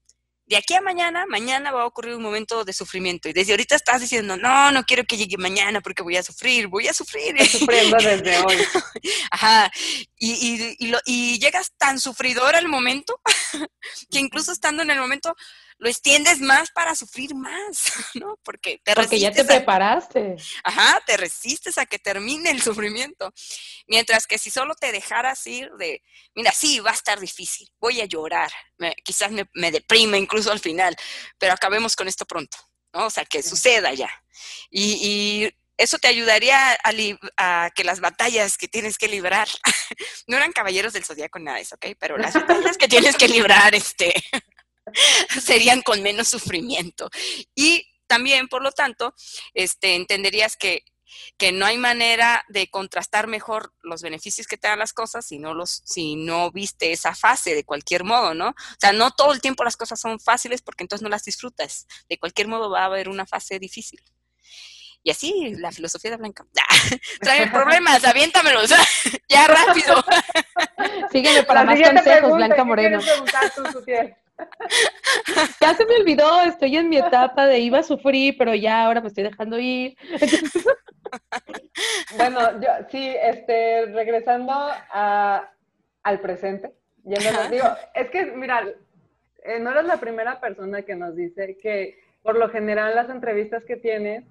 de 0.50 0.58
aquí 0.58 0.74
a 0.74 0.82
mañana, 0.82 1.28
mañana 1.28 1.72
va 1.72 1.84
a 1.84 1.86
ocurrir 1.86 2.16
un 2.16 2.24
momento 2.24 2.66
de 2.66 2.74
sufrimiento. 2.74 3.30
Y 3.30 3.34
desde 3.34 3.54
ahorita 3.54 3.76
estás 3.76 4.02
diciendo, 4.02 4.36
no, 4.36 4.72
no 4.72 4.84
quiero 4.84 5.04
que 5.04 5.16
llegue 5.16 5.38
mañana 5.38 5.80
porque 5.80 6.02
voy 6.02 6.18
a 6.18 6.24
sufrir, 6.24 6.68
voy 6.68 6.88
a 6.88 6.94
sufrir. 6.94 7.36
Estoy 7.38 7.60
sufriendo 7.60 7.98
desde 7.98 8.40
hoy. 8.40 8.58
Ajá. 9.32 9.72
Y, 10.18 10.76
y, 10.80 10.96
y 11.06 11.40
llegas 11.40 11.72
tan 11.78 12.00
sufridor 12.00 12.56
al 12.56 12.68
momento 12.68 13.22
que 14.10 14.18
incluso 14.18 14.52
estando 14.52 14.82
en 14.82 14.90
el 14.90 15.00
momento 15.00 15.36
lo 15.80 15.90
extiendes 15.90 16.42
más 16.42 16.72
para 16.72 16.94
sufrir 16.94 17.34
más, 17.34 17.94
¿no? 18.16 18.38
Porque 18.44 18.82
te 18.84 18.94
Porque 18.94 19.20
ya 19.20 19.32
te 19.32 19.46
preparaste. 19.46 20.36
Ajá, 20.64 21.02
te 21.06 21.18
resistes 21.18 21.78
a 21.78 21.86
que 21.86 21.98
termine 21.98 22.52
el 22.52 22.62
sufrimiento. 22.62 23.34
Mientras 23.88 24.28
que 24.28 24.38
si 24.38 24.52
solo 24.52 24.76
te 24.76 24.92
dejaras 24.92 25.46
ir 25.48 25.72
de, 25.80 26.04
mira, 26.36 26.52
sí, 26.52 26.82
va 26.82 26.92
a 26.92 26.96
estar 26.96 27.20
difícil, 27.20 27.68
voy 27.80 28.02
a 28.02 28.06
llorar, 28.06 28.52
quizás 29.04 29.32
me, 29.32 29.72
deprime 29.72 30.18
incluso 30.18 30.52
al 30.52 30.60
final, 30.60 30.96
pero 31.38 31.54
acabemos 31.54 31.96
con 31.96 32.08
esto 32.08 32.26
pronto, 32.26 32.58
¿no? 32.94 33.06
O 33.06 33.10
sea, 33.10 33.24
que 33.24 33.42
suceda 33.42 33.94
ya. 33.94 34.12
Y, 34.70 35.50
eso 35.78 35.98
te 35.98 36.10
ayudaría 36.10 36.78
a, 37.38 37.70
que 37.74 37.86
las 37.86 38.02
batallas 38.02 38.58
que 38.58 38.68
tienes 38.68 38.98
que 38.98 39.08
librar, 39.08 39.48
no 40.28 40.36
eran 40.36 40.52
caballeros 40.52 40.92
del 40.92 41.06
zodiaco 41.06 41.40
nada 41.40 41.58
eso, 41.58 41.76
¿ok? 41.76 41.96
Pero 41.98 42.18
las 42.18 42.34
batallas 42.34 42.78
que 42.78 42.90
tienes 42.90 43.16
que 43.16 43.30
librar, 43.30 43.74
este, 43.74 44.14
serían 45.42 45.82
con 45.82 46.02
menos 46.02 46.28
sufrimiento. 46.28 47.10
Y 47.56 47.86
también, 48.08 48.48
por 48.48 48.64
lo 48.64 48.72
tanto, 48.72 49.14
este, 49.54 49.96
entenderías 49.96 50.58
que, 50.58 50.84
que 51.38 51.52
no 51.52 51.66
hay 51.66 51.78
manera 51.78 52.44
de 52.50 52.70
contrastar 52.70 53.28
mejor 53.28 53.74
los 53.82 54.02
beneficios 54.02 54.48
que 54.48 54.58
te 54.58 54.68
dan 54.68 54.80
las 54.80 54.94
cosas 54.94 55.26
si 55.26 55.40
no, 55.40 55.54
los, 55.54 55.82
si 55.86 56.16
no 56.16 56.52
viste 56.52 56.92
esa 56.92 57.16
fase 57.16 57.56
de 57.56 57.64
cualquier 57.64 58.04
modo, 58.04 58.34
¿no? 58.34 58.50
O 58.50 58.80
sea, 58.80 58.92
no 58.94 59.12
todo 59.12 59.34
el 59.34 59.42
tiempo 59.42 59.64
las 59.64 59.78
cosas 59.78 60.00
son 60.00 60.20
fáciles 60.20 60.62
porque 60.62 60.84
entonces 60.84 61.04
no 61.04 61.10
las 61.10 61.24
disfrutas. 61.24 61.88
De 62.08 62.18
cualquier 62.18 62.48
modo 62.48 62.70
va 62.70 62.82
a 62.82 62.86
haber 62.86 63.10
una 63.10 63.26
fase 63.26 63.60
difícil. 63.60 64.02
Y 65.04 65.12
así 65.12 65.56
la 65.58 65.72
filosofía 65.72 66.12
de 66.12 66.18
Blanca. 66.18 66.46
trae 67.22 67.48
problemas, 67.52 68.04
aviéntamelos. 68.04 68.70
ya 69.30 69.48
rápido. 69.48 70.04
Sígueme 71.12 71.44
para 71.44 71.64
más 71.64 71.80
consejos, 71.80 72.36
Blanca 72.36 72.64
Moreno. 72.64 73.00
ya 75.62 75.74
se 75.74 75.86
me 75.86 75.98
olvidó, 75.98 76.42
estoy 76.44 76.78
en 76.78 76.90
mi 76.90 76.98
etapa 76.98 77.48
de 77.48 77.60
iba 77.60 77.80
a 77.80 77.84
sufrir, 77.84 78.36
pero 78.38 78.54
ya 78.56 78.86
ahora 78.86 79.02
me 79.02 79.08
estoy 79.08 79.24
dejando 79.24 79.60
ir. 79.60 79.96
bueno, 82.18 82.62
yo 82.62 82.70
sí, 82.90 83.16
este, 83.22 83.88
regresando 83.88 84.52
a, 84.54 85.50
al 86.04 86.20
presente, 86.20 86.74
ya 87.04 87.50
digo, 87.50 87.68
es 87.94 88.10
que, 88.10 88.26
mira, 88.26 88.64
eh, 89.44 89.60
no 89.60 89.72
eres 89.72 89.86
la 89.86 89.98
primera 89.98 90.40
persona 90.40 90.84
que 90.84 90.96
nos 90.96 91.16
dice 91.16 91.58
que 91.62 92.00
por 92.22 92.38
lo 92.38 92.50
general 92.50 92.96
las 92.96 93.10
entrevistas 93.10 93.64
que 93.66 93.78
tienes 93.78 94.26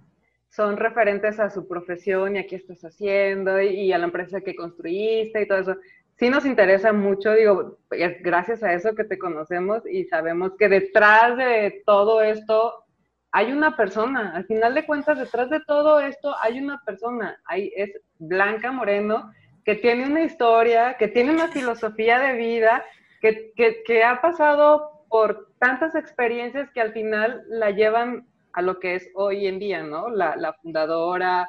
son 0.50 0.76
referentes 0.76 1.40
a 1.40 1.50
su 1.50 1.68
profesión 1.68 2.36
y 2.36 2.38
a 2.38 2.46
qué 2.46 2.56
estás 2.56 2.82
haciendo 2.84 3.60
y 3.60 3.92
a 3.92 3.98
la 3.98 4.06
empresa 4.06 4.40
que 4.40 4.54
construiste 4.54 5.42
y 5.42 5.46
todo 5.46 5.58
eso 5.58 5.76
sí 6.18 6.28
nos 6.30 6.44
interesa 6.44 6.92
mucho, 6.92 7.32
digo, 7.32 7.78
gracias 8.20 8.62
a 8.62 8.72
eso 8.72 8.94
que 8.94 9.04
te 9.04 9.18
conocemos 9.18 9.82
y 9.86 10.04
sabemos 10.04 10.52
que 10.58 10.68
detrás 10.68 11.36
de 11.36 11.82
todo 11.86 12.22
esto 12.22 12.84
hay 13.30 13.52
una 13.52 13.76
persona. 13.76 14.32
Al 14.34 14.44
final 14.46 14.74
de 14.74 14.84
cuentas, 14.84 15.18
detrás 15.18 15.48
de 15.48 15.60
todo 15.60 16.00
esto 16.00 16.34
hay 16.40 16.58
una 16.58 16.82
persona. 16.84 17.40
Hay, 17.44 17.72
es 17.76 17.90
Blanca 18.18 18.72
Moreno, 18.72 19.32
que 19.64 19.76
tiene 19.76 20.06
una 20.06 20.22
historia, 20.22 20.96
que 20.98 21.08
tiene 21.08 21.30
una 21.30 21.48
filosofía 21.48 22.18
de 22.18 22.32
vida, 22.32 22.84
que, 23.20 23.52
que 23.86 24.02
ha 24.02 24.20
pasado 24.20 25.04
por 25.08 25.52
tantas 25.60 25.94
experiencias 25.94 26.70
que 26.70 26.80
al 26.80 26.92
final 26.92 27.44
la 27.48 27.70
llevan 27.70 28.26
a 28.54 28.62
lo 28.62 28.80
que 28.80 28.96
es 28.96 29.08
hoy 29.14 29.46
en 29.46 29.58
día, 29.58 29.82
¿no? 29.82 30.08
La 30.10 30.52
fundadora, 30.62 31.48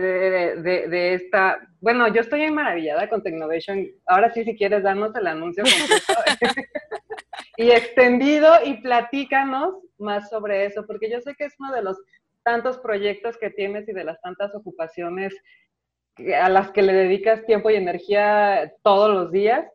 de, 0.00 1.14
esta. 1.14 1.60
Bueno, 1.80 2.08
yo 2.08 2.20
estoy 2.20 2.50
maravillada 2.50 3.08
con 3.08 3.22
Technovation. 3.22 3.86
Ahora 4.06 4.32
sí, 4.32 4.44
si 4.44 4.56
quieres 4.56 4.82
darnos 4.82 5.14
el 5.14 5.26
anuncio 5.26 5.64
completo 5.64 6.62
y 7.56 7.70
extendido 7.70 8.52
y 8.64 8.74
platícanos 8.82 9.74
más 9.98 10.30
sobre 10.30 10.66
eso, 10.66 10.86
porque 10.86 11.10
yo 11.10 11.20
sé 11.20 11.34
que 11.34 11.44
es 11.44 11.54
uno 11.58 11.74
de 11.74 11.82
los 11.82 11.98
tantos 12.42 12.78
proyectos 12.78 13.36
que 13.36 13.50
tienes 13.50 13.88
y 13.88 13.92
de 13.92 14.04
las 14.04 14.20
tantas 14.20 14.54
ocupaciones 14.54 15.34
a 16.40 16.48
las 16.48 16.70
que 16.70 16.82
le 16.82 16.92
dedicas 16.92 17.44
tiempo 17.46 17.70
y 17.70 17.76
energía 17.76 18.72
todos 18.82 19.14
los 19.14 19.32
días. 19.32 19.66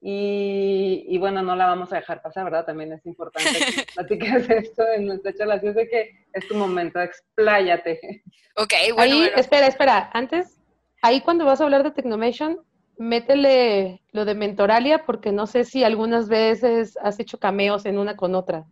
Y, 0.00 1.18
bueno, 1.18 1.42
no 1.42 1.56
la 1.56 1.66
vamos 1.66 1.92
a 1.92 1.96
dejar 1.96 2.22
pasar, 2.22 2.44
¿verdad? 2.44 2.64
También 2.64 2.92
es 2.92 3.04
importante 3.04 3.50
que 3.50 3.86
platiques 3.94 4.48
esto 4.48 4.84
en 4.94 5.06
nuestra 5.06 5.34
charla. 5.34 5.54
Así 5.54 5.66
es 5.66 5.74
de 5.74 5.88
que 5.88 6.26
es 6.32 6.46
tu 6.46 6.54
momento, 6.54 7.00
expláyate. 7.00 8.22
Ok, 8.56 8.72
bueno, 8.94 9.14
ahí, 9.14 9.30
Espera, 9.36 9.66
espera, 9.66 10.10
antes, 10.12 10.58
ahí 11.02 11.20
cuando 11.20 11.44
vas 11.44 11.60
a 11.60 11.64
hablar 11.64 11.82
de 11.82 11.90
Technomation, 11.90 12.60
métele 12.96 14.02
lo 14.12 14.24
de 14.24 14.34
Mentoralia, 14.34 15.04
porque 15.04 15.32
no 15.32 15.46
sé 15.46 15.64
si 15.64 15.84
algunas 15.84 16.28
veces 16.28 16.96
has 17.02 17.18
hecho 17.18 17.38
cameos 17.38 17.86
en 17.86 17.98
una 17.98 18.16
con 18.16 18.34
otra. 18.34 18.66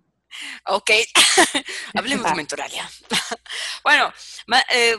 Ok, 0.67 0.91
hablemos 1.95 2.29
de 2.29 2.35
Mentoralia. 2.35 2.89
bueno, 3.85 4.13
eh, 4.71 4.97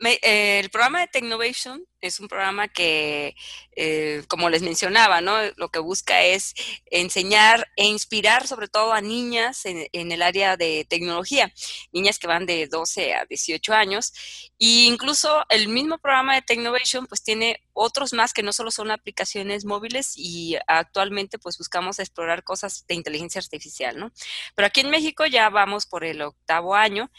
eh, 0.00 0.60
el 0.60 0.70
programa 0.70 1.00
de 1.00 1.08
Technovation 1.08 1.82
es 2.00 2.20
un 2.20 2.28
programa 2.28 2.68
que, 2.68 3.34
eh, 3.74 4.22
como 4.28 4.50
les 4.50 4.62
mencionaba, 4.62 5.20
¿no? 5.20 5.36
lo 5.56 5.70
que 5.70 5.78
busca 5.78 6.22
es 6.22 6.54
enseñar 6.86 7.66
e 7.76 7.86
inspirar 7.86 8.46
sobre 8.46 8.68
todo 8.68 8.92
a 8.92 9.00
niñas 9.00 9.64
en, 9.64 9.88
el 9.92 10.22
área 10.22 10.56
de 10.56 10.86
tecnología, 10.88 11.52
niñas 11.92 12.18
que 12.18 12.26
van 12.26 12.46
de 12.46 12.66
12 12.66 13.14
a 13.14 13.24
18 13.24 13.74
años. 13.74 14.12
E 14.58 14.86
incluso 14.86 15.44
el 15.48 15.68
mismo 15.68 15.98
programa 15.98 16.34
de 16.34 16.42
Technovation 16.42 17.06
pues 17.06 17.22
tiene 17.22 17.62
otros 17.72 18.12
más 18.12 18.32
que 18.32 18.42
no 18.42 18.52
solo 18.52 18.70
son 18.70 18.90
aplicaciones 18.90 19.64
móviles 19.64 20.12
y 20.16 20.56
actualmente 20.66 21.38
pues 21.38 21.58
buscamos 21.58 21.98
explorar 21.98 22.44
cosas 22.44 22.86
de 22.86 22.94
inteligencia 22.94 23.40
artificial, 23.40 23.98
¿no? 23.98 24.12
Pero 24.54 24.66
aquí 24.66 24.80
en 24.80 24.90
México 24.90 25.26
ya 25.26 25.50
vamos 25.50 25.86
por 25.86 26.04
el 26.04 26.22
octavo 26.22 26.74
año 26.74 27.10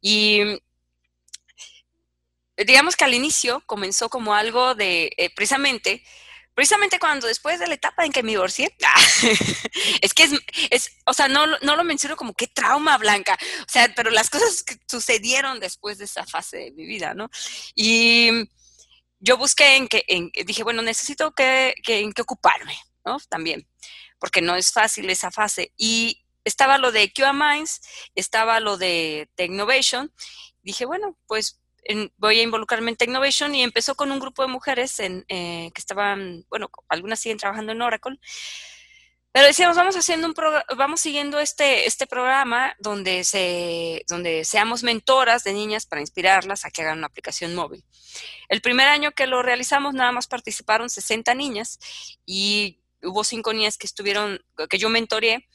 y 0.00 0.60
digamos 2.64 2.96
que 2.96 3.04
al 3.04 3.14
inicio 3.14 3.62
comenzó 3.66 4.08
como 4.08 4.34
algo 4.34 4.74
de, 4.74 5.12
eh, 5.16 5.30
precisamente, 5.34 6.02
precisamente 6.54 6.98
cuando 6.98 7.26
después 7.26 7.58
de 7.60 7.66
la 7.66 7.74
etapa 7.74 8.04
en 8.04 8.12
que 8.12 8.22
me 8.22 8.30
divorcié, 8.30 8.74
es 10.00 10.14
que 10.14 10.28
es, 10.70 10.96
o 11.04 11.12
sea, 11.12 11.28
no, 11.28 11.46
no 11.46 11.76
lo 11.76 11.84
menciono 11.84 12.16
como 12.16 12.32
qué 12.32 12.46
trauma 12.46 12.96
blanca, 12.96 13.36
o 13.60 13.70
sea, 13.70 13.92
pero 13.94 14.10
las 14.10 14.30
cosas 14.30 14.62
que 14.62 14.78
sucedieron 14.88 15.60
después 15.60 15.98
de 15.98 16.06
esa 16.06 16.24
fase 16.24 16.56
de 16.56 16.70
mi 16.72 16.86
vida, 16.86 17.12
¿no? 17.12 17.28
Y 17.74 18.48
yo 19.18 19.36
busqué 19.36 19.76
en 19.76 19.88
que, 19.88 20.04
dije, 20.46 20.62
bueno, 20.62 20.82
necesito 20.82 21.32
que, 21.32 21.74
que, 21.82 22.00
en 22.00 22.12
qué 22.12 22.22
ocuparme, 22.22 22.78
¿no? 23.04 23.18
También, 23.28 23.68
porque 24.18 24.40
no 24.40 24.56
es 24.56 24.72
fácil 24.72 25.10
esa 25.10 25.30
fase. 25.30 25.72
Y 25.76 26.24
estaba 26.44 26.78
lo 26.78 26.92
de 26.92 27.12
QA 27.12 27.32
Minds, 27.32 27.80
estaba 28.14 28.60
lo 28.60 28.78
de 28.78 29.28
Technovation, 29.34 30.12
dije, 30.62 30.86
bueno, 30.86 31.18
pues 31.26 31.60
voy 32.16 32.40
a 32.40 32.42
involucrarme 32.42 32.90
en 32.90 32.96
Technovation 32.96 33.54
y 33.54 33.62
empezó 33.62 33.94
con 33.94 34.12
un 34.12 34.18
grupo 34.18 34.42
de 34.42 34.48
mujeres 34.48 34.98
en, 35.00 35.24
eh, 35.28 35.70
que 35.74 35.80
estaban, 35.80 36.44
bueno, 36.48 36.70
algunas 36.88 37.20
siguen 37.20 37.38
trabajando 37.38 37.72
en 37.72 37.82
Oracle. 37.82 38.18
Pero 39.32 39.48
decíamos, 39.48 39.76
vamos 39.76 39.96
haciendo 39.96 40.28
un 40.28 40.34
vamos 40.78 41.00
siguiendo 41.00 41.38
este, 41.40 41.86
este 41.86 42.06
programa 42.06 42.74
donde, 42.78 43.22
se, 43.22 44.02
donde 44.08 44.44
seamos 44.46 44.82
mentoras 44.82 45.44
de 45.44 45.52
niñas 45.52 45.84
para 45.84 46.00
inspirarlas 46.00 46.64
a 46.64 46.70
que 46.70 46.80
hagan 46.80 46.98
una 46.98 47.08
aplicación 47.08 47.54
móvil. 47.54 47.84
El 48.48 48.62
primer 48.62 48.88
año 48.88 49.12
que 49.12 49.26
lo 49.26 49.42
realizamos, 49.42 49.92
nada 49.92 50.10
más 50.10 50.26
participaron 50.26 50.88
60 50.88 51.34
niñas 51.34 51.78
y 52.24 52.80
hubo 53.02 53.24
cinco 53.24 53.52
niñas 53.52 53.76
que 53.76 53.86
estuvieron, 53.86 54.42
que 54.70 54.78
yo 54.78 54.88
mentoreé, 54.88 55.46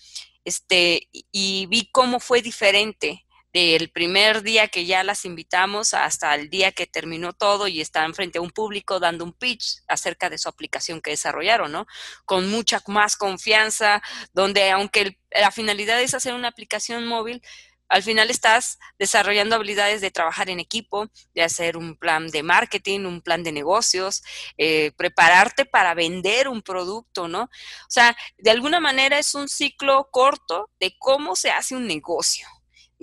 este, 0.46 1.10
y 1.12 1.66
vi 1.66 1.90
cómo 1.92 2.20
fue 2.20 2.44
diferente 2.44 3.26
del 3.54 3.90
primer 3.92 4.44
día 4.44 4.68
que 4.68 4.86
ya 4.86 5.04
las 5.04 5.26
invitamos 5.26 5.94
hasta 5.94 6.34
el 6.36 6.50
día 6.50 6.72
que 6.72 6.88
terminó 6.88 7.34
todo 7.34 7.68
y 7.68 7.82
están 7.82 8.14
frente 8.14 8.38
a 8.38 8.42
un 8.42 8.52
público 8.52 9.00
dando 9.00 9.26
un 9.26 9.34
pitch 9.34 9.82
acerca 9.88 10.30
de 10.30 10.38
su 10.38 10.48
aplicación 10.48 11.02
que 11.02 11.12
desarrollaron, 11.12 11.72
¿no? 11.72 11.86
Con 12.26 12.50
mucha 12.50 12.82
más 12.88 13.18
confianza, 13.18 14.02
donde 14.34 14.72
aunque 14.72 15.18
la 15.32 15.52
finalidad 15.52 16.02
es 16.02 16.14
hacer 16.14 16.34
una 16.34 16.48
aplicación 16.48 17.06
móvil, 17.06 17.42
al 17.90 18.04
final 18.04 18.30
estás 18.30 18.80
desarrollando 18.98 19.58
habilidades 19.58 20.00
de 20.00 20.12
trabajar 20.12 20.50
en 20.50 20.62
equipo, 20.62 21.10
de 21.36 21.44
hacer 21.44 21.76
un 21.76 21.98
plan 21.98 22.30
de 22.30 22.42
marketing, 22.42 23.02
un 23.02 23.22
plan 23.22 23.44
de 23.44 23.52
negocios, 23.52 24.24
eh, 24.58 24.94
prepararte 24.96 25.66
para 25.66 25.94
vender 25.94 26.48
un 26.48 26.62
producto, 26.62 27.28
¿no? 27.28 27.44
O 27.44 27.90
sea, 27.90 28.16
de 28.38 28.50
alguna 28.50 28.80
manera 28.80 29.20
es 29.20 29.36
un 29.36 29.50
ciclo 29.50 30.08
corto 30.10 30.70
de 30.80 30.96
cómo 31.00 31.36
se 31.36 31.52
hace 31.52 31.76
un 31.76 31.86
negocio 31.86 32.48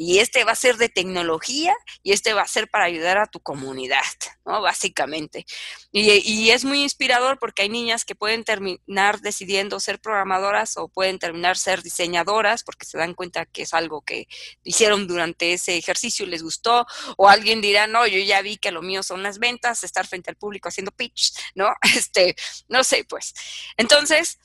y 0.01 0.21
este 0.21 0.45
va 0.45 0.53
a 0.53 0.55
ser 0.55 0.77
de 0.77 0.89
tecnología 0.89 1.75
y 2.05 2.13
este 2.13 2.33
va 2.33 2.43
a 2.43 2.49
ser 2.49 2.69
para 2.69 2.85
ayudar 2.85 3.19
a 3.19 3.27
tu 3.27 3.41
comunidad, 3.41 4.05
¿no? 4.47 4.63
Básicamente. 4.63 5.45
Y, 5.91 6.51
es 6.51 6.65
muy 6.65 6.85
inspirador 6.85 7.41
porque 7.41 7.63
hay 7.63 7.69
niñas 7.69 8.05
que 8.05 8.15
pueden 8.15 8.45
terminar 8.45 9.21
decidiendo 9.21 9.81
ser 9.81 9.99
programadoras 10.01 10.77
o 10.77 10.87
pueden 10.87 11.19
terminar 11.19 11.59
ser 11.59 11.83
diseñadoras 11.83 12.63
porque 12.63 12.87
se 12.87 12.97
dan 12.97 13.15
cuenta 13.15 13.45
que 13.45 13.63
es 13.63 13.75
algo 13.75 14.03
que 14.03 14.29
hicieron 14.63 15.09
durante 15.09 15.53
ese 15.53 15.77
ejercicio 15.77 16.25
y 16.25 16.29
les 16.29 16.45
gustó, 16.45 16.87
o 17.17 17.29
alguien 17.29 17.61
dirá, 17.61 17.89
no, 17.89 18.07
yo 18.07 18.21
ya 18.21 18.41
vi 18.41 18.57
que 18.57 18.71
lo 18.71 18.83
mío 18.83 19.03
son 19.03 19.25
las 19.25 19.41
ventas, 19.41 19.83
estar 19.83 20.07
frente 20.07 20.31
al 20.31 20.37
público 20.37 20.69
haciendo 20.69 20.93
pitch, 20.93 21.33
¿no? 21.57 21.75
Este, 21.99 22.37
no 22.69 22.85
sé, 22.85 23.05
pues. 23.09 23.35
Entonces, 23.77 24.39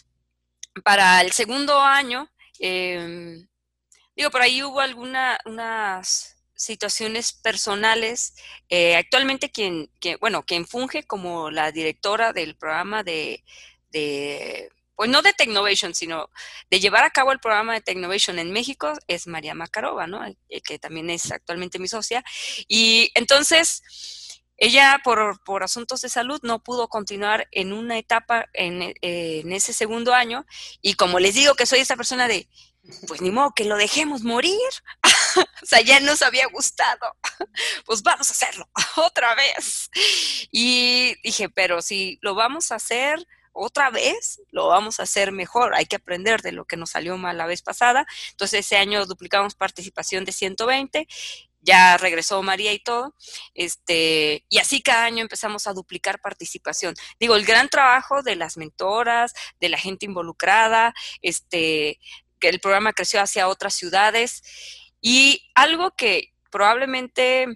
para 0.84 1.22
el 1.22 1.32
segundo 1.32 1.80
año, 1.80 2.28
eh, 2.60 3.46
Digo, 4.16 4.30
por 4.30 4.42
ahí 4.42 4.62
hubo 4.64 4.80
algunas 4.80 6.34
situaciones 6.56 7.34
personales. 7.34 8.36
Eh, 8.70 8.96
actualmente 8.96 9.52
quien, 9.52 9.90
bueno, 10.20 10.44
quien 10.46 10.66
funge 10.68 11.04
como 11.04 11.52
la 11.52 11.72
directora 11.72 12.34
del 12.34 12.56
programa 12.56 13.04
de, 13.04 13.44
pues 14.96 15.10
no 15.10 15.22
de 15.22 15.34
Technovation, 15.34 15.96
sino 15.96 16.30
de 16.70 16.80
llevar 16.80 17.04
a 17.04 17.10
cabo 17.10 17.32
el 17.32 17.40
programa 17.40 17.74
de 17.74 17.82
Technovation 17.82 18.40
en 18.40 18.52
México 18.52 18.94
es 19.08 19.28
María 19.28 19.56
Macarova, 19.56 20.08
¿no? 20.08 20.22
que 20.64 20.80
también 20.80 21.10
es 21.10 21.32
actualmente 21.32 21.80
mi 21.80 21.88
socia. 21.88 22.24
Y 22.68 23.12
entonces, 23.16 24.44
ella 24.58 25.02
por, 25.04 25.44
por 25.44 25.64
asuntos 25.64 26.02
de 26.02 26.10
salud 26.10 26.40
no 26.44 26.64
pudo 26.64 26.88
continuar 26.88 27.48
en 27.52 27.74
una 27.74 27.98
etapa 27.98 28.48
en, 28.54 28.94
en 29.02 29.52
ese 29.52 29.74
segundo 29.74 30.14
año. 30.14 30.46
Y 30.82 30.94
como 30.94 31.20
les 31.20 31.34
digo 31.34 31.56
que 31.56 31.66
soy 31.66 31.80
esa 31.80 31.96
persona 31.96 32.28
de, 32.28 32.48
pues 33.08 33.22
ni 33.22 33.32
modo 33.32 33.54
que 33.56 33.66
lo 33.66 33.78
dejemos 33.78 34.24
morir. 34.24 34.60
o 35.62 35.66
sea, 35.66 35.82
ya 35.82 36.00
nos 36.00 36.22
había 36.22 36.48
gustado. 36.48 37.16
pues 37.86 38.04
vamos 38.04 38.30
a 38.30 38.34
hacerlo 38.34 38.68
otra 38.98 39.36
vez. 39.36 39.90
Y 40.52 41.16
dije, 41.24 41.50
pero 41.50 41.82
si 41.82 42.20
lo 42.22 42.36
vamos 42.36 42.72
a 42.72 42.76
hacer 42.76 43.26
otra 43.54 43.92
vez, 43.92 44.42
lo 44.52 44.68
vamos 44.68 45.00
a 45.00 45.04
hacer 45.04 45.32
mejor. 45.32 45.76
Hay 45.76 45.86
que 45.86 45.96
aprender 45.96 46.42
de 46.42 46.52
lo 46.52 46.66
que 46.66 46.78
nos 46.78 46.92
salió 46.92 47.18
mal 47.18 47.38
la 47.38 47.46
vez 47.46 47.62
pasada. 47.62 48.06
Entonces, 48.32 48.62
ese 48.66 48.78
año 48.78 49.06
duplicamos 49.06 49.56
participación 49.56 50.26
de 50.26 50.32
120 50.32 51.08
ya 51.64 51.98
regresó 51.98 52.44
María 52.44 52.74
y 52.74 52.80
todo, 52.80 53.16
este, 53.54 54.46
y 54.50 54.58
así 54.60 54.82
cada 54.82 55.06
año 55.06 55.22
empezamos 55.22 55.66
a 55.66 55.74
duplicar 55.74 56.20
participación. 56.20 56.94
Digo, 57.20 57.36
el 57.36 57.46
gran 57.46 57.70
trabajo 57.70 58.22
de 58.22 58.36
las 58.36 58.58
mentoras, 58.58 59.34
de 59.60 59.70
la 59.70 59.78
gente 59.78 60.06
involucrada, 60.06 60.94
este, 61.22 62.00
que 62.44 62.50
el 62.50 62.60
programa 62.60 62.92
creció 62.92 63.22
hacia 63.22 63.48
otras 63.48 63.74
ciudades. 63.74 64.44
Y 65.00 65.50
algo 65.56 65.92
que 65.96 66.34
probablemente 66.52 67.48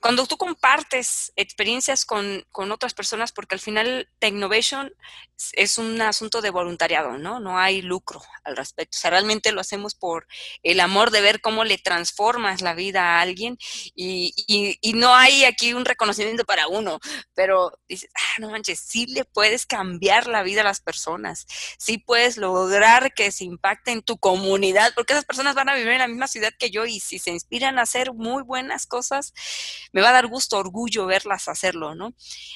cuando 0.00 0.26
tú 0.26 0.36
compartes 0.36 1.32
experiencias 1.36 2.04
con, 2.04 2.44
otras 2.52 2.94
personas, 2.94 3.32
porque 3.32 3.54
al 3.54 3.60
final 3.60 4.08
Technovation 4.18 4.92
es 5.52 5.78
un 5.78 6.00
asunto 6.00 6.40
de 6.40 6.50
voluntariado, 6.50 7.18
¿no? 7.18 7.40
No 7.40 7.58
hay 7.58 7.82
lucro 7.82 8.22
al 8.44 8.56
respecto. 8.56 8.96
O 8.96 9.00
sea, 9.00 9.10
realmente 9.10 9.52
lo 9.52 9.60
hacemos 9.60 9.94
por 9.94 10.26
el 10.62 10.80
amor 10.80 11.10
de 11.10 11.20
ver 11.20 11.40
cómo 11.40 11.64
le 11.64 11.78
transformas 11.78 12.62
la 12.62 12.74
vida 12.74 13.02
a 13.02 13.20
alguien 13.20 13.58
y, 13.94 14.32
no 14.94 15.14
hay 15.14 15.44
aquí 15.44 15.74
un 15.74 15.84
reconocimiento 15.84 16.44
para 16.44 16.68
uno, 16.68 16.98
pero 17.34 17.70
dices, 17.86 18.08
ah, 18.14 18.40
no 18.40 18.50
manches, 18.50 18.80
sí 18.80 19.06
le 19.06 19.24
puedes 19.26 19.66
cambiar 19.66 20.26
la 20.26 20.42
vida 20.42 20.62
a 20.62 20.64
las 20.64 20.80
personas, 20.80 21.46
sí 21.78 21.98
puedes 21.98 22.38
lograr 22.38 23.12
que 23.12 23.30
se 23.30 23.44
impacte 23.44 23.90
en 23.90 24.02
tu 24.02 24.16
comunidad, 24.16 24.94
porque 24.94 25.12
esas 25.12 25.26
personas 25.26 25.54
van 25.54 25.68
a 25.68 25.74
vivir 25.74 25.92
en 25.92 25.98
la 25.98 26.08
misma 26.08 26.28
ciudad 26.28 26.52
que 26.58 26.70
yo 26.70 26.86
y 26.86 27.00
si 27.00 27.18
se 27.18 27.30
inspiran 27.30 27.78
a 27.78 27.82
hacer 27.82 28.14
muy 28.14 28.42
buenas 28.42 28.86
cosas, 28.86 29.34
me 29.96 30.02
va 30.02 30.10
a 30.10 30.12
dar 30.12 30.26
gusto, 30.26 30.58
orgullo 30.58 31.06
verlas 31.06 31.48
hacerlo, 31.48 31.94
¿no? 31.94 32.12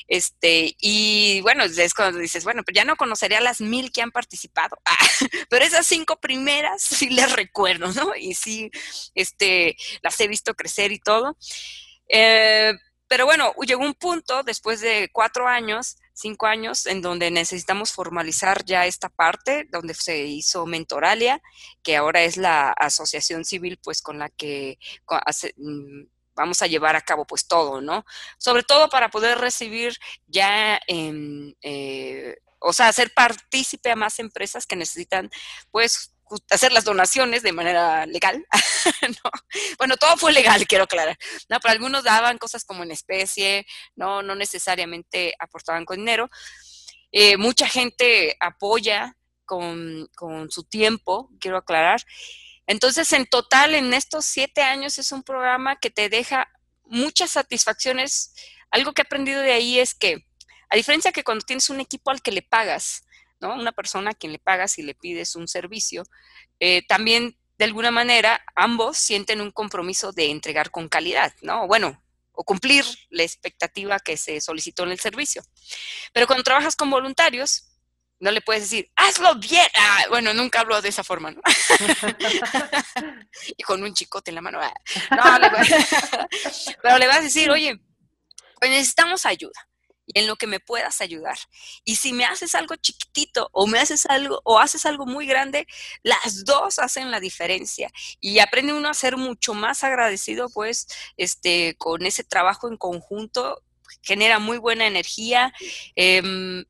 Este, 0.08 0.76
y 0.78 1.40
bueno, 1.40 1.64
es 1.64 1.94
cuando 1.94 2.18
dices, 2.18 2.44
bueno, 2.44 2.62
pero 2.66 2.76
ya 2.76 2.84
no 2.84 2.96
conocería 2.96 3.38
a 3.38 3.40
las 3.40 3.62
mil 3.62 3.92
que 3.92 4.02
han 4.02 4.10
participado, 4.10 4.76
pero 5.48 5.64
esas 5.64 5.86
cinco 5.86 6.20
primeras 6.20 6.82
sí 6.82 7.08
les 7.08 7.32
recuerdo, 7.32 7.90
¿no? 7.94 8.14
Y 8.14 8.34
sí, 8.34 8.70
este, 9.14 9.74
las 10.02 10.20
he 10.20 10.28
visto 10.28 10.52
crecer 10.52 10.92
y 10.92 10.98
todo. 10.98 11.38
Eh, 12.10 12.74
pero 13.08 13.24
bueno, 13.24 13.54
llegó 13.66 13.86
un 13.86 13.94
punto 13.94 14.42
después 14.42 14.82
de 14.82 15.08
cuatro 15.10 15.48
años, 15.48 15.96
cinco 16.12 16.44
años, 16.44 16.84
en 16.84 17.00
donde 17.00 17.30
necesitamos 17.30 17.90
formalizar 17.94 18.66
ya 18.66 18.84
esta 18.84 19.08
parte, 19.08 19.66
donde 19.70 19.94
se 19.94 20.26
hizo 20.26 20.66
Mentoralia, 20.66 21.40
que 21.82 21.96
ahora 21.96 22.22
es 22.22 22.36
la 22.36 22.68
asociación 22.72 23.46
civil, 23.46 23.80
pues 23.82 24.02
con 24.02 24.18
la 24.18 24.28
que 24.28 24.78
mm, 25.56 26.02
vamos 26.40 26.62
a 26.62 26.66
llevar 26.66 26.96
a 26.96 27.02
cabo 27.02 27.26
pues 27.26 27.46
todo, 27.46 27.80
¿no? 27.80 28.04
Sobre 28.38 28.62
todo 28.62 28.88
para 28.88 29.10
poder 29.10 29.38
recibir 29.38 29.96
ya, 30.26 30.80
eh, 30.86 32.36
o 32.58 32.72
sea, 32.72 32.88
hacer 32.88 33.12
partícipe 33.14 33.90
a 33.90 33.96
más 33.96 34.18
empresas 34.18 34.66
que 34.66 34.76
necesitan 34.76 35.30
pues 35.70 36.14
hacer 36.50 36.72
las 36.72 36.84
donaciones 36.84 37.42
de 37.42 37.52
manera 37.52 38.06
legal. 38.06 38.46
no. 39.02 39.30
Bueno, 39.78 39.96
todo 39.96 40.16
fue 40.16 40.32
legal, 40.32 40.66
quiero 40.66 40.84
aclarar. 40.84 41.18
No, 41.48 41.58
pero 41.60 41.72
algunos 41.72 42.04
daban 42.04 42.38
cosas 42.38 42.64
como 42.64 42.82
en 42.84 42.92
especie, 42.92 43.66
no, 43.96 44.22
no 44.22 44.34
necesariamente 44.34 45.34
aportaban 45.38 45.84
con 45.84 45.98
dinero. 45.98 46.30
Eh, 47.12 47.36
mucha 47.36 47.68
gente 47.68 48.36
apoya 48.40 49.16
con, 49.44 50.08
con, 50.14 50.50
su 50.50 50.62
tiempo, 50.62 51.28
quiero 51.40 51.56
aclarar. 51.56 52.00
Entonces, 52.70 53.12
en 53.14 53.26
total, 53.26 53.74
en 53.74 53.92
estos 53.92 54.24
siete 54.24 54.62
años 54.62 54.96
es 55.00 55.10
un 55.10 55.24
programa 55.24 55.80
que 55.80 55.90
te 55.90 56.08
deja 56.08 56.48
muchas 56.84 57.32
satisfacciones. 57.32 58.32
Algo 58.70 58.92
que 58.92 59.02
he 59.02 59.06
aprendido 59.06 59.42
de 59.42 59.50
ahí 59.50 59.80
es 59.80 59.92
que, 59.92 60.24
a 60.68 60.76
diferencia 60.76 61.10
que 61.10 61.24
cuando 61.24 61.44
tienes 61.44 61.68
un 61.68 61.80
equipo 61.80 62.12
al 62.12 62.22
que 62.22 62.30
le 62.30 62.42
pagas, 62.42 63.02
¿no? 63.40 63.54
Una 63.54 63.72
persona 63.72 64.12
a 64.12 64.14
quien 64.14 64.30
le 64.30 64.38
pagas 64.38 64.78
y 64.78 64.84
le 64.84 64.94
pides 64.94 65.34
un 65.34 65.48
servicio, 65.48 66.04
eh, 66.60 66.86
también 66.86 67.36
de 67.58 67.64
alguna 67.64 67.90
manera 67.90 68.40
ambos 68.54 68.98
sienten 68.98 69.40
un 69.40 69.50
compromiso 69.50 70.12
de 70.12 70.30
entregar 70.30 70.70
con 70.70 70.88
calidad, 70.88 71.34
¿no? 71.42 71.66
Bueno, 71.66 72.00
o 72.30 72.44
cumplir 72.44 72.84
la 73.08 73.24
expectativa 73.24 73.98
que 73.98 74.16
se 74.16 74.40
solicitó 74.40 74.84
en 74.84 74.92
el 74.92 75.00
servicio. 75.00 75.42
Pero 76.12 76.28
cuando 76.28 76.44
trabajas 76.44 76.76
con 76.76 76.88
voluntarios, 76.88 77.69
no 78.20 78.30
le 78.30 78.42
puedes 78.42 78.64
decir, 78.64 78.90
hazlo 78.96 79.34
bien. 79.36 79.66
Ah, 79.74 80.04
bueno, 80.10 80.34
nunca 80.34 80.60
hablo 80.60 80.80
de 80.80 80.90
esa 80.90 81.02
forma, 81.02 81.30
¿no? 81.30 81.40
y 83.56 83.62
con 83.62 83.82
un 83.82 83.94
chicote 83.94 84.30
en 84.30 84.34
la 84.36 84.42
mano. 84.42 84.60
Ah, 84.60 84.72
no, 85.10 85.38
le 85.38 85.50
pero 86.82 86.98
le 86.98 87.06
vas 87.06 87.18
a 87.18 87.22
decir, 87.22 87.50
oye, 87.50 87.80
pues 88.58 88.70
necesitamos 88.70 89.24
ayuda 89.24 89.58
y 90.04 90.18
en 90.18 90.26
lo 90.26 90.36
que 90.36 90.46
me 90.46 90.60
puedas 90.60 91.00
ayudar. 91.00 91.38
Y 91.84 91.96
si 91.96 92.12
me 92.12 92.26
haces 92.26 92.54
algo 92.54 92.76
chiquitito 92.76 93.48
o 93.52 93.66
me 93.66 93.78
haces 93.78 94.04
algo 94.06 94.42
o 94.44 94.58
haces 94.58 94.84
algo 94.84 95.06
muy 95.06 95.26
grande, 95.26 95.66
las 96.02 96.44
dos 96.44 96.78
hacen 96.78 97.10
la 97.10 97.20
diferencia 97.20 97.90
y 98.20 98.40
aprende 98.40 98.74
uno 98.74 98.90
a 98.90 98.94
ser 98.94 99.16
mucho 99.16 99.54
más 99.54 99.82
agradecido 99.82 100.50
pues 100.50 100.88
este 101.16 101.74
con 101.78 102.04
ese 102.04 102.24
trabajo 102.24 102.68
en 102.68 102.76
conjunto 102.76 103.62
genera 104.02 104.38
muy 104.38 104.58
buena 104.58 104.86
energía. 104.86 105.54
Eh, 105.96 106.64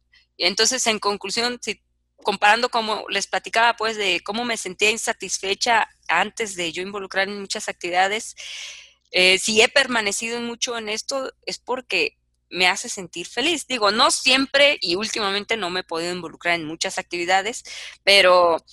entonces, 0.46 0.86
en 0.86 0.98
conclusión, 0.98 1.58
si, 1.62 1.82
comparando 2.22 2.68
como 2.70 3.04
les 3.08 3.26
platicaba, 3.26 3.76
pues, 3.76 3.96
de 3.96 4.20
cómo 4.20 4.44
me 4.44 4.56
sentía 4.56 4.90
insatisfecha 4.90 5.88
antes 6.08 6.56
de 6.56 6.72
yo 6.72 6.82
involucrar 6.82 7.28
en 7.28 7.40
muchas 7.40 7.68
actividades, 7.68 8.36
eh, 9.12 9.38
si 9.38 9.60
he 9.60 9.68
permanecido 9.68 10.40
mucho 10.40 10.78
en 10.78 10.88
esto 10.88 11.32
es 11.46 11.58
porque 11.58 12.16
me 12.48 12.68
hace 12.68 12.88
sentir 12.88 13.26
feliz. 13.26 13.66
Digo, 13.66 13.90
no 13.90 14.10
siempre 14.10 14.78
y 14.80 14.96
últimamente 14.96 15.56
no 15.56 15.70
me 15.70 15.80
he 15.80 15.84
podido 15.84 16.12
involucrar 16.12 16.54
en 16.54 16.66
muchas 16.66 16.98
actividades, 16.98 17.64
pero, 18.04 18.64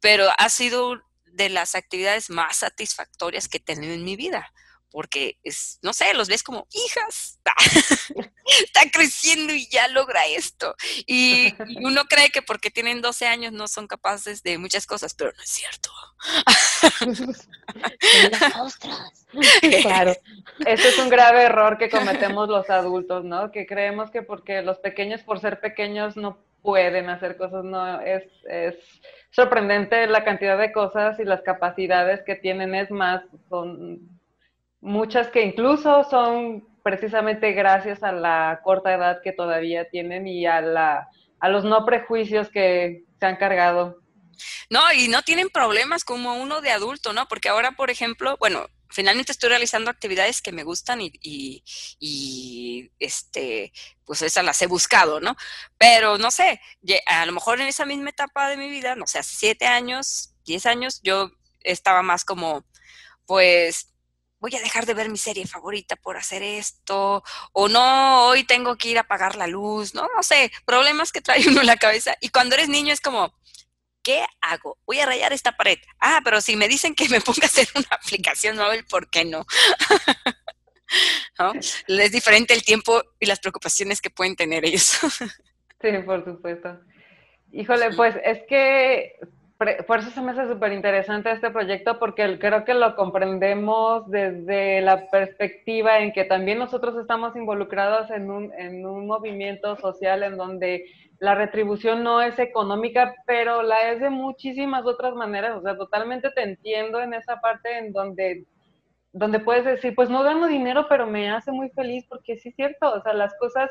pero 0.00 0.28
ha 0.38 0.48
sido 0.48 1.00
de 1.24 1.48
las 1.50 1.74
actividades 1.74 2.30
más 2.30 2.58
satisfactorias 2.58 3.48
que 3.48 3.58
he 3.58 3.60
tenido 3.60 3.94
en 3.94 4.04
mi 4.04 4.16
vida 4.16 4.52
porque 4.90 5.38
es, 5.42 5.78
no 5.82 5.92
sé, 5.92 6.14
los 6.14 6.28
ves 6.28 6.42
como 6.42 6.66
hijas, 6.72 7.38
está 8.64 8.80
creciendo 8.92 9.52
y 9.52 9.68
ya 9.68 9.88
logra 9.88 10.24
esto. 10.26 10.74
Y, 11.06 11.54
uno 11.84 12.04
cree 12.04 12.30
que 12.30 12.42
porque 12.42 12.70
tienen 12.70 13.02
12 13.02 13.26
años 13.26 13.52
no 13.52 13.68
son 13.68 13.86
capaces 13.86 14.42
de 14.42 14.58
muchas 14.58 14.86
cosas, 14.86 15.14
pero 15.14 15.32
no 15.36 15.42
es 15.42 15.50
cierto. 15.50 15.90
claro. 19.82 20.12
Ese 20.64 20.88
es 20.88 20.98
un 20.98 21.08
grave 21.08 21.42
error 21.44 21.78
que 21.78 21.90
cometemos 21.90 22.48
los 22.48 22.70
adultos, 22.70 23.24
¿no? 23.24 23.52
Que 23.52 23.66
creemos 23.66 24.10
que 24.10 24.22
porque 24.22 24.62
los 24.62 24.78
pequeños, 24.78 25.22
por 25.22 25.40
ser 25.40 25.60
pequeños, 25.60 26.16
no 26.16 26.38
pueden 26.62 27.08
hacer 27.10 27.36
cosas, 27.36 27.64
no, 27.64 28.00
es, 28.00 28.24
es 28.48 28.74
sorprendente 29.30 30.06
la 30.08 30.24
cantidad 30.24 30.58
de 30.58 30.72
cosas 30.72 31.18
y 31.20 31.24
las 31.24 31.42
capacidades 31.42 32.22
que 32.22 32.34
tienen, 32.34 32.74
es 32.74 32.90
más, 32.90 33.22
son 33.48 34.15
muchas 34.86 35.28
que 35.28 35.42
incluso 35.42 36.04
son 36.04 36.66
precisamente 36.82 37.52
gracias 37.52 38.02
a 38.02 38.12
la 38.12 38.60
corta 38.62 38.94
edad 38.94 39.20
que 39.22 39.32
todavía 39.32 39.88
tienen 39.90 40.28
y 40.28 40.46
a, 40.46 40.60
la, 40.60 41.08
a 41.40 41.48
los 41.48 41.64
no 41.64 41.84
prejuicios 41.84 42.48
que 42.48 43.04
se 43.18 43.26
han 43.26 43.36
cargado 43.36 43.98
No, 44.70 44.80
y 44.92 45.08
no 45.08 45.22
tienen 45.22 45.50
problemas 45.50 46.04
como 46.04 46.34
uno 46.34 46.60
de 46.60 46.70
adulto, 46.70 47.12
¿no? 47.12 47.26
Porque 47.26 47.48
ahora, 47.48 47.72
por 47.72 47.90
ejemplo, 47.90 48.36
bueno, 48.38 48.68
finalmente 48.88 49.32
estoy 49.32 49.48
realizando 49.48 49.90
actividades 49.90 50.40
que 50.40 50.52
me 50.52 50.62
gustan 50.62 51.00
y, 51.00 51.12
y, 51.98 52.92
este, 53.00 53.72
pues 54.04 54.22
esas 54.22 54.44
las 54.44 54.62
he 54.62 54.68
buscado, 54.68 55.18
¿no? 55.20 55.34
Pero 55.78 56.18
no 56.18 56.30
sé, 56.30 56.60
a 57.06 57.26
lo 57.26 57.32
mejor 57.32 57.60
en 57.60 57.66
esa 57.66 57.84
misma 57.84 58.10
etapa 58.10 58.48
de 58.48 58.56
mi 58.56 58.70
vida, 58.70 58.94
no 58.94 59.08
sé, 59.08 59.22
siete 59.24 59.66
años, 59.66 60.34
diez 60.44 60.66
años, 60.66 61.00
yo 61.02 61.32
estaba 61.62 62.02
más 62.02 62.24
como, 62.24 62.64
pues, 63.26 63.92
voy 64.46 64.54
a 64.54 64.62
dejar 64.62 64.86
de 64.86 64.94
ver 64.94 65.08
mi 65.08 65.18
serie 65.18 65.44
favorita 65.44 65.96
por 65.96 66.16
hacer 66.16 66.40
esto, 66.40 67.24
o 67.52 67.68
no, 67.68 68.28
hoy 68.28 68.44
tengo 68.44 68.76
que 68.76 68.90
ir 68.90 68.98
a 68.98 69.00
apagar 69.00 69.34
la 69.34 69.48
luz, 69.48 69.92
no, 69.92 70.08
no 70.14 70.22
sé, 70.22 70.52
problemas 70.64 71.10
que 71.10 71.20
trae 71.20 71.42
uno 71.48 71.62
en 71.62 71.66
la 71.66 71.76
cabeza. 71.76 72.16
Y 72.20 72.28
cuando 72.28 72.54
eres 72.54 72.68
niño 72.68 72.92
es 72.92 73.00
como, 73.00 73.34
¿qué 74.04 74.24
hago? 74.40 74.78
Voy 74.86 75.00
a 75.00 75.06
rayar 75.06 75.32
esta 75.32 75.56
pared. 75.56 75.78
Ah, 75.98 76.20
pero 76.22 76.40
si 76.40 76.54
me 76.54 76.68
dicen 76.68 76.94
que 76.94 77.08
me 77.08 77.20
ponga 77.22 77.42
a 77.42 77.46
hacer 77.46 77.66
una 77.74 77.88
aplicación 77.90 78.56
móvil, 78.56 78.84
¿por 78.84 79.10
qué 79.10 79.24
no? 79.24 79.44
¿No? 81.40 81.52
Es 81.88 82.12
diferente 82.12 82.54
el 82.54 82.62
tiempo 82.62 83.02
y 83.18 83.26
las 83.26 83.40
preocupaciones 83.40 84.00
que 84.00 84.10
pueden 84.10 84.36
tener 84.36 84.64
ellos. 84.64 84.96
sí, 85.82 85.90
por 86.04 86.24
supuesto. 86.24 86.78
Híjole, 87.50 87.96
pues 87.96 88.14
es 88.24 88.38
que 88.48 89.18
por 89.58 89.98
eso 90.00 90.10
se 90.10 90.20
me 90.20 90.32
hace 90.32 90.46
súper 90.48 90.72
interesante 90.72 91.30
este 91.30 91.50
proyecto 91.50 91.98
porque 91.98 92.38
creo 92.38 92.64
que 92.64 92.74
lo 92.74 92.94
comprendemos 92.94 94.08
desde 94.10 94.82
la 94.82 95.08
perspectiva 95.08 96.00
en 96.00 96.12
que 96.12 96.24
también 96.24 96.58
nosotros 96.58 96.96
estamos 96.96 97.34
involucrados 97.36 98.10
en 98.10 98.30
un, 98.30 98.52
en 98.52 98.84
un 98.84 99.06
movimiento 99.06 99.76
social 99.76 100.22
en 100.22 100.36
donde 100.36 100.84
la 101.18 101.34
retribución 101.34 102.02
no 102.02 102.20
es 102.20 102.38
económica, 102.38 103.14
pero 103.26 103.62
la 103.62 103.92
es 103.92 104.00
de 104.00 104.10
muchísimas 104.10 104.84
otras 104.84 105.14
maneras. 105.14 105.56
O 105.56 105.62
sea, 105.62 105.76
totalmente 105.76 106.30
te 106.30 106.42
entiendo 106.42 107.00
en 107.00 107.14
esa 107.14 107.40
parte 107.40 107.78
en 107.78 107.92
donde, 107.92 108.44
donde 109.12 109.40
puedes 109.40 109.64
decir, 109.64 109.94
pues 109.94 110.10
no 110.10 110.22
gano 110.22 110.46
dinero, 110.46 110.86
pero 110.88 111.06
me 111.06 111.30
hace 111.30 111.50
muy 111.50 111.70
feliz, 111.70 112.04
porque 112.08 112.36
sí 112.36 112.50
es 112.50 112.56
cierto, 112.56 112.92
o 112.92 113.00
sea, 113.00 113.14
las 113.14 113.34
cosas 113.38 113.70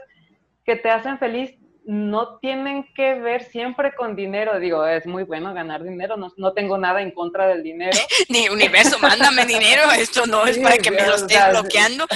que 0.64 0.76
te 0.76 0.90
hacen 0.90 1.20
feliz 1.20 1.56
no 1.86 2.40
tienen 2.40 2.92
que 2.96 3.16
ver 3.16 3.44
siempre 3.44 3.94
con 3.94 4.16
dinero. 4.16 4.60
Digo, 4.60 4.86
es 4.86 5.06
muy 5.06 5.24
bueno 5.24 5.54
ganar 5.54 5.84
dinero, 5.84 6.18
no, 6.18 6.32
no 6.38 6.54
tengo 6.54 6.78
nada 6.78 7.02
en 7.02 7.12
contra 7.12 7.48
del 7.48 7.64
dinero. 7.64 7.98
Ni 8.30 8.50
universo, 8.50 8.98
mándame 9.00 9.46
dinero, 9.46 9.84
esto 9.98 10.26
no 10.26 10.46
es 10.46 10.58
para 10.58 10.78
que 10.78 10.92
me 10.92 11.06
lo 11.06 11.16
esté 11.16 11.38
bloqueando. 11.50 12.06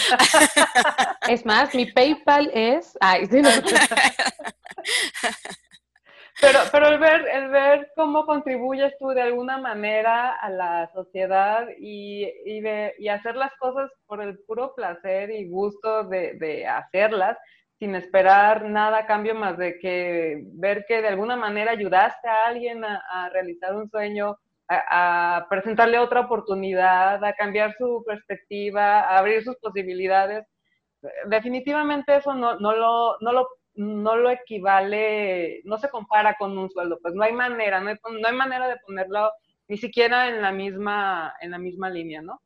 Es 1.27 1.45
más, 1.45 1.75
mi 1.75 1.85
PayPal 1.85 2.49
es... 2.53 2.97
Ay, 2.99 3.27
sí, 3.27 3.41
no. 3.41 3.49
Pero, 6.41 6.59
pero 6.71 6.87
el 6.87 6.99
ver, 6.99 7.27
el 7.27 7.49
ver 7.49 7.91
cómo 7.95 8.25
contribuyes 8.25 8.97
tú 8.97 9.09
de 9.09 9.21
alguna 9.21 9.57
manera 9.57 10.35
a 10.35 10.49
la 10.49 10.89
sociedad 10.93 11.67
y, 11.77 12.25
y, 12.45 12.63
y 12.97 13.09
hacer 13.09 13.35
las 13.35 13.53
cosas 13.57 13.91
por 14.07 14.21
el 14.21 14.39
puro 14.39 14.73
placer 14.73 15.29
y 15.31 15.49
gusto 15.49 16.05
de, 16.05 16.35
de, 16.35 16.65
hacerlas, 16.65 17.37
sin 17.79 17.95
esperar 17.95 18.65
nada 18.65 18.99
a 18.99 19.05
cambio 19.05 19.33
más 19.33 19.57
de 19.57 19.79
que 19.79 20.43
ver 20.53 20.85
que 20.87 21.01
de 21.01 21.07
alguna 21.07 21.37
manera 21.37 21.71
ayudaste 21.71 22.27
a 22.27 22.47
alguien 22.47 22.83
a, 22.83 23.29
realizar 23.31 23.73
un 23.75 23.89
sueño, 23.89 24.37
a, 24.67 25.37
a, 25.37 25.49
presentarle 25.49 25.97
otra 25.97 26.21
oportunidad, 26.21 27.23
a 27.23 27.33
cambiar 27.33 27.73
su 27.77 28.03
perspectiva, 28.05 28.99
a 29.01 29.17
abrir 29.17 29.43
sus 29.43 29.55
posibilidades. 29.57 30.45
Definitivamente 31.27 32.17
eso 32.17 32.33
no, 32.33 32.59
no, 32.59 32.73
lo, 32.73 33.17
no 33.21 33.31
lo 33.31 33.47
no 33.75 34.17
lo 34.17 34.29
equivale, 34.29 35.61
no 35.63 35.77
se 35.77 35.89
compara 35.89 36.35
con 36.37 36.57
un 36.57 36.69
sueldo, 36.69 36.99
pues 37.01 37.13
no 37.13 37.23
hay 37.23 37.31
manera, 37.31 37.79
no 37.79 37.89
hay, 37.89 37.95
no 38.19 38.27
hay 38.27 38.35
manera 38.35 38.67
de 38.67 38.75
ponerlo 38.85 39.31
ni 39.69 39.77
siquiera 39.77 40.27
en 40.27 40.41
la 40.41 40.51
misma, 40.51 41.33
en 41.39 41.51
la 41.51 41.59
misma 41.59 41.89
línea, 41.89 42.21
¿no? 42.21 42.41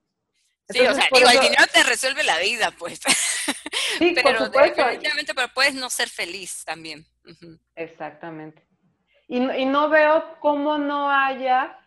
sí, 0.69 0.81
o 0.81 0.93
sea, 0.93 1.07
digo, 1.11 1.30
el 1.30 1.39
dinero 1.39 1.64
te 1.73 1.84
resuelve 1.84 2.23
la 2.23 2.38
vida, 2.38 2.72
pues. 2.77 2.99
Sí, 3.98 4.14
pero 4.15 4.38
por 4.38 4.48
supuesto. 4.48 4.82
definitivamente, 4.82 5.34
pero 5.34 5.48
puedes 5.53 5.76
no 5.76 5.90
ser 5.90 6.10
feliz 6.10 6.64
también. 6.65 7.06
Exactamente. 7.76 8.65
Y, 9.28 9.38
y 9.38 9.65
no 9.65 9.90
veo 9.90 10.38
cómo 10.40 10.78
no 10.78 11.10
haya 11.10 11.78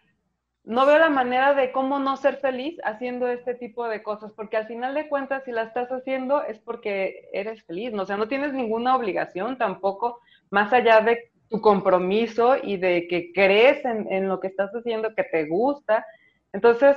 no 0.66 0.84
veo 0.84 0.98
la 0.98 1.08
manera 1.08 1.54
de 1.54 1.70
cómo 1.70 2.00
no 2.00 2.16
ser 2.16 2.38
feliz 2.38 2.76
haciendo 2.82 3.28
este 3.28 3.54
tipo 3.54 3.86
de 3.86 4.02
cosas, 4.02 4.32
porque 4.34 4.56
al 4.56 4.66
final 4.66 4.94
de 4.94 5.08
cuentas, 5.08 5.44
si 5.44 5.52
la 5.52 5.62
estás 5.62 5.88
haciendo 5.90 6.42
es 6.42 6.58
porque 6.58 7.28
eres 7.32 7.62
feliz, 7.62 7.92
¿no? 7.92 8.02
o 8.02 8.06
sea, 8.06 8.16
no 8.16 8.26
tienes 8.26 8.52
ninguna 8.52 8.96
obligación 8.96 9.58
tampoco, 9.58 10.20
más 10.50 10.72
allá 10.72 11.00
de 11.00 11.30
tu 11.48 11.60
compromiso 11.60 12.56
y 12.60 12.78
de 12.78 13.06
que 13.06 13.32
crees 13.32 13.84
en, 13.84 14.28
lo 14.28 14.40
que 14.40 14.48
estás 14.48 14.72
haciendo, 14.72 15.14
que 15.14 15.22
te 15.22 15.46
gusta. 15.46 16.04
Entonces, 16.52 16.96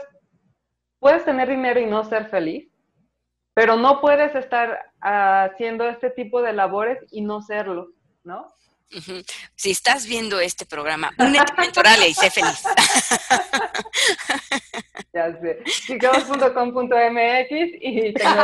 puedes 0.97 1.23
tener 1.23 1.47
dinero 1.47 1.79
y 1.79 1.85
no 1.85 2.03
ser 2.03 2.25
feliz, 2.25 2.67
pero 3.53 3.75
no 3.75 4.01
puedes 4.01 4.33
estar 4.33 4.88
haciendo 5.01 5.87
este 5.87 6.09
tipo 6.09 6.41
de 6.41 6.53
labores 6.53 6.97
y 7.11 7.21
no 7.21 7.41
serlo, 7.41 7.89
¿no? 8.23 8.47
Si 9.55 9.69
estás 9.69 10.07
viendo 10.07 10.39
este 10.39 10.65
programa, 10.65 11.11
únete 11.19 11.39
a 11.39 11.45
y 12.07 12.13
sé 12.13 12.31
feliz. 12.31 12.63
ya 15.13 15.31
sé. 15.39 15.63
Chicos.com.mx 15.63 17.51
y 17.81 18.13
tengo 18.13 18.35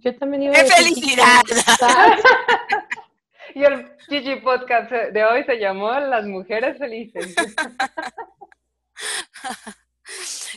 Yo 0.00 0.16
también 0.16 0.44
iba 0.44 0.54
¡Qué 0.54 0.64
felicidad! 0.64 1.42
y 3.54 3.64
el 3.64 3.92
Gigi 4.08 4.36
Podcast 4.36 4.90
de 4.90 5.24
hoy 5.24 5.44
se 5.44 5.58
llamó 5.58 5.92
Las 5.92 6.24
Mujeres 6.24 6.78
Felices. 6.78 7.34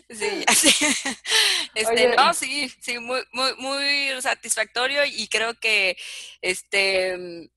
Sí, 0.10 0.44
así. 0.48 0.70
Este, 1.76 2.16
no, 2.16 2.34
sí, 2.34 2.70
sí, 2.82 2.98
muy, 3.00 3.22
muy, 3.32 3.54
muy 3.58 4.22
satisfactorio 4.22 5.06
y 5.06 5.28
creo 5.28 5.54
que 5.54 5.96
este 6.42 7.50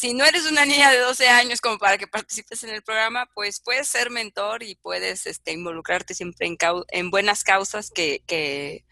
si 0.00 0.14
no 0.14 0.24
eres 0.24 0.46
una 0.46 0.64
niña 0.64 0.90
de 0.90 0.98
12 0.98 1.28
años 1.28 1.60
como 1.60 1.78
para 1.78 1.98
que 1.98 2.06
participes 2.06 2.64
en 2.64 2.70
el 2.70 2.82
programa, 2.82 3.26
pues 3.34 3.60
puedes 3.60 3.86
ser 3.86 4.08
mentor 4.08 4.62
y 4.62 4.74
puedes 4.76 5.26
este, 5.26 5.52
involucrarte 5.52 6.14
siempre 6.14 6.46
en, 6.46 6.56
en 6.88 7.10
buenas 7.10 7.44
causas 7.44 7.90
que, 7.90 8.22
que 8.26 8.86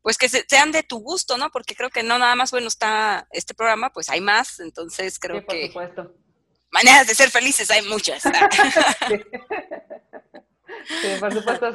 pues 0.00 0.16
que 0.16 0.30
sean 0.30 0.72
de 0.72 0.82
tu 0.82 0.98
gusto, 1.00 1.36
¿no? 1.36 1.50
Porque 1.50 1.74
creo 1.74 1.90
que 1.90 2.02
no 2.02 2.18
nada 2.18 2.34
más 2.36 2.52
bueno 2.52 2.68
está 2.68 3.28
este 3.32 3.52
programa, 3.52 3.92
pues 3.92 4.08
hay 4.08 4.22
más, 4.22 4.60
entonces 4.60 5.18
creo 5.18 5.40
sí, 5.40 5.42
por 5.42 5.54
que 5.54 5.66
supuesto. 5.66 6.14
maneras 6.70 7.06
de 7.06 7.14
ser 7.14 7.30
felices 7.30 7.70
hay 7.70 7.82
muchas. 7.82 8.22
sí. 9.08 9.14
Sí, 10.84 11.08
por 11.18 11.32
supuesto, 11.32 11.72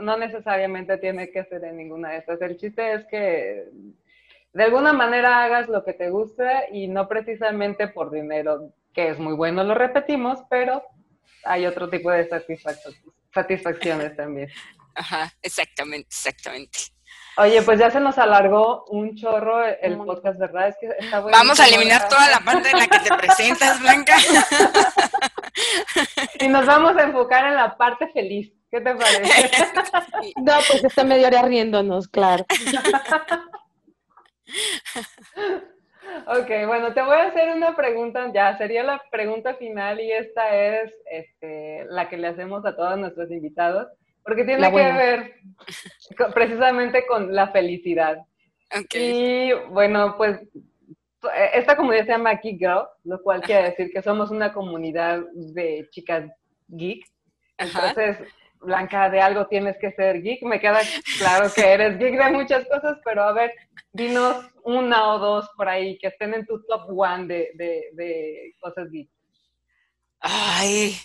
no 0.00 0.16
necesariamente 0.16 0.98
tiene 0.98 1.30
que 1.30 1.44
ser 1.44 1.64
en 1.64 1.76
ninguna 1.76 2.10
de 2.10 2.18
estas. 2.18 2.40
El 2.42 2.56
chiste 2.56 2.92
es 2.94 3.06
que 3.06 3.68
de 4.52 4.62
alguna 4.62 4.92
manera 4.92 5.44
hagas 5.44 5.68
lo 5.68 5.84
que 5.84 5.94
te 5.94 6.10
gusta 6.10 6.64
y 6.70 6.88
no 6.88 7.08
precisamente 7.08 7.88
por 7.88 8.10
dinero, 8.10 8.72
que 8.92 9.08
es 9.08 9.18
muy 9.18 9.34
bueno, 9.34 9.64
lo 9.64 9.74
repetimos, 9.74 10.40
pero 10.50 10.82
hay 11.44 11.66
otro 11.66 11.88
tipo 11.88 12.10
de 12.10 12.28
satisfacciones 13.32 14.16
también. 14.16 14.48
Ajá, 14.94 15.32
exactamente, 15.42 16.08
exactamente. 16.08 16.78
Oye, 17.38 17.62
pues 17.62 17.78
ya 17.78 17.90
se 17.90 17.98
nos 17.98 18.18
alargó 18.18 18.84
un 18.88 19.16
chorro 19.16 19.64
el 19.64 19.96
podcast, 19.96 20.38
¿verdad? 20.38 20.68
Es 20.68 20.76
que 20.78 20.88
está 20.98 21.20
bueno. 21.20 21.36
Vamos 21.36 21.58
a 21.60 21.66
eliminar 21.66 22.06
toda 22.08 22.28
la 22.28 22.40
parte 22.40 22.70
en 22.70 22.78
la 22.78 22.86
que 22.86 22.98
te 22.98 23.14
presentas, 23.16 23.80
Blanca. 23.80 24.16
y 26.40 26.48
nos 26.48 26.66
vamos 26.66 26.96
a 26.96 27.02
enfocar 27.02 27.46
en 27.46 27.56
la 27.56 27.76
parte 27.76 28.08
feliz. 28.08 28.52
¿Qué 28.70 28.80
te 28.80 28.94
parece? 28.94 29.50
No, 30.36 30.52
pues 30.68 30.84
está 30.84 31.04
medio 31.04 31.26
hora 31.26 31.42
riéndonos, 31.42 32.08
claro. 32.08 32.44
Ok, 36.26 36.66
bueno, 36.66 36.92
te 36.92 37.00
voy 37.02 37.16
a 37.16 37.28
hacer 37.28 37.54
una 37.54 37.74
pregunta, 37.74 38.30
ya 38.34 38.56
sería 38.58 38.82
la 38.82 39.02
pregunta 39.10 39.54
final 39.54 39.98
y 40.00 40.12
esta 40.12 40.54
es 40.54 40.92
este, 41.10 41.86
la 41.88 42.08
que 42.08 42.18
le 42.18 42.28
hacemos 42.28 42.66
a 42.66 42.76
todos 42.76 42.98
nuestros 42.98 43.30
invitados. 43.30 43.88
Porque 44.22 44.44
tiene 44.44 44.70
que 44.70 44.76
ver 44.76 45.34
precisamente 46.34 47.06
con 47.06 47.34
la 47.34 47.48
felicidad. 47.48 48.18
Y 48.94 49.52
bueno, 49.70 50.16
pues 50.16 50.38
esta 51.52 51.76
comunidad 51.76 52.04
se 52.04 52.12
llama 52.12 52.34
Geek 52.34 52.58
Girl, 52.58 52.86
lo 53.04 53.22
cual 53.22 53.42
quiere 53.42 53.70
decir 53.70 53.90
que 53.92 54.02
somos 54.02 54.30
una 54.30 54.52
comunidad 54.52 55.20
de 55.32 55.88
chicas 55.90 56.30
geek. 56.68 57.04
Entonces, 57.58 58.18
Blanca, 58.60 59.10
de 59.10 59.20
algo 59.20 59.46
tienes 59.46 59.76
que 59.78 59.92
ser 59.92 60.22
geek. 60.22 60.42
Me 60.42 60.60
queda 60.60 60.80
claro 61.18 61.52
que 61.52 61.66
eres 61.66 61.98
geek 61.98 62.16
de 62.16 62.30
muchas 62.30 62.66
cosas, 62.66 62.98
pero 63.04 63.22
a 63.22 63.32
ver, 63.32 63.52
dinos 63.92 64.44
una 64.64 65.14
o 65.14 65.18
dos 65.18 65.48
por 65.56 65.68
ahí 65.68 65.98
que 65.98 66.08
estén 66.08 66.34
en 66.34 66.46
tu 66.46 66.62
top 66.64 66.88
one 66.88 67.26
de, 67.26 67.50
de, 67.54 67.90
de 67.92 68.54
cosas 68.60 68.90
geek. 68.90 69.08
Ay, 70.20 70.96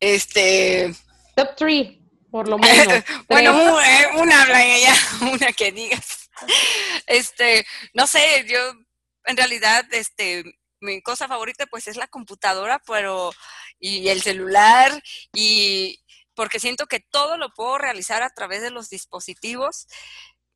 este... 0.00 0.92
Top 1.34 1.54
three 1.56 2.06
por 2.36 2.48
lo 2.48 2.58
menos. 2.58 3.02
bueno, 3.28 3.80
eh, 3.80 4.06
una, 4.18 4.42
habla 4.42 4.62
ella, 4.62 4.94
una 5.32 5.52
que 5.52 5.72
digas. 5.72 6.30
Este, 7.06 7.64
no 7.94 8.06
sé, 8.06 8.44
yo 8.46 8.58
en 9.26 9.36
realidad, 9.36 9.84
este, 9.92 10.44
mi 10.80 11.02
cosa 11.02 11.28
favorita 11.28 11.66
pues 11.66 11.86
es 11.88 11.96
la 11.96 12.06
computadora, 12.06 12.80
pero 12.86 13.32
y 13.78 14.08
el 14.08 14.22
celular 14.22 15.02
y 15.34 16.00
porque 16.34 16.60
siento 16.60 16.86
que 16.86 17.00
todo 17.00 17.36
lo 17.36 17.50
puedo 17.50 17.78
realizar 17.78 18.22
a 18.22 18.30
través 18.30 18.62
de 18.62 18.70
los 18.70 18.90
dispositivos. 18.90 19.88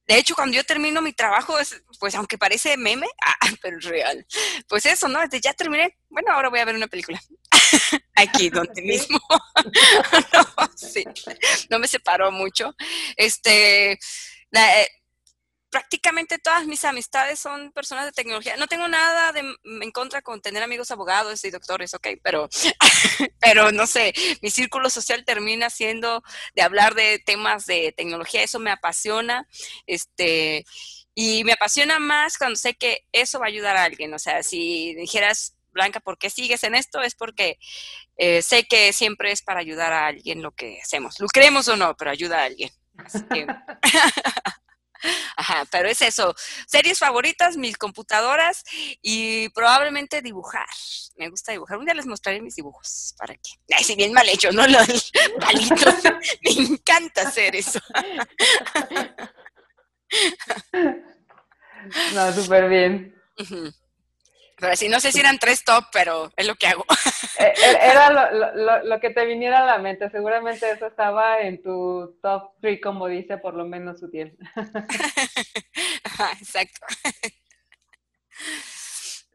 De 0.06 0.18
hecho, 0.18 0.34
cuando 0.34 0.56
yo 0.56 0.64
termino 0.64 1.00
mi 1.00 1.12
trabajo, 1.12 1.54
pues 1.98 2.14
aunque 2.14 2.36
parece 2.36 2.76
meme, 2.76 3.06
ah, 3.24 3.48
pero 3.62 3.78
es 3.78 3.84
real. 3.84 4.26
Pues 4.68 4.86
eso, 4.86 5.08
¿no? 5.08 5.20
Desde 5.20 5.40
ya 5.40 5.54
terminé. 5.54 5.96
Bueno, 6.08 6.32
ahora 6.32 6.50
voy 6.50 6.60
a 6.60 6.64
ver 6.64 6.74
una 6.74 6.88
película. 6.88 7.20
Aquí, 8.14 8.50
donde 8.50 8.82
mismo. 8.82 9.20
no, 10.32 10.70
sí. 10.76 11.04
no 11.70 11.78
me 11.78 11.88
separó 11.88 12.30
mucho. 12.30 12.74
Este, 13.16 13.98
la, 14.50 14.82
eh, 14.82 14.90
prácticamente 15.70 16.38
todas 16.38 16.66
mis 16.66 16.84
amistades 16.84 17.38
son 17.38 17.72
personas 17.72 18.04
de 18.04 18.12
tecnología. 18.12 18.56
No 18.56 18.66
tengo 18.66 18.88
nada 18.88 19.32
de, 19.32 19.40
en 19.40 19.90
contra 19.92 20.20
con 20.20 20.42
tener 20.42 20.62
amigos 20.62 20.90
abogados 20.90 21.44
y 21.44 21.50
doctores, 21.50 21.94
ok, 21.94 22.08
pero, 22.22 22.48
pero 23.40 23.72
no 23.72 23.86
sé, 23.86 24.12
mi 24.42 24.50
círculo 24.50 24.90
social 24.90 25.24
termina 25.24 25.70
siendo 25.70 26.22
de 26.54 26.62
hablar 26.62 26.94
de 26.94 27.20
temas 27.20 27.66
de 27.66 27.92
tecnología, 27.96 28.42
eso 28.42 28.58
me 28.58 28.70
apasiona, 28.70 29.46
este, 29.86 30.66
y 31.14 31.44
me 31.44 31.52
apasiona 31.52 31.98
más 31.98 32.36
cuando 32.36 32.56
sé 32.56 32.74
que 32.74 33.06
eso 33.12 33.38
va 33.38 33.46
a 33.46 33.48
ayudar 33.48 33.76
a 33.76 33.84
alguien, 33.84 34.12
o 34.12 34.18
sea, 34.18 34.42
si 34.42 34.94
dijeras, 34.94 35.54
Blanca, 35.72 36.00
¿por 36.00 36.18
qué 36.18 36.30
sigues 36.30 36.64
en 36.64 36.74
esto? 36.74 37.00
Es 37.00 37.14
porque 37.14 37.56
eh, 38.16 38.42
sé 38.42 38.64
que 38.64 38.92
siempre 38.92 39.30
es 39.30 39.40
para 39.40 39.60
ayudar 39.60 39.92
a 39.92 40.08
alguien 40.08 40.42
lo 40.42 40.50
que 40.50 40.80
hacemos. 40.82 41.20
Lo 41.20 41.28
creemos 41.28 41.68
o 41.68 41.76
no, 41.76 41.96
pero 41.96 42.10
ayuda 42.10 42.40
a 42.40 42.44
alguien. 42.46 42.70
Así 42.96 43.20
que... 43.32 43.46
Ajá, 45.36 45.64
pero 45.70 45.88
es 45.88 46.02
eso. 46.02 46.34
Series 46.66 46.98
favoritas, 46.98 47.56
mis 47.56 47.76
computadoras 47.76 48.64
y 49.02 49.48
probablemente 49.50 50.22
dibujar. 50.22 50.66
Me 51.16 51.28
gusta 51.28 51.52
dibujar. 51.52 51.78
Un 51.78 51.84
día 51.84 51.94
les 51.94 52.06
mostraré 52.06 52.40
mis 52.40 52.56
dibujos. 52.56 53.14
¿Para 53.18 53.34
qué? 53.34 53.50
Ay, 53.76 53.84
si 53.84 53.94
bien 53.94 54.12
mal 54.12 54.28
hecho, 54.28 54.50
¿no? 54.52 54.66
Los 54.68 55.12
palitos. 55.40 55.94
Me 56.42 56.50
encanta 56.50 57.22
hacer 57.22 57.56
eso. 57.56 57.80
No, 62.14 62.32
súper 62.32 62.68
bien. 62.68 63.14
Pero 64.60 64.76
sí, 64.76 64.88
no 64.88 65.00
sé 65.00 65.10
si 65.10 65.20
eran 65.20 65.38
tres 65.38 65.64
top, 65.64 65.84
pero 65.92 66.30
es 66.36 66.46
lo 66.46 66.54
que 66.54 66.66
hago. 66.66 66.84
E, 67.38 67.44
e, 67.44 67.52
era 67.90 68.10
lo, 68.10 68.54
lo, 68.54 68.84
lo, 68.84 69.00
que 69.00 69.10
te 69.10 69.24
viniera 69.24 69.62
a 69.62 69.66
la 69.66 69.78
mente. 69.78 70.10
Seguramente 70.10 70.70
eso 70.70 70.86
estaba 70.86 71.40
en 71.40 71.62
tu 71.62 72.18
top 72.22 72.52
three, 72.60 72.80
como 72.80 73.06
dice 73.06 73.38
por 73.38 73.54
lo 73.54 73.64
menos 73.64 74.00
su 74.00 74.10
tiempo. 74.10 74.36
Exacto. 76.40 76.86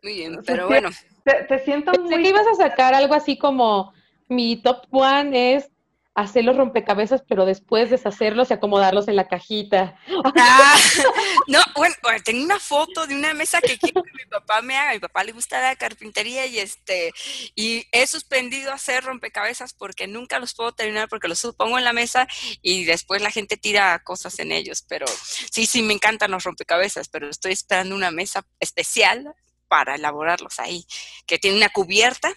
Muy 0.04 0.14
bien, 0.14 0.40
pero 0.46 0.68
bueno. 0.68 0.90
Te, 1.24 1.60
siento 1.60 1.92
muy... 1.92 2.10
Pensé 2.10 2.24
que 2.24 2.30
ibas 2.30 2.48
a 2.48 2.56
sacar 2.56 2.94
algo 2.94 3.16
así 3.16 3.38
como 3.38 3.94
mi 4.28 4.62
top 4.62 4.86
one 4.92 5.56
es 5.56 5.72
hacer 6.16 6.46
los 6.46 6.56
rompecabezas, 6.56 7.24
pero 7.28 7.46
después 7.46 7.90
deshacerlos 7.90 8.50
y 8.50 8.54
acomodarlos 8.54 9.10
en 9.10 9.18
la 9.18 9.28
cajita. 9.28 10.00
Ah, 10.38 10.78
no, 11.48 11.60
bueno, 11.76 11.96
tengo 12.24 12.44
una 12.44 12.60
foto 12.60 13.06
de 13.06 13.16
una 13.16 13.34
mesa 13.34 13.60
que 13.60 13.78
quiero 13.78 14.02
que 14.02 14.12
mi 14.14 14.26
papá 14.30 14.62
me 14.62 14.78
haga. 14.78 14.92
A 14.92 14.94
mi 14.94 15.00
papá 15.00 15.26
le 15.26 15.34
gusta 15.34 15.62
la 15.62 15.76
carpintería 15.76 16.46
y 16.46 16.60
este, 16.60 17.12
y 17.54 17.86
he 17.92 18.08
suspendido 18.08 18.72
hacer 18.72 19.04
rompecabezas 19.04 19.74
porque 19.74 20.08
nunca 20.08 20.40
los 20.40 20.54
puedo 20.54 20.72
terminar 20.72 21.10
porque 21.10 21.28
los 21.28 21.46
pongo 21.58 21.78
en 21.78 21.84
la 21.84 21.94
mesa 21.94 22.28
y 22.62 22.86
después 22.86 23.22
la 23.22 23.30
gente 23.30 23.58
tira 23.58 24.00
cosas 24.00 24.40
en 24.40 24.54
ellos. 24.54 24.86
Pero 24.88 25.06
sí, 25.52 25.66
sí, 25.66 25.82
me 25.82 25.94
encantan 25.94 26.32
los 26.32 26.46
rompecabezas, 26.46 27.10
pero 27.10 27.30
estoy 27.30 27.52
esperando 27.52 27.94
una 27.94 28.12
mesa 28.12 28.46
especial 28.62 29.36
para 29.76 29.96
elaborarlos 29.96 30.58
ahí, 30.60 30.88
que 31.26 31.38
tiene 31.38 31.58
una 31.58 31.68
cubierta 31.68 32.34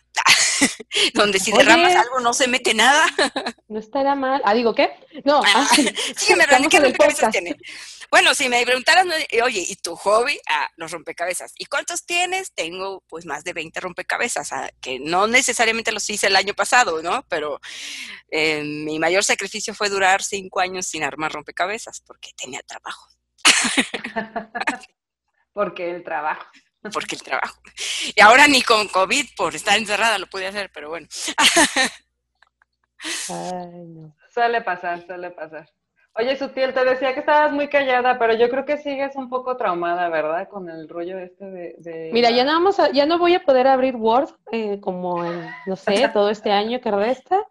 donde 1.14 1.38
si 1.38 1.52
derramas 1.52 1.94
algo 1.94 2.18
no 2.18 2.34
se 2.34 2.48
mete 2.48 2.74
nada. 2.74 3.06
no 3.68 3.78
estará 3.78 4.16
mal. 4.16 4.42
Ah, 4.44 4.54
digo, 4.54 4.74
¿qué? 4.74 4.90
No. 5.24 5.40
Ah, 5.46 5.68
sí, 6.16 6.34
me 6.34 6.44
¿qué 6.68 6.80
rompecabezas 6.80 7.30
tiene? 7.30 7.54
Bueno, 8.10 8.34
si 8.34 8.48
me 8.48 8.66
preguntaran, 8.66 9.08
oye, 9.44 9.64
¿y 9.68 9.76
tu 9.76 9.94
hobby? 9.94 10.36
Ah, 10.48 10.68
los 10.74 10.90
rompecabezas. 10.90 11.52
¿Y 11.58 11.66
cuántos 11.66 12.04
tienes? 12.04 12.52
Tengo 12.54 13.04
pues 13.06 13.24
más 13.24 13.44
de 13.44 13.52
20 13.52 13.78
rompecabezas, 13.78 14.52
ah, 14.52 14.68
que 14.80 14.98
no 14.98 15.28
necesariamente 15.28 15.92
los 15.92 16.10
hice 16.10 16.26
el 16.26 16.34
año 16.34 16.54
pasado, 16.54 17.02
¿no? 17.02 17.24
Pero 17.28 17.60
eh, 18.32 18.64
mi 18.64 18.98
mayor 18.98 19.22
sacrificio 19.22 19.74
fue 19.74 19.90
durar 19.90 20.24
cinco 20.24 20.58
años 20.58 20.88
sin 20.88 21.04
armar 21.04 21.30
rompecabezas, 21.30 22.00
porque 22.00 22.30
tenía 22.36 22.62
trabajo. 22.62 23.06
porque 25.52 25.92
el 25.92 26.02
trabajo 26.02 26.44
porque 26.92 27.16
el 27.16 27.22
trabajo. 27.22 27.60
Y 28.14 28.20
ahora 28.20 28.46
ni 28.46 28.62
con 28.62 28.88
COVID, 28.88 29.26
por 29.36 29.54
estar 29.54 29.76
encerrada, 29.76 30.18
lo 30.18 30.26
pude 30.26 30.46
hacer, 30.46 30.70
pero 30.72 30.88
bueno. 30.88 31.06
Suele 34.32 34.62
pasar, 34.62 35.04
suele 35.06 35.30
pasar. 35.30 35.68
Oye, 36.14 36.36
Sutil, 36.36 36.74
te 36.74 36.84
decía 36.84 37.14
que 37.14 37.20
estabas 37.20 37.52
muy 37.52 37.68
callada, 37.68 38.18
pero 38.18 38.34
yo 38.34 38.48
creo 38.48 38.64
que 38.64 38.78
sigues 38.78 39.14
un 39.14 39.28
poco 39.28 39.56
traumada, 39.56 40.08
¿verdad? 40.08 40.48
Con 40.48 40.68
el 40.68 40.88
rollo 40.88 41.16
este 41.18 41.44
de... 41.44 42.10
Mira, 42.12 42.30
ya 42.30 42.42
no, 42.42 42.52
vamos 42.52 42.80
a, 42.80 42.90
ya 42.90 43.06
no 43.06 43.18
voy 43.18 43.34
a 43.34 43.44
poder 43.44 43.68
abrir 43.68 43.94
Word 43.94 44.30
eh, 44.50 44.80
como, 44.80 45.24
en, 45.24 45.48
no 45.66 45.76
sé, 45.76 46.08
todo 46.12 46.30
este 46.30 46.50
año 46.50 46.80
que 46.80 46.90
resta. 46.90 47.46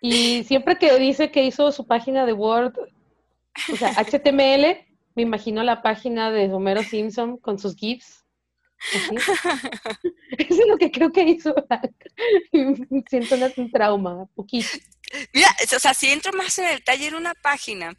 Y 0.00 0.44
siempre 0.44 0.76
que 0.76 0.98
dice 0.98 1.30
que 1.30 1.44
hizo 1.44 1.70
su 1.70 1.86
página 1.86 2.24
de 2.24 2.32
Word, 2.32 2.78
o 2.78 3.76
sea, 3.76 3.92
HTML, 3.92 4.86
me 5.14 5.22
imagino 5.22 5.62
la 5.62 5.82
página 5.82 6.30
de 6.30 6.52
Homero 6.52 6.82
Simpson 6.82 7.36
con 7.36 7.58
sus 7.58 7.76
GIFs. 7.76 8.24
Eso 10.38 10.62
es 10.62 10.68
lo 10.68 10.76
que 10.76 10.90
creo 10.90 11.12
que 11.12 11.22
hizo. 11.22 11.54
Siento 13.10 13.36
un 13.56 13.70
trauma, 13.70 14.26
poquito. 14.34 14.68
Mira, 15.32 15.54
o 15.74 15.78
sea, 15.78 15.94
si 15.94 16.10
entro 16.10 16.32
más 16.32 16.58
en 16.58 16.66
el 16.66 16.82
taller, 16.82 17.14
una 17.14 17.34
página 17.34 17.96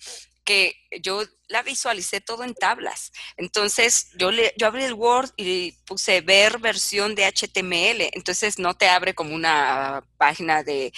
que 0.48 0.76
yo 1.02 1.24
la 1.50 1.62
visualicé 1.62 2.22
todo 2.22 2.46
en 2.46 2.56
tablas. 2.56 3.12
Entonces, 3.36 4.10
yo, 4.18 4.32
le, 4.32 4.54
yo 4.58 4.68
abrí 4.68 4.86
el 4.86 4.94
Word 4.94 5.32
y 5.36 5.74
puse 5.86 6.22
ver 6.22 6.60
versión 6.60 7.16
de 7.16 7.26
HTML. 7.26 8.10
Entonces, 8.14 8.58
no 8.58 8.74
te 8.74 8.88
abre 8.88 9.14
como 9.14 9.36
una 9.36 10.06
página 10.18 10.64
de 10.64 10.94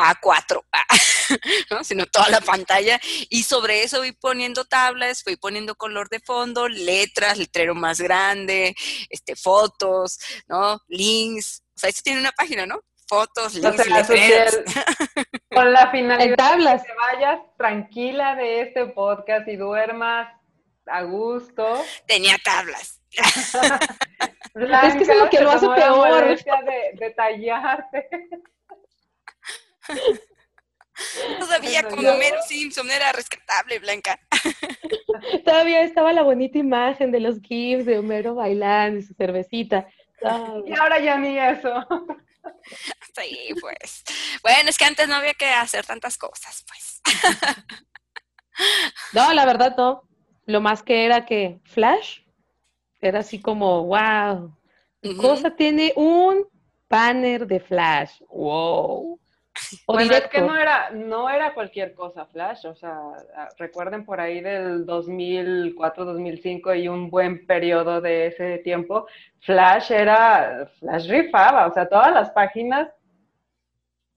A4, 0.00 0.64
¿no? 1.70 1.84
sino 1.84 2.06
toda 2.06 2.28
la 2.28 2.40
pantalla. 2.40 3.00
Y 3.28 3.42
sobre 3.42 3.82
eso 3.82 3.98
fui 3.98 4.12
poniendo 4.12 4.64
tablas, 4.64 5.22
fui 5.22 5.36
poniendo 5.36 5.74
color 5.74 6.08
de 6.08 6.20
fondo, 6.20 6.68
letras, 6.68 7.38
letrero 7.38 7.74
más 7.74 8.00
grande, 8.00 8.74
este, 9.08 9.36
fotos, 9.36 10.18
¿no? 10.48 10.80
Links. 10.88 11.62
O 11.76 11.78
sea, 11.80 11.90
esto 11.90 12.02
tiene 12.02 12.20
una 12.20 12.32
página, 12.32 12.66
¿no? 12.66 12.80
fotos, 13.10 13.54
links, 13.54 13.88
Con 15.52 15.72
la 15.72 15.90
finalidad 15.90 16.56
de 16.56 16.64
que 16.64 16.84
te 16.84 16.94
vayas 16.94 17.40
tranquila 17.58 18.36
de 18.36 18.60
este 18.60 18.86
podcast 18.86 19.48
y 19.48 19.56
duermas 19.56 20.32
a 20.86 21.02
gusto. 21.02 21.84
Tenía 22.06 22.36
tablas. 22.44 23.00
es 23.10 24.94
que 24.94 25.02
es 25.02 25.16
lo 25.16 25.28
que 25.28 25.40
lo 25.40 25.50
hace 25.50 25.68
peor. 25.68 26.36
De, 26.36 26.90
detallarte. 26.94 28.08
Todavía 31.38 31.88
con 31.88 32.04
Homero 32.06 32.42
Simpson 32.46 32.90
era 32.90 33.12
rescatable, 33.12 33.78
Blanca. 33.78 34.18
Todavía 35.44 35.82
estaba 35.82 36.12
la 36.12 36.22
bonita 36.22 36.58
imagen 36.58 37.10
de 37.10 37.20
los 37.20 37.40
GIFs 37.40 37.86
de 37.86 37.98
Homero 37.98 38.34
bailando 38.34 38.98
y 38.98 39.02
su 39.02 39.14
cervecita. 39.14 39.86
Y 40.66 40.74
ahora 40.74 40.98
ya 41.00 41.16
ni 41.18 41.38
eso. 41.38 41.86
Sí, 43.14 43.52
pues. 43.60 44.02
Bueno, 44.42 44.70
es 44.70 44.78
que 44.78 44.84
antes 44.84 45.06
no 45.08 45.16
había 45.16 45.34
que 45.34 45.46
hacer 45.46 45.84
tantas 45.84 46.16
cosas, 46.16 46.64
pues. 46.66 47.02
No, 49.12 49.32
la 49.32 49.44
verdad 49.44 49.74
no. 49.76 50.08
Lo 50.46 50.60
más 50.60 50.82
que 50.82 51.04
era 51.04 51.26
que 51.26 51.60
Flash 51.64 52.20
era 53.00 53.20
así 53.20 53.40
como, 53.40 53.84
wow, 53.84 54.56
cosa 55.18 55.54
tiene 55.54 55.92
un 55.96 56.46
banner 56.88 57.46
de 57.46 57.60
Flash. 57.60 58.20
Wow 58.28 59.20
bueno, 59.86 60.12
es 60.12 60.28
que 60.28 60.40
no 60.40 60.56
era, 60.56 60.90
no 60.90 61.28
era 61.28 61.54
cualquier 61.54 61.94
cosa 61.94 62.26
Flash, 62.26 62.66
o 62.66 62.74
sea, 62.74 62.98
ah, 63.36 63.48
recuerden 63.58 64.04
por 64.04 64.20
ahí 64.20 64.40
del 64.40 64.86
2004, 64.86 66.04
2005 66.04 66.74
y 66.74 66.88
un 66.88 67.10
buen 67.10 67.46
periodo 67.46 68.00
de 68.00 68.28
ese 68.28 68.58
tiempo, 68.58 69.06
Flash 69.40 69.92
era, 69.92 70.68
Flash 70.78 71.08
rifaba, 71.08 71.66
o 71.66 71.72
sea, 71.72 71.88
todas 71.88 72.12
las 72.12 72.30
páginas 72.30 72.88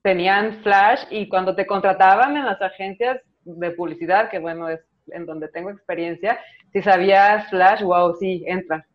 tenían 0.02 0.62
Flash 0.62 1.04
y 1.10 1.28
cuando 1.28 1.54
te 1.54 1.66
contrataban 1.66 2.36
en 2.36 2.44
las 2.44 2.60
agencias 2.60 3.20
de 3.44 3.70
publicidad, 3.70 4.30
que 4.30 4.38
bueno, 4.38 4.68
es 4.68 4.80
en 5.08 5.26
donde 5.26 5.48
tengo 5.48 5.70
experiencia, 5.70 6.38
si 6.72 6.82
sabías 6.82 7.48
Flash, 7.50 7.82
wow, 7.82 8.14
sí, 8.18 8.44
entra. 8.46 8.86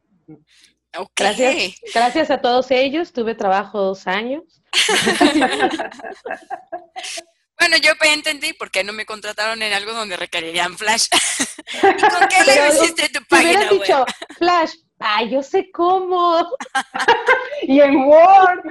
Gracias, 1.16 1.76
gracias 1.94 2.32
a 2.32 2.42
todos 2.42 2.72
ellos, 2.72 3.14
tuve 3.14 3.36
trabajo 3.36 3.80
dos 3.80 4.08
años. 4.08 4.44
Bueno, 7.60 7.76
yo 7.76 7.92
entendí 8.02 8.54
por 8.54 8.72
qué 8.72 8.86
no 8.86 8.94
me 8.94 9.06
contrataron 9.06 9.62
en 9.62 9.74
algo 9.74 9.92
donde 9.92 10.16
requerirían 10.16 10.78
Flash. 10.78 11.08
¿Y 11.74 11.80
con 11.82 12.28
qué 12.30 12.46
le 12.46 12.70
hiciste 12.70 13.10
tu 13.10 13.22
página 13.26 13.70
dicho, 13.70 14.06
Flash, 14.38 14.76
ay, 15.00 15.30
yo 15.30 15.44
sé 15.44 15.70
cómo. 15.72 16.50
y 17.64 17.82
en 17.82 17.98
Word. 17.98 18.64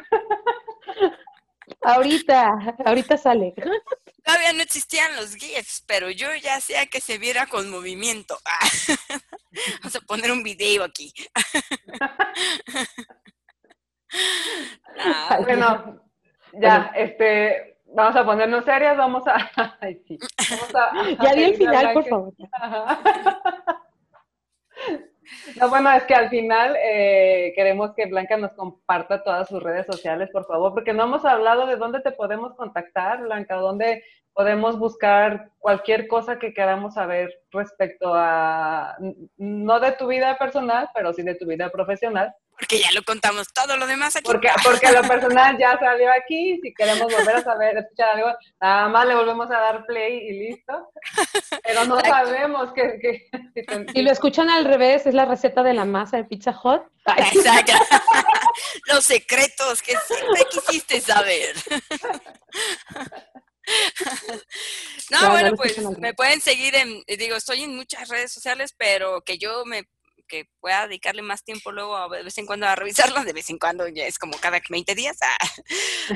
Ahorita, 1.82 2.76
ahorita 2.84 3.16
sale. 3.16 3.54
Todavía 4.24 4.52
no 4.52 4.62
existían 4.62 5.16
los 5.16 5.34
GIFs, 5.34 5.84
pero 5.86 6.10
yo 6.10 6.28
ya 6.42 6.56
hacía 6.56 6.86
que 6.86 7.00
se 7.00 7.18
viera 7.18 7.46
con 7.46 7.70
movimiento. 7.70 8.38
Vamos 9.82 9.96
a 9.96 10.00
poner 10.00 10.32
un 10.32 10.42
video 10.42 10.84
aquí. 10.84 11.12
Ah, 15.00 15.38
bueno, 15.42 16.00
ya, 16.54 16.90
este, 16.96 17.78
vamos 17.86 18.16
a 18.16 18.24
ponernos 18.24 18.64
serias, 18.64 18.96
vamos 18.96 19.22
a... 19.26 19.76
Ay, 19.80 20.02
sí. 20.08 20.18
Vamos 20.50 20.74
a, 20.74 21.24
ya 21.24 21.34
di 21.34 21.42
el 21.44 21.56
final, 21.56 21.92
por 21.92 22.08
favor. 22.08 22.34
No, 25.60 25.68
bueno, 25.68 25.90
es 25.92 26.04
que 26.04 26.14
al 26.14 26.28
final 26.28 26.76
eh, 26.82 27.52
queremos 27.54 27.92
que 27.94 28.06
Blanca 28.06 28.36
nos 28.36 28.52
comparta 28.52 29.22
todas 29.22 29.48
sus 29.48 29.62
redes 29.62 29.86
sociales, 29.86 30.30
por 30.32 30.46
favor, 30.46 30.72
porque 30.72 30.92
no 30.92 31.04
hemos 31.04 31.24
hablado 31.24 31.66
de 31.66 31.76
dónde 31.76 32.00
te 32.00 32.12
podemos 32.12 32.54
contactar, 32.54 33.22
Blanca, 33.22 33.56
dónde 33.56 34.02
podemos 34.32 34.78
buscar 34.78 35.50
cualquier 35.58 36.06
cosa 36.06 36.38
que 36.38 36.54
queramos 36.54 36.94
saber 36.94 37.28
respecto 37.50 38.12
a, 38.14 38.96
no 39.36 39.80
de 39.80 39.92
tu 39.92 40.06
vida 40.06 40.38
personal, 40.38 40.88
pero 40.94 41.12
sí 41.12 41.22
de 41.22 41.34
tu 41.34 41.46
vida 41.46 41.70
profesional. 41.70 42.32
Porque 42.58 42.80
ya 42.80 42.90
lo 42.92 43.02
contamos 43.04 43.46
todo 43.52 43.76
lo 43.76 43.86
demás 43.86 44.16
aquí. 44.16 44.24
Porque, 44.24 44.50
porque 44.64 44.90
lo 44.90 45.02
personal 45.02 45.56
ya 45.58 45.78
salió 45.78 46.10
aquí. 46.12 46.58
Si 46.60 46.74
queremos 46.74 47.12
volver 47.12 47.36
a 47.36 47.44
saber, 47.44 47.78
escuchar 47.78 48.16
algo, 48.16 48.36
nada 48.60 48.88
más 48.88 49.06
le 49.06 49.14
volvemos 49.14 49.46
a 49.50 49.58
dar 49.58 49.86
play 49.86 50.28
y 50.28 50.32
listo. 50.48 50.90
Pero 51.62 51.84
no 51.84 52.00
sabemos 52.00 52.72
que... 52.72 52.98
que 53.00 53.92
si, 53.92 54.02
lo 54.02 54.10
escuchan 54.10 54.50
al 54.50 54.64
revés, 54.64 55.06
es 55.06 55.14
la 55.14 55.24
receta 55.24 55.62
de 55.62 55.74
la 55.74 55.84
masa 55.84 56.16
de 56.16 56.24
Pizza 56.24 56.50
Hut. 56.50 56.82
Exacto. 57.16 57.72
Los 58.86 59.04
secretos 59.04 59.80
que 59.80 59.96
siempre 59.96 60.44
quisiste 60.50 61.00
saber. 61.00 61.54
No, 65.10 65.30
bueno, 65.30 65.54
pues 65.54 65.78
me 65.98 66.14
pueden 66.14 66.40
seguir 66.40 66.74
en, 66.74 67.02
digo, 67.06 67.36
estoy 67.36 67.64
en 67.64 67.76
muchas 67.76 68.08
redes 68.08 68.32
sociales, 68.32 68.74
pero 68.76 69.20
que 69.20 69.36
yo 69.36 69.66
me 69.66 69.84
que 70.28 70.44
pueda 70.68 70.86
dedicarle 70.86 71.22
más 71.22 71.42
tiempo 71.44 71.72
luego 71.72 72.10
de 72.10 72.22
vez 72.22 72.36
en 72.36 72.44
cuando 72.44 72.66
a 72.66 72.76
revisarlo, 72.76 73.24
de 73.24 73.32
vez 73.32 73.48
en 73.48 73.58
cuando 73.58 73.88
ya 73.88 74.04
es 74.04 74.18
como 74.18 74.36
cada 74.36 74.60
20 74.68 74.94
días. 74.94 75.16
Ah. 75.22 75.38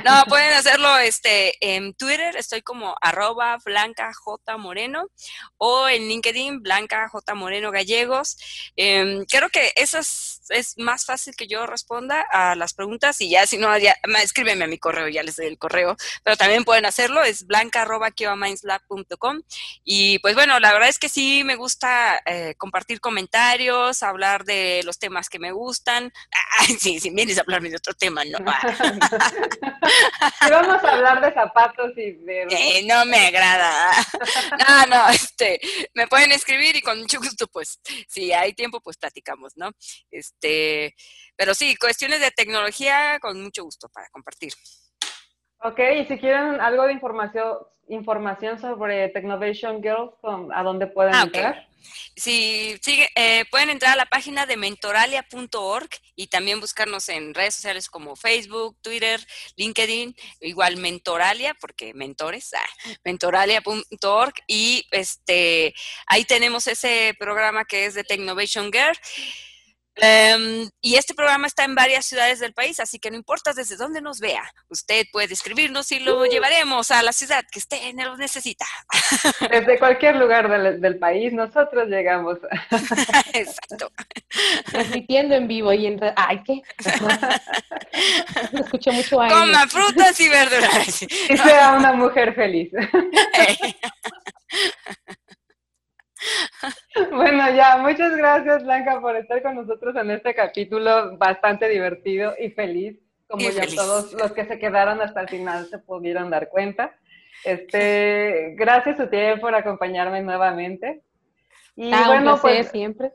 No, 0.04 0.24
pueden 0.26 0.52
hacerlo 0.52 0.98
este, 0.98 1.56
en 1.60 1.94
Twitter, 1.94 2.36
estoy 2.36 2.60
como 2.60 2.94
arroba 3.00 3.56
Blanca 3.64 4.10
J 4.12 4.56
Moreno 4.58 5.08
o 5.56 5.88
en 5.88 6.08
LinkedIn 6.08 6.62
Blanca 6.62 7.08
J 7.08 7.34
Moreno 7.34 7.70
Gallegos. 7.70 8.36
Em, 8.76 9.24
creo 9.24 9.48
que 9.48 9.72
eso 9.76 9.98
es, 9.98 10.40
más 10.76 11.06
fácil 11.06 11.34
que 11.34 11.46
yo 11.46 11.66
responda 11.66 12.26
a 12.30 12.54
las 12.54 12.74
preguntas 12.74 13.18
y 13.22 13.30
ya 13.30 13.46
si 13.46 13.56
no, 13.56 13.76
ya, 13.78 13.96
escríbeme 14.22 14.64
a 14.64 14.66
mi 14.66 14.78
correo, 14.78 15.08
ya 15.08 15.22
les 15.22 15.36
doy 15.36 15.46
el 15.46 15.56
correo, 15.56 15.96
pero 16.24 16.36
también 16.36 16.64
pueden 16.64 16.84
hacerlo, 16.84 17.22
es 17.22 17.46
blanca 17.46 17.82
arroba 17.82 18.10
y 19.84 20.18
pues 20.18 20.34
bueno, 20.34 20.60
la 20.60 20.72
verdad 20.72 20.90
es 20.90 20.98
que 20.98 21.08
sí 21.08 21.42
me 21.44 21.56
gusta 21.56 22.20
eh, 22.26 22.54
compartir 22.58 23.00
comentarios, 23.00 24.02
hablar 24.02 24.41
de 24.44 24.82
los 24.84 24.98
temas 24.98 25.28
que 25.28 25.38
me 25.38 25.52
gustan. 25.52 26.12
Ay, 26.60 26.76
sí, 26.78 27.00
si 27.00 27.10
vienes 27.10 27.38
a 27.38 27.42
hablarme 27.42 27.70
de 27.70 27.76
otro 27.76 27.94
tema, 27.94 28.24
no. 28.24 28.38
vamos 30.50 30.84
a 30.84 30.92
hablar 30.92 31.20
de 31.20 31.32
zapatos 31.32 31.92
y 31.96 32.12
de... 32.12 32.42
Eh, 32.50 32.84
no 32.86 33.04
me 33.06 33.26
agrada. 33.26 33.90
No, 34.58 34.86
no, 34.86 35.08
este, 35.08 35.60
me 35.94 36.06
pueden 36.06 36.32
escribir 36.32 36.76
y 36.76 36.82
con 36.82 37.00
mucho 37.00 37.18
gusto, 37.18 37.46
pues, 37.48 37.80
si 38.08 38.32
hay 38.32 38.52
tiempo, 38.52 38.80
pues 38.80 38.96
platicamos, 38.96 39.56
¿no? 39.56 39.70
Este, 40.10 40.94
pero 41.36 41.54
sí, 41.54 41.76
cuestiones 41.76 42.20
de 42.20 42.30
tecnología, 42.30 43.18
con 43.20 43.42
mucho 43.42 43.64
gusto 43.64 43.88
para 43.88 44.08
compartir. 44.10 44.52
Ok, 45.64 45.78
y 45.96 46.04
si 46.06 46.18
quieren 46.18 46.60
algo 46.60 46.86
de 46.86 46.92
información, 46.92 47.58
información 47.88 48.60
sobre 48.60 49.08
Technovation 49.10 49.82
Girls, 49.82 50.12
¿a 50.52 50.62
dónde 50.62 50.88
pueden 50.88 51.14
ah, 51.14 51.22
entrar? 51.22 51.68
Sigue, 52.16 53.08
eh, 53.14 53.44
pueden 53.50 53.70
entrar 53.70 53.92
a 53.92 53.96
la 53.96 54.06
página 54.06 54.46
de 54.46 54.56
mentoralia.org 54.56 55.88
y 56.14 56.26
también 56.26 56.60
buscarnos 56.60 57.08
en 57.08 57.34
redes 57.34 57.54
sociales 57.54 57.88
como 57.88 58.16
Facebook, 58.16 58.78
Twitter, 58.82 59.24
LinkedIn, 59.56 60.14
igual 60.40 60.76
Mentoralia, 60.76 61.54
porque 61.54 61.94
mentores, 61.94 62.52
ah, 62.54 62.96
mentoralia.org 63.04 64.34
y 64.46 64.86
este 64.90 65.74
ahí 66.06 66.24
tenemos 66.24 66.66
ese 66.66 67.14
programa 67.18 67.64
que 67.64 67.86
es 67.86 67.94
de 67.94 68.04
Technovation 68.04 68.70
Girl. 68.72 68.96
Em, 69.96 70.70
y 70.80 70.94
este 70.94 71.14
programa 71.14 71.46
está 71.46 71.64
en 71.64 71.74
varias 71.74 72.06
ciudades 72.06 72.40
del 72.40 72.54
país, 72.54 72.80
así 72.80 72.98
que 72.98 73.10
no 73.10 73.16
importa 73.16 73.52
desde 73.52 73.76
dónde 73.76 74.00
nos 74.00 74.20
vea, 74.20 74.42
usted 74.68 75.04
puede 75.12 75.34
escribirnos 75.34 75.92
y 75.92 76.00
lo 76.00 76.20
uh. 76.20 76.24
llevaremos 76.24 76.90
a 76.90 77.02
la 77.02 77.12
ciudad 77.12 77.44
que 77.50 77.58
usted 77.58 77.78
lo 77.94 78.16
necesita. 78.16 78.64
Desde 79.50 79.78
cualquier 79.78 80.16
lugar 80.16 80.48
del, 80.80 80.98
país, 80.98 81.32
nosotros 81.32 81.88
llegamos. 81.88 82.38
Exacto. 83.34 83.92
Transmitiendo 84.70 85.34
en 85.34 85.48
vivo 85.48 85.72
y 85.72 85.86
en... 85.86 86.00
¡Ay, 86.16 86.42
qué! 86.44 86.62
Escuché 88.52 88.92
mucho 88.92 89.20
aire. 89.20 89.34
Coma 89.34 89.66
frutas 89.66 90.18
y 90.20 90.28
verduras. 90.28 91.02
Y 91.02 91.36
sea 91.36 91.74
una 91.76 91.92
mujer 91.92 92.34
feliz. 92.34 92.70
Bueno, 97.10 97.50
ya, 97.54 97.78
muchas 97.78 98.16
gracias 98.16 98.62
Blanca 98.64 99.00
por 99.00 99.16
estar 99.16 99.42
con 99.42 99.56
nosotros 99.56 99.96
en 99.96 100.10
este 100.10 100.34
capítulo 100.34 101.16
bastante 101.16 101.68
divertido 101.68 102.34
y 102.38 102.50
feliz, 102.50 102.98
como 103.28 103.48
ya 103.50 103.66
todos 103.74 104.12
los 104.12 104.32
que 104.32 104.46
se 104.46 104.58
quedaron 104.58 105.00
hasta 105.00 105.22
el 105.22 105.28
final 105.28 105.66
se 105.66 105.78
pudieron 105.78 106.30
dar 106.30 106.48
cuenta. 106.48 106.94
Este, 107.44 108.54
gracias 108.56 109.00
Utiel 109.00 109.40
por 109.40 109.54
acompañarme 109.54 110.22
nuevamente. 110.22 111.02
Y 111.74 111.92
ah, 111.92 112.04
bueno, 112.06 112.38
pues 112.40 112.68
siempre. 112.68 113.12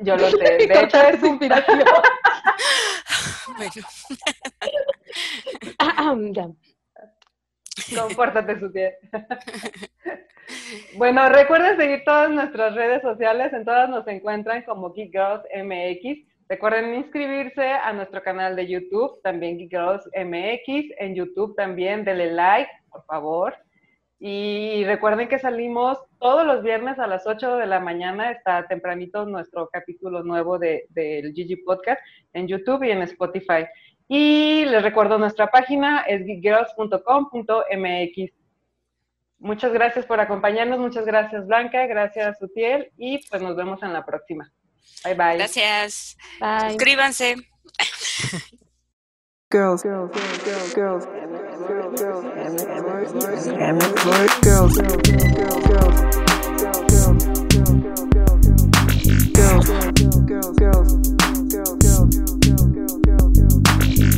Yo 0.00 0.16
lo 0.16 0.30
sé, 0.30 0.36
de 0.66 0.80
hecho 0.82 1.00
es 1.02 1.22
inspiración. 1.22 1.84
bueno. 3.56 3.86
Ah, 5.78 5.94
ah, 5.96 6.14
Compórtate, 7.96 8.58
Sutiel. 8.58 8.94
Bueno, 10.96 11.28
recuerden 11.28 11.76
seguir 11.76 12.02
todas 12.04 12.30
nuestras 12.30 12.74
redes 12.74 13.02
sociales. 13.02 13.52
En 13.52 13.64
todas 13.64 13.88
nos 13.88 14.06
encuentran 14.06 14.62
como 14.62 14.92
Geek 14.92 15.12
Girls 15.12 15.42
MX. 15.54 16.26
Recuerden 16.48 16.94
inscribirse 16.94 17.64
a 17.64 17.92
nuestro 17.92 18.22
canal 18.22 18.56
de 18.56 18.66
YouTube, 18.66 19.20
también 19.22 19.58
Geek 19.58 19.70
Girls 19.70 20.08
MX. 20.14 20.92
En 20.98 21.14
YouTube 21.14 21.54
también, 21.54 22.04
denle 22.04 22.32
like, 22.32 22.70
por 22.90 23.04
favor. 23.04 23.54
Y 24.18 24.84
recuerden 24.84 25.28
que 25.28 25.38
salimos 25.38 25.98
todos 26.18 26.46
los 26.46 26.62
viernes 26.62 26.98
a 26.98 27.06
las 27.06 27.26
8 27.26 27.56
de 27.56 27.66
la 27.66 27.80
mañana. 27.80 28.32
Está 28.32 28.66
tempranito 28.66 29.24
nuestro 29.24 29.70
capítulo 29.72 30.22
nuevo 30.22 30.58
del 30.58 30.82
de, 30.90 31.32
Gigi 31.34 31.56
Podcast 31.56 32.00
en 32.34 32.46
YouTube 32.46 32.82
y 32.82 32.90
en 32.90 33.00
Spotify. 33.02 33.64
Y 34.08 34.66
les 34.66 34.82
recuerdo 34.82 35.18
nuestra 35.18 35.46
página 35.46 36.00
es 36.00 36.26
geekgirls.com.mx. 36.26 38.39
Muchas 39.40 39.72
gracias 39.72 40.04
por 40.04 40.20
acompañarnos, 40.20 40.78
muchas 40.78 41.06
gracias 41.06 41.46
Blanca, 41.46 41.86
gracias 41.86 42.40
Utiel 42.42 42.92
y 42.98 43.26
pues 43.28 43.40
nos 43.40 43.56
vemos 43.56 43.82
en 43.82 43.94
la 43.94 44.04
próxima. 44.04 44.52
Bye 45.02 45.14
bye. 45.14 45.36
Gracias. 45.38 46.16
Suscríbanse. 46.68 47.36
Girls, 49.52 49.82
girls, 49.82 50.12
girls, 50.44 50.74
girls, 50.74 51.06
bunch 51.06 51.24
of 51.24 51.96
girls, 54.46 54.74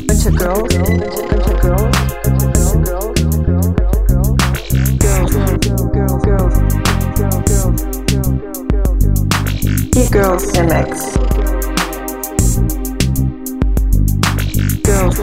bunch 0.06 0.26
of 0.26 0.36
girls, 0.36 0.68
bunch 0.68 0.86
of 0.86 0.90
girls, 1.32 1.60
girls, 1.62 2.01
girls, 9.92 10.44
MX. 10.52 11.12
Girls, 14.82 15.18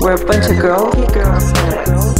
We're 0.00 0.14
a 0.14 0.26
bunch 0.26 0.50
of 0.50 0.58
girls, 0.58 0.94
girls, 1.12 1.52
MX. 1.52 2.16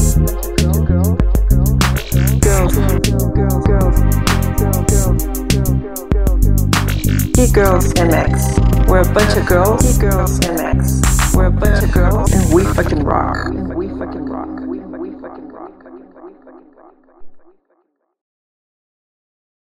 Girls, 7.53 7.93
MX. 7.95 8.89
We're 8.89 9.01
a 9.01 9.13
bunch 9.13 9.37
of 9.37 9.47
girls. 9.47 9.99
Girls 9.99 10.39
MX. 10.41 11.35
We're 11.35 11.47
a 11.47 11.51
bunch 11.51 11.83
of 11.83 11.93
girls, 11.93 12.33
and 12.33 12.55
we 12.55 12.65
fucking 12.65 13.03
rock. 13.03 14.56